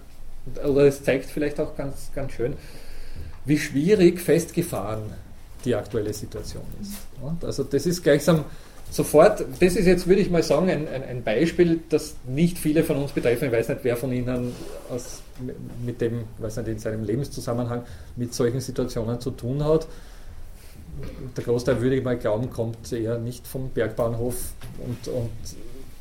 oder 0.64 0.86
es 0.86 1.04
zeigt 1.04 1.30
vielleicht 1.30 1.60
auch 1.60 1.76
ganz, 1.76 2.12
ganz 2.14 2.34
schön, 2.34 2.54
wie 3.46 3.58
schwierig 3.58 4.20
festgefahren 4.20 5.04
die 5.64 5.76
aktuelle 5.76 6.14
Situation 6.14 6.64
ist. 6.82 6.94
Also 7.44 7.64
das 7.64 7.86
ist 7.86 8.04
gleichsam 8.04 8.46
sofort, 8.92 9.46
das 9.60 9.76
ist 9.76 9.86
jetzt, 9.86 10.08
würde 10.08 10.22
ich 10.22 10.30
mal 10.30 10.44
sagen, 10.44 10.70
ein, 10.70 10.88
ein, 10.88 11.04
ein, 11.04 11.24
Beispiel, 11.24 11.82
das 11.90 12.16
nicht 12.28 12.58
viele 12.58 12.84
von 12.84 12.98
uns 12.98 13.12
betreffen. 13.12 13.46
Ich 13.46 13.52
weiß 13.52 13.70
nicht, 13.70 13.80
wer 13.84 13.98
von 13.98 14.12
Ihnen 14.12 14.54
aus, 14.90 15.22
mit 15.86 16.02
dem, 16.02 16.24
weiß 16.38 16.58
nicht, 16.58 16.68
in 16.70 16.80
seinem 16.80 17.04
Lebenszusammenhang 17.04 17.84
mit 18.16 18.34
solchen 18.34 18.62
Situationen 18.62 19.20
zu 19.20 19.32
tun 19.32 19.64
hat. 19.64 19.88
Der 21.36 21.44
Großteil, 21.44 21.82
würde 21.82 21.98
ich 21.98 22.04
mal 22.04 22.18
glauben, 22.18 22.50
kommt 22.50 22.92
eher 22.94 23.18
nicht 23.18 23.46
vom 23.46 23.70
Bergbahnhof 23.70 24.54
und, 24.86 25.14
und 25.14 25.30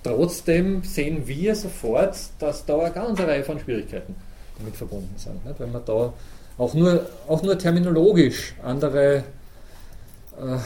trotzdem 0.04 0.84
sehen 0.84 1.26
wir 1.26 1.56
sofort, 1.56 2.16
dass 2.38 2.64
da 2.64 2.78
eine 2.78 2.92
ganze 2.92 3.26
Reihe 3.26 3.42
von 3.42 3.58
Schwierigkeiten 3.58 4.14
damit 4.58 4.76
verbunden 4.76 5.14
sind. 5.16 5.44
Nicht? 5.44 5.58
Wenn 5.58 5.72
man 5.72 5.84
da 5.84 6.12
auch 6.58 6.74
nur, 6.74 7.06
auch 7.26 7.42
nur 7.42 7.58
terminologisch 7.58 8.54
andere 8.62 9.24
äh, 10.38 10.58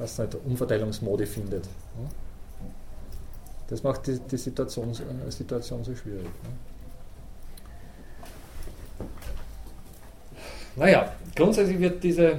was 0.00 0.18
nicht, 0.18 0.36
Umverteilungsmodi 0.44 1.26
findet. 1.26 1.68
Das 3.68 3.82
macht 3.82 4.06
die, 4.06 4.18
die 4.18 4.36
Situation, 4.36 4.90
äh, 4.90 5.30
Situation 5.30 5.84
so 5.84 5.94
schwierig. 5.94 6.26
Naja, 10.76 11.12
grundsätzlich 11.36 11.78
wird 11.78 12.02
diese, 12.02 12.28
äh, 12.32 12.38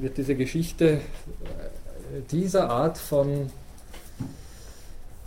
wird 0.00 0.16
diese 0.16 0.34
Geschichte 0.34 0.94
äh, 0.94 1.00
dieser 2.30 2.70
Art 2.70 2.98
von 2.98 3.50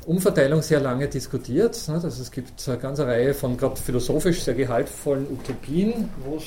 Umverteilung 0.05 0.61
sehr 0.61 0.79
lange 0.79 1.07
diskutiert. 1.07 1.81
Also 1.89 2.07
es 2.07 2.29
gibt 2.29 2.67
eine 2.67 2.77
ganze 2.77 3.07
Reihe 3.07 3.33
von 3.33 3.57
gerade 3.57 3.77
philosophisch 3.77 4.43
sehr 4.43 4.53
gehaltvollen 4.53 5.25
Utopien, 5.31 6.09
wo 6.23 6.37
es 6.37 6.43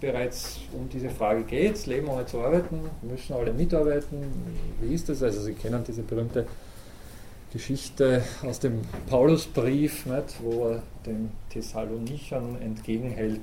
bereits 0.00 0.60
um 0.72 0.88
diese 0.88 1.10
Frage 1.10 1.42
geht, 1.42 1.84
leben 1.86 2.08
ohne 2.08 2.24
zu 2.24 2.40
arbeiten, 2.40 2.80
müssen 3.02 3.34
alle 3.34 3.52
mitarbeiten. 3.52 4.24
Wie 4.80 4.94
ist 4.94 5.08
das? 5.08 5.22
Also 5.22 5.42
Sie 5.42 5.52
kennen 5.52 5.84
diese 5.86 6.02
berühmte 6.02 6.46
Geschichte 7.52 8.22
aus 8.42 8.58
dem 8.58 8.80
Paulusbrief, 9.08 10.06
nicht, 10.06 10.42
wo 10.42 10.70
er 10.70 10.82
den 11.04 11.30
Thessalonichern 11.50 12.60
entgegenhält, 12.62 13.42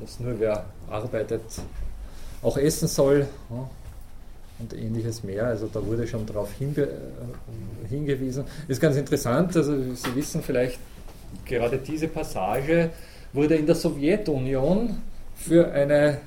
dass 0.00 0.18
nur 0.18 0.38
wer 0.40 0.66
arbeitet 0.90 1.42
auch 2.42 2.56
essen 2.56 2.88
soll 2.88 3.26
und 4.58 4.74
ähnliches 4.74 5.22
mehr. 5.22 5.46
Also 5.46 5.68
da 5.72 5.84
wurde 5.84 6.06
schon 6.06 6.26
darauf 6.26 6.52
hinge 6.52 6.82
äh, 6.82 7.88
hingewiesen. 7.88 8.44
Ist 8.68 8.80
ganz 8.80 8.96
interessant, 8.96 9.56
also 9.56 9.76
Sie 9.94 10.14
wissen 10.14 10.42
vielleicht, 10.42 10.78
gerade 11.44 11.78
diese 11.78 12.08
Passage 12.08 12.90
wurde 13.32 13.56
in 13.56 13.66
der 13.66 13.74
Sowjetunion 13.74 14.96
für 15.34 15.70
eine 15.70 16.18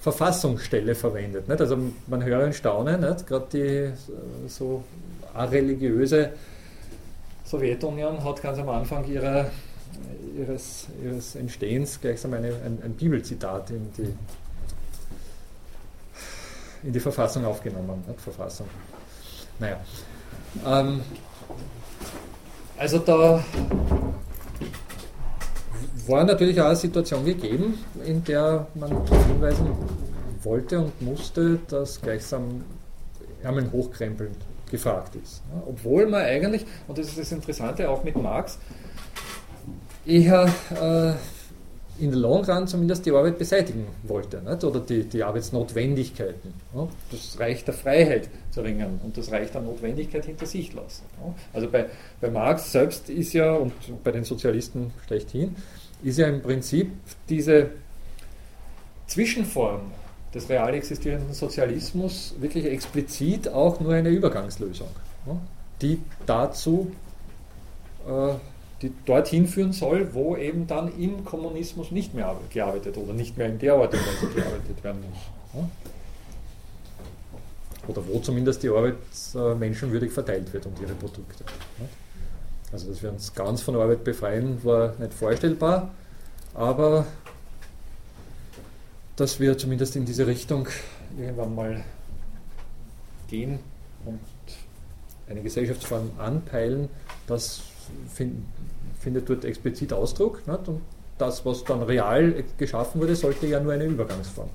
Verfassungsstelle 0.00 0.94
verwendet. 0.94 1.48
Nicht? 1.48 1.60
Also 1.60 1.76
man 2.06 2.24
hört 2.24 2.44
und 2.44 2.54
staunen, 2.54 3.00
nicht? 3.00 3.26
gerade 3.26 3.46
die 3.52 3.58
äh, 3.58 3.92
so 4.46 4.84
areligiöse 5.34 6.30
Sowjetunion 7.44 8.22
hat 8.22 8.42
ganz 8.42 8.58
am 8.58 8.68
Anfang 8.68 9.06
ihrer, 9.06 9.46
ihres, 10.36 10.86
ihres 11.02 11.34
Entstehens 11.34 12.00
gleichsam 12.00 12.34
eine, 12.34 12.48
ein, 12.48 12.78
ein 12.84 12.92
Bibelzitat 12.92 13.70
in 13.70 13.88
die 13.96 14.14
in 16.82 16.92
die 16.92 17.00
Verfassung 17.00 17.44
aufgenommen. 17.44 18.04
Nicht? 18.06 18.20
Verfassung. 18.20 18.68
Naja. 19.58 19.80
Ähm, 20.66 21.00
also 22.76 22.98
da 22.98 23.42
war 26.06 26.24
natürlich 26.24 26.60
auch 26.60 26.66
eine 26.66 26.76
Situation 26.76 27.24
gegeben, 27.24 27.78
in 28.04 28.24
der 28.24 28.66
man 28.74 28.90
hinweisen 29.28 29.70
wollte 30.42 30.78
und 30.80 31.02
musste, 31.02 31.58
dass 31.68 32.00
gleichsam 32.00 32.64
Ärmel 33.42 33.70
hochkrempeln 33.70 34.34
gefragt 34.70 35.16
ist. 35.16 35.42
Obwohl 35.66 36.06
man 36.06 36.22
eigentlich, 36.22 36.64
und 36.86 36.98
das 36.98 37.08
ist 37.08 37.18
das 37.18 37.32
Interessante 37.32 37.88
auch 37.88 38.04
mit 38.04 38.16
Marx, 38.16 38.58
eher 40.06 40.46
äh, 40.70 41.12
in 42.00 42.10
der 42.10 42.20
Long 42.20 42.44
Run 42.44 42.66
zumindest 42.66 43.06
die 43.06 43.10
Arbeit 43.12 43.38
beseitigen 43.38 43.86
wollte, 44.02 44.40
nicht? 44.42 44.64
oder 44.64 44.80
die, 44.80 45.04
die 45.04 45.22
Arbeitsnotwendigkeiten. 45.22 46.54
Ja? 46.74 46.88
Das 47.10 47.38
Reich 47.38 47.64
der 47.64 47.74
Freiheit 47.74 48.28
zu 48.50 48.60
ringen 48.60 49.00
und 49.02 49.16
das 49.16 49.30
Reich 49.30 49.50
der 49.50 49.60
Notwendigkeit 49.60 50.24
hinter 50.24 50.46
sich 50.46 50.72
lassen. 50.74 51.04
Ja? 51.22 51.34
Also 51.52 51.68
bei, 51.68 51.86
bei 52.20 52.30
Marx 52.30 52.72
selbst 52.72 53.10
ist 53.10 53.32
ja, 53.32 53.52
und 53.52 53.72
bei 54.04 54.12
den 54.12 54.24
Sozialisten 54.24 54.92
schlechthin, 55.06 55.56
ist 56.02 56.18
ja 56.18 56.28
im 56.28 56.42
Prinzip 56.42 56.92
diese 57.28 57.70
Zwischenform 59.06 59.80
des 60.34 60.48
real 60.48 60.74
existierenden 60.74 61.32
Sozialismus 61.32 62.34
wirklich 62.38 62.66
explizit 62.66 63.48
auch 63.48 63.80
nur 63.80 63.94
eine 63.94 64.10
Übergangslösung, 64.10 64.88
die 65.80 66.00
dazu 66.26 66.92
äh, 68.06 68.34
die 68.82 68.92
dorthin 69.04 69.46
führen 69.46 69.72
soll, 69.72 70.14
wo 70.14 70.36
eben 70.36 70.66
dann 70.66 70.96
im 70.98 71.24
Kommunismus 71.24 71.90
nicht 71.90 72.14
mehr 72.14 72.36
gearbeitet 72.50 72.96
oder 72.96 73.12
nicht 73.12 73.36
mehr 73.36 73.48
in 73.48 73.58
der 73.58 73.74
Art 73.74 73.92
und 73.92 74.00
Weise 74.00 74.32
gearbeitet 74.34 74.84
werden 74.84 75.00
muss. 75.10 75.64
Oder 77.88 78.06
wo 78.06 78.20
zumindest 78.20 78.62
die 78.62 78.68
Arbeit 78.68 78.96
äh, 79.34 79.54
menschenwürdig 79.54 80.12
verteilt 80.12 80.52
wird 80.52 80.66
und 80.66 80.78
ihre 80.80 80.92
Produkte. 80.94 81.44
Also, 82.70 82.88
dass 82.90 83.02
wir 83.02 83.10
uns 83.10 83.34
ganz 83.34 83.62
von 83.62 83.76
Arbeit 83.76 84.04
befreien, 84.04 84.62
war 84.62 84.94
nicht 84.98 85.14
vorstellbar, 85.14 85.90
aber 86.54 87.06
dass 89.16 89.40
wir 89.40 89.56
zumindest 89.56 89.96
in 89.96 90.04
diese 90.04 90.26
Richtung 90.26 90.68
irgendwann 91.18 91.54
mal 91.54 91.84
gehen 93.26 93.58
und 94.04 94.20
eine 95.28 95.42
Gesellschaftsform 95.42 96.10
anpeilen, 96.18 96.88
das 97.26 97.62
finden, 98.14 98.46
findet 98.98 99.28
dort 99.28 99.44
explizit 99.44 99.92
Ausdruck. 99.92 100.46
Nicht? 100.46 100.68
Und 100.68 100.80
das, 101.18 101.44
was 101.44 101.64
dann 101.64 101.82
real 101.82 102.44
geschaffen 102.56 103.00
wurde, 103.00 103.16
sollte 103.16 103.46
ja 103.46 103.60
nur 103.60 103.72
eine 103.72 103.84
Übergangsform 103.84 104.48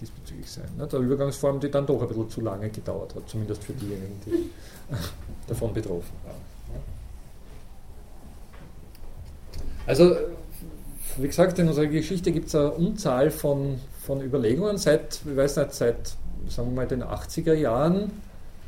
diesbezüglich 0.00 0.50
sein. 0.50 0.68
Nicht? 0.76 0.94
Eine 0.94 1.04
Übergangsform, 1.04 1.60
die 1.60 1.70
dann 1.70 1.86
doch 1.86 2.00
ein 2.02 2.08
bisschen 2.08 2.30
zu 2.30 2.40
lange 2.40 2.68
gedauert 2.68 3.14
hat, 3.14 3.28
zumindest 3.28 3.64
für 3.64 3.72
diejenigen, 3.72 4.20
die 4.26 4.50
davon 5.46 5.72
betroffen 5.72 6.12
waren. 6.24 6.54
Also, 9.86 10.16
wie 11.18 11.26
gesagt, 11.26 11.58
in 11.58 11.68
unserer 11.68 11.86
Geschichte 11.86 12.32
gibt 12.32 12.48
es 12.48 12.54
eine 12.54 12.70
Unzahl 12.70 13.30
von, 13.30 13.78
von 14.02 14.22
Überlegungen 14.22 14.78
seit, 14.78 15.20
ich 15.24 15.36
weiß 15.36 15.56
nicht, 15.58 15.74
seit, 15.74 16.16
sagen 16.48 16.70
wir 16.70 16.76
mal, 16.76 16.86
den 16.86 17.02
80er 17.02 17.52
Jahren, 17.52 18.10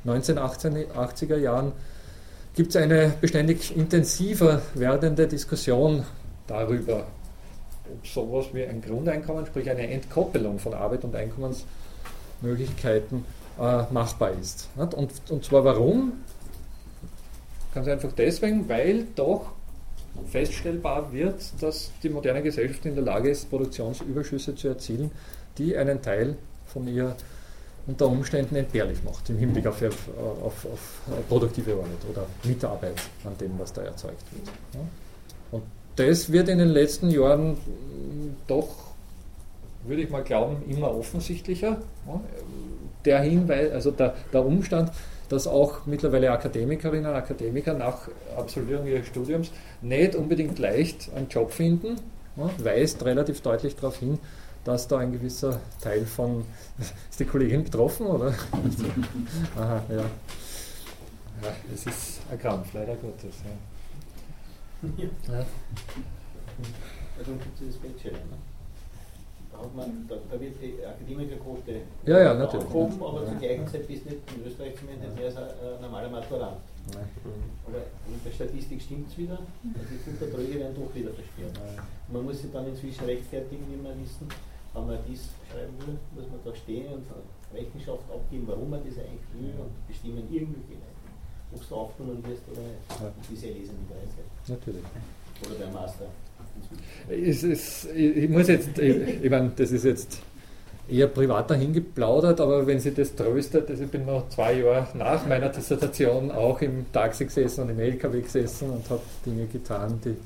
1980er 0.06 1.36
Jahren, 1.38 1.72
gibt 2.56 2.70
es 2.70 2.76
eine 2.76 3.12
beständig 3.20 3.76
intensiver 3.76 4.62
werdende 4.74 5.28
Diskussion 5.28 6.04
darüber, 6.46 7.06
ob 7.92 8.06
sowas 8.06 8.46
wie 8.52 8.64
ein 8.64 8.80
Grundeinkommen, 8.80 9.44
sprich 9.46 9.68
eine 9.70 9.88
Entkoppelung 9.88 10.58
von 10.58 10.74
Arbeit 10.74 11.04
und 11.04 11.14
Einkommensmöglichkeiten 11.14 13.24
äh, 13.60 13.82
machbar 13.92 14.32
ist. 14.40 14.68
Und, 14.74 14.94
und 15.30 15.44
zwar 15.44 15.64
warum? 15.64 16.14
Ganz 17.74 17.86
einfach 17.88 18.12
deswegen, 18.12 18.66
weil 18.70 19.04
doch 19.14 19.52
feststellbar 20.30 21.12
wird, 21.12 21.42
dass 21.60 21.90
die 22.02 22.08
moderne 22.08 22.42
Gesellschaft 22.42 22.86
in 22.86 22.94
der 22.94 23.04
Lage 23.04 23.28
ist, 23.28 23.50
Produktionsüberschüsse 23.50 24.54
zu 24.54 24.68
erzielen, 24.68 25.10
die 25.58 25.76
einen 25.76 26.00
Teil 26.00 26.36
von 26.66 26.88
ihr 26.88 27.14
unter 27.86 28.08
Umständen 28.08 28.56
entbehrlich 28.56 29.02
macht 29.04 29.30
im 29.30 29.38
Hinblick 29.38 29.66
auf, 29.66 29.82
auf, 29.82 30.64
auf, 30.64 31.00
produktive 31.28 31.72
Arbeit 31.72 31.86
oder 32.10 32.26
Mitarbeit 32.44 32.96
an 33.24 33.36
dem, 33.38 33.52
was 33.58 33.72
da 33.72 33.82
erzeugt 33.82 34.24
wird. 34.32 34.84
Und 35.52 35.62
das 35.96 36.32
wird 36.32 36.48
in 36.48 36.58
den 36.58 36.68
letzten 36.68 37.10
Jahren 37.10 37.56
doch, 38.46 38.68
würde 39.84 40.02
ich 40.02 40.10
mal 40.10 40.24
glauben, 40.24 40.56
immer 40.68 40.94
offensichtlicher. 40.94 41.78
Der 43.04 43.20
Hinweis, 43.20 43.70
also 43.70 43.92
der, 43.92 44.14
der 44.32 44.44
Umstand, 44.44 44.90
dass 45.28 45.46
auch 45.46 45.86
mittlerweile 45.86 46.30
Akademikerinnen 46.30 47.06
und 47.06 47.16
Akademiker 47.16 47.74
nach 47.74 48.08
Absolvierung 48.36 48.86
ihres 48.86 49.06
Studiums 49.06 49.50
nicht 49.80 50.14
unbedingt 50.14 50.58
leicht 50.58 51.10
einen 51.14 51.28
Job 51.28 51.52
finden, 51.52 51.96
weist 52.58 53.04
relativ 53.04 53.40
deutlich 53.40 53.76
darauf 53.76 53.98
hin, 53.98 54.18
dass 54.66 54.88
da 54.88 54.98
ein 54.98 55.12
gewisser 55.12 55.60
Teil 55.80 56.04
von. 56.04 56.44
Ist 57.10 57.20
die 57.20 57.24
Kollegin 57.24 57.64
betroffen, 57.64 58.06
oder? 58.06 58.28
Aha, 59.56 59.82
ja. 59.88 59.96
ja. 59.96 60.04
Es 61.72 61.86
ist 61.86 62.20
ein 62.30 62.38
Krampf, 62.38 62.72
leider 62.72 62.96
Gottes. 62.96 63.36
Ja. 63.44 65.04
ja. 65.34 65.46
Also 67.18 67.32
gibt 67.32 67.60
es 67.60 67.66
das 67.68 67.76
Bachelor, 67.76 68.18
ne? 68.18 68.36
Da, 69.52 69.58
hat 69.62 69.74
man, 69.74 70.06
da, 70.08 70.16
da 70.30 70.40
wird 70.40 70.54
die 70.60 70.84
Akademikerquote 70.84 71.80
ja, 72.04 72.18
ja, 72.18 72.34
natürlich. 72.34 72.66
aufgehoben, 72.66 73.02
aber 73.02 73.22
ja. 73.22 73.28
zur 73.28 73.38
gleichen 73.38 73.68
Zeit 73.68 73.88
bist 73.88 74.04
nicht 74.04 74.18
in 74.36 74.46
Österreich 74.46 74.74
zumindest 74.76 75.16
mehr 75.16 75.26
als 75.26 75.36
ein 75.36 75.80
normaler 75.80 76.08
Maturant. 76.10 76.58
Nein. 76.92 77.08
Aber 77.66 77.78
in 77.78 78.20
der 78.24 78.32
Statistik 78.32 78.82
stimmt 78.82 79.08
es 79.08 79.16
wieder, 79.16 79.38
also 79.38 79.88
die 79.90 79.98
Futterträge 79.98 80.60
werden 80.60 80.76
doch 80.76 80.94
wieder 80.94 81.10
versperrt. 81.10 81.58
Man 82.12 82.24
muss 82.24 82.42
sich 82.42 82.52
dann 82.52 82.66
inzwischen 82.66 83.04
rechtfertigen, 83.04 83.64
wie 83.70 83.82
wir 83.82 83.94
wissen, 84.02 84.28
wenn 84.76 84.86
man 84.86 84.98
dies 85.08 85.28
schreiben 85.50 85.74
will, 85.86 85.96
muss 86.14 86.30
man 86.30 86.40
da 86.44 86.54
stehen 86.54 86.92
und 86.92 87.04
Rechenschaft 87.54 88.04
abgeben, 88.10 88.44
warum 88.46 88.70
man 88.70 88.80
das 88.84 88.98
eigentlich 88.98 89.28
will 89.32 89.52
und 89.60 89.72
bestimmen 89.88 90.28
irgendwelche 90.30 90.76
ob 91.52 91.68
du 91.68 91.74
aufgenommen 91.74 92.24
wirst 92.26 92.42
oder 92.50 92.60
nicht. 92.60 93.00
Ja. 93.00 93.12
Diese 93.30 93.46
lesen 93.46 93.74
die 93.82 93.90
Weisheit. 93.90 94.26
Natürlich. 94.48 94.82
Oder 95.44 95.54
der 95.58 95.68
Master. 95.68 96.06
Es 97.08 97.42
ist, 97.42 97.88
ich 97.94 98.28
muss 98.28 98.48
jetzt, 98.48 98.78
ich, 98.78 99.24
ich 99.24 99.30
meine, 99.30 99.52
das 99.54 99.70
ist 99.70 99.84
jetzt 99.84 100.22
eher 100.88 101.08
privat 101.08 101.50
dahingeplaudert, 101.50 102.40
aber 102.40 102.66
wenn 102.66 102.80
Sie 102.80 102.92
das 102.92 103.14
tröstet, 103.14 103.68
also 103.68 103.84
ich 103.84 103.90
bin 103.90 104.06
noch 104.06 104.28
zwei 104.28 104.60
Jahre 104.60 104.88
nach 104.94 105.26
meiner 105.26 105.48
Dissertation 105.48 106.30
auch 106.30 106.60
im 106.62 106.90
Taxi 106.92 107.26
gesessen 107.26 107.62
und 107.62 107.70
im 107.70 107.80
LKW 107.80 108.20
gesessen 108.20 108.70
und 108.70 108.88
habe 108.88 109.02
Dinge 109.24 109.46
getan, 109.46 110.00
die 110.04 110.16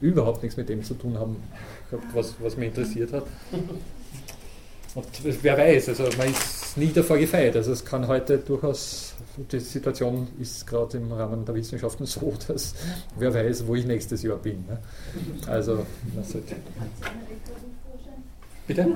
überhaupt 0.00 0.42
nichts 0.42 0.56
mit 0.56 0.68
dem 0.68 0.82
zu 0.82 0.94
tun 0.94 1.18
haben, 1.18 1.36
was, 2.14 2.34
was 2.40 2.56
mich 2.56 2.68
interessiert 2.68 3.12
hat. 3.12 3.24
Und 4.94 5.06
wer 5.42 5.56
weiß, 5.56 5.90
also 5.90 6.04
man 6.18 6.30
ist 6.30 6.76
nie 6.76 6.92
davor 6.92 7.18
gefeit. 7.18 7.54
Also 7.54 7.72
es 7.72 7.84
kann 7.84 8.08
heute 8.08 8.38
durchaus, 8.38 9.14
die 9.52 9.60
Situation 9.60 10.26
ist 10.40 10.66
gerade 10.66 10.98
im 10.98 11.12
Rahmen 11.12 11.44
der 11.44 11.54
Wissenschaften 11.54 12.06
so, 12.06 12.34
dass 12.48 12.74
wer 13.16 13.32
weiß, 13.32 13.66
wo 13.66 13.76
ich 13.76 13.86
nächstes 13.86 14.22
Jahr 14.22 14.38
bin. 14.38 14.64
Ne? 14.66 14.78
Also 15.46 15.86
man 16.14 16.24
sollte. 16.24 16.56
Bitte? 18.66 18.86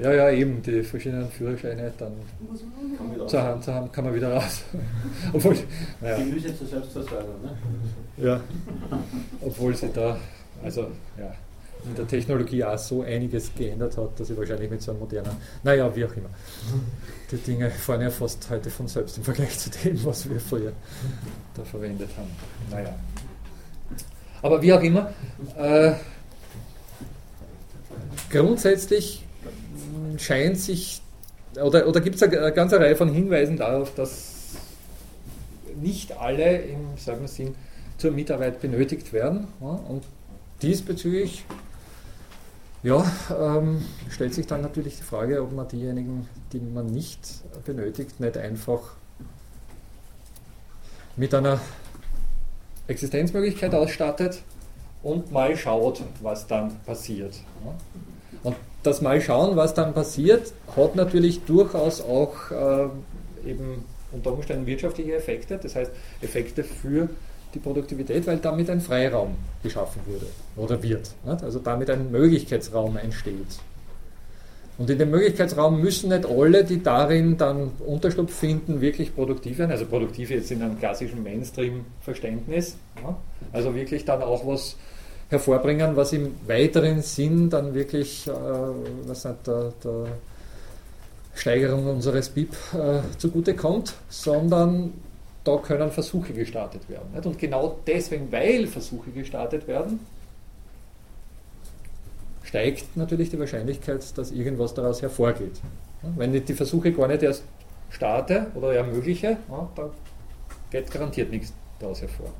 Ja, 0.00 0.12
ja, 0.12 0.30
eben, 0.30 0.60
die 0.62 0.82
verschiedenen 0.82 1.30
Führerscheine 1.30 1.92
dann 1.98 2.12
zur 3.28 3.42
Hand 3.42 3.64
zu 3.64 3.72
haben, 3.72 3.92
kann 3.92 4.04
man 4.04 4.14
wieder 4.14 4.32
raus. 4.32 4.62
obwohl, 5.32 5.56
naja. 6.00 6.18
Die 6.18 6.32
müssen 6.32 6.56
zur 6.56 6.66
Selbstversorgung, 6.66 7.42
ne? 7.42 7.56
Ja, 8.16 8.40
obwohl 9.40 9.74
sie 9.76 9.88
da, 9.92 10.16
also 10.62 10.88
ja, 11.18 11.32
in 11.84 11.94
der 11.94 12.08
Technologie 12.08 12.64
auch 12.64 12.78
so 12.78 13.02
einiges 13.02 13.54
geändert 13.54 13.96
hat, 13.96 14.18
dass 14.18 14.28
sie 14.28 14.36
wahrscheinlich 14.36 14.70
mit 14.70 14.82
so 14.82 14.90
einem 14.90 15.00
modernen, 15.00 15.36
naja, 15.62 15.94
wie 15.94 16.04
auch 16.04 16.16
immer. 16.16 16.30
Die 17.30 17.36
Dinge 17.36 17.70
fahren 17.70 18.00
ja 18.00 18.10
fast 18.10 18.48
heute 18.50 18.70
von 18.70 18.88
selbst 18.88 19.18
im 19.18 19.24
Vergleich 19.24 19.58
zu 19.58 19.70
dem, 19.70 20.04
was 20.04 20.28
wir 20.28 20.40
früher 20.40 20.72
da 21.54 21.64
verwendet 21.64 22.10
haben. 22.16 22.30
Naja. 22.70 22.94
Aber 24.42 24.60
wie 24.60 24.72
auch 24.72 24.82
immer, 24.82 25.12
äh, 25.56 25.92
grundsätzlich 28.30 29.24
scheint 30.18 30.58
sich, 30.58 31.02
oder, 31.60 31.86
oder 31.86 32.00
gibt 32.00 32.16
es 32.16 32.22
eine 32.22 32.52
ganze 32.52 32.78
Reihe 32.78 32.96
von 32.96 33.08
Hinweisen 33.08 33.56
darauf, 33.56 33.94
dass 33.94 34.54
nicht 35.80 36.16
alle 36.18 36.58
im 36.58 36.96
selben 36.96 37.26
Sinn 37.26 37.54
zur 37.98 38.12
Mitarbeit 38.12 38.60
benötigt 38.60 39.12
werden. 39.12 39.48
Und 39.60 40.04
diesbezüglich 40.62 41.44
ja, 42.82 43.04
ähm, 43.30 43.82
stellt 44.10 44.34
sich 44.34 44.46
dann 44.46 44.60
natürlich 44.60 44.96
die 44.98 45.02
Frage, 45.02 45.42
ob 45.42 45.52
man 45.52 45.66
diejenigen, 45.68 46.28
die 46.52 46.60
man 46.60 46.86
nicht 46.86 47.18
benötigt, 47.64 48.20
nicht 48.20 48.36
einfach 48.36 48.80
mit 51.16 51.34
einer 51.34 51.60
Existenzmöglichkeit 52.86 53.74
ausstattet 53.74 54.42
und 55.02 55.32
mal 55.32 55.56
schaut, 55.56 56.02
was 56.20 56.46
dann 56.46 56.78
passiert. 56.84 57.34
Und 58.42 58.56
das 58.86 59.00
Mal 59.00 59.20
schauen, 59.20 59.56
was 59.56 59.74
dann 59.74 59.94
passiert, 59.94 60.52
hat 60.76 60.94
natürlich 60.94 61.44
durchaus 61.44 62.00
auch 62.00 62.50
äh, 62.50 63.48
eben 63.48 63.84
unter 64.12 64.32
Umständen 64.32 64.66
wirtschaftliche 64.66 65.14
Effekte, 65.14 65.58
das 65.60 65.74
heißt 65.74 65.90
Effekte 66.22 66.62
für 66.62 67.08
die 67.54 67.58
Produktivität, 67.58 68.26
weil 68.26 68.38
damit 68.38 68.70
ein 68.70 68.80
Freiraum 68.80 69.36
geschaffen 69.62 70.00
wurde 70.06 70.26
oder 70.56 70.82
wird. 70.82 71.10
Nicht? 71.24 71.42
Also 71.42 71.58
damit 71.58 71.90
ein 71.90 72.10
Möglichkeitsraum 72.10 72.96
entsteht. 72.96 73.58
Und 74.76 74.90
in 74.90 74.98
dem 74.98 75.10
Möglichkeitsraum 75.10 75.80
müssen 75.80 76.08
nicht 76.08 76.26
alle, 76.26 76.64
die 76.64 76.82
darin 76.82 77.36
dann 77.36 77.70
Unterschlupf 77.86 78.34
finden, 78.34 78.80
wirklich 78.80 79.14
produktiv 79.14 79.58
werden. 79.58 79.70
Also 79.70 79.86
produktiv 79.86 80.30
jetzt 80.30 80.50
in 80.50 80.62
einem 80.62 80.78
klassischen 80.78 81.22
Mainstream-Verständnis. 81.22 82.76
Ja? 83.00 83.16
Also 83.52 83.74
wirklich 83.74 84.04
dann 84.04 84.20
auch 84.22 84.44
was 84.44 84.76
hervorbringen, 85.34 85.96
was 85.96 86.12
im 86.12 86.34
weiteren 86.46 87.02
Sinn 87.02 87.50
dann 87.50 87.74
wirklich 87.74 88.26
äh, 88.26 88.32
was 89.06 89.24
nicht, 89.24 89.46
der, 89.46 89.72
der 89.82 90.06
Steigerung 91.34 91.86
unseres 91.86 92.28
BIP 92.28 92.52
äh, 92.72 93.00
zugutekommt, 93.18 93.94
sondern 94.08 94.92
da 95.42 95.56
können 95.58 95.90
Versuche 95.90 96.32
gestartet 96.32 96.88
werden. 96.88 97.12
Nicht? 97.12 97.26
Und 97.26 97.38
genau 97.38 97.78
deswegen, 97.86 98.32
weil 98.32 98.66
Versuche 98.66 99.10
gestartet 99.10 99.68
werden, 99.68 100.00
steigt 102.44 102.96
natürlich 102.96 103.30
die 103.30 103.38
Wahrscheinlichkeit, 103.38 104.16
dass 104.16 104.30
irgendwas 104.30 104.74
daraus 104.74 105.02
hervorgeht. 105.02 105.60
Wenn 106.16 106.34
ich 106.34 106.44
die 106.44 106.54
Versuche 106.54 106.92
gar 106.92 107.08
nicht 107.08 107.22
erst 107.22 107.42
starte 107.90 108.46
oder 108.54 108.74
ermögliche, 108.74 109.38
dann 109.74 109.90
geht 110.70 110.90
garantiert 110.90 111.30
nichts 111.30 111.52
daraus 111.78 112.00
hervor. 112.00 112.32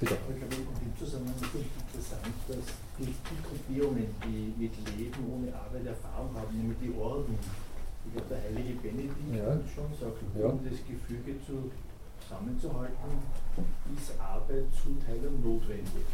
Bitte. 0.00 0.16
Ich 0.32 0.38
glaube, 0.40 0.56
in 0.56 0.80
dem 0.80 0.96
Zusammenhang 0.96 1.36
ist 1.36 1.52
es 1.52 1.68
interessant, 1.76 2.32
dass 2.48 2.64
die, 2.96 3.12
die 3.12 3.40
Gruppierungen, 3.44 4.08
die 4.24 4.56
mit 4.56 4.72
Leben 4.96 5.20
ohne 5.28 5.52
Arbeit 5.52 5.84
Erfahrung 5.92 6.32
haben, 6.32 6.56
nämlich 6.56 6.78
die 6.80 6.96
Orden, 6.96 7.36
ich 7.36 8.12
glaube, 8.16 8.32
der 8.32 8.40
heilige 8.48 8.80
Benedikt 8.80 9.28
ja. 9.28 9.60
schon 9.68 9.92
sagt, 9.92 10.24
um 10.24 10.40
ja. 10.40 10.56
das 10.64 10.80
Gefüge 10.88 11.36
zu, 11.44 11.68
zusammenzuhalten, 12.16 13.12
ist 13.92 14.16
Arbeit 14.16 14.72
Zuteilung 14.72 15.36
notwendig. 15.44 16.08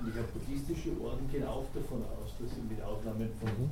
Und 0.00 0.08
ich 0.08 0.14
glaube, 0.16 0.32
buddhistische 0.32 0.96
Orden 0.96 1.28
gehen 1.28 1.44
auch 1.44 1.68
davon 1.76 2.00
aus, 2.16 2.32
dass 2.40 2.48
sie 2.48 2.64
mit 2.64 2.80
Ausnahmen 2.80 3.28
von 3.36 3.52
mhm 3.52 3.68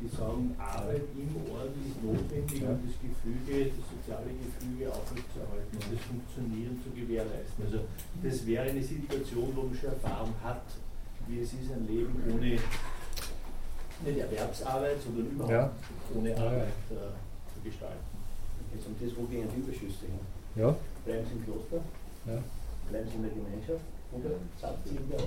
die 0.00 0.08
sagen, 0.08 0.54
Arbeit 0.58 1.02
im 1.18 1.34
Orden 1.50 1.74
ist 1.82 1.98
notwendig, 2.02 2.62
um 2.62 2.78
das 2.86 2.94
Gefüge, 3.02 3.70
das 3.74 3.86
soziale 3.90 4.30
Gefüge 4.30 4.86
aufrechtzuerhalten 4.94 5.74
und 5.74 5.88
das 5.90 6.02
Funktionieren 6.06 6.78
zu 6.82 6.90
gewährleisten. 6.94 7.64
Also 7.66 7.80
das 8.22 8.46
wäre 8.46 8.70
eine 8.70 8.82
Situation, 8.82 9.50
wo 9.54 9.62
man 9.62 9.74
schon 9.74 9.90
Erfahrung 9.90 10.34
hat, 10.42 10.62
wie 11.26 11.40
es 11.40 11.52
ist, 11.52 11.72
ein 11.74 11.86
Leben 11.86 12.14
ohne 12.30 12.58
nicht 14.06 14.18
Erwerbsarbeit, 14.18 15.02
sondern 15.02 15.26
überhaupt 15.26 15.52
ja. 15.52 15.70
ohne 16.14 16.30
Arbeit 16.36 16.78
äh, 16.94 17.10
zu 17.50 17.58
gestalten. 17.64 18.14
Jetzt 18.72 18.86
um 18.86 18.94
das, 19.00 19.16
wo 19.16 19.24
gehen 19.24 19.48
die 19.50 19.60
Überschüsse 19.60 20.06
hin? 20.06 20.22
Ja. 20.54 20.76
Bleiben 21.04 21.26
Sie 21.26 21.34
im 21.34 21.44
Kloster? 21.44 21.82
Ja. 22.26 22.38
Bleiben 22.88 23.08
Sie 23.10 23.16
in 23.16 23.22
der 23.22 23.32
Gemeinschaft? 23.32 23.84
Oder 24.12 24.30
zapfen 24.60 24.86
Sie 24.86 24.98
wieder? 25.02 25.24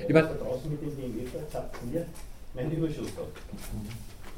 Ich 0.00 0.14
meine, 0.14 0.34
draußen 0.34 0.70
mit 0.70 0.80
dem 0.80 0.96
Gegenüber 0.96 1.48
zapfen 1.50 1.92
wir 1.92 2.06
meinen 2.56 2.72
Überschuss 2.72 3.08
hat. 3.16 3.28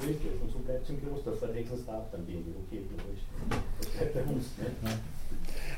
Richtig, 0.07 0.31
und 0.43 0.53
so 0.53 0.59
bleibt 0.59 0.85
es 0.85 0.91
im 0.91 1.01
Kloster, 1.03 1.33
verwechselst 1.33 1.89
du 1.89 1.93
ab 1.93 2.09
dann 2.13 2.23
irgendwie, 2.29 2.55
okay, 2.67 2.83
das 3.81 3.89
bleibt 3.91 4.15
bei 4.15 4.23
uns. 4.23 4.45
Ne? 4.59 4.91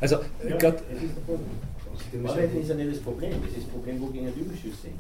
Also, 0.01 0.17
ja, 0.47 0.59
Gott. 0.59 0.83
Arbeiten 2.25 2.61
ist 2.61 2.69
ja 2.69 2.75
nicht 2.75 2.93
das 2.93 2.99
Problem, 3.01 3.33
das 3.43 3.51
ist 3.51 3.59
das 3.59 3.65
Problem, 3.65 4.01
wo 4.01 4.07
gehen 4.07 4.33
die 4.35 4.41
Überschüsse 4.41 4.89
hin. 4.89 4.99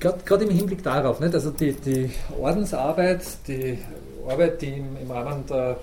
Gerade 0.00 0.44
im 0.44 0.50
Hinblick 0.50 0.82
darauf, 0.82 1.20
nicht? 1.20 1.34
also 1.34 1.50
die, 1.50 1.72
die 1.72 2.10
Ordensarbeit, 2.40 3.22
die 3.46 3.78
Arbeit, 4.26 4.62
die 4.62 4.78
im, 4.78 4.96
im 5.02 5.10
Rahmen 5.10 5.44
der, 5.46 5.76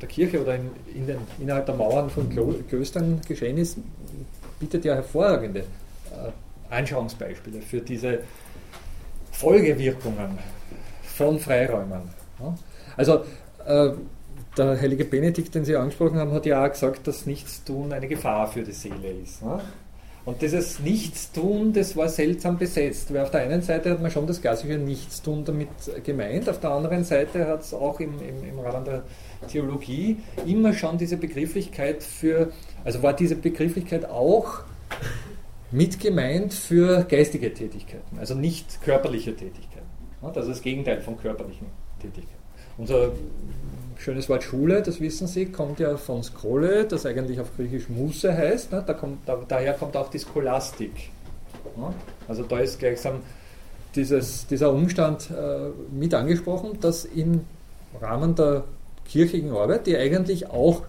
der, 0.00 0.08
Kirche 0.08 0.42
oder 0.42 0.56
in, 0.56 0.70
in 0.94 1.06
den, 1.06 1.18
innerhalb 1.38 1.66
der 1.66 1.74
Mauern 1.74 2.10
von 2.10 2.28
Klöstern 2.68 3.20
geschehen 3.26 3.56
ist, 3.56 3.78
bietet 4.60 4.84
ja 4.84 4.94
hervorragende 4.94 5.60
äh, 5.60 6.74
Anschauungsbeispiele 6.74 7.62
für 7.62 7.80
diese 7.80 8.20
Folgewirkungen 9.38 10.38
von 11.02 11.38
Freiräumen. 11.38 12.02
Also 12.96 13.24
äh, 13.66 13.90
der 14.56 14.80
heilige 14.80 15.04
Benedikt, 15.04 15.54
den 15.54 15.64
Sie 15.64 15.76
angesprochen 15.76 16.18
haben, 16.18 16.32
hat 16.32 16.46
ja 16.46 16.64
auch 16.64 16.70
gesagt, 16.70 17.06
dass 17.06 17.26
Nichtstun 17.26 17.92
eine 17.92 18.08
Gefahr 18.08 18.48
für 18.48 18.62
die 18.62 18.72
Seele 18.72 19.10
ist. 19.22 19.42
Und 20.24 20.42
dieses 20.42 20.80
Nichtstun, 20.80 21.72
das 21.72 21.96
war 21.96 22.08
seltsam 22.08 22.56
besetzt, 22.58 23.12
weil 23.12 23.22
auf 23.22 23.30
der 23.30 23.42
einen 23.42 23.62
Seite 23.62 23.90
hat 23.90 24.02
man 24.02 24.10
schon 24.10 24.26
das 24.26 24.40
klassische 24.40 24.78
Nichtstun 24.78 25.44
damit 25.44 25.68
gemeint, 26.02 26.48
auf 26.48 26.58
der 26.58 26.70
anderen 26.70 27.04
Seite 27.04 27.46
hat 27.46 27.60
es 27.60 27.74
auch 27.74 28.00
im, 28.00 28.14
im, 28.20 28.48
im 28.48 28.58
Rahmen 28.58 28.84
der 28.84 29.04
Theologie 29.48 30.16
immer 30.46 30.72
schon 30.72 30.98
diese 30.98 31.16
Begrifflichkeit 31.16 32.02
für, 32.02 32.50
also 32.84 33.02
war 33.02 33.12
diese 33.12 33.36
Begrifflichkeit 33.36 34.06
auch 34.06 34.62
mit 35.76 36.00
gemeint 36.00 36.54
für 36.54 37.04
geistige 37.04 37.52
Tätigkeiten, 37.52 38.18
also 38.18 38.34
nicht 38.34 38.80
körperliche 38.82 39.36
Tätigkeiten. 39.36 39.86
Das 40.22 40.46
ist 40.46 40.56
das 40.56 40.62
Gegenteil 40.62 41.02
von 41.02 41.18
körperlichen 41.18 41.66
Tätigkeiten. 42.00 42.32
Unser 42.78 43.12
schönes 43.98 44.28
Wort 44.30 44.42
Schule, 44.42 44.82
das 44.82 45.00
wissen 45.00 45.26
Sie, 45.26 45.46
kommt 45.46 45.78
ja 45.78 45.98
von 45.98 46.22
Skole, 46.22 46.86
das 46.86 47.04
eigentlich 47.04 47.40
auf 47.40 47.54
Griechisch 47.56 47.90
Musse 47.90 48.34
heißt. 48.34 48.72
Da 48.72 48.80
kommt, 48.94 49.28
da, 49.28 49.38
daher 49.46 49.74
kommt 49.74 49.96
auch 49.98 50.08
die 50.08 50.18
Scholastik. 50.18 51.10
Also 52.26 52.42
da 52.42 52.58
ist 52.58 52.78
gleichsam 52.78 53.20
dieses, 53.94 54.46
dieser 54.46 54.72
Umstand 54.72 55.30
äh, 55.30 55.68
mit 55.92 56.14
angesprochen, 56.14 56.80
dass 56.80 57.04
im 57.04 57.44
Rahmen 58.00 58.34
der 58.34 58.64
kirchlichen 59.06 59.50
Arbeit, 59.50 59.86
die 59.86 59.96
eigentlich 59.96 60.48
auch 60.48 60.82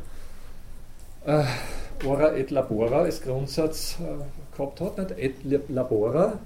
äh, 1.26 1.44
ora 2.06 2.36
et 2.36 2.52
labora 2.52 3.02
als 3.02 3.22
Grundsatz 3.22 3.98
äh, 4.00 4.24
gehabt 4.58 4.82
hat, 4.82 4.98
nicht? 4.98 5.20
Et 5.20 5.70
labora, 5.70 6.40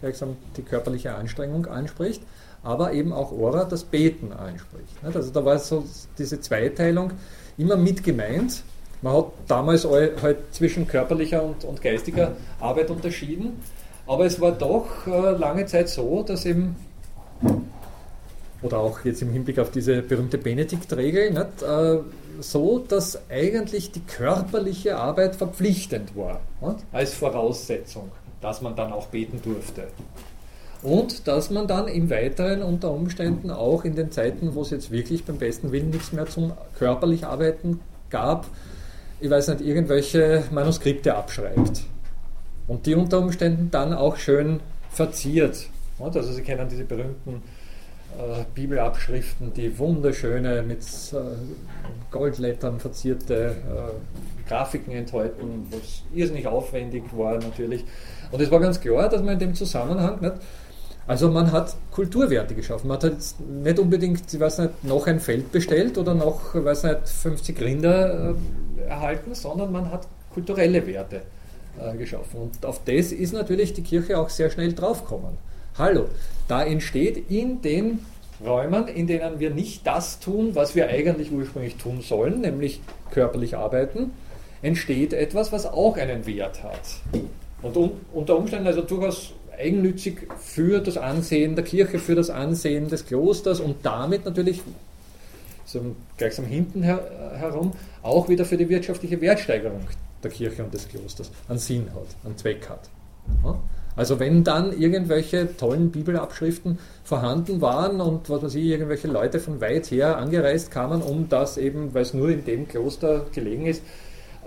gleichsam 0.00 0.36
die 0.56 0.62
körperliche 0.62 1.14
Anstrengung 1.14 1.66
anspricht, 1.66 2.22
aber 2.62 2.92
eben 2.92 3.12
auch 3.12 3.32
Ora 3.32 3.64
das 3.64 3.84
Beten 3.84 4.32
anspricht. 4.32 5.02
Nicht? 5.02 5.16
Also 5.16 5.30
da 5.30 5.44
war 5.44 5.58
so 5.58 5.84
diese 6.18 6.40
Zweiteilung 6.40 7.12
immer 7.56 7.76
mit 7.76 8.02
gemeint. 8.02 8.62
Man 9.00 9.16
hat 9.16 9.26
damals 9.46 9.86
halt 9.86 10.38
zwischen 10.52 10.88
körperlicher 10.88 11.42
und, 11.42 11.64
und 11.64 11.80
geistiger 11.80 12.32
Arbeit 12.58 12.90
unterschieden, 12.90 13.60
aber 14.06 14.26
es 14.26 14.40
war 14.40 14.52
doch 14.52 15.06
äh, 15.06 15.32
lange 15.32 15.66
Zeit 15.66 15.88
so, 15.88 16.22
dass 16.22 16.44
eben 16.44 16.74
oder 18.62 18.78
auch 18.78 19.04
jetzt 19.04 19.22
im 19.22 19.30
Hinblick 19.30 19.58
auf 19.58 19.70
diese 19.70 20.02
berühmte 20.02 20.38
Benedikt-Regel, 20.38 21.36
äh, 21.36 21.98
so, 22.40 22.78
dass 22.78 23.18
eigentlich 23.30 23.92
die 23.92 24.00
körperliche 24.00 24.96
Arbeit 24.96 25.36
verpflichtend 25.36 26.16
war, 26.16 26.40
nicht? 26.60 26.84
als 26.92 27.14
Voraussetzung, 27.14 28.10
dass 28.40 28.62
man 28.62 28.76
dann 28.76 28.92
auch 28.92 29.06
beten 29.06 29.40
durfte. 29.42 29.88
Und 30.82 31.26
dass 31.26 31.50
man 31.50 31.66
dann 31.66 31.88
im 31.88 32.08
Weiteren 32.08 32.62
unter 32.62 32.92
Umständen 32.92 33.50
auch 33.50 33.84
in 33.84 33.96
den 33.96 34.12
Zeiten, 34.12 34.54
wo 34.54 34.62
es 34.62 34.70
jetzt 34.70 34.92
wirklich 34.92 35.24
beim 35.24 35.38
besten 35.38 35.72
Willen 35.72 35.90
nichts 35.90 36.12
mehr 36.12 36.26
zum 36.26 36.52
körperlich 36.78 37.26
Arbeiten 37.26 37.80
gab, 38.10 38.46
ich 39.20 39.28
weiß 39.28 39.48
nicht, 39.48 39.60
irgendwelche 39.62 40.44
Manuskripte 40.52 41.16
abschreibt. 41.16 41.82
Und 42.68 42.86
die 42.86 42.94
unter 42.94 43.18
Umständen 43.18 43.70
dann 43.72 43.92
auch 43.92 44.16
schön 44.16 44.60
verziert. 44.90 45.66
Also 45.98 46.22
Sie 46.22 46.42
kennen 46.42 46.68
diese 46.68 46.84
berühmten 46.84 47.42
äh, 48.16 48.44
Bibelabschriften, 48.54 49.52
die 49.52 49.78
wunderschöne 49.78 50.62
mit 50.62 50.82
äh, 51.12 51.16
Goldlettern 52.10 52.80
verzierte 52.80 53.56
äh, 53.56 54.48
Grafiken 54.48 54.92
enthalten, 54.92 55.66
was 55.70 56.02
irrsinnig 56.14 56.46
aufwendig 56.46 57.04
war 57.12 57.34
natürlich. 57.34 57.84
Und 58.30 58.40
es 58.40 58.50
war 58.50 58.60
ganz 58.60 58.80
klar, 58.80 59.08
dass 59.08 59.22
man 59.22 59.34
in 59.34 59.38
dem 59.38 59.54
Zusammenhang 59.54 60.20
nicht, 60.20 60.34
also 61.06 61.30
man 61.30 61.52
hat 61.52 61.74
Kulturwerte 61.90 62.54
geschaffen. 62.54 62.88
Man 62.88 62.98
hat 62.98 63.04
jetzt 63.04 63.40
nicht 63.40 63.78
unbedingt, 63.78 64.32
ich 64.32 64.40
weiß 64.40 64.58
nicht, 64.58 64.84
noch 64.84 65.06
ein 65.06 65.20
Feld 65.20 65.52
bestellt 65.52 65.96
oder 65.96 66.14
noch, 66.14 66.54
weiß 66.54 66.84
nicht, 66.84 67.08
50 67.08 67.60
Rinder 67.60 68.34
äh, 68.78 68.80
erhalten, 68.88 69.34
sondern 69.34 69.72
man 69.72 69.90
hat 69.90 70.06
kulturelle 70.34 70.86
Werte 70.86 71.22
äh, 71.80 71.96
geschaffen. 71.96 72.40
Und 72.40 72.64
auf 72.66 72.82
das 72.84 73.12
ist 73.12 73.32
natürlich 73.32 73.72
die 73.72 73.82
Kirche 73.82 74.18
auch 74.18 74.28
sehr 74.28 74.50
schnell 74.50 74.72
draufgekommen. 74.74 75.47
Hallo, 75.78 76.08
da 76.48 76.64
entsteht 76.64 77.30
in 77.30 77.62
den 77.62 78.00
Räumen, 78.44 78.88
in 78.88 79.06
denen 79.06 79.38
wir 79.38 79.50
nicht 79.50 79.86
das 79.86 80.18
tun, 80.18 80.56
was 80.56 80.74
wir 80.74 80.88
eigentlich 80.88 81.30
ursprünglich 81.30 81.76
tun 81.76 82.00
sollen, 82.02 82.40
nämlich 82.40 82.80
körperlich 83.12 83.56
arbeiten, 83.56 84.10
entsteht 84.60 85.12
etwas, 85.12 85.52
was 85.52 85.66
auch 85.66 85.96
einen 85.96 86.26
Wert 86.26 86.64
hat. 86.64 86.80
Und 87.62 87.92
unter 88.12 88.36
Umständen 88.36 88.66
also 88.66 88.82
durchaus 88.82 89.34
eigennützig 89.56 90.26
für 90.40 90.80
das 90.80 90.96
Ansehen 90.96 91.54
der 91.54 91.64
Kirche, 91.64 92.00
für 92.00 92.16
das 92.16 92.28
Ansehen 92.28 92.88
des 92.88 93.06
Klosters 93.06 93.60
und 93.60 93.86
damit 93.86 94.24
natürlich 94.24 94.62
so 95.64 95.94
gleichsam 96.16 96.46
hinten 96.46 96.82
her, 96.82 97.08
herum 97.36 97.70
auch 98.02 98.28
wieder 98.28 98.44
für 98.44 98.56
die 98.56 98.68
wirtschaftliche 98.68 99.20
Wertsteigerung 99.20 99.82
der 100.24 100.30
Kirche 100.32 100.64
und 100.64 100.74
des 100.74 100.88
Klosters 100.88 101.30
einen 101.48 101.60
Sinn 101.60 101.86
hat, 101.94 102.16
einen 102.24 102.36
Zweck 102.36 102.68
hat. 102.68 102.90
Also 103.98 104.20
wenn 104.20 104.44
dann 104.44 104.80
irgendwelche 104.80 105.56
tollen 105.56 105.90
Bibelabschriften 105.90 106.78
vorhanden 107.02 107.60
waren 107.60 108.00
und 108.00 108.30
was 108.30 108.44
weiß 108.44 108.54
ich, 108.54 108.66
irgendwelche 108.66 109.08
Leute 109.08 109.40
von 109.40 109.60
weit 109.60 109.90
her 109.90 110.18
angereist 110.18 110.70
kamen, 110.70 111.02
um 111.02 111.28
das 111.28 111.58
eben, 111.58 111.92
weil 111.94 112.02
es 112.02 112.14
nur 112.14 112.30
in 112.30 112.44
dem 112.44 112.68
Kloster 112.68 113.26
gelegen 113.34 113.66
ist, 113.66 113.82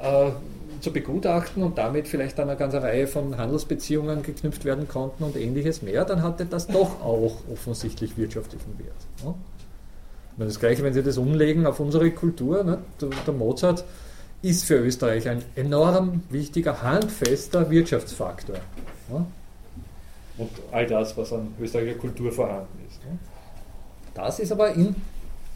äh, 0.01 0.31
zu 0.79 0.93
begutachten 0.93 1.63
und 1.63 1.77
damit 1.77 2.07
vielleicht 2.07 2.39
eine 2.39 2.55
ganze 2.55 2.81
Reihe 2.81 3.07
von 3.07 3.37
Handelsbeziehungen 3.37 4.23
geknüpft 4.23 4.63
werden 4.63 4.87
konnten 4.87 5.25
und 5.25 5.35
ähnliches 5.35 5.81
mehr, 5.81 6.05
dann 6.05 6.23
hatte 6.23 6.45
das 6.45 6.67
doch 6.67 7.01
auch 7.01 7.35
offensichtlich 7.51 8.17
wirtschaftlichen 8.17 8.79
Wert. 8.79 8.95
Ne? 9.25 9.35
Das 10.45 10.61
Gleiche, 10.61 10.81
wenn 10.83 10.93
Sie 10.93 11.03
das 11.03 11.17
umlegen 11.17 11.65
auf 11.65 11.81
unsere 11.81 12.09
Kultur, 12.11 12.63
ne? 12.63 12.77
der 13.01 13.33
Mozart 13.33 13.83
ist 14.41 14.63
für 14.63 14.75
Österreich 14.75 15.27
ein 15.27 15.43
enorm 15.55 16.23
wichtiger, 16.29 16.81
handfester 16.81 17.69
Wirtschaftsfaktor. 17.69 18.55
Ne? 19.09 19.25
Und 20.41 20.49
all 20.71 20.87
das, 20.87 21.15
was 21.17 21.31
an 21.33 21.53
österreichischer 21.59 21.99
Kultur 21.99 22.31
vorhanden 22.31 22.79
ist. 22.87 23.03
Ne? 23.05 23.19
Das 24.15 24.39
ist 24.39 24.51
aber 24.51 24.73
in 24.73 24.95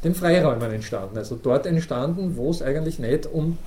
den 0.04 0.14
Freiräumen 0.14 0.72
entstanden, 0.72 1.18
also 1.18 1.36
dort 1.36 1.66
entstanden, 1.66 2.38
wo 2.38 2.52
es 2.52 2.62
eigentlich 2.62 3.00
nicht 3.00 3.26
um 3.26 3.58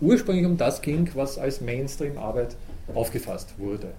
ursprünglich 0.00 0.44
um 0.44 0.56
das 0.56 0.82
ging, 0.82 1.08
was 1.14 1.38
als 1.38 1.60
Mainstream-Arbeit 1.60 2.56
aufgefasst 2.94 3.54
wurde. 3.58 3.92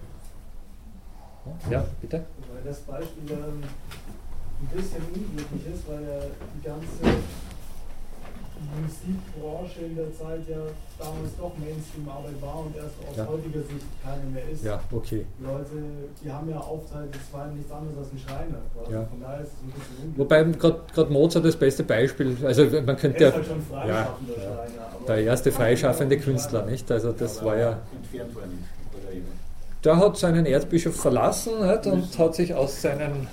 Ja, 1.70 1.86
bitte? 2.00 2.24
Weil 2.52 2.62
das 2.64 2.80
Beispiel 2.80 3.32
ein 3.32 4.76
bisschen 4.76 5.02
unglücklich 5.14 5.74
ist, 5.74 5.88
weil 5.88 6.02
ja 6.02 6.20
die 6.56 6.64
ganze 6.66 7.18
Musikbranche 8.80 9.80
in 9.80 9.96
der 9.96 10.12
Zeit 10.12 10.42
ja 10.48 10.62
damals 10.98 11.36
doch 11.38 11.52
Mainstream-Arbeit 11.58 12.40
war 12.40 12.66
und 12.66 12.76
erst 12.76 12.96
aus 13.08 13.16
ja. 13.16 13.26
heutiger 13.26 13.60
Sicht 13.60 13.86
keine 14.02 14.24
mehr 14.30 14.48
ist. 14.50 14.64
Ja, 14.64 14.80
okay. 14.90 15.26
Die 15.38 15.44
Leute, 15.44 15.76
die 16.22 16.32
haben 16.32 16.48
ja 16.48 16.58
Aufteil, 16.58 17.08
das 17.10 17.32
war 17.32 17.48
nichts 17.48 17.70
anderes 17.70 17.98
als 17.98 18.12
ein 18.12 18.18
Schreiner. 18.18 18.60
Also 18.78 18.92
ja. 18.92 19.04
Von 19.04 19.20
daher 19.20 19.40
ist 19.40 19.52
es 19.52 19.60
ein 19.62 19.72
bisschen 19.72 20.18
Wobei 20.18 20.42
gerade 20.44 21.12
Mozart 21.12 21.44
das 21.44 21.56
beste 21.56 21.84
Beispiel, 21.84 22.36
also 22.44 22.64
man 22.64 22.96
könnte 22.96 23.24
ja. 23.24 23.32
Halt 23.32 23.46
schon 23.46 23.62
freischaffender 23.62 24.34
ja, 24.36 24.42
Schreiner. 24.42 25.06
Der 25.08 25.18
erste 25.18 25.52
freischaffende 25.52 26.18
Künstler, 26.18 26.64
nicht? 26.66 26.90
Also 26.90 27.12
das 27.12 27.44
war 27.44 27.56
ja. 27.56 27.78
Der 29.84 29.96
hat 29.96 30.16
seinen 30.16 30.46
Erzbischof 30.46 30.94
verlassen 30.94 31.66
nicht? 31.66 31.86
und 31.86 32.18
hat 32.18 32.34
sich 32.36 32.54
aus 32.54 32.80
seinen 32.80 33.26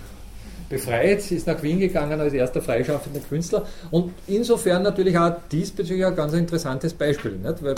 befreit, 0.69 1.31
ist 1.31 1.47
nach 1.47 1.61
Wien 1.63 1.79
gegangen 1.79 2.19
als 2.19 2.33
erster 2.33 2.61
freischaffender 2.61 3.19
Künstler 3.27 3.65
und 3.91 4.13
insofern 4.27 4.83
natürlich 4.83 5.17
auch 5.17 5.33
diesbezüglich 5.51 6.05
ein 6.05 6.15
ganz 6.15 6.33
interessantes 6.33 6.93
Beispiel, 6.93 7.33
nicht? 7.33 7.63
weil 7.63 7.75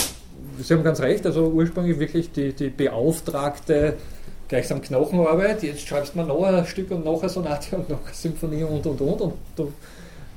Sie 0.60 0.74
haben 0.74 0.84
ganz 0.84 1.00
recht, 1.00 1.26
also 1.26 1.48
ursprünglich 1.48 2.00
wirklich 2.00 2.32
die, 2.32 2.54
die 2.54 2.70
beauftragte 2.70 3.96
gleichsam 4.48 4.82
Knochenarbeit, 4.82 5.64
jetzt 5.64 5.88
schreibst 5.88 6.16
mal 6.16 6.26
noch 6.26 6.44
ein 6.44 6.66
Stück 6.66 6.92
und 6.92 7.06
noch 7.06 7.22
eine 7.22 7.30
Sonate 7.30 7.78
und 7.78 7.90
noch 7.90 8.04
eine 8.04 8.14
Symphonie 8.14 8.64
und 8.64 8.86
und 8.86 9.00
und 9.00 9.22
und 9.22 9.34
du 9.56 9.72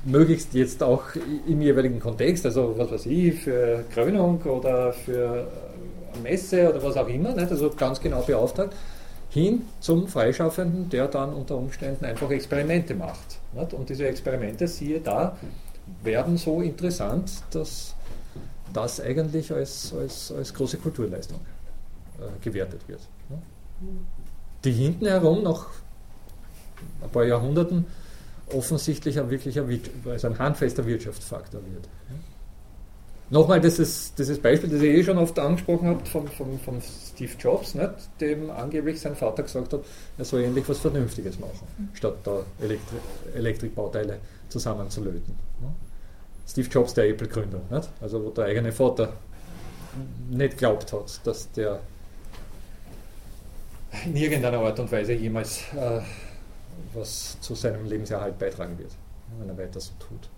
möglichst 0.05 0.53
jetzt 0.53 0.81
auch 0.81 1.03
im 1.47 1.61
jeweiligen 1.61 1.99
Kontext, 1.99 2.45
also 2.45 2.75
was 2.77 2.91
weiß 2.91 3.05
ich, 3.07 3.35
für 3.35 3.83
Krönung 3.93 4.41
oder 4.43 4.93
für 4.93 5.47
Messe 6.23 6.69
oder 6.69 6.81
was 6.81 6.95
auch 6.95 7.09
immer, 7.09 7.33
nicht? 7.33 7.51
also 7.51 7.71
ganz 7.75 7.99
genau 7.99 8.21
beauftragt 8.21 8.73
hin 9.35 9.63
zum 9.81 10.07
Freischaffenden, 10.07 10.89
der 10.89 11.09
dann 11.09 11.33
unter 11.33 11.57
Umständen 11.57 12.05
einfach 12.05 12.31
Experimente 12.31 12.95
macht. 12.95 13.37
Nicht? 13.53 13.73
Und 13.73 13.89
diese 13.89 14.07
Experimente, 14.07 14.65
siehe 14.65 15.01
da, 15.01 15.37
werden 16.03 16.37
so 16.37 16.61
interessant, 16.61 17.29
dass 17.51 17.95
das 18.71 19.01
eigentlich 19.01 19.51
als, 19.51 19.93
als, 19.93 20.31
als 20.31 20.53
große 20.53 20.77
Kulturleistung 20.77 21.39
äh, 22.17 22.43
gewertet 22.43 22.87
wird. 22.87 23.01
Die 24.63 24.71
hinten 24.71 25.05
herum 25.05 25.43
nach 25.43 25.67
ein 27.03 27.09
paar 27.09 27.25
Jahrhunderten 27.25 27.85
offensichtlich 28.53 29.19
ein 29.19 29.29
wirklicher, 29.29 29.65
also 30.05 30.27
ein 30.27 30.39
handfester 30.39 30.85
Wirtschaftsfaktor 30.85 31.61
wird. 31.61 31.83
Ne? 32.09 32.19
Nochmal 33.29 33.59
dieses, 33.59 34.13
dieses 34.13 34.39
Beispiel, 34.39 34.69
das 34.69 34.81
ihr 34.81 34.93
eh 34.93 35.03
schon 35.03 35.17
oft 35.17 35.37
angesprochen 35.39 35.87
habt, 35.87 36.07
von, 36.07 36.27
von, 36.27 36.59
von 36.59 36.79
Steve 36.81 37.31
Jobs, 37.39 37.73
nicht? 37.73 37.89
dem 38.21 38.51
angeblich 38.51 39.01
sein 39.01 39.15
Vater 39.15 39.41
gesagt 39.41 39.73
hat, 39.73 39.81
er 40.17 40.25
soll 40.25 40.43
endlich 40.43 40.69
was 40.69 40.77
Vernünftiges 40.77 41.39
machen, 41.39 41.67
mhm. 41.77 41.89
statt 41.93 42.17
da 42.23 42.43
Elektri 42.61 42.97
Elektrikbauteile 43.35 44.19
zusammenzulöten. 44.49 45.35
Ne? 45.59 45.73
Steve 46.47 46.67
Jobs, 46.69 46.93
der 46.93 47.09
Apple-Gründer, 47.09 47.61
also 47.99 48.23
wo 48.23 48.29
der 48.29 48.45
eigene 48.45 48.71
Vater 48.71 49.13
nicht 50.29 50.57
glaubt 50.59 50.93
hat, 50.93 51.19
dass 51.25 51.51
der 51.53 51.79
in 54.05 54.15
irgendeiner 54.15 54.59
Art 54.59 54.79
und 54.79 54.91
Weise 54.91 55.13
jemals 55.13 55.61
äh, 55.73 56.01
was 56.93 57.39
zu 57.41 57.55
seinem 57.55 57.85
Lebenserhalt 57.85 58.37
beitragen 58.37 58.77
wird, 58.77 58.91
wenn 59.39 59.49
er 59.49 59.57
weiter 59.57 59.79
so 59.79 59.93
tut. 59.99 60.29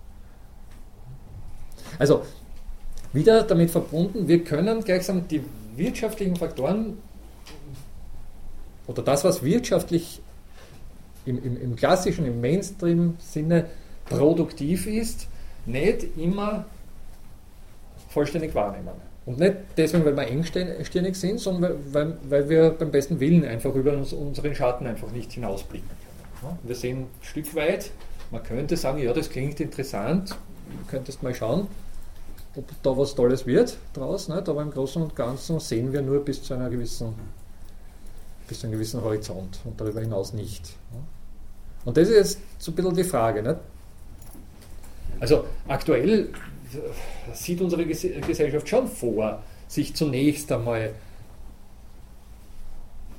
Also 2.00 2.24
wieder 3.14 3.44
damit 3.44 3.72
verbunden, 3.72 4.28
wir 4.28 4.44
können 4.44 4.84
gleichsam 4.84 5.28
die 5.28 5.42
wirtschaftlichen 5.76 6.36
Faktoren 6.36 6.98
oder 8.88 9.02
das, 9.04 9.24
was 9.24 9.44
wirtschaftlich 9.44 10.22
im, 11.26 11.44
im, 11.44 11.62
im 11.62 11.76
klassischen, 11.76 12.26
im 12.26 12.42
Mainstream-Sinne 12.42 13.66
produktiv 14.06 14.88
ist, 14.88 15.28
nicht 15.66 16.18
immer 16.18 16.66
vollständig 18.10 18.56
wahrnehmen. 18.56 18.90
Und 19.26 19.40
nicht 19.40 19.56
deswegen, 19.76 20.06
weil 20.06 20.16
wir 20.16 20.28
engstirnig 20.28 21.16
sind, 21.18 21.40
sondern 21.40 21.76
weil, 21.92 22.18
weil 22.30 22.48
wir 22.48 22.70
beim 22.70 22.92
besten 22.92 23.20
Willen 23.20 23.44
einfach 23.44 23.76
über 23.76 23.92
uns, 23.92 24.14
unseren 24.14 24.56
Schatten 24.56 24.88
einfach 24.88 25.12
nicht 25.12 25.34
hinausblicken 25.34 25.90
können. 26.40 26.58
Wir 26.64 26.76
sehen 26.76 27.00
ein 27.00 27.08
Stück 27.22 27.54
weit, 27.54 27.92
man 28.32 28.42
könnte 28.44 28.78
sagen, 28.78 29.00
ja, 29.00 29.12
das 29.12 29.30
klingt 29.30 29.60
interessant, 29.60 30.36
könntest 30.88 31.24
mal 31.24 31.36
schauen, 31.36 31.68
ob 32.58 32.84
da 32.84 32.98
was 32.98 33.16
Tolles 33.16 33.46
wird 33.46 33.78
draus, 33.94 34.28
nicht? 34.28 34.50
aber 34.50 34.62
im 34.62 34.72
Großen 34.72 35.02
und 35.02 35.16
Ganzen 35.16 35.60
sehen 35.60 35.94
wir 35.94 36.02
nur 36.02 36.24
bis 36.24 36.42
zu 36.42 36.54
einer 36.54 36.70
gewissen, 36.70 37.14
bis 38.48 38.60
zu 38.60 38.68
einem 38.68 38.74
gewissen 38.74 39.02
Horizont 39.02 39.60
und 39.64 39.80
darüber 39.80 40.02
hinaus 40.02 40.34
nicht. 40.34 40.74
Und 41.86 41.96
das 41.96 42.10
ist 42.10 42.16
jetzt 42.16 42.40
so 42.58 42.72
ein 42.72 42.76
bisschen 42.76 42.96
die 42.96 43.04
Frage. 43.04 43.42
Nicht? 43.42 43.58
Also 45.20 45.46
aktuell 45.68 46.30
sieht 47.34 47.62
unsere 47.62 47.86
Gesellschaft 47.86 48.68
schon 48.68 48.88
vor, 48.88 49.42
sich 49.68 49.96
zunächst 49.96 50.52
einmal 50.52 50.82
ein 50.82 50.94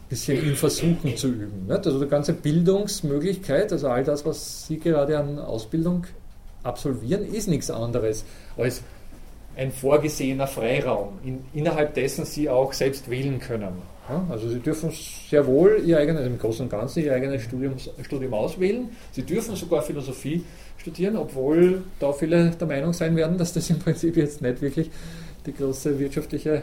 bisschen 0.09 0.43
in 0.43 0.57
Versuchen 0.57 1.16
zu 1.16 1.28
üben. 1.28 1.66
Nicht? 1.66 1.86
Also 1.86 2.01
die 2.03 2.09
ganze 2.09 2.34
Bildungsmöglichkeit, 2.34 3.72
also 3.72 3.89
all 3.89 4.05
das, 4.05 4.26
was 4.26 4.66
Sie 4.66 4.78
gerade 4.78 5.18
an 5.18 5.39
Ausbildung 5.39 6.07
absolvieren, 6.62 7.24
ist 7.24 7.49
nichts 7.49 7.70
anderes 7.70 8.24
als 8.57 8.82
ein 9.59 9.72
vorgesehener 9.72 10.46
Freiraum, 10.46 11.18
in, 11.24 11.44
innerhalb 11.52 11.94
dessen 11.94 12.24
sie 12.24 12.48
auch 12.48 12.72
selbst 12.72 13.11
wählen 13.11 13.40
können. 13.40 13.82
Also 14.30 14.48
sie 14.48 14.61
dürfen 14.61 14.90
sehr 15.28 15.46
wohl 15.46 15.82
ihr 15.84 15.98
eigenes, 15.98 16.26
im 16.26 16.38
Großen 16.38 16.64
und 16.64 16.70
Ganzen 16.70 17.04
ihr 17.04 17.12
eigenes 17.12 17.42
Studium, 17.42 17.74
Studium 18.02 18.32
auswählen. 18.32 18.88
Sie 19.12 19.22
dürfen 19.22 19.54
sogar 19.54 19.82
Philosophie 19.82 20.44
studieren, 20.78 21.16
obwohl 21.16 21.82
da 21.98 22.12
viele 22.12 22.50
der 22.50 22.66
Meinung 22.66 22.94
sein 22.94 23.16
werden, 23.16 23.36
dass 23.36 23.52
das 23.52 23.68
im 23.68 23.78
Prinzip 23.78 24.16
jetzt 24.16 24.40
nicht 24.40 24.62
wirklich 24.62 24.90
die 25.44 25.52
große 25.52 25.98
wirtschaftliche 25.98 26.62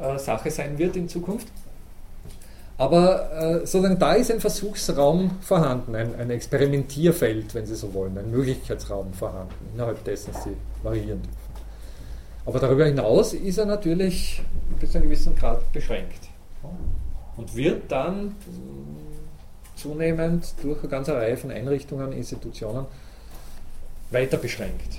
äh, 0.00 0.18
Sache 0.18 0.50
sein 0.50 0.76
wird 0.78 0.96
in 0.96 1.08
Zukunft. 1.08 1.46
Aber 2.78 3.30
äh, 3.32 3.58
sozusagen 3.66 3.98
da 3.98 4.14
ist 4.14 4.32
ein 4.32 4.40
Versuchsraum 4.40 5.38
vorhanden, 5.42 5.94
ein, 5.94 6.16
ein, 6.18 6.30
Experimentierfeld, 6.30 7.54
wenn 7.54 7.66
Sie 7.66 7.76
so 7.76 7.94
wollen, 7.94 8.18
ein 8.18 8.30
Möglichkeitsraum 8.30 9.12
vorhanden, 9.12 9.54
innerhalb 9.74 10.02
dessen 10.04 10.32
Sie 10.42 10.56
variieren 10.82 11.22
dürfen. 11.22 11.51
Aber 12.44 12.58
darüber 12.58 12.86
hinaus 12.86 13.34
ist 13.34 13.58
er 13.58 13.66
natürlich 13.66 14.42
bis 14.80 14.90
zu 14.90 14.98
einem 14.98 15.08
gewissen 15.08 15.36
Grad 15.36 15.72
beschränkt 15.72 16.28
und 17.36 17.54
wird 17.54 17.90
dann 17.90 18.34
zunehmend 19.76 20.54
durch 20.62 20.80
eine 20.80 20.88
ganze 20.88 21.14
Reihe 21.14 21.36
von 21.36 21.50
Einrichtungen, 21.50 22.12
Institutionen 22.12 22.86
weiter 24.10 24.36
beschränkt. 24.36 24.98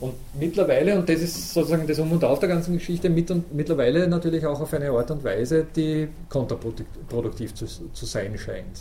Und 0.00 0.14
mittlerweile, 0.34 0.98
und 0.98 1.08
das 1.08 1.20
ist 1.20 1.54
sozusagen 1.54 1.86
das 1.86 1.98
Um 2.00 2.10
und 2.10 2.24
Auf 2.24 2.40
der 2.40 2.48
ganzen 2.48 2.74
Geschichte, 2.74 3.08
mit 3.08 3.30
und, 3.30 3.54
mittlerweile 3.54 4.08
natürlich 4.08 4.44
auch 4.44 4.60
auf 4.60 4.74
eine 4.74 4.90
Art 4.90 5.12
und 5.12 5.22
Weise, 5.22 5.64
die 5.76 6.08
kontraproduktiv 6.28 7.54
zu, 7.54 7.66
zu 7.66 8.06
sein 8.06 8.36
scheint. 8.36 8.80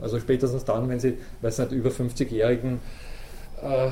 Also 0.00 0.20
spätestens 0.20 0.64
dann, 0.64 0.88
wenn 0.88 1.00
Sie, 1.00 1.14
weiß 1.42 1.58
nicht, 1.58 1.72
über 1.72 1.90
50-Jährigen 1.90 2.78
äh, 3.62 3.90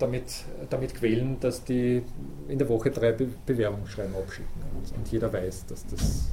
damit, 0.00 0.44
damit 0.68 0.94
quälen, 0.94 1.38
dass 1.40 1.64
die 1.64 2.02
in 2.48 2.58
der 2.58 2.68
Woche 2.68 2.90
drei 2.90 3.12
Be 3.12 3.28
Bewerbungsschreiben 3.46 4.14
abschicken. 4.14 4.62
Und, 4.74 4.96
und 4.96 5.12
jeder 5.12 5.32
weiß, 5.32 5.66
dass 5.66 5.86
das 5.86 6.28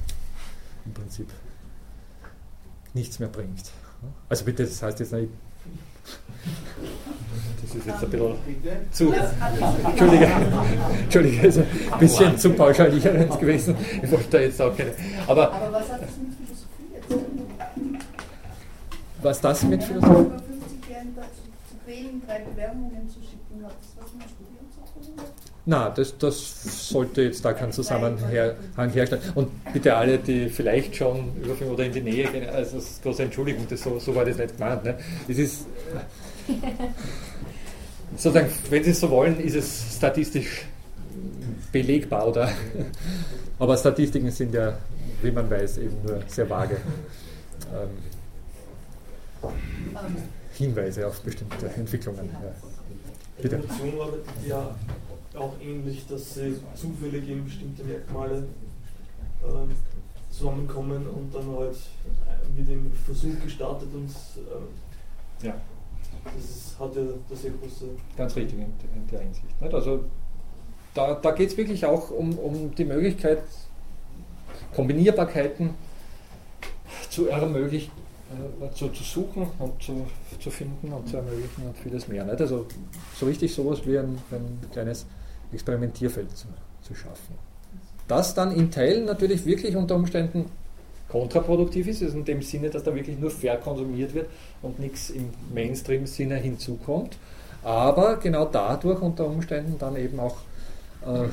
im 0.84 0.92
Prinzip 0.92 1.28
nichts 2.94 3.18
mehr 3.18 3.28
bringt. 3.28 3.70
Also 4.28 4.44
bitte, 4.44 4.64
das 4.64 4.82
heißt 4.82 5.00
jetzt 5.00 5.12
nicht, 5.12 5.30
das 7.62 7.74
ist 7.74 7.86
jetzt 7.86 8.02
ein 8.02 8.10
bisschen 8.10 8.36
zu. 8.92 9.12
Entschuldige, 9.12 10.26
Entschuldige, 11.02 11.46
ist 11.46 11.58
ein 11.58 11.98
bisschen 11.98 12.38
zu 12.38 12.50
pauschalierend 12.50 13.38
gewesen. 13.38 13.76
Ich 14.02 14.10
wollte 14.10 14.30
da 14.30 14.38
jetzt 14.38 14.60
auch 14.62 14.74
keine. 14.74 14.92
Aber, 15.26 15.52
Aber 15.52 15.72
was 15.72 15.92
hat 15.92 16.02
das 16.02 16.10
mit 16.16 16.34
Philosophie 16.34 16.94
jetzt? 16.94 18.04
Was 19.22 19.40
das 19.40 19.62
mit 19.64 19.82
Philosophie? 19.84 20.47
Über 21.88 21.96
50 21.96 21.96
Jahren 21.96 22.18
zu 22.18 22.22
quälen, 22.22 22.22
drei 22.26 22.38
Bewerbungen 22.40 23.08
zu 23.08 23.20
schicken, 23.20 23.64
hat 23.64 23.72
das 23.80 24.04
was 24.04 24.12
mit 24.14 24.24
Studium 24.28 24.66
zu 24.70 24.80
tun? 25.06 25.24
Na, 25.66 25.90
das, 25.90 26.16
das 26.18 26.88
sollte 26.88 27.22
jetzt 27.22 27.44
da 27.44 27.52
keinen 27.52 27.72
Zusammenhang 27.72 28.90
herstellen. 28.90 29.22
Und 29.34 29.50
bitte 29.72 29.94
alle, 29.94 30.18
die 30.18 30.48
vielleicht 30.48 30.96
schon 30.96 31.32
über 31.42 31.72
oder 31.72 31.84
in 31.84 31.92
die 31.92 32.00
Nähe 32.00 32.30
gehen, 32.30 32.48
also 32.48 32.76
das 32.76 33.00
große 33.02 33.24
Entschuldigung, 33.24 33.66
das, 33.68 33.82
so, 33.82 33.98
so 33.98 34.14
war 34.14 34.24
das 34.24 34.38
nicht 34.38 34.56
gemeint. 34.56 34.84
Ne? 34.84 34.98
Es 35.28 35.38
ist, 35.38 35.66
sozusagen, 38.16 38.50
wenn 38.70 38.84
Sie 38.84 38.90
es 38.90 39.00
so 39.00 39.10
wollen, 39.10 39.40
ist 39.40 39.56
es 39.56 39.96
statistisch 39.96 40.66
belegbar, 41.70 42.28
oder? 42.28 42.50
Aber 43.58 43.76
Statistiken 43.76 44.30
sind 44.30 44.54
ja, 44.54 44.78
wie 45.22 45.30
man 45.30 45.50
weiß, 45.50 45.78
eben 45.78 45.96
nur 46.02 46.22
sehr 46.28 46.48
vage 46.48 46.76
ähm, 47.74 47.90
Hinweise 50.58 51.06
auf 51.06 51.20
bestimmte 51.20 51.68
Entwicklungen. 51.68 52.30
Ja. 52.32 52.52
Bitte. 53.40 53.56
Evolution 53.56 54.00
arbeitet 54.00 54.26
ja 54.46 54.74
auch 55.34 55.54
ähnlich, 55.62 56.04
dass 56.08 56.34
sie 56.34 56.56
zufällig 56.74 57.28
eben 57.28 57.44
bestimmte 57.44 57.84
Merkmale 57.84 58.44
äh, 59.44 60.32
zusammenkommen 60.34 61.06
und 61.06 61.32
dann 61.32 61.56
halt 61.56 61.76
mit 62.56 62.68
dem 62.68 62.92
Versuch 62.92 63.40
gestartet 63.42 63.88
und 63.94 64.10
äh, 64.10 65.46
ja. 65.46 65.54
das 66.24 66.74
hat 66.78 66.96
ja 66.96 67.02
das 67.30 67.42
sehr 67.42 67.52
große. 67.52 67.84
Ganz 68.16 68.34
richtig 68.34 68.58
in, 68.58 68.64
in 68.64 69.06
der 69.10 69.20
Hinsicht. 69.20 69.60
Nicht? 69.60 69.74
Also 69.74 70.04
da, 70.94 71.14
da 71.14 71.30
geht 71.30 71.50
es 71.50 71.56
wirklich 71.56 71.86
auch 71.86 72.10
um, 72.10 72.36
um 72.38 72.74
die 72.74 72.84
Möglichkeit, 72.84 73.42
Kombinierbarkeiten 74.74 75.74
zu 77.10 77.28
ermöglichen, 77.28 77.92
äh, 77.92 78.07
zu, 78.74 78.88
zu, 78.88 79.02
suchen 79.02 79.46
und 79.58 79.82
zu, 79.82 80.06
zu 80.38 80.50
finden 80.50 80.92
und 80.92 81.08
zu 81.08 81.16
ermöglichen 81.16 81.66
und 81.66 81.76
vieles 81.78 82.08
mehr. 82.08 82.24
Nicht? 82.24 82.40
Also 82.40 82.66
so 83.14 83.26
richtig 83.26 83.54
sowas 83.54 83.80
wie 83.86 83.98
ein, 83.98 84.18
ein 84.30 84.60
kleines 84.72 85.06
Experimentierfeld 85.52 86.36
zu, 86.36 86.46
zu 86.82 86.94
schaffen. 86.94 87.34
Das 88.06 88.34
dann 88.34 88.52
in 88.52 88.70
Teilen 88.70 89.04
natürlich 89.04 89.44
wirklich 89.46 89.76
unter 89.76 89.96
Umständen 89.96 90.46
kontraproduktiv 91.08 91.88
ist, 91.88 92.02
also 92.02 92.18
in 92.18 92.24
dem 92.24 92.42
Sinne, 92.42 92.70
dass 92.70 92.82
da 92.82 92.94
wirklich 92.94 93.18
nur 93.18 93.30
verkonsumiert 93.30 94.14
wird 94.14 94.28
und 94.62 94.78
nichts 94.78 95.10
im 95.10 95.30
Mainstream-Sinne 95.54 96.36
hinzukommt, 96.36 97.16
aber 97.62 98.16
genau 98.16 98.44
dadurch 98.44 99.00
unter 99.00 99.26
Umständen 99.26 99.76
dann 99.78 99.96
eben 99.96 100.20
auch 100.20 100.36
äh, 101.06 101.28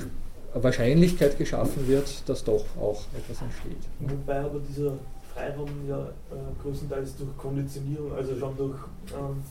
Wahrscheinlichkeit 0.54 1.38
geschaffen 1.38 1.88
wird, 1.88 2.08
dass 2.28 2.44
doch 2.44 2.66
auch 2.80 3.02
etwas 3.18 3.42
entsteht. 3.42 3.78
Wobei 4.00 4.40
aber 4.40 4.60
dieser 4.60 4.94
Freiraum 5.36 5.70
ja 5.88 6.00
äh, 6.00 6.64
größtenteils 6.64 7.18
durch 7.18 7.38
Konditionierung, 7.38 8.14
also 8.14 8.36
schon 8.38 8.56
durch 8.58 8.78
ähm, 9.14 9.44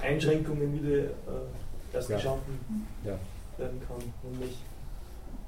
Einschränkungen 0.00 0.72
wieder 0.72 1.04
äh, 1.04 1.12
erst 1.92 2.10
ja. 2.10 2.16
geschaffen 2.16 2.86
ja 3.04 3.18
werden 3.58 3.80
kann. 3.86 3.98
Nämlich, 4.30 4.56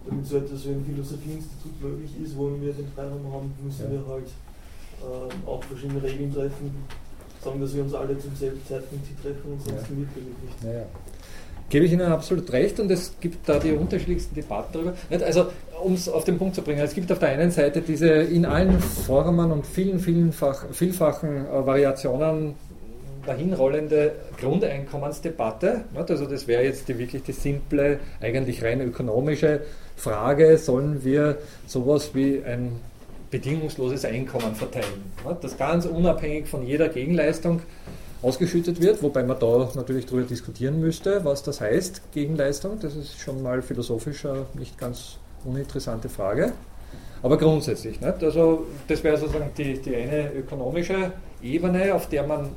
damit 0.05 0.27
so 0.27 0.39
etwas 0.39 0.65
wie 0.65 0.71
ein 0.71 0.85
Philosophieinstitut 0.85 1.81
möglich 1.81 2.11
ist, 2.23 2.37
wo 2.37 2.51
wir 2.61 2.73
den 2.73 2.89
Freiraum 2.93 3.33
haben, 3.33 3.55
müssen 3.63 3.85
ja. 3.85 3.91
wir 3.93 4.07
halt 4.07 4.29
äh, 5.01 5.49
auch 5.49 5.63
verschiedene 5.63 6.03
Regeln 6.03 6.33
treffen, 6.33 6.75
sagen, 7.43 7.61
dass 7.61 7.75
wir 7.75 7.83
uns 7.83 7.95
alle 7.95 8.19
zum 8.19 8.35
selben 8.35 8.61
Zeitpunkt 8.67 9.07
treffen 9.23 9.53
und 9.53 9.63
sonst 9.63 9.89
ja. 9.89 9.97
nicht. 9.97 10.11
Ja, 10.65 10.87
Gebe 11.71 11.87
ich 11.87 11.93
Ihnen 11.93 12.13
absolut 12.13 12.53
recht 12.53 12.81
und 12.81 12.91
es 12.91 13.15
gibt 13.21 13.49
da 13.49 13.59
die 13.59 13.73
unterschiedlichsten 13.73 14.35
Debatten 14.35 14.73
darüber. 14.73 14.95
Also, 15.25 15.47
um 15.83 15.95
es 15.95 16.09
auf 16.09 16.25
den 16.25 16.37
Punkt 16.37 16.57
zu 16.57 16.63
bringen, 16.63 16.81
es 16.81 16.95
gibt 16.95 17.11
auf 17.13 17.21
der 17.21 17.31
einen 17.31 17.53
Seite 17.53 17.81
diese 17.81 18.09
in 18.09 18.45
allen 18.45 18.81
Formen 18.81 19.53
und 19.53 19.65
vielen, 19.65 20.01
vielfach, 20.01 20.67
vielfachen 20.73 21.47
äh, 21.47 21.67
Variationen 21.67 22.55
dahinrollende 23.25 24.13
Grundeinkommensdebatte. 24.41 25.85
Also 25.95 26.27
das 26.27 26.49
wäre 26.49 26.65
jetzt 26.65 26.89
die, 26.89 26.99
wirklich 26.99 27.23
die 27.23 27.33
simple, 27.33 28.01
eigentlich 28.21 28.63
rein 28.65 28.81
ökonomische 28.81 29.61
Frage, 29.97 30.59
sollen 30.59 31.05
wir 31.05 31.39
sowas 31.67 32.11
wie 32.15 32.43
ein 32.45 32.73
bedingungsloses 33.31 34.05
Einkommen 34.05 34.55
verteilen, 34.55 35.13
das 35.41 35.57
ganz 35.57 35.87
unabhängig 35.87 36.49
von 36.49 36.67
jeder 36.67 36.89
Gegenleistung 36.89 37.61
ausgeschüttet 38.23 38.81
wird, 38.81 39.03
wobei 39.03 39.23
man 39.23 39.39
da 39.39 39.71
natürlich 39.75 40.07
darüber 40.07 40.27
diskutieren 40.27 40.81
müsste, 40.81 41.25
was 41.25 41.43
das 41.43 41.61
heißt, 41.61 42.13
Gegenleistung. 42.13 42.79
Das 42.81 42.95
ist 42.95 43.19
schon 43.19 43.43
mal 43.43 43.63
philosophisch 43.63 44.27
eine 44.27 44.47
nicht 44.55 44.79
ganz 44.79 45.17
uninteressante 45.45 46.09
Frage. 46.09 46.53
Aber 47.23 47.37
grundsätzlich, 47.37 48.01
nicht? 48.01 48.23
also 48.23 48.67
das 48.89 49.05
wäre 49.05 49.17
sozusagen 49.17 49.51
die, 49.57 49.79
die 49.79 49.95
eine 49.95 50.33
ökonomische 50.33 51.13
Ebene, 51.43 51.95
auf 51.95 52.09
der 52.09 52.27
man 52.27 52.51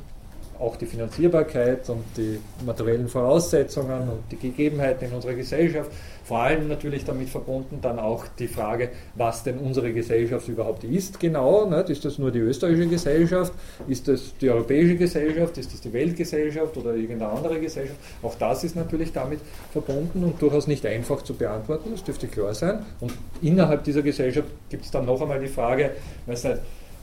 auch 0.60 0.76
die 0.78 0.86
Finanzierbarkeit 0.86 1.90
und 1.90 2.04
die 2.16 2.40
materiellen 2.66 3.10
Voraussetzungen 3.10 4.10
und 4.10 4.24
die 4.32 4.38
Gegebenheiten 4.38 5.10
in 5.10 5.14
unserer 5.14 5.34
Gesellschaft. 5.34 5.92
Vor 6.24 6.40
allem 6.40 6.68
natürlich 6.70 7.04
damit 7.04 7.30
verbunden 7.30 7.80
dann 7.82 8.00
auch 8.00 8.26
die 8.40 8.48
Frage, 8.48 8.90
was 9.16 9.44
denn 9.44 9.58
unsere 9.58 9.92
Gesellschaft 9.92 10.48
überhaupt 10.48 10.84
ist 10.84 11.20
genau. 11.20 11.66
Nicht? 11.66 11.90
Ist 11.90 12.06
das 12.06 12.18
nur 12.18 12.32
die 12.32 12.40
österreichische 12.40 12.88
Gesellschaft? 12.88 13.54
Ist 13.88 14.08
das 14.08 14.34
die 14.40 14.50
europäische 14.50 14.96
Gesellschaft? 14.96 15.58
Ist 15.58 15.74
das 15.74 15.82
die 15.82 15.92
Weltgesellschaft 15.92 16.78
oder 16.78 16.96
irgendeine 16.96 17.32
andere 17.32 17.60
Gesellschaft? 17.60 18.00
Auch 18.22 18.36
das 18.36 18.64
ist 18.64 18.76
natürlich 18.76 19.12
damit 19.12 19.40
verbunden 19.72 20.24
und 20.24 20.42
durchaus 20.42 20.68
nicht 20.68 20.86
einfach 20.86 21.22
zu 21.24 21.34
beantworten, 21.34 21.92
das 21.92 22.04
dürfte 22.04 22.28
klar 22.28 22.54
sein. 22.54 22.86
Und 23.02 23.14
innerhalb 23.42 23.84
dieser 23.84 24.02
Gesellschaft 24.02 24.48
gibt 24.70 24.86
es 24.86 24.92
dann 24.92 25.06
noch 25.06 25.22
einmal 25.22 25.40
die 25.40 25.48
Frage, 25.48 25.92
weiß 26.26 26.46
nicht, 26.46 26.58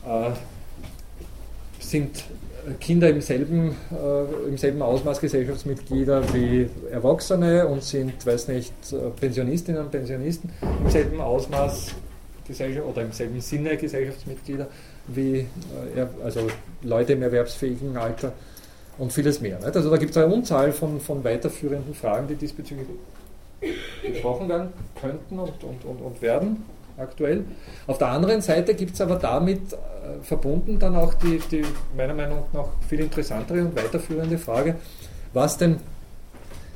äh, 0.06 0.30
sind 1.90 2.24
Kinder 2.78 3.08
im 3.08 3.20
selben, 3.20 3.74
äh, 3.90 4.48
im 4.48 4.56
selben 4.56 4.82
Ausmaß 4.82 5.20
Gesellschaftsmitglieder 5.20 6.22
wie 6.34 6.68
Erwachsene 6.90 7.66
und 7.66 7.82
sind, 7.82 8.24
weiß 8.24 8.48
nicht, 8.48 8.72
äh, 8.92 9.10
Pensionistinnen 9.18 9.82
und 9.82 9.90
Pensionisten 9.90 10.50
im 10.84 10.90
selben 10.90 11.20
Ausmaß 11.20 11.94
Gesellschaft 12.46 12.86
oder 12.86 13.02
im 13.02 13.12
selben 13.12 13.40
Sinne 13.40 13.76
Gesellschaftsmitglieder 13.76 14.68
wie 15.08 15.38
äh, 15.38 15.46
also 16.22 16.48
Leute 16.82 17.14
im 17.14 17.22
erwerbsfähigen 17.22 17.96
Alter 17.96 18.32
und 18.98 19.12
vieles 19.12 19.40
mehr. 19.40 19.58
Nicht? 19.58 19.76
Also 19.76 19.90
da 19.90 19.96
gibt 19.96 20.10
es 20.10 20.16
eine 20.16 20.32
Unzahl 20.32 20.72
von, 20.72 21.00
von 21.00 21.24
weiterführenden 21.24 21.94
Fragen, 21.94 22.28
die 22.28 22.34
diesbezüglich 22.34 22.86
besprochen 24.02 24.48
werden 24.48 24.68
könnten 25.00 25.38
und, 25.38 25.64
und, 25.64 25.84
und, 25.84 26.00
und 26.00 26.22
werden 26.22 26.64
aktuell. 27.00 27.44
Auf 27.86 27.98
der 27.98 28.08
anderen 28.08 28.40
Seite 28.40 28.74
gibt 28.74 28.94
es 28.94 29.00
aber 29.00 29.16
damit 29.16 29.72
äh, 29.72 30.22
verbunden 30.22 30.78
dann 30.78 30.96
auch 30.96 31.14
die, 31.14 31.40
die 31.50 31.64
meiner 31.96 32.14
Meinung 32.14 32.44
nach 32.52 32.68
viel 32.88 33.00
interessantere 33.00 33.62
und 33.62 33.76
weiterführende 33.76 34.38
Frage, 34.38 34.76
was 35.32 35.56
denn 35.56 35.78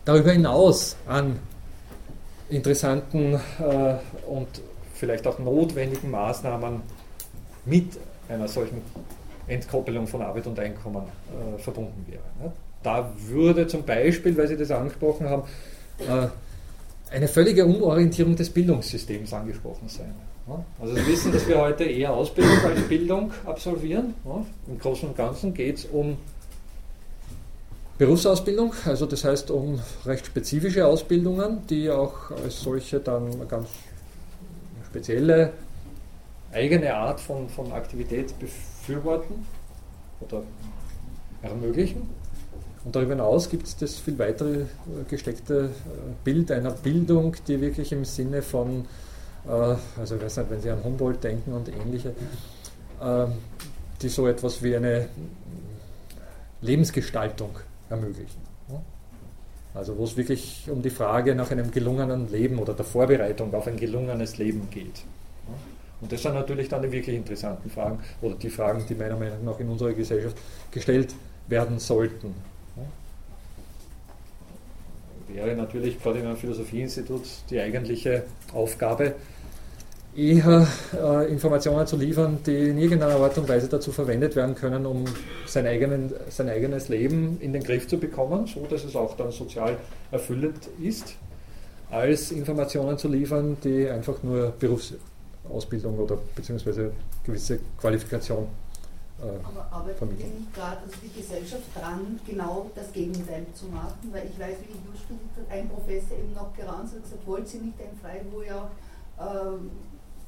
darüber 0.05 0.33
hinaus 0.33 0.97
an 1.07 1.39
interessanten 2.51 3.35
äh, 3.35 3.95
und 4.27 4.49
vielleicht 4.95 5.27
auch 5.27 5.39
notwendigen 5.39 6.11
Maßnahmen 6.11 6.83
mit 7.65 7.99
einer 8.29 8.49
solchen 8.49 8.83
Entkoppelung 9.47 10.07
von 10.07 10.23
Arbeit 10.23 10.47
und 10.47 10.59
Einkommen 10.59 11.05
äh, 11.05 11.59
verbunden 11.59 12.07
wäre. 12.09 12.23
Ne? 12.43 12.53
Da 12.83 13.11
würde 13.29 13.67
zum 13.67 13.85
Beispiel, 13.85 14.37
weil 14.37 14.49
Sie 14.49 14.57
das 14.57 14.71
angesprochen 14.71 15.29
haben, 15.29 15.43
äh, 16.01 16.29
eine 17.15 17.29
völlige 17.29 17.65
Umorientierung 17.65 18.35
des 18.35 18.51
Bildungssystems 18.51 19.33
angesprochen 19.33 19.89
sein. 19.89 20.15
Also 20.81 20.95
Sie 20.95 21.07
wissen, 21.07 21.33
dass 21.33 21.47
wir 21.49 21.59
heute 21.59 21.85
eher 21.85 22.13
Ausbildung 22.13 22.59
als 22.65 22.81
Bildung 22.83 23.33
absolvieren. 23.47 24.15
Im 24.67 24.79
Großen 24.79 25.09
und 25.09 25.17
Ganzen 25.17 25.55
geht 25.55 25.79
es 25.79 25.85
um 25.87 26.19
Berufsausbildung, 27.97 28.75
also 28.85 29.07
das 29.07 29.23
heißt 29.23 29.53
um 29.53 29.79
recht 30.05 30.27
spezifische 30.27 30.85
Ausbildungen, 30.85 31.65
die 31.71 31.89
auch 31.89 32.33
als 32.33 32.61
solche 32.61 32.99
dann 32.99 33.47
ganz 33.47 33.69
spezielle 34.87 35.53
eigene 36.53 36.93
Art 36.93 37.21
von, 37.21 37.49
von 37.49 37.73
Aktivität 37.73 38.35
befürworten 38.41 39.47
oder 40.21 40.43
ermöglichen. 41.43 42.03
Und 42.85 42.95
darüber 42.95 43.13
hinaus 43.13 43.49
gibt 43.49 43.67
es 43.67 43.77
das 43.77 43.97
viel 43.97 44.19
weitere 44.19 44.61
äh, 44.61 44.67
gesteckte 45.09 45.65
äh, 45.65 45.69
Bild 46.23 46.51
einer 46.51 46.71
Bildung, 46.71 47.35
die 47.49 47.61
wirklich 47.61 47.93
im 47.93 48.05
Sinne 48.05 48.43
von, 48.43 48.85
äh, 49.47 49.51
also 49.99 50.17
ich 50.17 50.23
weiß 50.23 50.39
nicht, 50.39 50.51
wenn 50.51 50.61
Sie 50.61 50.71
an 50.71 50.85
Humboldt 50.85 51.25
denken 51.25 51.55
und 51.55 51.69
ähnliche, 51.69 52.13
ähm, 53.03 53.33
die 54.03 54.09
so 54.09 54.27
etwas 54.27 54.63
wie 54.63 54.77
eine 54.77 55.09
Lebensgestaltung 56.61 57.51
ermöglichen. 57.89 58.45
Also 59.73 59.99
wo 59.99 60.05
es 60.05 60.17
wirklich 60.17 60.69
um 60.71 60.83
die 60.83 60.91
Frage 60.91 61.35
nach 61.35 61.51
einem 61.51 61.73
gelungenen 61.73 62.31
Leben 62.31 62.61
oder 62.61 62.75
der 62.75 62.85
Vorbereitung 62.85 63.53
auf 63.53 63.67
ein 63.67 63.77
gelungenes 63.77 64.39
Leben 64.39 64.69
geht. 64.71 65.03
Und 66.01 66.13
das 66.13 66.23
sind 66.23 66.35
natürlich 66.35 66.69
dann 66.69 66.83
die 66.83 66.93
wirklich 66.93 67.17
interessanten 67.17 67.69
Fragen 67.71 67.99
oder 68.23 68.37
die 68.37 68.51
Fragen, 68.51 68.85
die 68.89 68.95
meiner 68.95 69.17
Meinung 69.17 69.45
nach 69.45 69.59
in 69.59 69.69
unserer 69.69 69.93
Gesellschaft 69.93 70.37
gestellt 70.71 71.15
werden 71.49 71.81
sollten. 71.81 72.35
Wäre 75.29 75.57
natürlich 75.57 76.03
gerade 76.03 76.21
in 76.21 76.27
einem 76.27 76.37
Philosophieinstitut 76.37 77.23
die 77.51 77.61
eigentliche 77.61 78.25
Aufgabe, 78.53 79.15
eher 80.17 80.67
äh, 80.97 81.31
Informationen 81.31 81.87
zu 81.87 81.97
liefern, 81.97 82.39
die 82.47 82.69
in 82.69 82.79
irgendeiner 82.79 83.17
Art 83.17 83.37
und 83.37 83.49
Weise 83.49 83.69
dazu 83.69 83.91
verwendet 83.91 84.37
werden 84.37 84.55
können, 84.55 84.87
um 84.87 85.05
sein, 85.47 85.67
eigenen, 85.67 86.13
sein 86.29 86.49
eigenes 86.49 86.89
Leben 86.89 87.39
in 87.41 87.53
den 87.53 87.63
Griff 87.63 87.89
zu 87.89 87.99
bekommen, 87.99 88.47
so 88.47 88.67
dass 88.67 88.85
es 88.85 88.95
auch 88.95 89.17
dann 89.17 89.33
sozial 89.33 89.77
erfüllend 90.13 90.69
ist, 90.81 91.17
als 91.91 92.31
Informationen 92.31 92.97
zu 92.97 93.09
liefern, 93.09 93.57
die 93.65 93.89
einfach 93.89 94.23
nur 94.23 94.53
Berufsausbildung 94.59 95.99
oder 95.99 96.19
beziehungsweise 96.35 96.93
gewisse 97.25 97.59
Qualifikation 97.81 98.47
aber 99.21 99.67
arbeitet 99.71 99.99
vermitteln. 99.99 100.35
nicht 100.41 100.55
gerade 100.55 100.79
also 100.83 100.97
die 101.03 101.21
Gesellschaft 101.21 101.65
dran, 101.75 102.19
genau 102.27 102.71
das 102.75 102.93
Gegenteil 102.93 103.47
zu 103.55 103.67
machen? 103.67 104.11
Weil 104.11 104.27
ich 104.27 104.39
weiß, 104.39 104.57
wie 104.61 104.75
ich 104.75 104.85
nur 104.85 104.95
studiert 104.95 105.31
habe, 105.39 105.51
ein 105.51 105.69
Professor 105.69 106.19
eben 106.19 106.35
noch 106.35 106.53
gerannt 106.55 106.93
und 106.93 107.03
gesagt, 107.03 107.27
wollt 107.27 107.55
ihr 107.55 107.61
nicht 107.61 107.79
ein 107.81 107.97
Frei, 108.03 108.23
wo 108.33 108.43
ihr 108.43 108.57
auch 108.57 108.71
ähm, 109.21 109.71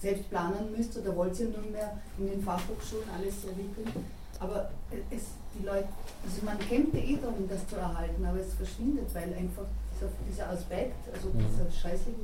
selbst 0.01 0.31
planen 0.31 0.71
müsst 0.77 0.97
oder 0.97 1.17
wollt 1.17 1.39
ihr 1.41 1.49
nunmehr 1.49 1.99
in 2.19 2.29
den 2.29 2.43
Fachhochschulen 2.43 3.09
alles 3.17 3.45
entwickeln. 3.45 4.07
Aber 4.39 4.71
es, 5.11 5.35
die 5.59 5.65
Leute, 5.65 5.89
also 6.25 6.45
man 6.45 6.59
kämpft 6.59 6.95
eh 6.95 7.17
darum, 7.17 7.49
das 7.49 7.67
zu 7.67 7.77
erhalten, 7.77 8.25
aber 8.25 8.39
es 8.39 8.55
verschwindet, 8.55 9.09
weil 9.15 9.33
einfach 9.35 9.65
dieser, 9.95 10.11
dieser 10.29 10.51
Aspekt, 10.51 11.09
also 11.13 11.29
mhm. 11.29 11.45
dieser 11.49 11.71
scheußliche, 11.71 12.21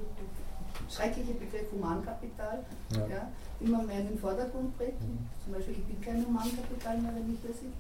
schreckliche 0.91 1.33
Begriff 1.35 1.73
Humankapital, 1.73 2.65
ja. 2.93 3.07
ja. 3.09 3.29
Immer 3.65 3.83
mehr 3.83 4.01
in 4.01 4.09
den 4.09 4.19
Vordergrund 4.19 4.77
tritt. 4.77 5.01
Mhm. 5.01 5.29
Zum 5.45 5.53
Beispiel, 5.53 5.75
ich 5.75 5.85
bin 5.85 6.01
kein 6.01 6.27
Humankapital 6.27 6.99
mehr, 6.99 7.13
wenn 7.15 7.33
ich 7.33 7.41
das 7.47 7.61
sehe. 7.61 7.73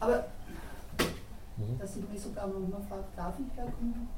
Aber 0.00 0.26
mhm. 1.56 1.78
dass 1.78 1.96
ich 1.96 2.08
mich 2.08 2.20
sogar 2.20 2.46
manchmal 2.46 2.82
frage, 2.82 3.04
darf 3.16 3.34
ich 3.38 3.56
herkommen? 3.56 4.08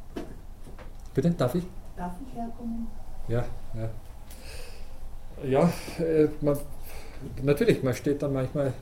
Bitte, 1.14 1.30
darf 1.32 1.54
ich? 1.54 1.64
Darf 1.96 2.14
ich 2.26 2.34
herkommen? 2.36 2.86
Ja, 3.28 3.44
ja 3.74 3.90
ja, 5.44 5.72
äh, 5.98 6.28
man, 6.40 6.58
natürlich, 7.42 7.82
man 7.82 7.94
steht 7.94 8.22
dann 8.22 8.32
manchmal 8.32 8.72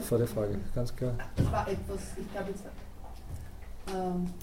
vor 0.00 0.18
der 0.18 0.26
Frage, 0.26 0.58
ganz 0.74 0.94
klar. 0.94 1.14
Das 1.36 1.52
war 1.52 1.68
etwas, 1.68 2.00
ich 2.16 2.30
glaube 2.32 2.50
jetzt, 2.50 2.64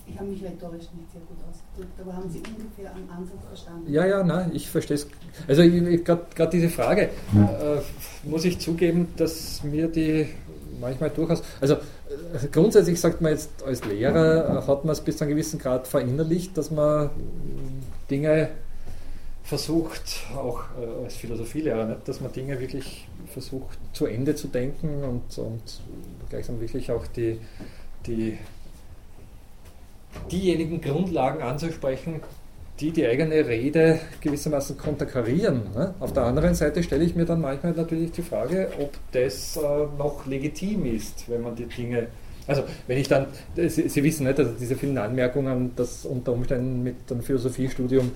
ich 0.08 0.18
habe 0.18 0.30
mich 0.30 0.42
rhetorisch 0.42 0.86
nicht 0.96 1.12
sehr 1.12 1.22
gut 1.28 1.38
ausgedrückt, 1.50 2.00
aber 2.00 2.16
haben 2.16 2.30
Sie 2.30 2.40
ungefähr 2.40 2.96
einen 2.96 3.10
Ansatz 3.10 3.46
verstanden? 3.48 3.92
Ja, 3.92 4.06
ja, 4.06 4.24
nein, 4.24 4.52
ich 4.54 4.70
verstehe 4.70 4.96
es. 4.96 5.08
Also 5.48 5.64
gerade 5.64 6.50
diese 6.52 6.70
Frage, 6.70 7.10
äh, 7.36 8.30
muss 8.30 8.46
ich 8.46 8.60
zugeben, 8.60 9.10
dass 9.18 9.64
mir 9.64 9.90
die 9.90 10.30
manchmal 10.80 11.10
durchaus, 11.10 11.44
also 11.62 11.74
äh, 11.74 12.48
grundsätzlich 12.52 13.00
sagt 13.00 13.22
man 13.22 13.32
jetzt 13.32 13.64
als 13.64 13.84
Lehrer, 13.86 14.60
äh, 14.60 14.68
hat 14.68 14.86
man 14.86 14.94
es 14.94 15.02
bis 15.02 15.18
zu 15.18 15.24
einem 15.24 15.32
gewissen 15.32 15.60
Grad 15.60 15.88
verinnerlicht, 15.88 16.58
dass 16.58 16.72
man 16.72 17.10
Dinge 18.10 18.50
versucht, 19.44 20.24
auch 20.36 20.62
äh, 20.80 21.04
als 21.04 21.16
Philosophielehrer, 21.16 21.86
nicht, 21.86 22.08
dass 22.08 22.22
man 22.22 22.32
Dinge 22.32 22.60
wirklich 22.60 23.08
versucht 23.28 23.78
zu 23.94 24.06
Ende 24.06 24.36
zu 24.36 24.48
denken 24.48 25.04
und, 25.04 25.38
und 25.38 25.82
gleichsam 26.30 26.60
wirklich 26.62 26.92
auch 26.92 27.08
die, 27.08 27.40
die, 28.06 28.38
diejenigen 30.32 30.82
Grundlagen 30.82 31.42
anzusprechen, 31.42 32.22
die 32.80 32.92
die 32.92 33.06
eigene 33.06 33.48
Rede 33.48 34.00
gewissermaßen 34.22 34.78
konterkarieren. 34.78 35.62
Ne? 35.76 35.94
Auf 36.00 36.14
der 36.14 36.24
anderen 36.24 36.56
Seite 36.56 36.82
stelle 36.82 37.04
ich 37.04 37.16
mir 37.16 37.26
dann 37.26 37.42
manchmal 37.42 37.74
natürlich 37.74 38.12
die 38.12 38.24
Frage, 38.24 38.70
ob 38.80 38.92
das 39.12 39.58
äh, 39.58 39.60
noch 39.98 40.26
legitim 40.26 40.86
ist, 40.86 41.30
wenn 41.30 41.42
man 41.42 41.56
die 41.56 41.66
Dinge 41.66 42.08
also 42.48 42.64
wenn 42.88 42.98
ich 42.98 43.08
dann, 43.08 43.28
Sie, 43.56 43.88
Sie 43.88 44.04
wissen 44.04 44.26
nicht, 44.26 44.38
also 44.38 44.52
diese 44.60 44.76
vielen 44.76 44.98
Anmerkungen, 44.98 45.72
dass 45.76 46.06
unter 46.06 46.34
Umständen 46.34 46.84
mit 46.84 46.96
einem 47.10 47.22
Philosophiestudium 47.22 48.12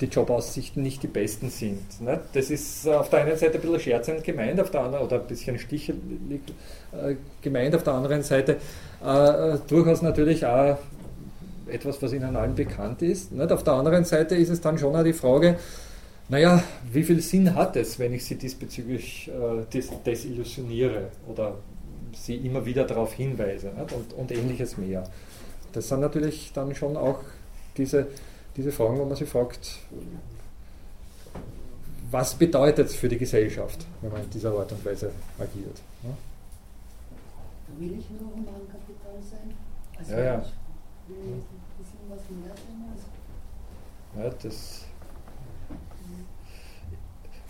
die 0.00 0.06
Jobaussichten 0.06 0.82
nicht 0.82 1.02
die 1.02 1.08
besten 1.08 1.50
sind. 1.50 2.00
Nicht? 2.00 2.20
Das 2.32 2.50
ist 2.50 2.88
auf 2.88 3.10
der 3.10 3.22
einen 3.22 3.36
Seite 3.36 3.54
ein 3.54 3.60
bisschen 3.60 3.80
scherzend 3.80 4.24
gemeint, 4.24 4.60
auf 4.60 4.70
der 4.70 4.82
anderen, 4.82 5.04
oder 5.04 5.20
ein 5.20 5.26
bisschen 5.26 5.58
stichelig 5.58 5.96
äh, 6.92 7.16
gemeint, 7.42 7.74
auf 7.74 7.82
der 7.82 7.94
anderen 7.94 8.22
Seite 8.22 8.58
äh, 9.04 9.58
durchaus 9.66 10.02
natürlich 10.02 10.46
auch 10.46 10.78
etwas, 11.66 12.02
was 12.02 12.12
Ihnen 12.12 12.36
allen 12.36 12.54
bekannt 12.54 13.02
ist. 13.02 13.32
Nicht? 13.32 13.52
Auf 13.52 13.62
der 13.62 13.74
anderen 13.74 14.04
Seite 14.04 14.36
ist 14.36 14.50
es 14.50 14.60
dann 14.60 14.78
schon 14.78 14.94
auch 14.94 15.04
die 15.04 15.12
Frage, 15.12 15.56
naja, 16.28 16.62
wie 16.90 17.02
viel 17.02 17.20
Sinn 17.20 17.54
hat 17.54 17.76
es, 17.76 17.98
wenn 17.98 18.12
ich 18.14 18.24
Sie 18.24 18.36
diesbezüglich 18.36 19.28
äh, 19.28 19.70
des, 19.72 19.90
desillusioniere 20.04 21.08
oder 21.28 21.56
sie 22.14 22.36
immer 22.36 22.64
wieder 22.64 22.84
darauf 22.84 23.12
hinweise 23.12 23.70
und, 23.70 24.12
und 24.12 24.32
ähnliches 24.32 24.76
mehr. 24.76 25.04
Das 25.72 25.88
sind 25.88 26.00
natürlich 26.00 26.52
dann 26.52 26.74
schon 26.74 26.96
auch 26.96 27.20
diese, 27.76 28.06
diese 28.56 28.72
Fragen, 28.72 28.98
wo 28.98 29.04
man 29.04 29.16
sich 29.16 29.28
fragt, 29.28 29.80
was 32.10 32.34
bedeutet 32.34 32.88
es 32.88 32.94
für 32.94 33.08
die 33.08 33.18
Gesellschaft, 33.18 33.86
wenn 34.00 34.12
man 34.12 34.22
in 34.22 34.30
dieser 34.30 34.56
Art 34.56 34.70
und 34.70 34.84
Weise 34.84 35.10
agiert. 35.38 35.80
Ja? 36.02 36.10
Will 37.78 37.98
ich 37.98 38.08
nur 38.10 38.30
Humankapital 38.30 39.18
sein? 39.20 39.54
Also 39.98 40.12
ja, 40.12 40.24
ja. 40.24 40.44
Will 41.08 41.42
Ja, 44.16 44.30
das 44.42 44.84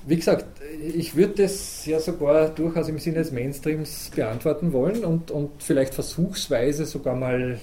wie 0.06 0.16
gesagt, 0.16 0.44
ich 0.94 1.16
würde 1.16 1.44
das 1.44 1.86
ja 1.86 1.98
sogar 1.98 2.50
durchaus 2.50 2.88
im 2.88 2.98
Sinne 2.98 3.18
des 3.18 3.32
Mainstreams 3.32 4.10
beantworten 4.14 4.74
wollen 4.74 5.02
und, 5.02 5.30
und 5.30 5.62
vielleicht 5.62 5.94
versuchsweise 5.94 6.84
sogar 6.84 7.16
mal 7.16 7.52
äh, 7.52 7.56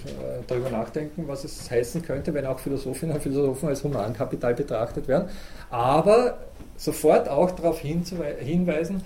darüber 0.48 0.72
nachdenken, 0.72 1.28
was 1.28 1.44
es 1.44 1.70
heißen 1.70 2.02
könnte, 2.02 2.34
wenn 2.34 2.48
auch 2.48 2.60
Philosophinnen 2.60 3.16
und 3.16 3.22
Philosophen 3.22 3.70
als 3.70 3.84
Humankapital 3.84 4.56
betrachtet 4.56 5.08
werden. 5.08 5.30
Aber 5.70 6.40
sofort 6.78 7.30
auch 7.30 7.52
darauf 7.52 7.80
hinweisen, 7.80 9.04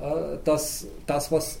äh, 0.00 0.38
dass 0.44 0.86
das, 1.06 1.30
was 1.30 1.58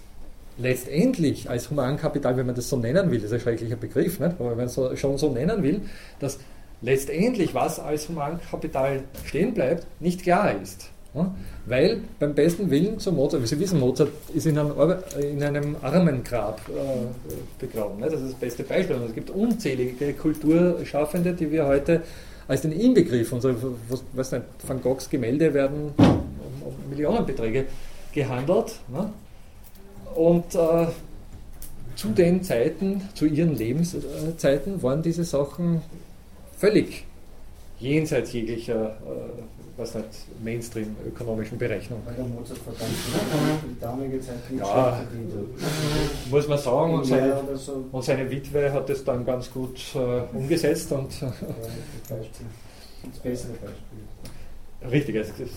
letztendlich 0.62 1.50
als 1.50 1.70
Humankapital, 1.70 2.36
wenn 2.36 2.46
man 2.46 2.54
das 2.54 2.68
so 2.68 2.76
nennen 2.76 3.10
will, 3.10 3.18
das 3.18 3.26
ist 3.26 3.34
ein 3.34 3.40
schrecklicher 3.40 3.76
Begriff, 3.76 4.20
nicht? 4.20 4.36
aber 4.38 4.50
wenn 4.50 4.56
man 4.56 4.66
es 4.66 4.98
schon 4.98 5.18
so 5.18 5.30
nennen 5.30 5.62
will, 5.62 5.82
dass 6.20 6.38
letztendlich, 6.80 7.54
was 7.54 7.78
als 7.80 8.08
Humankapital 8.08 9.02
stehen 9.24 9.54
bleibt, 9.54 9.86
nicht 10.00 10.22
klar 10.22 10.54
ist. 10.60 10.88
Weil 11.66 12.00
beim 12.18 12.34
besten 12.34 12.70
Willen 12.70 12.98
zu 12.98 13.12
Mozart, 13.12 13.46
Sie 13.46 13.60
wissen, 13.60 13.78
Mozart 13.78 14.08
ist 14.34 14.46
in 14.46 14.58
einem, 14.58 14.72
in 15.20 15.42
einem 15.42 15.76
Armengrab 15.82 16.60
äh, 16.70 17.60
begraben. 17.60 18.00
Ne? 18.00 18.08
Das 18.08 18.20
ist 18.20 18.32
das 18.32 18.40
beste 18.40 18.62
Beispiel. 18.62 18.96
Und 18.96 19.08
es 19.08 19.14
gibt 19.14 19.28
unzählige 19.28 20.14
Kulturschaffende, 20.14 21.34
die 21.34 21.50
wir 21.52 21.66
heute 21.66 22.02
als 22.48 22.62
den 22.62 22.72
Inbegriff 22.72 23.30
unserer, 23.30 23.54
was 24.14 24.32
nicht, 24.32 24.44
Van 24.66 24.80
Goghs 24.80 25.10
Gemälde 25.10 25.52
werden 25.52 25.92
um, 25.98 26.06
um 26.64 26.74
Millionenbeträge 26.88 27.66
gehandelt. 28.12 28.80
Ne? 28.90 29.12
Und 30.14 30.54
äh, 30.54 30.86
zu 31.96 32.08
den 32.08 32.42
Zeiten, 32.42 33.08
zu 33.14 33.26
ihren 33.26 33.56
Lebenszeiten, 33.56 34.82
waren 34.82 35.02
diese 35.02 35.24
Sachen 35.24 35.82
völlig 36.56 37.04
jenseits 37.78 38.32
jeglicher 38.32 38.90
äh, 38.90 39.42
was 39.76 39.94
nicht 39.94 40.06
Mainstream-ökonomischen 40.42 41.58
Berechnung. 41.58 42.00
Weil 42.04 42.14
der 42.14 42.24
Mozart 42.24 42.58
verdammt 42.58 42.92
die 43.64 43.80
damalige 43.80 44.20
Zeit 44.20 44.50
nicht 44.50 44.60
ja, 44.60 45.00
muss 46.30 46.48
man 46.48 46.58
sagen. 46.58 46.94
Und 46.94 47.04
seine, 47.04 47.56
so. 47.56 47.84
und 47.90 48.04
seine, 48.04 48.30
Witwe 48.30 48.72
hat 48.72 48.88
das 48.88 49.04
dann 49.04 49.24
ganz 49.24 49.50
gut 49.50 49.80
äh, 49.94 50.36
umgesetzt. 50.36 50.92
Und, 50.92 51.20
ja, 51.20 51.32
das 52.08 53.18
bessere 53.18 53.52
Beispiel. 53.52 54.90
Richtig, 54.90 55.16
das, 55.16 55.28
das, 55.38 55.48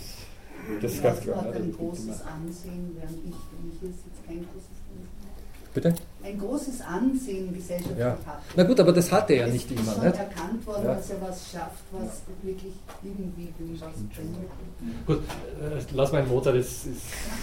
das 0.81 0.93
ist 0.93 1.03
ganz 1.03 1.19
klar. 1.21 1.43
hat 1.43 1.55
ein 1.55 1.73
großes 1.73 2.21
Ansehen, 2.21 2.95
während 2.95 3.17
ich, 3.25 3.35
für 3.35 3.59
mich 3.65 3.75
ist 3.91 4.05
jetzt 4.05 4.25
kein 4.25 4.45
großes 4.51 4.75
Bitte? 5.75 5.93
Ein 6.23 6.39
großes 6.39 6.81
Ansehen 6.81 7.53
gesellschaftlich 7.53 7.99
ja. 7.99 8.17
hat. 8.25 8.41
Na 8.55 8.63
gut, 8.63 8.79
aber 8.79 8.93
das 8.93 9.11
hatte 9.11 9.33
er 9.33 9.47
nicht 9.47 9.69
immer. 9.69 9.81
Es 9.81 9.87
ist 9.87 9.95
schon 9.95 10.05
erkannt 10.05 10.65
worden, 10.65 10.85
ja. 10.85 10.95
dass 10.95 11.09
er 11.09 11.21
was 11.21 11.51
schafft, 11.51 11.83
was 11.91 12.21
wirklich 12.41 12.71
irgendwie 13.03 13.49
was 13.77 13.93
bringt. 14.15 15.05
Gut, 15.05 15.17
äh, 15.17 15.81
lass 15.93 16.13
mal 16.13 16.23
Mozart, 16.23 16.55
das 16.55 16.65
ist, 16.65 16.85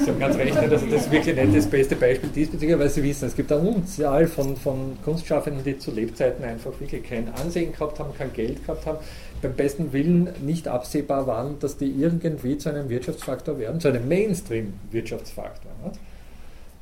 Sie 0.01 0.11
haben 0.11 0.19
ganz 0.19 0.36
recht, 0.36 0.57
das 0.57 0.82
ist 0.82 1.11
wirklich 1.11 1.36
nicht 1.36 1.57
das 1.57 1.66
beste 1.66 1.94
Beispiel 1.94 2.31
diesbezüglich, 2.31 2.78
weil 2.78 2.89
Sie 2.89 3.03
wissen, 3.03 3.27
es 3.27 3.36
gibt 3.36 3.53
eine 3.53 3.69
Unzahl 3.69 4.27
von, 4.27 4.57
von 4.57 4.97
Kunstschaffenden, 5.05 5.62
die 5.62 5.78
zu 5.78 5.90
Lebzeiten 5.90 6.43
einfach 6.43 6.73
wirklich 6.81 7.03
kein 7.05 7.28
Ansehen 7.35 7.70
gehabt 7.70 8.01
haben, 8.01 8.15
kein 8.16 8.32
Geld 8.32 8.65
gehabt 8.66 8.86
haben, 8.86 8.99
beim 9.43 9.55
besten 9.55 9.93
Willen 9.93 10.28
nicht 10.40 10.69
absehbar 10.69 11.27
waren, 11.27 11.59
dass 11.59 11.77
die 11.77 11.90
irgendwie 11.90 12.56
zu 12.59 12.69
einem 12.69 12.89
Wirtschaftsfaktor 12.89 13.59
werden, 13.59 13.81
zu 13.81 13.89
einem 13.89 14.09
Mainstream-Wirtschaftsfaktor. 14.09 15.70
Nicht? 15.85 15.98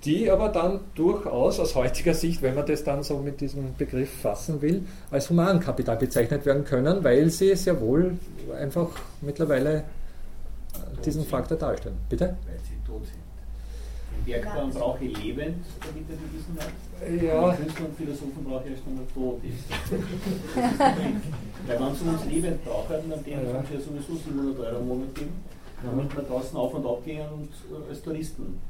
die 0.05 0.31
aber 0.31 0.49
dann 0.49 0.81
durchaus 0.95 1.61
aus 1.61 1.75
heutiger 1.75 2.15
Sicht, 2.15 2.43
wenn 2.43 2.55
man 2.55 2.67
das 2.67 2.85
dann 2.85 3.03
so 3.03 3.19
mit 3.19 3.41
diesem 3.41 3.75
Begriff 3.77 4.11
fassen 4.11 4.63
will, 4.63 4.83
als 5.11 5.29
Humankapital 5.29 5.97
bezeichnet 5.97 6.47
werden 6.47 6.65
können, 6.65 7.05
weil 7.05 7.29
sie 7.31 7.55
sehr 7.55 7.81
wohl 7.81 8.17
einfach 8.59 8.89
mittlerweile 9.21 9.79
äh, 9.79 9.83
diesen 11.05 11.25
Faktor 11.25 11.59
darstellen. 11.59 11.97
Bitte? 12.09 12.37
Weil. 12.47 12.70
Bergbauern 14.25 14.71
brauche 14.71 15.05
ich 15.05 15.23
lebend, 15.23 15.65
damit 15.81 16.05
er 16.11 16.17
bewiesen 16.17 16.57
hat. 16.59 17.23
Ja. 17.23 17.55
Künstler 17.55 17.87
und 17.87 17.97
Philosophen 17.97 18.45
brauche 18.45 18.65
ich 18.65 18.73
erst, 18.73 18.83
wenn 18.87 18.99
er 18.99 19.09
tot 19.15 19.41
ist. 19.45 19.65
Weil 21.67 21.81
wenn 21.81 21.95
sie 21.95 22.05
uns 22.05 22.25
lebend 22.27 22.65
brauchen, 22.65 23.11
dann 23.11 23.25
denen 23.25 23.47
ja. 23.47 23.53
ja 23.53 23.81
sowieso 23.81 24.17
700 24.17 24.61
Euro 24.61 24.79
im 24.81 24.89
Monat 24.89 25.15
geben, 25.15 25.33
damit 25.83 26.17
wir 26.17 26.23
draußen 26.23 26.57
auf 26.57 26.75
und 26.75 26.87
ab 26.87 27.05
gehen 27.05 27.27
und 27.33 27.49
äh, 27.49 27.89
als 27.89 28.03
Touristen 28.03 28.61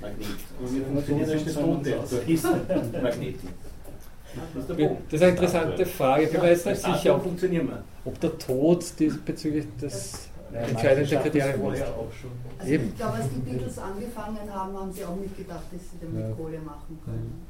Magnet. 0.00 0.28
Und 0.60 0.74
wir 0.74 0.84
funktionieren 0.84 1.30
als 1.30 1.44
das 1.44 1.54
Tote, 1.54 3.02
Magneten. 3.02 3.48
Das 4.54 4.62
ist, 4.62 4.70
das 4.70 5.12
ist 5.12 5.22
eine 5.22 5.30
interessante 5.30 5.86
Frage. 5.86 6.24
Ich 6.24 6.30
bin 6.30 6.40
mir 6.40 6.50
jetzt 6.50 6.66
nicht 6.66 6.82
sicher, 6.82 7.16
ob, 7.16 7.26
ob 8.04 8.20
der 8.20 8.38
Tod 8.38 8.84
bezüglich 9.24 9.64
des 9.80 10.27
entscheidende 10.52 11.16
Kriterium 11.16 11.74
ist. 11.74 11.82
Also 11.82 12.72
Eben. 12.72 12.88
Ich 12.88 12.96
glaube, 12.96 13.14
als 13.14 13.26
die 13.30 13.50
Beatles 13.50 13.78
angefangen 13.78 14.54
haben, 14.54 14.78
haben 14.78 14.92
sie 14.92 15.04
auch 15.04 15.16
nicht 15.16 15.36
gedacht, 15.36 15.64
dass 15.70 15.80
sie 15.80 15.98
damit 16.00 16.30
ja. 16.30 16.34
Kohle 16.34 16.58
machen 16.58 16.98
können. 17.04 17.46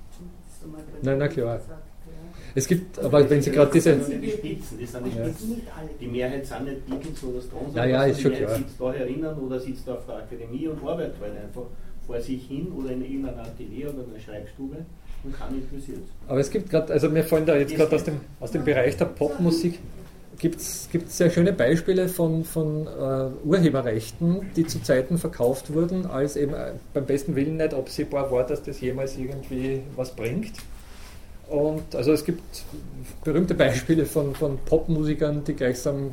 Nein, 1.02 1.18
na 1.18 1.28
klar. 1.28 1.60
Es 2.54 2.66
gibt, 2.66 2.98
aber 2.98 3.28
wenn 3.28 3.40
Sie 3.42 3.50
gerade 3.50 3.70
diese. 3.70 3.96
Das 3.96 4.06
sind 4.06 4.22
die 4.22 4.30
Spitzen, 4.30 4.80
das 4.80 4.92
sind 4.92 5.06
die 5.06 5.12
Spitzen. 5.12 5.62
Die 6.00 6.06
Mehrheit 6.08 6.46
sind 6.46 6.64
nicht 6.64 6.86
Beatles 6.86 7.22
oder 7.24 7.40
Stones, 7.40 7.74
ja, 7.74 7.84
ja, 7.84 8.04
ist 8.04 8.20
schon 8.20 8.32
klar. 8.32 8.54
sitzt 8.56 8.80
da 8.80 8.92
herinnen 8.92 9.38
oder 9.38 9.60
sitzt 9.60 9.86
da 9.86 9.94
auf 9.94 10.06
der 10.06 10.16
Akademie 10.16 10.66
und 10.66 10.82
arbeitet 10.82 11.14
halt 11.20 11.36
einfach 11.36 11.62
vor 12.06 12.20
sich 12.20 12.46
hin 12.46 12.72
oder 12.72 12.90
in 12.90 13.02
irgendeiner 13.02 13.42
Atelier 13.42 13.90
oder 13.90 14.04
einer 14.08 14.18
Schreibstube 14.18 14.76
und 15.24 15.38
kann 15.38 15.54
interessiert. 15.54 16.00
Aber 16.26 16.40
es 16.40 16.50
gibt 16.50 16.70
gerade, 16.70 16.92
also 16.92 17.10
mir 17.10 17.22
fallen 17.22 17.46
da 17.46 17.56
jetzt 17.56 17.74
gerade 17.74 17.94
aus 17.94 18.04
dem, 18.04 18.20
aus 18.40 18.50
dem 18.50 18.64
Bereich 18.64 18.96
der 18.96 19.04
Popmusik 19.04 19.78
gibt 20.38 20.60
es 20.60 20.88
sehr 21.08 21.30
schöne 21.30 21.52
Beispiele 21.52 22.08
von, 22.08 22.44
von 22.44 22.86
uh, 22.86 23.30
Urheberrechten, 23.44 24.50
die 24.56 24.66
zu 24.66 24.82
Zeiten 24.82 25.18
verkauft 25.18 25.72
wurden, 25.72 26.06
als 26.06 26.36
eben 26.36 26.54
äh, 26.54 26.72
beim 26.94 27.06
besten 27.06 27.34
Willen 27.34 27.56
nicht 27.56 27.74
absehbar 27.74 28.30
war, 28.30 28.46
dass 28.46 28.62
das 28.62 28.80
jemals 28.80 29.16
irgendwie 29.16 29.82
was 29.96 30.14
bringt. 30.14 30.52
Und 31.48 31.94
also 31.94 32.12
es 32.12 32.24
gibt 32.24 32.42
berühmte 33.24 33.54
Beispiele 33.54 34.06
von, 34.06 34.34
von 34.34 34.58
Popmusikern, 34.58 35.44
die 35.44 35.54
gleichsam 35.54 36.12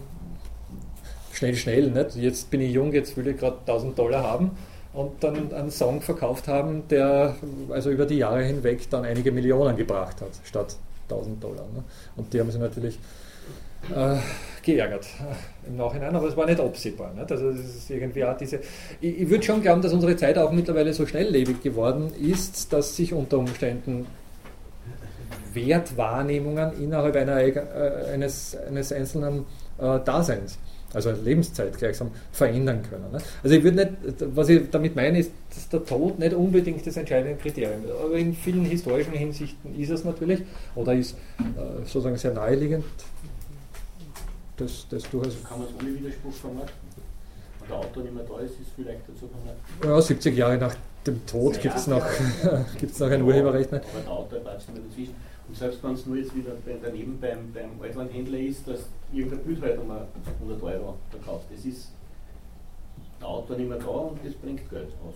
schnell, 1.33 1.55
schnell, 1.55 1.91
nicht? 1.91 2.15
jetzt 2.15 2.49
bin 2.49 2.61
ich 2.61 2.71
jung, 2.71 2.93
jetzt 2.93 3.17
will 3.17 3.27
ich 3.27 3.37
gerade 3.37 3.57
1000 3.59 3.99
Dollar 3.99 4.23
haben 4.23 4.51
und 4.93 5.21
dann 5.21 5.53
einen 5.53 5.71
Song 5.71 6.01
verkauft 6.01 6.47
haben, 6.47 6.87
der 6.89 7.35
also 7.69 7.91
über 7.91 8.05
die 8.05 8.17
Jahre 8.17 8.43
hinweg 8.43 8.89
dann 8.89 9.03
einige 9.03 9.31
Millionen 9.31 9.75
gebracht 9.75 10.21
hat, 10.21 10.31
statt 10.43 10.77
1000 11.09 11.43
Dollar. 11.43 11.65
Ne? 11.73 11.83
Und 12.15 12.33
die 12.33 12.39
haben 12.39 12.49
sich 12.49 12.61
natürlich 12.61 12.97
äh, 13.93 14.17
geärgert 14.63 15.05
äh, 15.05 15.67
im 15.67 15.77
Nachhinein, 15.77 16.15
aber 16.15 16.27
es 16.27 16.37
war 16.37 16.45
nicht 16.45 16.59
absehbar. 16.59 17.13
Nicht? 17.13 17.31
Also 17.31 17.49
es 17.49 17.59
ist 17.59 17.89
irgendwie 17.89 18.23
auch 18.23 18.37
diese. 18.37 18.59
Ich, 19.01 19.21
ich 19.21 19.29
würde 19.29 19.43
schon 19.43 19.61
glauben, 19.61 19.81
dass 19.81 19.93
unsere 19.93 20.15
Zeit 20.15 20.37
auch 20.37 20.51
mittlerweile 20.51 20.93
so 20.93 21.05
schnelllebig 21.05 21.61
geworden 21.61 22.11
ist, 22.19 22.71
dass 22.73 22.95
sich 22.95 23.13
unter 23.13 23.37
Umständen 23.39 24.07
Wertwahrnehmungen 25.53 26.81
innerhalb 26.81 27.15
einer, 27.15 27.37
äh, 27.39 28.11
eines, 28.13 28.57
eines 28.67 28.91
einzelnen 28.91 29.45
äh, 29.77 29.99
Daseins 30.03 30.57
also 30.95 31.11
Lebenszeit 31.11 31.77
gleichsam 31.77 32.09
verändern 32.31 32.81
können. 32.89 33.11
Ne? 33.11 33.19
Also 33.43 33.55
ich 33.55 33.63
würde 33.63 33.77
nicht, 33.77 34.15
was 34.33 34.47
ich 34.47 34.69
damit 34.71 34.95
meine, 34.95 35.19
ist, 35.19 35.31
dass 35.53 35.67
der 35.67 35.83
Tod 35.83 36.17
nicht 36.19 36.33
unbedingt 36.33 36.87
das 36.87 36.95
entscheidende 36.95 37.35
Kriterium 37.35 37.83
ist. 37.83 37.91
Aber 37.91 38.13
in 38.13 38.33
vielen 38.33 38.63
historischen 38.63 39.11
Hinsichten 39.11 39.77
ist 39.77 39.89
es 39.89 40.05
natürlich 40.05 40.41
oder 40.73 40.93
ist 40.93 41.17
äh, 41.39 41.79
sozusagen 41.79 42.15
sehr 42.15 42.33
naheliegend. 42.33 42.85
Das, 44.57 44.87
das 44.89 45.09
durchaus 45.09 45.35
kann 45.43 45.59
man 45.59 45.67
es 45.67 45.73
ohne 45.81 45.95
Widerspruch 45.95 46.33
vermarkten. 46.33 46.75
Wenn 47.59 47.69
der 47.69 47.77
Autor 47.77 48.03
nicht 48.03 48.15
mehr 48.15 48.23
da 48.23 48.39
ist, 48.39 48.51
ist 48.51 48.61
es 48.61 48.67
vielleicht 48.75 49.01
dazu 49.07 49.27
vermarkten. 49.27 49.89
Ja, 49.89 50.01
70 50.01 50.37
Jahre 50.37 50.57
nach 50.57 50.75
dem 51.05 51.25
Tod 51.25 51.59
gibt 51.61 51.75
es 51.75 51.87
noch, 51.87 52.05
noch 52.99 53.09
ein 53.09 53.21
Urheberrecht. 53.21 53.73
Aber 53.73 53.81
der 54.03 54.11
Autor 54.11 54.39
bleibt 54.39 54.69
nicht 54.69 54.87
dazwischen. 54.89 55.15
Und 55.47 55.55
selbst 55.55 55.83
wenn 55.83 55.93
es 55.93 56.05
nur 56.05 56.17
jetzt 56.17 56.35
wieder 56.35 56.51
daneben 56.83 57.19
beim, 57.19 57.51
beim 57.53 57.81
Altlandhändler 57.81 58.39
ist, 58.39 58.67
dass 58.67 58.79
irgendein 59.13 59.39
Bild 59.43 59.61
halt 59.61 59.79
um 59.79 59.91
100 59.91 60.63
Euro 60.63 60.95
verkauft. 61.11 61.45
Das 61.53 61.65
ist 61.65 61.89
der 63.19 63.27
Autor 63.27 63.57
nicht 63.57 63.69
mehr 63.69 63.77
da 63.77 63.85
und 63.85 64.19
das 64.23 64.33
bringt 64.33 64.67
Geld 64.69 64.89
aus. 65.05 65.15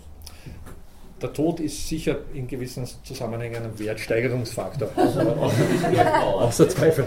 Der 1.20 1.32
Tod 1.32 1.60
ist 1.60 1.86
sicher 1.86 2.18
in 2.32 2.46
gewissen 2.46 2.86
Zusammenhängen 3.04 3.62
ein 3.62 3.78
Wertsteigerungsfaktor. 3.78 4.88
Außer 4.96 6.68
Zweifel. 6.68 7.06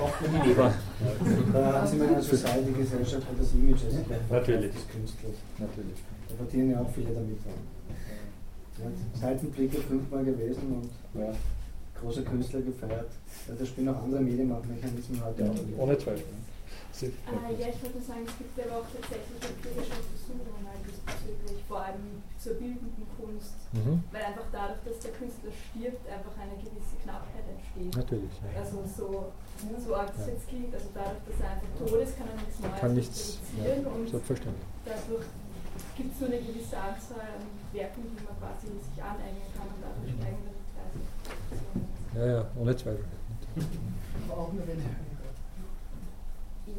Da 1.54 1.86
sind 1.86 2.00
wir 2.00 2.08
in 2.08 2.14
einer 2.14 2.24
Society-Gesellschaft, 2.24 3.28
wo 3.30 3.38
das 3.38 3.54
Image 3.54 3.84
ist 3.84 4.10
Natürlich. 4.30 4.72
des 4.72 4.88
Künstlers. 4.88 5.36
Natürlich. 5.60 6.00
Da 6.30 6.36
verdienen 6.36 6.72
ja 6.72 6.82
auch 6.82 6.90
viele 6.94 7.14
damit. 7.14 7.38
Ja, 8.80 8.86
Seitenblicke 9.20 9.78
fünfmal 9.78 10.24
gewesen 10.26 10.82
und 10.82 11.22
ja 11.22 11.34
großer 12.04 12.22
Künstler 12.24 12.62
gefeiert. 12.62 13.10
Da 13.48 13.66
spielen 13.66 13.90
auch 13.90 14.04
andere 14.04 14.22
Medienmechanismen 14.22 15.24
heute 15.24 15.50
auch. 15.50 15.84
Ohne 15.84 15.98
Zweifel. 15.98 16.24
Äh, 17.02 17.10
ja, 17.58 17.68
ich 17.74 17.82
wollte 17.82 17.98
nur 17.98 18.06
sagen, 18.06 18.22
es 18.22 18.38
gibt 18.38 18.54
aber 18.54 18.86
auch 18.86 18.90
tatsächlich 18.94 19.42
empirische 19.42 19.98
Untersuchungen 19.98 20.54
diesbezüglich, 20.86 21.60
vor 21.68 21.82
allem 21.82 22.22
zur 22.38 22.54
bildenden 22.54 23.08
Kunst, 23.18 23.58
mhm. 23.74 24.04
weil 24.14 24.22
einfach 24.22 24.46
dadurch, 24.54 24.82
dass 24.86 25.00
der 25.02 25.14
Künstler 25.18 25.50
stirbt, 25.50 26.06
einfach 26.06 26.36
eine 26.38 26.54
gewisse 26.62 26.96
Knappheit 27.02 27.46
entsteht. 27.50 27.94
Natürlich. 27.98 28.36
Ja. 28.46 28.62
Also 28.62 28.86
so, 28.86 29.34
so 29.82 29.90
arg 29.96 30.14
das 30.14 30.28
jetzt 30.28 30.48
klingt, 30.48 30.70
also 30.70 30.90
dadurch, 30.94 31.24
dass 31.26 31.38
er 31.42 31.50
einfach 31.58 31.72
tot 31.82 31.98
ist, 31.98 32.14
kann 32.14 32.30
er 32.30 32.38
nichts 32.38 32.58
Neues 32.62 32.80
kann 32.80 32.94
nichts, 32.94 33.18
produzieren 33.42 33.82
ja, 33.82 33.90
und 33.90 34.06
selbstverständlich. 34.10 34.68
dadurch 34.86 35.28
gibt 35.98 36.10
es 36.14 36.18
so 36.20 36.26
eine 36.30 36.40
gewisse 36.46 36.78
Anzahl 36.78 37.26
an 37.26 37.44
Werken, 37.74 38.04
die 38.06 38.22
man 38.22 38.38
quasi 38.38 38.70
sich 38.70 38.98
aneignen 39.02 39.50
kann 39.58 39.66
und 39.66 39.82
dadurch 39.82 40.14
steigen 40.14 40.42
dann 40.46 40.58
die 40.62 40.70
Preise. 40.78 41.02
Ja, 42.14 42.26
ja, 42.38 42.42
ohne 42.54 42.74
Zweifel. 42.78 43.06
Aber 44.30 44.38
auch 44.38 44.54
nur 44.54 44.68
wenn 44.68 44.78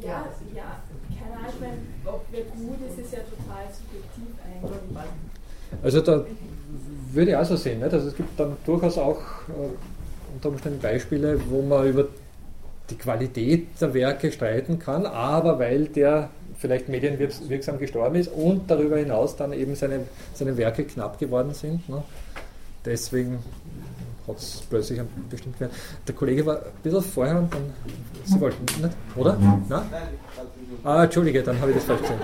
ja, 0.01 0.25
ja, 0.55 0.79
keine 1.17 1.35
Ahnung, 1.37 1.49
ich 1.53 1.59
meine, 1.59 1.77
ob 2.05 2.25
wer 2.31 2.43
gut 2.43 2.77
ist, 2.89 2.99
ist 2.99 3.13
ja 3.13 3.19
total 3.19 3.65
subjektiv 3.71 4.35
eigentlich. 4.43 5.07
Also 5.83 6.01
da 6.01 6.25
würde 7.11 7.31
ich 7.31 7.37
auch 7.37 7.45
so 7.45 7.55
sehen. 7.55 7.79
Nicht? 7.79 7.93
Also 7.93 8.09
es 8.09 8.15
gibt 8.15 8.39
dann 8.39 8.57
durchaus 8.65 8.97
auch 8.97 9.19
äh, 9.49 10.33
unter 10.33 10.49
Umständen 10.49 10.79
Beispiele, 10.79 11.39
wo 11.49 11.61
man 11.61 11.87
über 11.87 12.07
die 12.89 12.95
Qualität 12.95 13.67
der 13.81 13.93
Werke 13.93 14.31
streiten 14.31 14.77
kann, 14.79 15.05
aber 15.05 15.57
weil 15.59 15.85
der 15.85 16.29
vielleicht 16.57 16.87
medienwirksam 16.87 17.79
gestorben 17.79 18.15
ist 18.15 18.31
und 18.31 18.69
darüber 18.69 18.97
hinaus 18.97 19.35
dann 19.35 19.53
eben 19.53 19.75
seine, 19.75 20.01
seine 20.33 20.55
Werke 20.57 20.83
knapp 20.83 21.17
geworden 21.19 21.53
sind. 21.53 21.87
Ne? 21.89 22.03
Deswegen 22.85 23.39
hat 24.27 24.37
es 24.37 24.63
plötzlich 24.69 24.99
einen 24.99 25.09
bestimmten 25.29 25.59
Wert. 25.59 25.71
Der 26.07 26.15
Kollege 26.15 26.45
war 26.45 26.57
ein 26.57 26.71
bisschen 26.83 27.01
vorher 27.01 27.37
und 27.37 27.53
dann. 27.53 27.73
Sie 28.23 28.39
wollten 28.39 28.65
nicht, 28.81 28.95
oder? 29.15 29.37
Nein? 29.37 29.63
Nein 29.69 29.83
ah, 30.83 31.03
Entschuldige, 31.03 31.43
dann 31.43 31.59
habe 31.59 31.71
ich 31.71 31.77
das 31.77 31.85
falsch 31.85 32.01
gesehen. 32.01 32.19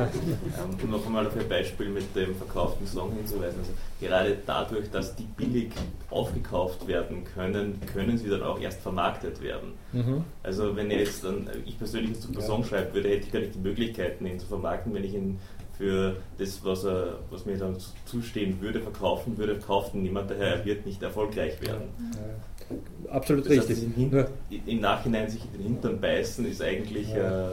Um 0.83 0.91
noch 0.91 1.05
einmal 1.05 1.27
auf 1.27 1.35
Ihr 1.35 1.47
Beispiel 1.47 1.89
mit 1.89 2.15
dem 2.15 2.35
verkauften 2.35 2.87
Song 2.87 3.11
hinzuweisen. 3.13 3.59
Also 3.59 3.71
gerade 3.99 4.37
dadurch, 4.45 4.89
dass 4.91 5.15
die 5.15 5.23
billig 5.23 5.71
aufgekauft 6.09 6.87
werden 6.87 7.23
können, 7.35 7.79
können 7.93 8.17
sie 8.17 8.29
dann 8.29 8.43
auch 8.43 8.59
erst 8.59 8.81
vermarktet 8.81 9.41
werden. 9.41 9.73
Mhm. 9.91 10.23
Also 10.43 10.75
wenn 10.75 10.91
jetzt 10.91 11.23
dann, 11.23 11.49
ich 11.65 11.77
persönlich 11.77 12.11
jetzt 12.11 12.25
einen 12.25 12.41
Song 12.41 12.63
schreibe, 12.63 12.93
würde, 12.93 13.09
hätte 13.09 13.25
ich 13.25 13.31
gar 13.31 13.39
nicht 13.39 13.55
die 13.55 13.59
Möglichkeiten, 13.59 14.25
ihn 14.25 14.39
zu 14.39 14.47
vermarkten, 14.47 14.93
wenn 14.93 15.03
ich 15.03 15.13
ihn 15.13 15.39
für 15.81 16.15
das, 16.37 16.63
was, 16.63 16.83
er, 16.83 17.15
was 17.31 17.43
mir 17.47 17.57
dann 17.57 17.75
zustehen 18.05 18.61
würde, 18.61 18.79
verkaufen 18.79 19.35
würde, 19.35 19.55
kauft 19.55 19.95
ihn 19.95 20.03
niemand, 20.03 20.29
daher 20.29 20.57
er 20.57 20.65
wird 20.65 20.85
nicht 20.85 21.01
erfolgreich 21.01 21.59
werden. 21.59 21.89
Ja. 22.13 23.15
Absolut 23.15 23.45
das 23.45 23.53
richtig. 23.53 23.77
Heißt, 23.77 24.29
Im 24.67 24.79
Nachhinein 24.79 25.27
sich 25.27 25.43
in 25.43 25.53
den 25.53 25.61
Hintern 25.63 25.99
beißen 25.99 26.45
ist 26.45 26.61
eigentlich 26.61 27.09
ja. 27.09 27.15
eine, 27.15 27.49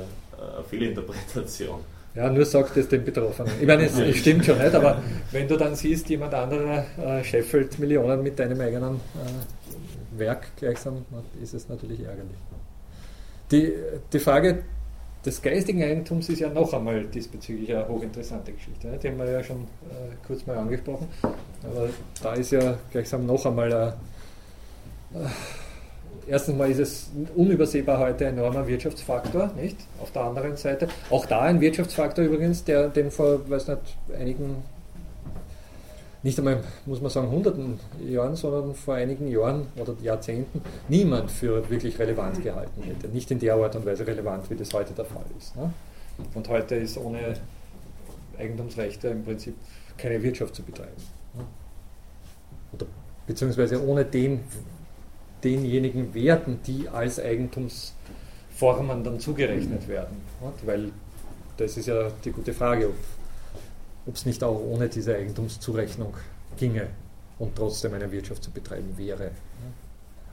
eine 0.56 0.64
Fehlinterpretation. 0.68 1.80
Ja, 2.14 2.30
nur 2.30 2.44
sagt 2.44 2.76
es 2.76 2.88
den 2.88 3.02
Betroffenen. 3.02 3.50
Ich 3.60 3.66
meine, 3.66 3.86
es, 3.86 3.98
es, 3.98 4.16
stimmt 4.18 4.44
schon 4.44 4.59
nicht, 4.59 4.74
aber 4.74 5.02
wenn 5.32 5.48
du 5.48 5.56
dann 5.56 5.74
siehst, 5.74 6.09
jemand 6.10 6.34
anderer 6.34 6.84
äh, 6.98 7.24
scheffelt 7.24 7.78
Millionen 7.78 8.22
mit 8.22 8.38
deinem 8.38 8.60
eigenen 8.60 8.96
äh, 8.96 10.18
Werk 10.18 10.55
gleichsam, 10.56 11.06
ist 11.42 11.55
es 11.55 11.66
natürlich 11.68 12.00
ärgerlich. 12.00 12.36
Die, 13.50 13.72
die 14.12 14.18
Frage, 14.18 14.64
des 15.28 15.42
geistigen 15.42 15.82
Eigentums 15.82 16.28
ist 16.30 16.40
ja 16.40 16.48
noch 16.48 16.72
einmal 16.72 17.05
diesbezüglich 17.05 17.70
eine 17.70 17.86
hochinteressante 17.86 18.52
Geschichte. 18.52 18.88
Ne? 18.88 18.98
Die 18.98 19.09
haben 19.09 19.18
wir 19.18 19.30
ja 19.30 19.44
schon 19.44 19.62
äh, 19.62 20.14
kurz 20.26 20.46
mal 20.46 20.56
angesprochen. 20.56 21.06
Aber 21.22 21.88
da 22.22 22.32
ist 22.32 22.50
ja 22.50 22.78
gleichsam 22.90 23.26
noch 23.26 23.44
einmal 23.44 23.72
ein, 23.72 23.92
äh, 25.14 25.28
erstens 26.28 26.56
mal 26.56 26.70
ist 26.70 26.78
es 26.78 27.10
unübersehbar 27.36 27.98
heute 27.98 28.26
ein 28.26 28.38
enormer 28.38 28.66
Wirtschaftsfaktor, 28.66 29.52
nicht? 29.55 29.76
Auf 30.00 30.12
der 30.12 30.22
anderen 30.22 30.56
Seite 30.56 30.88
auch 31.10 31.26
da 31.26 31.42
ein 31.42 31.60
Wirtschaftsfaktor 31.60 32.24
übrigens, 32.24 32.64
der 32.64 32.88
den 32.88 33.10
vor, 33.10 33.48
weiß 33.50 33.68
nicht, 33.68 33.98
einigen 34.18 34.62
nicht 36.28 36.38
einmal, 36.38 36.62
muss 36.84 37.00
man 37.00 37.10
sagen, 37.10 37.30
hunderten 37.30 37.80
Jahren, 38.06 38.36
sondern 38.36 38.74
vor 38.74 38.94
einigen 38.94 39.28
Jahren 39.28 39.66
oder 39.76 39.94
Jahrzehnten 40.02 40.60
niemand 40.88 41.30
für 41.30 41.68
wirklich 41.70 41.98
relevant 41.98 42.42
gehalten 42.42 42.82
hätte. 42.82 43.09
Nicht 43.09 43.30
in 43.30 43.38
der 43.38 43.55
Art 43.55 43.74
und 43.76 43.86
Weise 43.86 44.06
relevant, 44.06 44.48
wie 44.50 44.55
das 44.55 44.72
heute 44.74 44.92
der 44.92 45.06
Fall 45.06 45.24
ist. 45.38 45.56
Ne? 45.56 45.72
Und 46.34 46.48
heute 46.48 46.74
ist 46.74 46.98
ohne 46.98 47.34
Eigentumsrechte 48.38 49.09
im 49.09 49.24
Prinzip 49.24 49.55
keine 49.96 50.22
Wirtschaft 50.22 50.55
zu 50.55 50.62
betreiben. 50.62 51.02
Ne? 51.34 51.44
Oder, 52.74 52.86
beziehungsweise 53.26 53.82
ohne 53.82 54.05
den, 54.05 54.40
denjenigen 55.42 56.12
Werten, 56.12 56.60
die 56.66 56.88
als 56.88 57.18
Eigentumsformen 57.18 59.02
dann 59.02 59.18
zugerechnet 59.18 59.88
werden. 59.88 60.18
Ne? 60.42 60.52
Weil 60.66 60.90
das 61.56 61.76
ist 61.78 61.86
ja 61.86 62.10
die 62.22 62.32
gute 62.32 62.52
Frage, 62.52 62.88
ob 62.88 62.94
ob 64.09 64.14
es 64.14 64.24
nicht 64.24 64.43
auch 64.43 64.59
ohne 64.59 64.89
diese 64.89 65.14
Eigentumszurechnung 65.14 66.14
ginge 66.56 66.89
und 67.39 67.55
trotzdem 67.55 67.93
eine 67.94 68.10
Wirtschaft 68.10 68.43
zu 68.43 68.51
betreiben 68.51 68.97
wäre. 68.97 69.30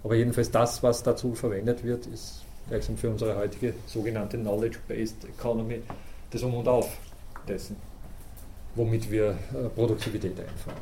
Aber 0.04 0.16
jedenfalls 0.16 0.50
das, 0.50 0.82
was 0.82 1.04
dazu 1.04 1.36
verwendet 1.36 1.84
wird, 1.84 2.06
ist 2.08 2.42
gleichsam 2.70 2.98
für 2.98 3.10
unsere 3.10 3.36
heutige 3.36 3.74
sogenannte 3.86 4.38
Knowledge-Based 4.38 5.26
Economy 5.26 5.82
das 6.32 6.42
Um 6.44 6.56
und 6.56 6.68
Auf 6.68 6.98
dessen, 7.48 7.76
womit 8.76 9.12
wir 9.12 9.32
äh, 9.54 9.70
Produktivität 9.76 10.40
einfahren. 10.40 10.82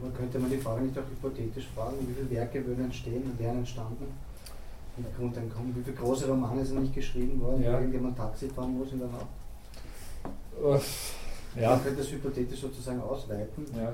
Aber 0.00 0.10
könnte 0.10 0.38
man 0.38 0.50
die 0.50 0.56
Frage 0.56 0.82
nicht 0.82 0.98
auch 0.98 1.02
hypothetisch 1.02 1.68
fragen, 1.74 1.96
wie 2.00 2.14
viele 2.14 2.30
Werke 2.30 2.66
würden 2.66 2.86
entstehen 2.86 3.22
und 3.24 3.38
wären 3.38 3.58
entstanden? 3.58 4.06
Im 4.96 5.04
Grundeinkommen, 5.16 5.76
wie 5.76 5.82
viele 5.82 5.96
große 5.96 6.26
Romane 6.26 6.64
sind 6.64 6.80
nicht 6.82 6.94
geschrieben 6.94 7.40
worden, 7.40 7.62
ja. 7.62 7.78
irgendjemand 7.78 8.16
Taxi 8.16 8.48
fahren 8.48 8.76
muss 8.76 8.92
in 8.92 8.98
der 8.98 9.08
Nacht? 9.08 9.26
Ja. 11.60 11.70
Man 11.70 11.84
könnte 11.84 12.00
das 12.02 12.10
hypothetisch 12.10 12.60
sozusagen 12.60 13.00
ausweiten. 13.00 13.66
Ja. 13.76 13.92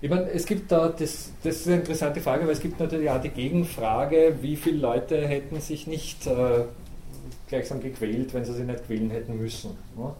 Ich 0.00 0.10
meine, 0.10 0.30
es 0.30 0.46
gibt 0.46 0.70
da, 0.70 0.88
das, 0.88 1.30
das 1.42 1.56
ist 1.56 1.66
eine 1.66 1.76
interessante 1.76 2.20
Frage, 2.20 2.44
weil 2.44 2.52
es 2.52 2.60
gibt 2.60 2.78
natürlich 2.78 3.10
auch 3.10 3.20
die 3.20 3.30
Gegenfrage, 3.30 4.36
wie 4.40 4.56
viele 4.56 4.78
Leute 4.78 5.26
hätten 5.26 5.60
sich 5.60 5.86
nicht 5.86 6.26
äh, 6.26 6.64
gleichsam 7.48 7.80
gequält, 7.80 8.32
wenn 8.34 8.44
sie 8.44 8.52
sich 8.52 8.64
nicht 8.64 8.86
quälen 8.86 9.10
hätten 9.10 9.36
müssen. 9.36 9.70
Ne? 9.96 10.12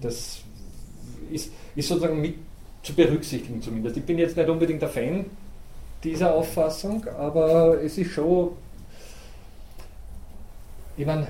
Das 0.00 0.40
ist, 1.30 1.52
ist 1.74 1.88
sozusagen 1.88 2.20
mit 2.20 2.36
zu 2.82 2.94
berücksichtigen 2.94 3.60
zumindest. 3.60 3.96
Ich 3.96 4.04
bin 4.04 4.18
jetzt 4.18 4.36
nicht 4.36 4.48
unbedingt 4.48 4.82
der 4.82 4.88
Fan 4.88 5.26
dieser 6.04 6.34
Auffassung, 6.34 7.04
aber 7.18 7.82
es 7.82 7.98
ist 7.98 8.12
schon, 8.12 8.50
ich 10.96 11.04
meine, 11.04 11.28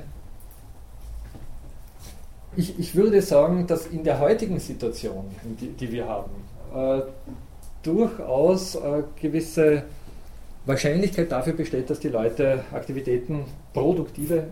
ich, 2.57 2.79
ich 2.79 2.95
würde 2.95 3.23
sagen, 3.23 3.66
dass 3.66 3.87
in 3.87 4.05
der 4.05 4.20
heutigen 4.20 4.59
Situation, 4.59 5.25
die, 5.61 5.69
die 5.69 5.93
wir 5.93 6.09
haben, 6.09 6.31
äh, 6.75 7.03
durchaus 7.83 8.75
äh, 8.75 9.03
gewisse 9.20 9.85
Wahrscheinlichkeit 10.66 11.33
dafür 11.33 11.55
besteht, 11.55 11.89
dass 11.89 12.01
die 12.01 12.09
Leute 12.09 12.65
Aktivitäten, 12.73 13.45
produktive 13.73 14.45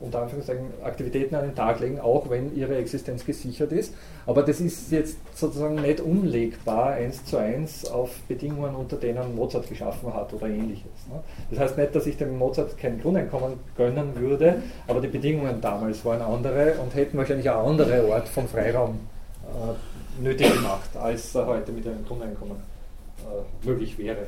unter 0.00 0.22
Anführungszeichen 0.22 0.66
Aktivitäten 0.82 1.34
an 1.34 1.44
den 1.44 1.54
Tag 1.54 1.80
legen, 1.80 2.00
auch 2.00 2.28
wenn 2.30 2.56
ihre 2.56 2.76
Existenz 2.76 3.24
gesichert 3.24 3.72
ist. 3.72 3.94
Aber 4.26 4.42
das 4.42 4.60
ist 4.60 4.90
jetzt 4.90 5.18
sozusagen 5.34 5.76
nicht 5.76 6.00
umlegbar 6.00 6.92
eins 6.92 7.24
zu 7.24 7.36
eins 7.36 7.84
auf 7.90 8.10
Bedingungen, 8.28 8.74
unter 8.74 8.96
denen 8.96 9.34
Mozart 9.34 9.68
geschaffen 9.68 10.12
hat 10.12 10.32
oder 10.32 10.48
ähnliches. 10.48 10.90
Ne? 11.08 11.20
Das 11.50 11.58
heißt 11.58 11.78
nicht, 11.78 11.94
dass 11.94 12.06
ich 12.06 12.16
dem 12.16 12.38
Mozart 12.38 12.76
kein 12.78 13.00
Grundeinkommen 13.00 13.54
gönnen 13.76 14.16
würde, 14.16 14.62
aber 14.86 15.00
die 15.00 15.08
Bedingungen 15.08 15.60
damals 15.60 16.04
waren 16.04 16.22
andere 16.22 16.74
und 16.82 16.94
hätten 16.94 17.18
wahrscheinlich 17.18 17.48
eine 17.48 17.58
andere 17.58 18.12
Art 18.14 18.28
von 18.28 18.48
Freiraum 18.48 19.00
äh, 19.44 20.22
nötig 20.22 20.52
gemacht, 20.52 20.90
als 20.98 21.34
er 21.34 21.46
heute 21.46 21.72
mit 21.72 21.86
einem 21.86 22.04
Grundeinkommen 22.06 22.56
äh, 22.56 23.66
möglich 23.66 23.98
wäre. 23.98 24.26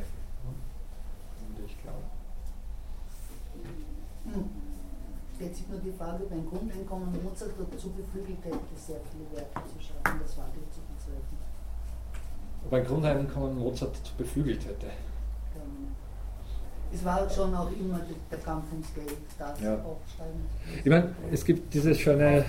Stellt 5.43 5.57
sich 5.57 5.69
nur 5.69 5.81
die 5.81 5.91
Frage, 5.91 6.25
beim 6.31 6.47
Grundeinkommen 6.47 7.11
Mozart 7.25 7.51
dazu 7.59 7.91
beflügelt 7.91 8.39
hätte, 8.45 8.59
sehr 8.77 9.01
viele 9.11 9.27
Werke 9.35 9.69
zu 9.69 9.85
schreiben, 9.85 10.21
das 10.23 10.37
war 10.39 10.47
zu 10.71 10.81
bezweifeln. 10.87 11.43
Ob 12.65 12.73
ein 12.73 12.85
Grundeinkommen 12.85 13.59
Mozart 13.59 13.97
dazu 13.97 14.13
beflügelt 14.17 14.65
hätte? 14.65 14.87
Es 16.95 17.05
war 17.05 17.29
schon 17.29 17.55
auch 17.55 17.71
immer 17.73 18.01
der 18.31 18.39
Kampf 18.39 18.71
ums 18.71 18.95
Geld, 18.95 19.17
das 19.39 19.61
ja. 19.61 19.75
auch 19.77 19.99
schreiben. 20.15 20.47
Ich 20.85 20.91
meine, 20.91 21.15
es 21.33 21.45
gibt 21.45 21.73
dieses 21.73 21.99
schöne. 21.99 22.45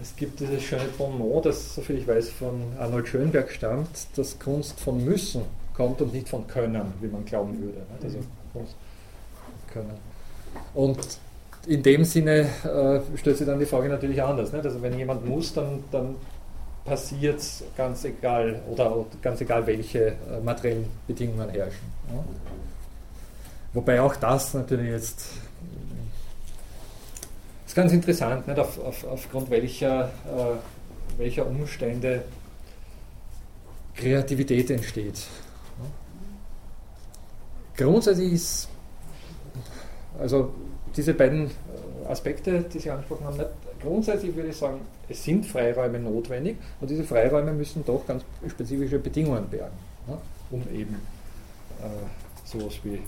Es 0.00 0.14
gibt 0.14 0.38
dieses 0.38 0.62
schöne 0.62 0.84
Bonmot, 0.96 1.44
das, 1.44 1.74
soviel 1.74 1.98
ich 1.98 2.06
weiß, 2.06 2.30
von 2.30 2.62
Arnold 2.78 3.08
Schönberg 3.08 3.50
stammt, 3.50 4.06
dass 4.16 4.38
Kunst 4.38 4.78
von 4.78 5.04
Müssen 5.04 5.42
kommt 5.74 6.00
und 6.00 6.12
nicht 6.12 6.28
von 6.28 6.46
Können, 6.46 6.94
wie 7.00 7.08
man 7.08 7.24
glauben 7.24 7.60
würde. 7.60 7.84
Also 8.00 8.20
Kunst 8.52 8.76
können. 9.72 9.94
Und 10.74 10.98
in 11.66 11.82
dem 11.82 12.04
Sinne 12.04 12.48
äh, 12.64 13.18
stellt 13.18 13.38
sich 13.38 13.46
dann 13.46 13.58
die 13.58 13.66
Frage 13.66 13.88
natürlich 13.88 14.22
anders. 14.22 14.52
Nicht? 14.52 14.64
Also 14.64 14.80
wenn 14.82 14.96
jemand 14.98 15.26
muss, 15.26 15.52
dann, 15.52 15.84
dann 15.90 16.16
passiert 16.84 17.38
es 17.38 17.62
ganz 17.76 18.04
egal 18.04 18.60
oder 18.70 19.04
ganz 19.20 19.40
egal, 19.40 19.66
welche 19.66 20.06
äh, 20.08 20.40
materiellen 20.42 20.86
Bedingungen 21.06 21.50
herrschen. 21.50 21.92
Ja? 22.08 22.24
Wobei 23.74 24.00
auch 24.00 24.16
das 24.16 24.54
natürlich 24.54 24.90
jetzt 24.90 25.26
ist 27.66 27.74
ganz 27.74 27.92
interessant, 27.92 28.48
nicht? 28.48 28.58
Auf, 28.58 28.78
auf, 28.78 29.04
aufgrund 29.04 29.50
welcher, 29.50 30.04
äh, 30.04 31.18
welcher 31.18 31.46
Umstände 31.46 32.22
Kreativität 33.94 34.70
entsteht. 34.70 35.26
Grundsätzlich 37.76 38.32
ist 38.32 38.68
also 40.18 40.52
diese 40.96 41.14
beiden 41.14 41.50
Aspekte, 42.08 42.62
die 42.62 42.78
Sie 42.78 42.90
angesprochen 42.90 43.26
haben, 43.26 43.36
nicht, 43.36 43.48
grundsätzlich 43.80 44.34
würde 44.34 44.48
ich 44.48 44.56
sagen, 44.56 44.80
es 45.08 45.22
sind 45.22 45.46
Freiräume 45.46 45.98
notwendig 45.98 46.56
und 46.80 46.90
diese 46.90 47.04
Freiräume 47.04 47.52
müssen 47.52 47.84
doch 47.84 48.06
ganz 48.06 48.24
spezifische 48.48 48.98
Bedingungen 48.98 49.48
bergen, 49.48 49.76
ne, 50.06 50.18
um 50.50 50.62
eben 50.72 50.94
äh, 51.80 51.86
sowas 52.44 52.74
wie 52.82 53.00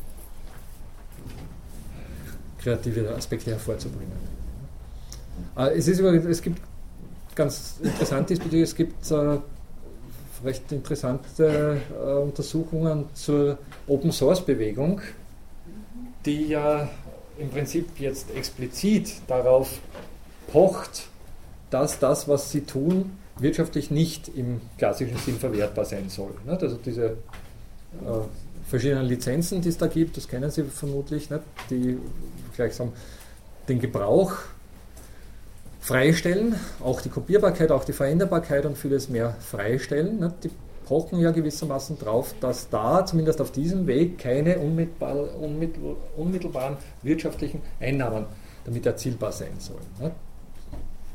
kreative 2.59 3.15
Aspekte 3.15 3.51
hervorzubringen. 3.51 4.13
Äh, 5.57 5.77
es, 5.77 5.89
ist 5.89 6.01
es 6.01 6.43
gibt 6.43 6.61
ganz 7.35 7.77
interessant 7.83 8.31
diesbezüglich, 8.31 8.63
es 8.63 8.75
gibt 8.75 9.11
äh, 9.11 9.39
recht 10.45 10.71
interessante 10.73 11.81
äh, 11.91 12.13
Untersuchungen 12.23 13.07
zur 13.15 13.59
Open 13.87 14.13
Source 14.13 14.45
Bewegung, 14.45 15.01
die 16.27 16.49
ja 16.49 16.89
im 17.39 17.51
Prinzip 17.51 17.99
jetzt 17.99 18.31
explizit 18.35 19.13
darauf 19.27 19.79
pocht, 20.53 21.09
dass 21.71 21.99
das, 21.99 22.29
was 22.29 22.51
sie 22.51 22.63
tun, 22.63 23.17
wirtschaftlich 23.39 23.91
nicht 23.91 24.29
im 24.29 24.61
klassischen 24.77 25.17
Sinn 25.19 25.37
verwertbar 25.37 25.85
sein 25.85 26.09
soll. 26.11 26.33
Also 26.47 26.77
diese 26.77 27.05
äh, 27.07 27.15
verschiedenen 28.69 29.07
Lizenzen, 29.07 29.63
die 29.63 29.71
es 29.71 29.79
da 29.79 29.87
gibt, 29.87 30.17
das 30.17 30.29
kennen 30.29 30.51
Sie 30.51 30.65
vermutlich, 30.65 31.29
die 31.71 31.99
gleichsam 32.55 32.93
den 33.69 33.81
Gebrauch 33.81 34.35
freistellen, 35.81 36.57
auch 36.85 37.01
die 37.01 37.09
Kopierbarkeit, 37.09 37.71
auch 37.71 37.85
die 37.85 37.93
Veränderbarkeit 37.93 38.67
und 38.67 38.77
vieles 38.77 39.09
mehr 39.09 39.35
freistellen. 39.41 40.33
Die 40.43 40.51
pochen 40.91 41.21
ja 41.21 41.31
gewissermaßen 41.31 42.01
drauf, 42.01 42.35
dass 42.41 42.69
da 42.69 43.07
zumindest 43.07 43.41
auf 43.41 43.53
diesem 43.53 43.87
Weg 43.87 44.19
keine 44.19 44.59
unmittelbar, 44.59 45.15
unmittelbaren 46.17 46.79
wirtschaftlichen 47.05 47.63
Einnahmen 47.79 48.25
damit 48.65 48.85
erzielbar 48.85 49.31
sein 49.31 49.53
sollen. 49.59 49.87
Ne? 50.01 50.11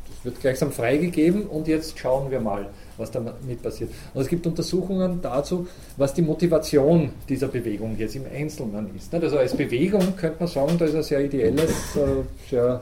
Das 0.08 0.24
wird 0.24 0.40
gleichsam 0.40 0.72
freigegeben 0.72 1.46
und 1.48 1.68
jetzt 1.68 2.00
schauen 2.00 2.32
wir 2.32 2.40
mal, 2.40 2.70
was 2.96 3.12
damit 3.12 3.62
passiert. 3.62 3.92
Und 4.14 4.22
es 4.22 4.30
gibt 4.30 4.48
Untersuchungen 4.48 5.20
dazu, 5.22 5.68
was 5.98 6.14
die 6.14 6.22
Motivation 6.22 7.12
dieser 7.28 7.50
Bewegung 7.50 7.98
jetzt 7.98 8.16
im 8.16 8.24
Einzelnen 8.34 8.96
ist. 8.96 9.14
Also 9.14 9.38
als 9.38 9.58
Bewegung 9.58 10.16
könnte 10.16 10.38
man 10.40 10.48
sagen, 10.48 10.78
da 10.78 10.86
ist 10.86 10.96
ein 10.96 11.04
sehr 11.04 11.20
ideelles, 11.20 11.98
äh, 11.98 12.24
sehr 12.50 12.82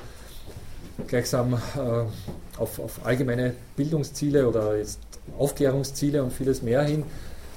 gleichsam 1.08 1.56
äh, 1.56 2.60
auf, 2.60 2.80
auf 2.80 3.04
allgemeine 3.04 3.56
Bildungsziele 3.76 4.48
oder 4.48 4.78
jetzt 4.78 5.00
Aufklärungsziele 5.38 6.24
und 6.24 6.32
vieles 6.32 6.62
mehr 6.62 6.84
hin 6.84 7.04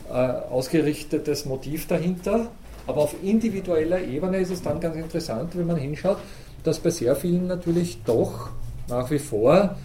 äh, 0.08 0.12
ausgerichtetes 0.12 1.46
Motiv 1.46 1.86
dahinter. 1.88 2.48
Aber 2.86 3.02
auf 3.02 3.14
individueller 3.22 4.00
Ebene 4.00 4.38
ist 4.38 4.50
es 4.50 4.62
dann 4.62 4.80
ganz 4.80 4.96
interessant, 4.96 5.56
wenn 5.58 5.66
man 5.66 5.76
hinschaut, 5.76 6.18
dass 6.62 6.78
bei 6.78 6.90
sehr 6.90 7.16
vielen 7.16 7.48
natürlich 7.48 7.98
doch 8.04 8.50
nach 8.88 9.10
wie 9.10 9.18
vor, 9.18 9.76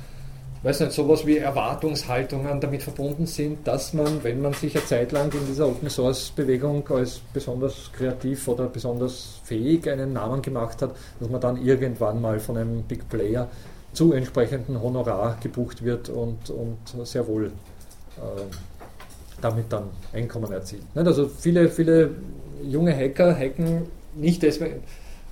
weiß 0.62 0.82
nicht, 0.82 0.92
sowas 0.92 1.26
wie 1.26 1.40
Erwartungshaltungen 1.40 2.62
damit 2.62 2.84
verbunden 2.84 3.26
sind, 3.26 3.68
dass 3.68 3.94
man, 3.94 4.24
wenn 4.24 4.42
man 4.42 4.54
sich 4.54 4.76
eine 4.76 4.86
Zeit 4.86 5.12
lang 5.12 5.32
in 5.34 5.48
dieser 5.48 5.68
Open 5.68 5.90
Source 5.90 6.32
Bewegung 6.36 6.88
als 6.90 7.22
besonders 7.34 7.92
kreativ 7.92 8.48
oder 8.48 8.68
besonders 8.68 9.40
fähig 9.44 9.90
einen 9.90 10.14
Namen 10.14 10.44
gemacht 10.44 10.84
hat, 10.84 10.92
dass 11.20 11.30
man 11.30 11.42
dann 11.42 11.58
irgendwann 11.58 12.22
mal 12.22 12.40
von 12.40 12.58
einem 12.58 12.84
Big 12.84 13.10
Player 13.10 13.48
zu 13.94 14.14
entsprechenden 14.14 14.80
Honorar 14.82 15.38
gebucht 15.42 15.84
wird 15.84 16.10
und, 16.10 16.52
und 16.52 16.78
sehr 17.08 17.28
wohl 17.28 17.52
damit 19.42 19.66
dann 19.70 19.86
Einkommen 20.14 20.52
erzielt. 20.52 20.84
Also 20.96 21.28
viele, 21.28 21.70
viele 21.70 22.12
junge 22.64 22.96
Hacker 22.96 23.36
hacken 23.36 23.88
nicht 24.16 24.44
deswegen, 24.44 24.84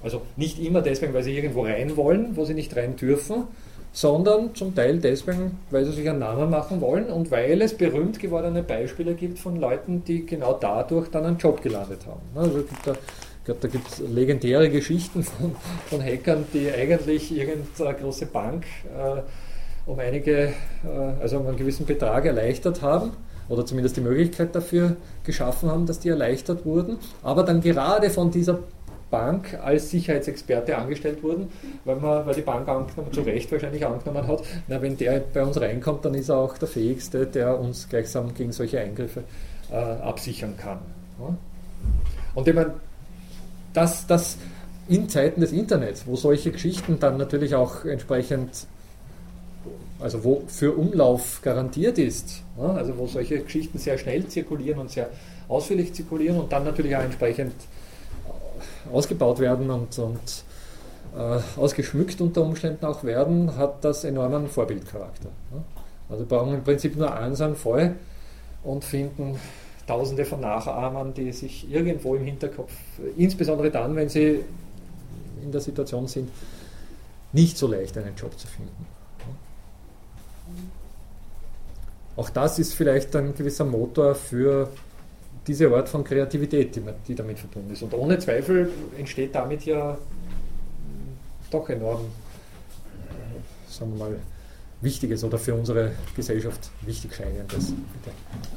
also 0.04 0.22
nicht 0.36 0.60
immer 0.60 0.82
deswegen, 0.82 1.14
weil 1.14 1.24
sie 1.24 1.36
irgendwo 1.36 1.64
rein 1.64 1.96
wollen, 1.96 2.36
wo 2.36 2.46
sie 2.46 2.54
nicht 2.54 2.76
rein 2.76 2.96
dürfen, 2.96 3.44
sondern 3.92 4.56
zum 4.56 4.76
Teil 4.76 5.00
deswegen, 5.00 5.60
weil 5.72 5.86
sie 5.86 5.92
sich 5.92 6.10
einen 6.10 6.20
Namen 6.20 6.50
machen 6.50 6.80
wollen 6.82 7.08
und 7.08 7.32
weil 7.32 7.62
es 7.62 7.74
berühmt 7.74 8.20
gewordene 8.20 8.64
Beispiele 8.64 9.16
gibt 9.16 9.40
von 9.40 9.60
Leuten, 9.60 10.04
die 10.06 10.26
genau 10.26 10.58
dadurch 10.60 11.10
dann 11.10 11.26
einen 11.26 11.38
Job 11.38 11.62
gelandet 11.62 12.06
haben. 12.06 12.22
Also 12.36 12.60
gibt 12.60 12.88
da, 12.88 12.94
da 13.46 13.68
gibt 13.68 13.88
es 13.88 14.00
legendäre 14.00 14.70
Geschichten 14.70 15.24
von, 15.24 15.56
von, 15.88 16.04
Hackern, 16.04 16.46
die 16.54 16.72
eigentlich 16.72 17.36
irgendeine 17.36 17.96
große 17.96 18.28
Bank 18.28 18.66
äh, 18.86 19.22
um 19.90 20.00
einige, 20.00 20.54
äh, 20.84 21.22
also 21.22 21.40
um 21.40 21.48
einen 21.48 21.58
gewissen 21.58 21.86
Betrag 21.86 22.26
erleichtert 22.26 22.82
haben 22.82 23.12
oder 23.50 23.66
zumindest 23.66 23.98
die 23.98 24.02
Möglichkeit 24.02 24.56
dafür 24.56 24.96
geschaffen 25.24 25.70
haben, 25.70 25.88
dass 25.88 26.00
die 26.00 26.10
erleichtert 26.10 26.64
wurden, 26.64 26.98
aber 27.24 27.44
dann 27.44 27.62
gerade 27.62 28.10
von 28.12 28.30
dieser 28.30 28.60
Bank 29.10 29.58
als 29.64 29.90
Sicherheitsexperte 29.90 30.78
angestellt 30.78 31.24
wurden, 31.24 31.48
weil, 31.84 31.96
man, 31.96 32.28
weil 32.28 32.36
die 32.36 32.42
Bank 32.42 32.68
angenommen, 32.68 33.12
zu 33.12 33.22
Recht 33.22 33.52
wahrscheinlich 33.52 33.84
angenommen 33.84 34.28
hat, 34.28 34.44
na, 34.68 34.80
wenn 34.80 34.96
der 34.96 35.24
bei 35.34 35.44
uns 35.44 35.60
reinkommt, 35.60 36.06
dann 36.06 36.14
ist 36.14 36.30
er 36.30 36.38
auch 36.38 36.60
der 36.60 36.68
Fähigste, 36.68 37.26
der 37.26 37.60
uns 37.60 37.90
gleichsam 37.90 38.36
gegen 38.36 38.52
solche 38.52 38.80
Eingriffe 38.80 39.24
äh, 39.72 39.76
absichern 39.76 40.56
kann. 40.56 40.78
Und 42.36 42.48
ich 42.48 42.54
meine, 42.54 42.76
dass 43.74 44.06
das 44.06 44.38
in 44.88 45.10
Zeiten 45.10 45.42
des 45.42 45.52
Internets, 45.52 46.06
wo 46.06 46.16
solche 46.16 46.52
Geschichten 46.52 47.00
dann 47.00 47.18
natürlich 47.18 47.56
auch 47.56 47.86
entsprechend, 47.86 48.68
also 50.00 50.24
wo 50.24 50.44
für 50.48 50.76
Umlauf 50.76 51.42
garantiert 51.42 51.98
ist, 51.98 52.44
ja, 52.58 52.74
also 52.74 52.98
wo 52.98 53.08
solche 53.08 53.42
Geschichten 53.42 53.78
sehr 53.78 53.98
schnell 53.98 54.26
zirkulieren 54.28 54.80
und 54.80 54.92
sehr 54.92 55.10
ausführlich 55.48 55.94
zirkulieren 55.94 56.40
und 56.40 56.52
dann 56.52 56.64
natürlich 56.64 56.96
auch 56.96 57.02
entsprechend 57.02 57.54
ausgebaut 58.92 59.40
werden 59.40 59.70
und, 59.70 59.98
und 60.00 60.44
äh, 61.16 61.40
ausgeschmückt 61.60 62.22
unter 62.22 62.44
Umständen 62.44 62.86
auch 62.86 63.04
werden, 63.04 63.56
hat 63.58 63.84
das 63.84 64.04
enormen 64.04 64.48
Vorbildcharakter. 64.48 65.30
Ne? 65.52 65.64
Also 66.10 66.26
brauchen 66.26 66.54
im 66.54 66.64
Prinzip 66.64 66.96
nur 66.96 67.14
eins 67.14 67.42
an 67.42 67.56
voll 67.56 67.96
und 68.64 68.84
finden 68.84 69.38
tausende 69.86 70.24
von 70.24 70.40
Nachahmern, 70.40 71.14
die 71.14 71.32
sich 71.32 71.70
irgendwo 71.72 72.16
im 72.16 72.24
Hinterkopf, 72.24 72.72
insbesondere 73.18 73.72
dann, 73.72 73.96
wenn 73.96 74.08
sie 74.08 74.44
in 75.44 75.52
der 75.52 75.62
Situation 75.62 76.08
sind, 76.08 76.30
nicht 77.34 77.58
so 77.58 77.68
leicht 77.68 77.98
einen 77.98 78.16
Job 78.16 78.38
zu 78.38 78.48
finden. 78.48 78.99
Auch 82.20 82.30
das 82.30 82.60
ist 82.60 82.74
vielleicht 82.74 83.16
ein 83.16 83.34
gewisser 83.34 83.64
Motor 83.64 84.14
für 84.14 84.68
diese 85.48 85.74
Art 85.74 85.88
von 85.88 86.04
Kreativität, 86.04 86.76
die, 86.76 86.82
die 87.08 87.16
damit 87.16 87.40
verbunden 87.40 87.72
ist. 87.72 87.82
Und 87.82 87.94
ohne 87.94 88.20
Zweifel 88.20 88.70
entsteht 88.98 89.34
damit 89.34 89.64
ja 89.64 89.98
doch 91.50 91.70
enorm, 91.70 92.02
äh, 92.02 93.72
sagen 93.72 93.94
wir 93.94 94.06
mal, 94.06 94.20
Wichtiges 94.82 95.24
oder 95.24 95.38
für 95.38 95.56
unsere 95.56 95.94
Gesellschaft 96.14 96.70
wichtig 96.82 97.16
scheinendes. 97.16 97.72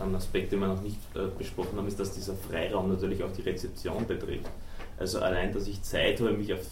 Ein 0.00 0.14
Aspekt, 0.16 0.50
den 0.50 0.58
wir 0.58 0.66
noch 0.66 0.82
nicht 0.82 0.98
äh, 1.14 1.28
besprochen 1.38 1.78
haben, 1.78 1.86
ist, 1.86 2.00
dass 2.00 2.10
dieser 2.10 2.34
Freiraum 2.34 2.88
natürlich 2.88 3.22
auch 3.22 3.32
die 3.32 3.42
Rezeption 3.42 4.04
betrifft. 4.08 4.50
Also 4.98 5.20
allein, 5.20 5.52
dass 5.52 5.68
ich 5.68 5.80
Zeit 5.82 6.18
habe, 6.18 6.32
mich 6.32 6.52
auf 6.52 6.66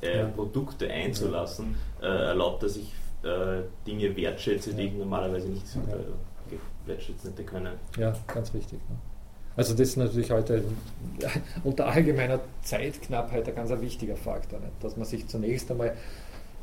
äh, 0.00 0.20
ja. 0.20 0.26
Produkte 0.26 0.88
einzulassen, 0.88 1.74
äh, 2.00 2.06
erlaubt, 2.06 2.62
dass 2.62 2.76
ich 2.76 2.92
äh, 3.24 3.62
Dinge 3.84 4.16
wertschätze, 4.16 4.74
die 4.74 4.84
ich 4.84 4.92
normalerweise 4.92 5.48
nicht 5.48 5.66
ja. 5.74 5.96
Wertschätzen 6.86 7.30
hätte 7.30 7.44
können. 7.44 7.74
Ja, 7.98 8.14
ganz 8.26 8.52
wichtig. 8.54 8.78
Ne? 8.88 8.96
Also 9.56 9.72
das 9.72 9.88
ist 9.88 9.96
natürlich 9.96 10.30
heute 10.30 10.62
unter 11.64 11.86
allgemeiner 11.86 12.40
Zeitknappheit 12.62 13.48
ein 13.48 13.54
ganz 13.54 13.70
wichtiger 13.80 14.16
Faktor, 14.16 14.60
nicht? 14.60 14.72
dass 14.82 14.96
man 14.96 15.06
sich 15.06 15.26
zunächst 15.28 15.70
einmal 15.70 15.96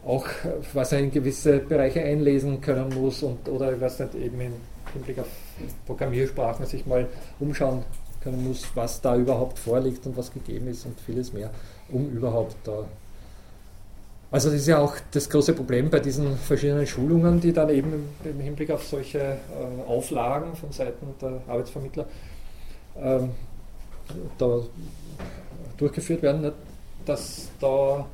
auch 0.05 0.27
was 0.73 0.91
in 0.91 1.11
gewisse 1.11 1.59
Bereiche 1.59 2.03
einlesen 2.03 2.61
können 2.61 2.89
muss 2.89 3.23
und 3.23 3.47
oder 3.47 3.79
weiß 3.79 3.99
nicht, 3.99 4.15
eben 4.15 4.41
im 4.41 4.53
Hinblick 4.93 5.19
auf 5.19 5.27
Programmiersprachen 5.85 6.65
sich 6.65 6.85
mal 6.85 7.07
umschauen 7.39 7.83
können 8.21 8.47
muss, 8.47 8.65
was 8.75 9.01
da 9.01 9.15
überhaupt 9.15 9.59
vorliegt 9.59 10.05
und 10.05 10.15
was 10.17 10.31
gegeben 10.31 10.67
ist 10.67 10.85
und 10.85 10.99
vieles 10.99 11.33
mehr, 11.33 11.51
um 11.89 12.09
überhaupt 12.09 12.55
da. 12.63 12.85
Also 14.33 14.49
das 14.49 14.61
ist 14.61 14.67
ja 14.67 14.79
auch 14.79 14.95
das 15.11 15.29
große 15.29 15.53
Problem 15.53 15.91
bei 15.91 15.99
diesen 15.99 16.35
verschiedenen 16.37 16.87
Schulungen, 16.87 17.39
die 17.39 17.53
dann 17.53 17.69
eben 17.69 18.09
im 18.23 18.39
Hinblick 18.39 18.71
auf 18.71 18.83
solche 18.83 19.19
äh, 19.19 19.87
Auflagen 19.87 20.55
von 20.55 20.71
Seiten 20.71 21.13
der 21.21 21.39
Arbeitsvermittler 21.47 22.07
ähm, 22.97 23.29
da 24.39 24.59
durchgeführt 25.77 26.23
werden, 26.23 26.51
dass 27.05 27.49
da 27.61 28.07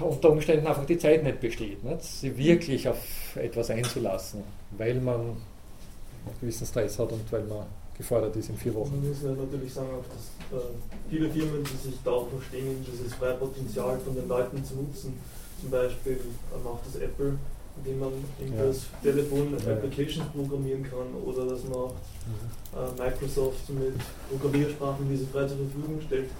unter 0.00 0.30
Umständen 0.30 0.66
einfach 0.66 0.84
die 0.84 0.98
Zeit 0.98 1.22
nicht 1.22 1.40
besteht, 1.40 1.82
nicht? 1.82 2.02
sie 2.02 2.36
wirklich 2.36 2.86
auf 2.90 3.36
etwas 3.36 3.70
einzulassen, 3.70 4.42
weil 4.72 5.00
man 5.00 5.20
einen 5.20 6.40
gewissen 6.42 6.66
Stress 6.66 6.98
hat 6.98 7.10
und 7.10 7.32
weil 7.32 7.44
man 7.44 7.64
gefordert 7.96 8.36
ist 8.36 8.50
in 8.50 8.56
vier 8.56 8.74
Wochen. 8.74 9.00
Wir 9.02 9.08
müssen 9.08 9.26
ja 9.26 9.32
natürlich 9.32 9.72
sagen, 9.72 9.88
auch, 9.90 10.04
dass 10.04 10.58
äh, 10.58 10.64
viele 11.08 11.30
Firmen, 11.30 11.64
die 11.64 11.88
sich 11.88 11.98
da 12.04 12.10
auch 12.10 12.28
verstehen, 12.28 12.84
dieses 12.86 13.14
freie 13.14 13.34
Potenzial 13.34 13.98
von 13.98 14.14
den 14.14 14.28
Leuten 14.28 14.64
zu 14.64 14.74
nutzen, 14.74 15.18
zum 15.60 15.70
Beispiel 15.70 16.14
äh, 16.14 16.64
macht 16.64 16.86
das 16.86 17.00
Apple 17.00 17.38
indem 17.78 17.98
man 17.98 18.12
in 18.40 18.56
ja. 18.56 18.66
das 18.66 18.86
Telefon 19.02 19.54
ja. 19.64 19.72
Applications 19.72 20.28
programmieren 20.30 20.82
kann 20.82 21.14
oder 21.24 21.46
dass 21.46 21.64
man 21.64 21.74
auch 21.74 21.94
mhm. 21.94 23.02
äh, 23.02 23.02
Microsoft 23.04 23.68
mit 23.70 23.94
Programmiersprachen, 24.30 25.08
die 25.08 25.16
sie 25.16 25.26
frei 25.26 25.46
zur 25.46 25.58
Verfügung 25.58 26.00
stellt, 26.00 26.30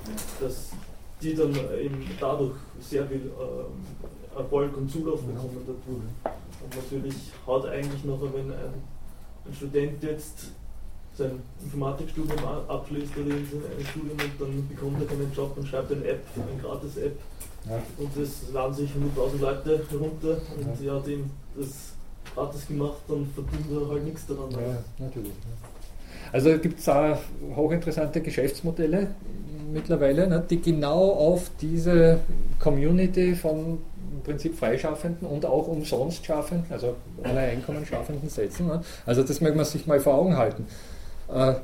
dass 0.40 0.70
die 1.22 1.34
dann 1.34 1.54
eben 1.78 2.06
dadurch 2.20 2.56
sehr 2.80 3.06
viel 3.06 3.30
äh, 3.38 4.38
Erfolg 4.38 4.76
und 4.76 4.90
Zulauf 4.90 5.22
bekommen 5.22 5.56
dadurch. 5.66 6.36
Und 6.62 6.76
natürlich 6.76 7.14
hat 7.46 7.66
eigentlich 7.66 8.04
noch, 8.04 8.20
wenn 8.20 8.52
ein, 8.52 8.74
ein 9.46 9.54
Student 9.54 10.02
jetzt 10.02 10.52
sein 11.16 11.40
Informatikstudium 11.62 12.38
abschließt 12.68 13.12
oder 13.16 13.34
ein 13.34 13.86
Studium 13.90 14.18
und 14.18 14.40
dann 14.40 14.68
bekommt 14.68 15.00
er 15.00 15.06
keinen 15.06 15.32
Job 15.34 15.56
und 15.56 15.66
schreibt 15.66 15.92
eine 15.92 16.04
App, 16.04 16.22
eine 16.34 16.62
Gratis-App 16.62 17.18
ja. 17.68 17.82
Und 17.98 18.10
das 18.16 18.52
laden 18.52 18.74
sich 18.74 18.90
100.000 18.90 19.40
Leute 19.40 19.80
herunter 19.90 20.40
und 20.56 20.84
ja. 20.84 20.94
hat 20.94 21.08
ihm 21.08 21.30
das 21.56 21.94
gratis 22.34 22.68
gemacht, 22.68 22.98
dann 23.08 23.26
verdient 23.34 23.66
er 23.70 23.88
halt 23.88 24.04
nichts 24.04 24.26
daran. 24.26 24.50
Ja, 24.52 25.04
natürlich. 25.04 25.32
Also 26.32 26.58
gibt 26.58 26.78
es 26.78 26.88
auch 26.88 27.16
hochinteressante 27.54 28.20
Geschäftsmodelle 28.20 29.08
mittlerweile, 29.72 30.28
ne, 30.28 30.44
die 30.48 30.60
genau 30.60 31.10
auf 31.12 31.50
diese 31.60 32.20
Community 32.60 33.34
von 33.34 33.78
im 34.12 34.22
Prinzip 34.22 34.56
Freischaffenden 34.56 35.26
und 35.26 35.44
auch 35.44 35.66
umsonst 35.66 36.24
Schaffenden, 36.24 36.72
also 36.72 36.94
ohne 37.18 37.40
Einkommen 37.40 37.84
Schaffenden 37.84 38.28
setzen. 38.28 38.66
Ne? 38.66 38.80
Also 39.04 39.22
das 39.22 39.40
möchte 39.40 39.56
man 39.56 39.64
sich 39.64 39.86
mal 39.86 39.98
vor 39.98 40.14
Augen 40.14 40.36
halten. 40.36 40.66
Äh, 41.32 41.54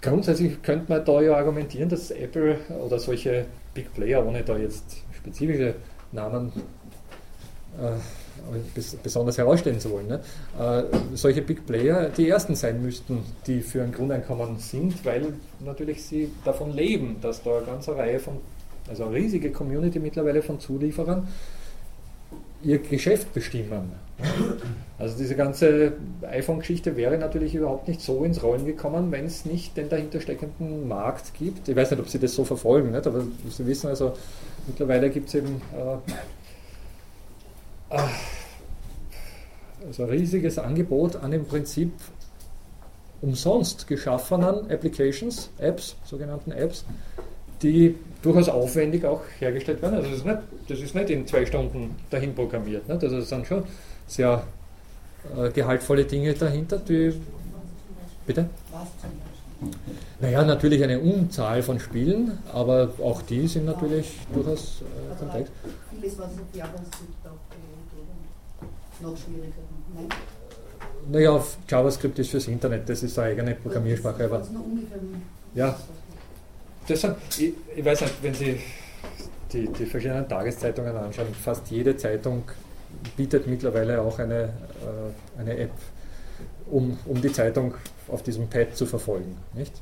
grundsätzlich 0.00 0.62
könnte 0.62 0.92
man 0.92 1.04
da 1.04 1.20
ja 1.20 1.36
argumentieren, 1.36 1.88
dass 1.88 2.10
Apple 2.10 2.58
oder 2.84 2.98
solche 2.98 3.46
Big 3.74 3.92
Player, 3.94 4.24
ohne 4.24 4.42
da 4.42 4.56
jetzt 4.56 4.96
spezifische 5.12 5.74
Namen 6.12 6.52
äh, 7.78 7.98
besonders 9.02 9.38
herausstellen 9.38 9.80
zu 9.80 9.90
wollen, 9.90 10.06
ne? 10.06 10.20
äh, 10.58 10.82
solche 11.14 11.42
Big 11.42 11.66
Player 11.66 12.10
die 12.10 12.28
ersten 12.28 12.54
sein 12.54 12.80
müssten, 12.80 13.24
die 13.46 13.60
für 13.60 13.82
ein 13.82 13.92
Grundeinkommen 13.92 14.58
sind, 14.58 15.04
weil 15.04 15.34
natürlich 15.60 16.04
sie 16.04 16.30
davon 16.44 16.72
leben, 16.72 17.16
dass 17.20 17.42
da 17.42 17.56
eine 17.56 17.66
ganze 17.66 17.96
Reihe 17.96 18.20
von, 18.20 18.38
also 18.88 19.04
eine 19.04 19.16
riesige 19.16 19.50
Community 19.50 19.98
mittlerweile 19.98 20.42
von 20.42 20.60
Zulieferern 20.60 21.26
ihr 22.66 22.78
Geschäft 22.78 23.32
bestimmen. 23.32 23.92
Also 24.98 25.16
diese 25.18 25.36
ganze 25.36 25.92
iPhone-Geschichte 26.22 26.96
wäre 26.96 27.16
natürlich 27.18 27.54
überhaupt 27.54 27.86
nicht 27.86 28.00
so 28.00 28.24
ins 28.24 28.42
Rollen 28.42 28.66
gekommen, 28.66 29.12
wenn 29.12 29.26
es 29.26 29.44
nicht 29.44 29.76
den 29.76 29.88
dahinter 29.88 30.20
steckenden 30.20 30.88
Markt 30.88 31.34
gibt. 31.34 31.68
Ich 31.68 31.76
weiß 31.76 31.90
nicht, 31.92 32.00
ob 32.00 32.08
Sie 32.08 32.18
das 32.18 32.34
so 32.34 32.44
verfolgen, 32.44 32.90
nicht? 32.92 33.06
aber 33.06 33.22
Sie 33.48 33.66
wissen 33.66 33.88
also, 33.88 34.14
mittlerweile 34.66 35.10
gibt 35.10 35.28
es 35.28 35.34
eben 35.36 35.60
äh, 35.74 35.96
äh, 37.94 38.00
also 39.86 40.04
ein 40.04 40.08
riesiges 40.08 40.58
Angebot 40.58 41.16
an 41.16 41.32
im 41.32 41.44
Prinzip 41.44 41.92
umsonst 43.20 43.86
geschaffenen 43.86 44.70
Applications, 44.70 45.50
Apps, 45.58 45.96
sogenannten 46.04 46.52
Apps, 46.52 46.84
die 47.72 47.94
durchaus 48.22 48.48
aufwendig 48.48 49.04
auch 49.04 49.22
hergestellt 49.38 49.82
werden. 49.82 49.96
Also 49.96 50.08
das 50.10 50.18
ist 50.18 50.26
nicht, 50.26 50.38
das 50.68 50.80
ist 50.80 50.94
nicht 50.94 51.10
in 51.10 51.26
zwei 51.26 51.44
Stunden 51.46 51.96
dahin 52.10 52.34
programmiert. 52.34 52.88
Nicht? 52.88 53.02
Also 53.02 53.18
es 53.18 53.28
sind 53.28 53.46
schon 53.46 53.64
sehr 54.06 54.44
äh, 55.36 55.50
gehaltvolle 55.50 56.04
Dinge 56.04 56.34
dahinter, 56.34 56.78
die. 56.78 57.12
Bitte? 58.26 58.48
Naja, 60.20 60.44
natürlich 60.44 60.82
eine 60.82 60.98
Unzahl 60.98 61.62
von 61.62 61.78
Spielen, 61.78 62.38
aber 62.52 62.92
auch 63.02 63.22
die 63.22 63.46
sind 63.46 63.64
natürlich 63.64 64.18
durchaus 64.34 64.82
äh, 64.82 65.18
komplex. 65.18 65.50
Vieles, 65.90 66.18
was 66.18 66.26
auf 66.26 66.32
JavaScript 66.52 67.24
auch 67.24 69.02
noch 69.02 69.16
schwieriger. 69.16 69.54
Nein? 69.94 70.08
Naja, 71.10 71.42
JavaScript 71.68 72.18
ist 72.18 72.30
fürs 72.30 72.48
Internet, 72.48 72.88
das 72.88 73.02
ist 73.02 73.18
eine 73.18 73.28
eigene 73.28 73.54
Programmiersprache. 73.54 74.24
Aber, 74.24 74.42
ja, 75.54 75.76
das 76.86 77.00
sind, 77.00 77.16
ich, 77.38 77.52
ich 77.76 77.84
weiß 77.84 78.00
nicht, 78.02 78.14
wenn 78.22 78.34
Sie 78.34 78.60
die, 79.52 79.68
die 79.68 79.86
verschiedenen 79.86 80.28
Tageszeitungen 80.28 80.96
anschauen, 80.96 81.34
fast 81.34 81.70
jede 81.70 81.96
Zeitung 81.96 82.44
bietet 83.16 83.46
mittlerweile 83.46 84.00
auch 84.00 84.18
eine, 84.18 84.44
äh, 84.44 85.40
eine 85.40 85.56
App, 85.58 85.72
um, 86.70 86.98
um 87.06 87.20
die 87.20 87.32
Zeitung 87.32 87.74
auf 88.08 88.22
diesem 88.22 88.48
Pad 88.48 88.76
zu 88.76 88.86
verfolgen. 88.86 89.36
Nicht? 89.54 89.72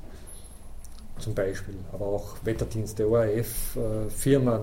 Zum 1.18 1.34
Beispiel. 1.34 1.76
Aber 1.92 2.06
auch 2.06 2.36
Wetterdienste, 2.42 3.08
ORF, 3.08 3.76
äh, 3.76 4.10
Firmen, 4.10 4.60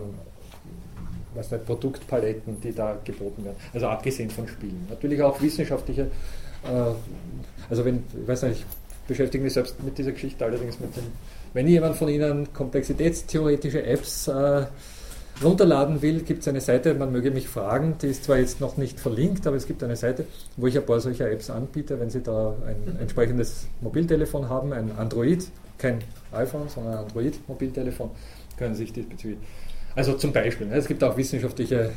was 1.34 1.52
nicht, 1.52 1.66
Produktpaletten, 1.66 2.60
die 2.62 2.74
da 2.74 2.98
geboten 3.04 3.46
werden. 3.46 3.58
Also 3.74 3.88
abgesehen 3.88 4.30
von 4.30 4.48
Spielen. 4.48 4.86
Natürlich 4.90 5.22
auch 5.22 5.42
wissenschaftliche, 5.42 6.04
äh, 6.64 6.94
also 7.70 7.86
wenn, 7.86 8.04
ich 8.20 8.28
weiß 8.28 8.44
nicht, 8.44 8.60
ich 8.60 9.08
beschäftige 9.08 9.44
mich 9.44 9.54
selbst 9.54 9.82
mit 9.82 9.98
dieser 9.98 10.12
Geschichte 10.12 10.44
allerdings 10.46 10.80
mit 10.80 10.96
dem 10.96 11.04
wenn 11.54 11.68
jemand 11.68 11.96
von 11.96 12.10
Ihnen 12.10 12.54
komplexitätstheoretische 12.54 13.84
Apps 13.84 14.28
äh, 14.28 14.66
runterladen 15.44 16.02
will, 16.02 16.22
gibt 16.22 16.42
es 16.42 16.48
eine 16.48 16.62
Seite, 16.62 16.94
man 16.94 17.12
möge 17.12 17.32
mich 17.32 17.48
fragen, 17.48 17.96
die 18.02 18.08
ist 18.08 18.26
zwar 18.26 18.38
jetzt 18.38 18.62
noch 18.62 18.78
nicht 18.78 19.00
verlinkt, 19.00 19.48
aber 19.48 19.56
es 19.56 19.66
gibt 19.66 19.84
eine 19.84 19.96
Seite, 19.96 20.26
wo 20.58 20.68
ich 20.68 20.78
ein 20.78 20.86
paar 20.86 21.00
solcher 21.00 21.30
Apps 21.30 21.50
anbiete, 21.50 22.00
wenn 22.00 22.10
Sie 22.10 22.22
da 22.22 22.56
ein 22.66 22.98
entsprechendes 23.00 23.68
Mobiltelefon 23.82 24.50
haben, 24.50 24.72
ein 24.72 24.92
Android, 24.98 25.46
kein 25.78 26.00
iPhone, 26.32 26.70
sondern 26.70 26.94
ein 26.94 27.00
Android-Mobiltelefon, 27.00 28.12
können 28.58 28.76
Sie 28.76 28.84
sich 28.84 28.94
diesbezüglich. 28.94 29.40
Also 29.94 30.14
zum 30.14 30.32
Beispiel, 30.32 30.68
ne, 30.68 30.76
es 30.76 30.88
gibt 30.88 31.04
auch 31.04 31.18
wissenschaftliche 31.18 31.76
äh, 31.82 31.90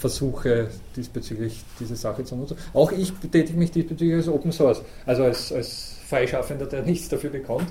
Versuche 0.00 0.68
diesbezüglich 0.96 1.62
diese 1.78 1.94
Sache 1.94 2.24
zu 2.24 2.34
nutzen. 2.34 2.56
Auch 2.74 2.90
ich 2.90 3.14
betätige 3.14 3.56
mich 3.56 3.70
diesbezüglich 3.70 4.16
als 4.16 4.28
Open 4.28 4.50
Source, 4.50 4.82
also 5.06 5.22
als, 5.24 5.52
als 5.52 5.98
Freischaffender, 6.08 6.66
der 6.66 6.82
nichts 6.84 7.08
dafür 7.08 7.30
bekommt 7.30 7.68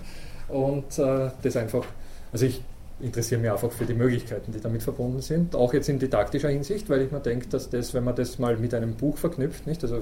und 0.51 0.97
äh, 0.99 1.29
das 1.41 1.55
einfach, 1.55 1.85
also 2.31 2.45
ich 2.45 2.61
interessiere 3.01 3.41
mich 3.41 3.51
einfach 3.51 3.71
für 3.71 3.85
die 3.85 3.93
Möglichkeiten, 3.93 4.51
die 4.51 4.61
damit 4.61 4.83
verbunden 4.83 5.21
sind, 5.21 5.55
auch 5.55 5.73
jetzt 5.73 5.89
in 5.89 5.99
didaktischer 5.99 6.49
Hinsicht, 6.49 6.89
weil 6.89 7.01
ich 7.01 7.11
mir 7.11 7.19
denke, 7.19 7.47
dass 7.47 7.69
das, 7.69 7.93
wenn 7.93 8.03
man 8.03 8.15
das 8.15 8.37
mal 8.39 8.57
mit 8.57 8.73
einem 8.73 8.95
Buch 8.95 9.17
verknüpft, 9.17 9.65
nicht, 9.67 9.83
also 9.83 10.01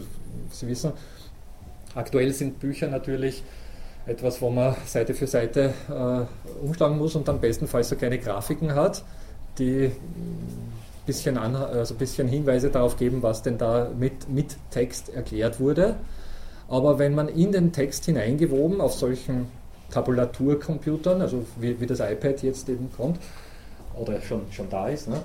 Sie 0.51 0.67
wissen, 0.67 0.91
aktuell 1.95 2.33
sind 2.33 2.59
Bücher 2.59 2.87
natürlich 2.87 3.43
etwas, 4.05 4.41
wo 4.41 4.49
man 4.49 4.75
Seite 4.85 5.13
für 5.13 5.27
Seite 5.27 5.73
äh, 5.89 6.63
umschlagen 6.65 6.97
muss 6.97 7.15
und 7.15 7.27
dann 7.27 7.39
bestenfalls 7.39 7.89
so 7.89 7.95
kleine 7.95 8.17
Grafiken 8.17 8.73
hat, 8.73 9.03
die 9.59 9.85
ein 9.85 9.93
bisschen, 11.05 11.37
an, 11.37 11.55
also 11.55 11.95
bisschen 11.95 12.27
Hinweise 12.27 12.69
darauf 12.69 12.97
geben, 12.97 13.21
was 13.21 13.43
denn 13.43 13.57
da 13.57 13.89
mit, 13.97 14.29
mit 14.29 14.57
Text 14.71 15.09
erklärt 15.09 15.59
wurde. 15.59 15.95
Aber 16.67 16.99
wenn 16.99 17.15
man 17.15 17.29
in 17.29 17.51
den 17.51 17.71
Text 17.71 18.05
hineingewoben 18.05 18.81
auf 18.81 18.93
solchen 18.93 19.47
Tabulaturcomputern, 19.91 21.21
also 21.21 21.45
wie, 21.59 21.79
wie, 21.79 21.85
das 21.85 21.99
iPad 21.99 22.41
jetzt 22.43 22.69
eben 22.69 22.89
kommt 22.95 23.19
oder 23.95 24.21
schon, 24.21 24.41
schon 24.51 24.69
da 24.69 24.87
ist, 24.87 25.07
ne? 25.07 25.17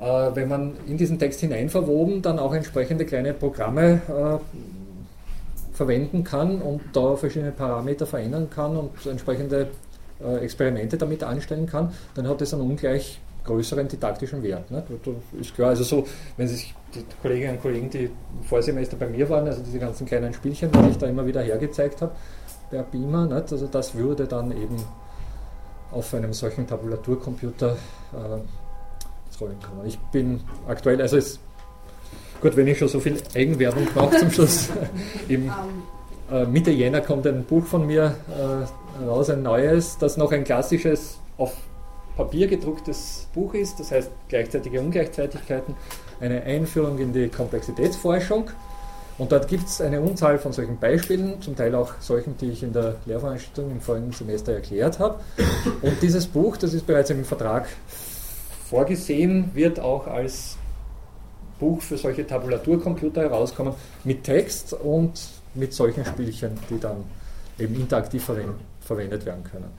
äh, 0.00 0.34
wenn 0.34 0.48
man 0.48 0.72
in 0.86 0.96
diesen 0.96 1.18
Text 1.18 1.40
hinein 1.40 1.68
verwoben 1.68 2.22
dann 2.22 2.38
auch 2.38 2.54
entsprechende 2.54 3.04
kleine 3.04 3.34
Programme 3.34 4.00
äh, 4.08 5.74
verwenden 5.74 6.24
kann 6.24 6.62
und 6.62 6.80
da 6.92 7.16
verschiedene 7.16 7.52
Parameter 7.52 8.06
verändern 8.06 8.48
kann 8.48 8.76
und 8.76 8.90
entsprechende 9.06 9.68
äh, 10.24 10.38
Experimente 10.38 10.96
damit 10.96 11.22
anstellen 11.22 11.66
kann, 11.66 11.92
dann 12.14 12.26
hat 12.26 12.40
das 12.40 12.54
einen 12.54 12.62
ungleich 12.62 13.20
größeren 13.44 13.86
didaktischen 13.86 14.42
Wert. 14.42 14.70
Ne? 14.70 14.82
Ist 15.40 15.54
klar, 15.54 15.70
also 15.70 15.84
so, 15.84 16.06
wenn 16.36 16.48
sich 16.48 16.74
die 16.94 17.04
Kolleginnen 17.22 17.56
und 17.56 17.62
Kollegen, 17.62 17.90
die 17.90 18.04
im 18.04 18.44
Vorsemester 18.44 18.96
bei 18.96 19.06
mir 19.06 19.28
waren, 19.28 19.46
also 19.46 19.62
diese 19.62 19.78
ganzen 19.78 20.06
kleinen 20.06 20.32
Spielchen, 20.34 20.70
die 20.72 20.90
ich 20.90 20.98
da 20.98 21.06
immer 21.06 21.26
wieder 21.26 21.42
hergezeigt 21.42 22.02
habe, 22.02 22.12
per 22.70 22.82
Beamer. 22.82 23.26
Nicht? 23.26 23.52
Also 23.52 23.66
das 23.66 23.94
würde 23.94 24.26
dann 24.26 24.52
eben 24.52 24.76
auf 25.92 26.12
einem 26.14 26.32
solchen 26.32 26.66
Tabulaturcomputer 26.66 27.72
äh, 28.12 28.36
ins 29.26 29.40
Rollen 29.40 29.60
kommen. 29.60 29.86
Ich 29.86 29.98
bin 29.98 30.40
aktuell, 30.66 31.00
also 31.00 31.16
es 31.16 31.38
gut, 32.40 32.56
wenn 32.56 32.66
ich 32.66 32.78
schon 32.78 32.88
so 32.88 33.00
viel 33.00 33.16
Eigenwerbung 33.34 33.86
mache 33.94 34.18
zum 34.18 34.30
Schluss, 34.30 34.68
im, 35.28 35.50
äh, 36.30 36.44
Mitte 36.44 36.70
Jänner 36.70 37.00
kommt 37.00 37.26
ein 37.26 37.44
Buch 37.44 37.64
von 37.64 37.86
mir 37.86 38.14
äh, 38.28 39.04
raus, 39.04 39.30
ein 39.30 39.42
neues, 39.42 39.96
das 39.98 40.16
noch 40.16 40.32
ein 40.32 40.44
klassisches 40.44 41.18
auf 41.38 41.54
Papier 42.16 42.46
gedrucktes 42.46 43.28
Buch 43.34 43.52
ist, 43.54 43.78
das 43.78 43.90
heißt 43.90 44.10
gleichzeitige 44.28 44.80
Ungleichzeitigkeiten, 44.80 45.74
eine 46.18 46.42
Einführung 46.42 46.98
in 46.98 47.12
die 47.12 47.28
Komplexitätsforschung. 47.28 48.50
Und 49.18 49.32
dort 49.32 49.48
gibt 49.48 49.66
es 49.66 49.80
eine 49.80 50.00
Unzahl 50.00 50.38
von 50.38 50.52
solchen 50.52 50.78
Beispielen, 50.78 51.40
zum 51.40 51.56
Teil 51.56 51.74
auch 51.74 51.94
solchen, 52.00 52.36
die 52.36 52.50
ich 52.50 52.62
in 52.62 52.72
der 52.72 52.96
Lehrveranstaltung 53.06 53.72
im 53.72 53.80
vorigen 53.80 54.12
Semester 54.12 54.52
erklärt 54.52 54.98
habe. 54.98 55.20
Und 55.80 56.02
dieses 56.02 56.26
Buch, 56.26 56.58
das 56.58 56.74
ist 56.74 56.86
bereits 56.86 57.08
im 57.08 57.24
Vertrag 57.24 57.66
vorgesehen, 58.68 59.50
wird 59.54 59.80
auch 59.80 60.06
als 60.06 60.58
Buch 61.58 61.80
für 61.80 61.96
solche 61.96 62.26
Tabulaturcomputer 62.26 63.22
herauskommen 63.22 63.72
mit 64.04 64.24
Text 64.24 64.74
und 64.74 65.18
mit 65.54 65.72
solchen 65.72 66.04
Spielchen, 66.04 66.50
die 66.68 66.78
dann 66.78 67.04
eben 67.58 67.74
interaktiv 67.74 68.22
verwendet 68.80 69.24
werden 69.24 69.44
können. 69.44 69.70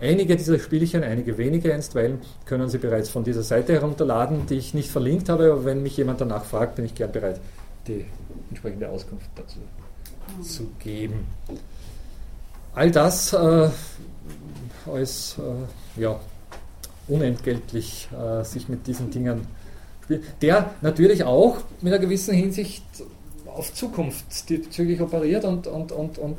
Einige 0.00 0.34
dieser 0.34 0.58
Spielchen, 0.58 1.04
einige 1.04 1.36
wenige 1.36 1.74
einstweilen, 1.74 2.20
können 2.46 2.70
Sie 2.70 2.78
bereits 2.78 3.10
von 3.10 3.22
dieser 3.22 3.42
Seite 3.42 3.74
herunterladen, 3.74 4.46
die 4.46 4.54
ich 4.54 4.72
nicht 4.72 4.90
verlinkt 4.90 5.28
habe, 5.28 5.52
aber 5.52 5.66
wenn 5.66 5.82
mich 5.82 5.98
jemand 5.98 6.22
danach 6.22 6.46
fragt, 6.46 6.76
bin 6.76 6.86
ich 6.86 6.94
gern 6.94 7.12
bereit, 7.12 7.38
die 7.86 8.04
entsprechende 8.50 8.88
Auskunft 8.88 9.28
dazu 9.34 9.58
zu 10.42 10.70
geben. 10.78 11.26
All 12.74 12.90
das 12.90 13.32
äh, 13.32 13.68
als 14.86 15.36
äh, 15.38 16.00
ja, 16.00 16.20
unentgeltlich 17.08 18.08
äh, 18.12 18.44
sich 18.44 18.68
mit 18.68 18.86
diesen 18.86 19.10
Dingen 19.10 19.46
spielt, 20.04 20.22
der 20.42 20.74
natürlich 20.80 21.24
auch 21.24 21.58
mit 21.80 21.92
einer 21.92 22.00
gewissen 22.00 22.34
Hinsicht 22.34 22.84
auf 23.46 23.74
Zukunft 23.74 24.48
diesbezüglich 24.48 25.00
operiert 25.00 25.44
und, 25.44 25.66
und, 25.66 25.90
und, 25.90 26.18
und 26.18 26.36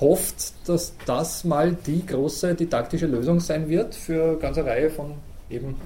hofft, 0.00 0.52
dass 0.68 0.94
das 1.06 1.44
mal 1.44 1.76
die 1.86 2.04
große 2.04 2.54
didaktische 2.54 3.06
Lösung 3.06 3.38
sein 3.38 3.68
wird 3.68 3.94
für 3.94 4.24
eine 4.24 4.36
ganze 4.36 4.64
Reihe 4.64 4.90
von 4.90 5.14
eben 5.48 5.76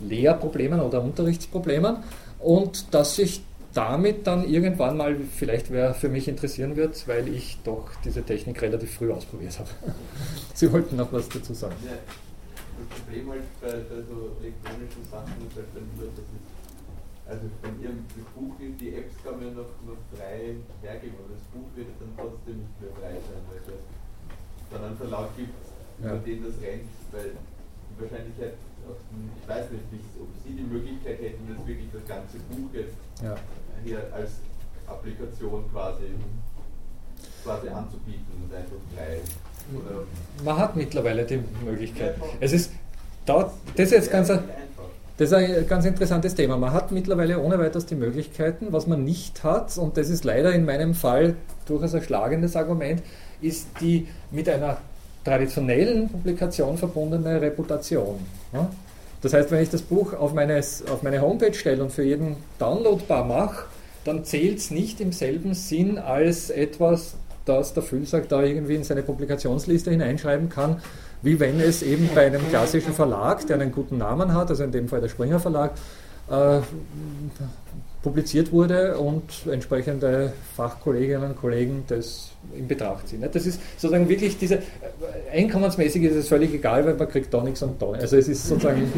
Lehrproblemen 0.00 0.80
oder 0.80 1.02
Unterrichtsproblemen 1.02 1.98
und 2.40 2.92
dass 2.92 3.16
sich 3.16 3.42
damit 3.74 4.26
dann 4.26 4.46
irgendwann 4.46 4.96
mal, 4.96 5.16
vielleicht 5.34 5.70
wer 5.70 5.94
für 5.94 6.08
mich 6.08 6.28
interessieren 6.28 6.76
wird, 6.76 7.08
weil 7.08 7.28
ich 7.28 7.58
doch 7.64 7.90
diese 8.04 8.22
Technik 8.22 8.60
relativ 8.60 8.94
früh 8.94 9.10
ausprobiert 9.10 9.58
habe. 9.58 9.70
Sie 10.54 10.70
wollten 10.72 10.96
noch 10.96 11.12
was 11.12 11.28
dazu 11.28 11.54
sagen. 11.54 11.76
Ja, 11.84 11.92
das 11.96 13.00
Problem 13.00 13.30
halt 13.30 13.60
bei, 13.60 13.68
bei 13.68 14.02
so 14.04 14.36
elektronischen 14.40 15.04
Sachen 15.10 15.32
ist 15.48 15.56
halt 15.56 15.72
dann 15.74 15.88
nur, 15.96 16.08
dass 16.12 16.28
es, 16.28 16.44
also 17.24 17.48
von 17.62 17.80
ihrem 17.80 18.04
Buch, 18.36 18.54
die 18.60 18.94
Apps 18.94 19.14
kann 19.24 19.40
man 19.40 19.48
ja 19.48 19.54
noch, 19.54 19.72
noch 19.88 20.00
frei 20.12 20.56
hergeben, 20.82 21.16
aber 21.16 21.32
das 21.32 21.44
Buch 21.48 21.68
wird 21.74 21.88
dann 21.96 22.12
trotzdem 22.12 22.60
nicht 22.60 22.76
mehr 22.76 22.92
frei 22.92 23.16
sein, 23.16 23.40
weil 23.48 23.62
es 23.62 23.80
dann 24.68 24.84
einen 24.84 24.96
Verlag 24.96 25.32
gibt, 25.36 25.56
über 25.98 26.08
ja. 26.12 26.20
den 26.20 26.44
das 26.44 26.56
rennt, 26.60 26.92
weil 27.12 27.30
die 27.32 27.96
Wahrscheinlichkeit, 28.02 28.54
ich 29.42 29.48
weiß 29.48 29.70
nicht, 29.70 29.84
ob 30.20 30.28
Sie 30.44 30.54
die 30.54 30.62
Möglichkeit 30.62 31.20
hätten, 31.20 31.48
das 31.48 31.66
wirklich 31.66 31.88
das 31.92 32.04
ganze 32.06 32.38
Buch 32.50 32.68
jetzt 32.72 32.94
ja. 33.22 33.36
hier 33.84 34.02
als 34.12 34.30
Applikation 34.86 35.64
quasi, 35.70 36.14
quasi 37.44 37.68
anzubieten 37.68 38.42
und 38.42 38.54
einfach 38.54 38.76
frei 38.94 39.20
man 40.44 40.58
hat 40.58 40.76
mittlerweile 40.76 41.24
die 41.24 41.40
Möglichkeit. 41.64 42.16
Es 42.40 42.52
ist, 42.52 42.70
das 43.26 43.52
ist 43.76 43.92
jetzt 43.92 44.10
ganz, 44.10 44.28
das 44.28 44.40
ist 45.18 45.32
ein 45.32 45.66
ganz 45.66 45.84
interessantes 45.84 46.34
Thema. 46.34 46.56
Man 46.56 46.72
hat 46.72 46.92
mittlerweile 46.92 47.38
ohne 47.38 47.58
weiteres 47.58 47.86
die 47.86 47.94
Möglichkeiten. 47.94 48.68
Was 48.70 48.86
man 48.86 49.04
nicht 49.04 49.44
hat, 49.44 49.76
und 49.78 49.96
das 49.96 50.08
ist 50.08 50.24
leider 50.24 50.52
in 50.52 50.64
meinem 50.64 50.94
Fall 50.94 51.36
durchaus 51.66 51.94
ein 51.94 52.02
schlagendes 52.02 52.56
Argument, 52.56 53.02
ist 53.40 53.68
die 53.80 54.08
mit 54.30 54.48
einer 54.48 54.78
traditionellen 55.24 56.08
Publikation 56.08 56.76
verbundene 56.76 57.40
Reputation. 57.40 58.16
Das 59.20 59.32
heißt, 59.32 59.50
wenn 59.50 59.62
ich 59.62 59.70
das 59.70 59.82
Buch 59.82 60.14
auf 60.14 60.34
meine, 60.34 60.58
auf 60.58 61.02
meine 61.02 61.20
Homepage 61.20 61.54
stelle 61.54 61.82
und 61.82 61.92
für 61.92 62.02
jeden 62.02 62.36
downloadbar 62.58 63.24
mache, 63.24 63.64
dann 64.04 64.24
zählt 64.24 64.58
es 64.58 64.70
nicht 64.70 65.00
im 65.00 65.12
selben 65.12 65.54
Sinn 65.54 65.98
als 65.98 66.50
etwas, 66.50 67.14
das 67.44 67.72
der 67.72 67.84
Füllsack 67.84 68.28
da 68.28 68.42
irgendwie 68.42 68.74
in 68.74 68.84
seine 68.84 69.02
Publikationsliste 69.02 69.90
hineinschreiben 69.90 70.48
kann, 70.48 70.82
wie 71.22 71.38
wenn 71.38 71.60
es 71.60 71.82
eben 71.82 72.08
bei 72.14 72.26
einem 72.26 72.48
klassischen 72.48 72.92
Verlag, 72.92 73.46
der 73.46 73.60
einen 73.60 73.70
guten 73.70 73.98
Namen 73.98 74.34
hat, 74.34 74.50
also 74.50 74.64
in 74.64 74.72
dem 74.72 74.88
Fall 74.88 75.00
der 75.00 75.08
Springer 75.08 75.38
Verlag, 75.38 75.72
äh, 76.28 76.58
publiziert 78.02 78.52
wurde 78.52 78.98
und 78.98 79.22
entsprechende 79.50 80.32
Fachkolleginnen 80.56 81.30
und 81.30 81.36
Kollegen 81.36 81.84
das 81.86 82.32
in 82.56 82.66
Betracht 82.66 83.08
ziehen. 83.08 83.24
Das 83.32 83.46
ist 83.46 83.60
sozusagen 83.76 84.08
wirklich 84.08 84.36
diese, 84.38 84.56
äh, 84.56 84.60
einkommensmäßig 85.32 86.02
ist 86.02 86.16
es 86.16 86.28
völlig 86.28 86.52
egal, 86.52 86.84
weil 86.84 86.94
man 86.94 87.08
kriegt 87.08 87.32
da 87.32 87.42
nichts 87.42 87.62
und 87.62 87.80
da. 87.80 87.92
Also 87.92 88.16
es 88.16 88.28
ist 88.28 88.46
sozusagen, 88.46 88.92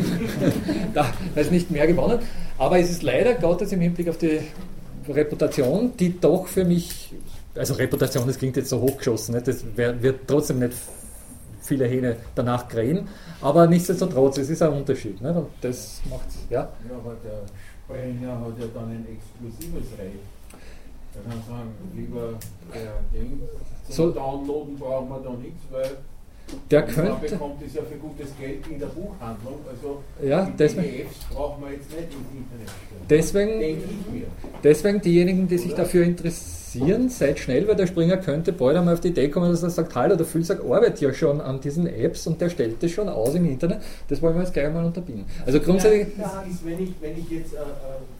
da 0.94 1.12
ist 1.34 1.52
nicht 1.52 1.70
mehr 1.70 1.86
gewonnen, 1.86 2.18
aber 2.56 2.78
es 2.78 2.90
ist 2.90 3.02
leider 3.02 3.34
Gottes 3.34 3.72
im 3.72 3.80
Hinblick 3.80 4.08
auf 4.08 4.16
die 4.16 4.40
Reputation, 5.08 5.92
die 5.98 6.18
doch 6.18 6.46
für 6.46 6.64
mich 6.64 7.12
also 7.56 7.74
Reputation, 7.74 8.26
das 8.26 8.38
klingt 8.38 8.56
jetzt 8.56 8.70
so 8.70 8.80
hochgeschossen, 8.80 9.34
nicht? 9.34 9.46
das 9.46 9.64
wird 9.76 10.26
trotzdem 10.26 10.58
nicht 10.58 10.72
viele 11.60 11.86
Hähne 11.86 12.16
danach 12.34 12.68
krähen, 12.68 13.08
aber 13.40 13.66
nichtsdestotrotz, 13.66 14.38
es 14.38 14.50
ist 14.50 14.62
ein 14.62 14.72
Unterschied. 14.72 15.20
Nicht? 15.20 15.36
Und 15.36 15.48
das 15.60 16.00
macht 16.10 16.26
ja. 16.50 16.60
Ja, 16.88 16.96
Sprecher 17.84 18.40
hat 18.40 18.58
ja 18.58 18.66
dann 18.72 18.90
ein 18.90 19.06
exklusives 19.06 19.98
Recht. 19.98 20.24
Er 21.14 21.22
kann 21.22 21.42
sagen, 21.46 21.74
lieber 21.94 22.38
der 22.72 23.02
Ding, 23.12 23.42
zum 23.84 23.94
so, 23.94 24.10
Downloaden 24.10 24.76
brauchen 24.76 25.08
wir 25.10 25.20
da 25.20 25.30
nichts, 25.30 25.62
weil 25.70 25.98
der 26.70 26.82
könnte. 26.82 27.12
Man 27.12 27.20
bekommt 27.20 27.62
es 27.66 27.74
ja 27.74 27.82
für 27.82 27.96
gutes 27.96 28.28
Geld 28.38 28.66
in 28.68 28.78
der 28.78 28.86
Buchhandlung. 28.86 29.58
Also 29.68 30.02
ja, 30.22 30.44
die 30.44 30.56
deswegen, 30.56 31.08
brauchen 31.32 31.64
wir 31.64 31.72
jetzt 31.72 31.90
nicht 31.90 32.08
im 32.12 32.38
Internet 32.38 32.68
stellen. 32.68 33.02
Deswegen, 33.08 33.82
deswegen 34.62 35.00
diejenigen, 35.00 35.48
die 35.48 35.58
sich 35.58 35.74
dafür 35.74 36.04
interessieren, 36.04 37.08
seid 37.08 37.38
schnell, 37.38 37.66
weil 37.68 37.76
der 37.76 37.86
Springer 37.86 38.16
könnte 38.16 38.52
bald 38.52 38.76
einmal 38.76 38.94
auf 38.94 39.00
die 39.00 39.08
Idee 39.08 39.28
kommen, 39.28 39.50
dass 39.50 39.62
er 39.62 39.70
sagt, 39.70 39.94
hallo, 39.94 40.16
der 40.16 40.26
Füllsack 40.26 40.60
arbeitet 40.64 41.00
ja 41.00 41.12
schon 41.12 41.40
an 41.40 41.60
diesen 41.60 41.86
Apps 41.86 42.26
und 42.26 42.40
der 42.40 42.50
stellt 42.50 42.82
das 42.82 42.90
schon 42.90 43.08
aus 43.08 43.34
im 43.34 43.46
Internet. 43.46 43.80
Das 44.08 44.20
wollen 44.22 44.34
wir 44.34 44.42
jetzt 44.42 44.52
gleich 44.52 44.72
mal 44.72 44.84
unterbinden. 44.84 45.26
Also 45.46 45.60
grundsätzlich. 45.60 46.16
Ja, 46.18 46.44
ist, 46.48 46.64
wenn 46.64 46.82
ich, 46.82 46.92
wenn 47.00 47.18
ich 47.18 47.30
jetzt 47.30 47.54
äh, 47.54 47.58
äh 47.58 47.60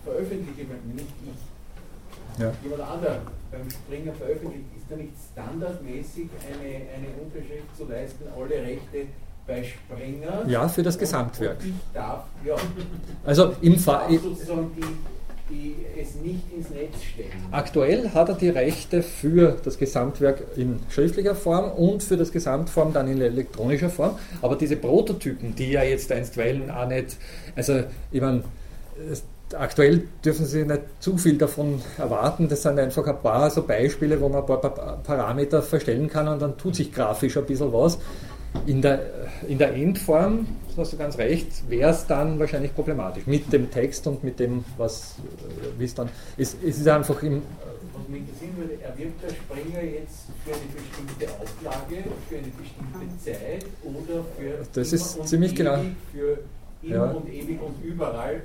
veröffentliche, 0.05 0.63
nicht 0.95 1.07
ich, 1.25 2.41
ja. 2.43 2.53
jemand 2.63 2.83
anderer 2.83 3.21
beim 3.55 3.71
Springer 3.71 4.13
veröffentlicht, 4.13 4.67
ist 4.77 4.87
da 4.89 4.97
nicht 4.97 5.13
standardmäßig 5.33 6.29
eine, 6.47 6.75
eine 6.95 7.09
Unterschrift 7.23 7.77
zu 7.77 7.85
leisten, 7.87 8.25
alle 8.37 8.63
Rechte 8.63 9.09
bei 9.47 9.63
Springer? 9.63 10.45
Ja, 10.47 10.69
für 10.69 10.83
das 10.83 10.99
Gesamtwerk. 10.99 11.59
ich 11.65 11.73
darf, 11.93 12.25
ja. 12.45 12.57
Also 13.25 13.55
im 13.61 13.79
Fall. 13.79 14.19
sozusagen 14.19 14.71
die, 14.77 15.55
die 15.55 15.77
es 16.01 16.15
nicht 16.17 16.53
ins 16.57 16.71
Netz 16.71 17.03
stellen. 17.03 17.31
Aktuell 17.51 18.11
hat 18.11 18.29
er 18.31 18.35
die 18.35 18.49
Rechte 18.49 19.03
für 19.03 19.57
das 19.63 19.79
Gesamtwerk 19.79 20.43
in 20.57 20.81
schriftlicher 20.89 21.35
Form 21.35 21.71
und 21.73 22.03
für 22.03 22.17
das 22.17 22.33
Gesamtform 22.33 22.93
dann 22.93 23.09
in 23.09 23.21
elektronischer 23.21 23.91
Form. 23.91 24.19
Aber 24.41 24.57
diese 24.57 24.77
Prototypen, 24.77 25.55
die 25.55 25.73
ja 25.73 25.83
jetzt 25.83 26.11
einstweilen 26.11 26.71
auch 26.71 26.89
nicht, 26.89 27.19
also 27.55 27.85
ich 28.11 28.21
meine, 28.21 28.43
aktuell 29.53 30.05
dürfen 30.25 30.47
Sie 30.47 30.65
nicht 30.65 30.83
zu 31.01 31.19
viel 31.19 31.37
davon 31.37 31.81
erwarten. 31.99 32.49
Das 32.49 32.63
sind 32.63 32.79
einfach 32.79 33.07
ein 33.07 33.21
paar 33.21 33.51
so 33.51 33.63
Beispiele, 33.63 34.21
wo 34.21 34.29
man 34.29 34.41
ein 34.41 34.47
paar 34.47 34.61
Parameter 35.03 35.63
verstellen 35.63 36.09
kann 36.09 36.29
und 36.29 36.41
dann 36.41 36.57
tut 36.57 36.77
sich 36.77 36.93
grafisch 36.93 37.37
ein 37.37 37.45
bisschen 37.45 37.73
was. 37.73 37.99
In 38.67 38.81
der, 38.81 39.01
in 39.49 39.59
der 39.59 39.75
Endform, 39.75 40.47
das 40.69 40.79
hast 40.79 40.93
du 40.93 40.97
ganz 40.97 41.19
recht, 41.19 41.69
wäre 41.69 41.91
es 41.91 42.07
dann 42.07 42.39
wahrscheinlich 42.39 42.73
problematisch. 42.73 43.27
Mit 43.27 43.53
dem 43.53 43.69
Text 43.69 44.07
und 44.07 44.23
mit 44.23 44.39
dem, 44.39 44.65
was 44.77 45.17
äh, 45.19 45.79
wie 45.79 45.85
es 45.85 45.95
dann 45.95 46.09
ist. 46.37 46.57
Es 46.63 46.79
ist 46.79 46.87
einfach 46.87 47.21
im. 47.25 47.43
Was 47.93 48.09
mich 48.09 48.21
interessieren 48.21 48.57
würde, 48.57 48.81
erwirbt 48.81 49.23
der 49.23 49.31
Springer 49.31 49.83
jetzt 49.83 50.27
für 50.45 50.53
eine 50.53 50.63
bestimmte 50.73 51.35
Auflage, 51.43 52.05
für 52.29 52.37
eine 52.37 52.47
bestimmte 52.47 53.25
Zeit 53.25 53.67
oder 53.83 54.25
für. 54.39 54.67
Das 54.73 54.93
ist 54.93 55.27
ziemlich 55.27 55.55
genau. 55.57 55.79
Für 56.13 56.39
immer 56.83 56.95
ja. 56.95 57.05
und 57.11 57.29
ewig 57.29 57.61
und 57.61 57.85
überall 57.85 58.43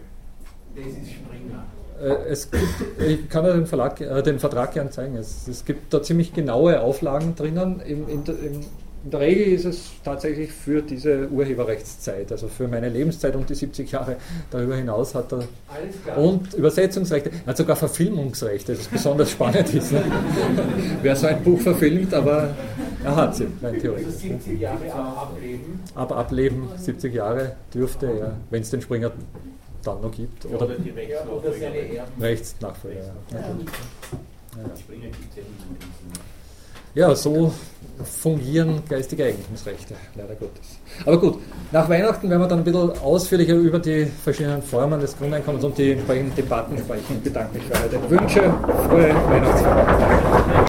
das 0.75 0.85
ist 0.85 1.11
Springer. 1.11 1.65
Äh, 2.01 2.29
es 2.29 2.49
gibt, 2.49 2.63
ich 3.05 3.29
kann 3.29 3.45
ja 3.45 3.53
den, 3.53 3.65
Verlag, 3.65 3.99
äh, 4.01 4.21
den 4.23 4.39
Vertrag 4.39 4.73
gerne 4.73 4.89
zeigen. 4.89 5.15
Es, 5.15 5.47
es, 5.47 5.65
gibt 5.65 5.93
da 5.93 6.01
ziemlich 6.01 6.33
genaue 6.33 6.81
Auflagen 6.81 7.35
drinnen. 7.35 7.81
In, 7.81 8.07
in, 8.07 8.25
in, 8.25 8.63
in, 9.03 9.11
der 9.11 9.21
Regel 9.21 9.53
ist 9.53 9.63
es 9.63 9.91
tatsächlich 10.03 10.51
für 10.51 10.81
diese 10.81 11.29
Urheberrechtszeit, 11.29 12.33
also 12.33 12.49
für 12.49 12.67
meine 12.67 12.89
Lebenszeit 12.89 13.33
und 13.33 13.49
die 13.49 13.55
70 13.55 13.89
Jahre 13.89 14.17
darüber 14.51 14.75
hinaus 14.75 15.15
hat 15.15 15.31
er. 15.31 16.17
Und 16.17 16.53
Übersetzungsrechte, 16.53 17.31
er 17.45 17.47
hat 17.47 17.57
sogar 17.57 17.77
Verfilmungsrechte, 17.77 18.73
das 18.73 18.87
besonders 18.87 19.31
spannend 19.31 19.73
ist. 19.73 19.93
Ne? 19.93 20.03
Wer 21.01 21.15
so 21.15 21.27
ein 21.27 21.41
Buch 21.43 21.61
verfilmt, 21.61 22.13
aber 22.13 22.49
er 23.01 23.15
hat 23.15 23.37
sie, 23.37 23.47
rein 23.63 23.79
theoretisch. 23.79 24.07
Also 24.07 24.19
70 24.19 24.59
Jahre 24.59 24.91
ab 24.91 25.31
Ableben? 25.31 25.79
Ab 25.95 26.11
Ableben, 26.11 26.67
70 26.75 27.13
Jahre 27.13 27.55
dürfte 27.73 28.05
er, 28.07 28.33
wenn 28.49 28.61
es 28.63 28.69
den 28.69 28.81
Springer 28.81 29.13
dann 29.93 30.01
noch 30.01 30.11
gibt. 30.11 30.45
Oder, 30.45 30.65
oder 30.65 30.75
die 30.75 30.89
Rechtsnachfolger. 30.89 32.11
Rechtsnachfolger, 32.19 33.13
ja. 33.31 33.43
Ja, 36.95 37.15
so 37.15 37.53
fungieren 38.03 38.81
geistige 38.89 39.25
Eigentumsrechte, 39.25 39.93
leider 40.15 40.35
Gottes. 40.35 40.79
Aber 41.05 41.19
gut, 41.19 41.39
nach 41.71 41.87
Weihnachten 41.87 42.29
werden 42.29 42.41
wir 42.41 42.47
dann 42.47 42.59
ein 42.59 42.63
bisschen 42.63 42.97
ausführlicher 42.99 43.53
über 43.53 43.79
die 43.79 44.05
verschiedenen 44.05 44.63
Formen 44.63 44.99
des 44.99 45.15
Grundeinkommens 45.17 45.63
und 45.65 45.77
die 45.77 45.91
entsprechenden 45.91 46.35
Debatten 46.35 46.77
sprechen. 46.77 47.17
Ich 47.17 47.23
bedanke 47.23 47.57
mich 47.57 47.63
für 47.67 47.73
eure 47.73 48.09
Wünsche. 48.09 48.41
Frohe 48.87 49.15
Weihnachtsfeier. 49.29 50.38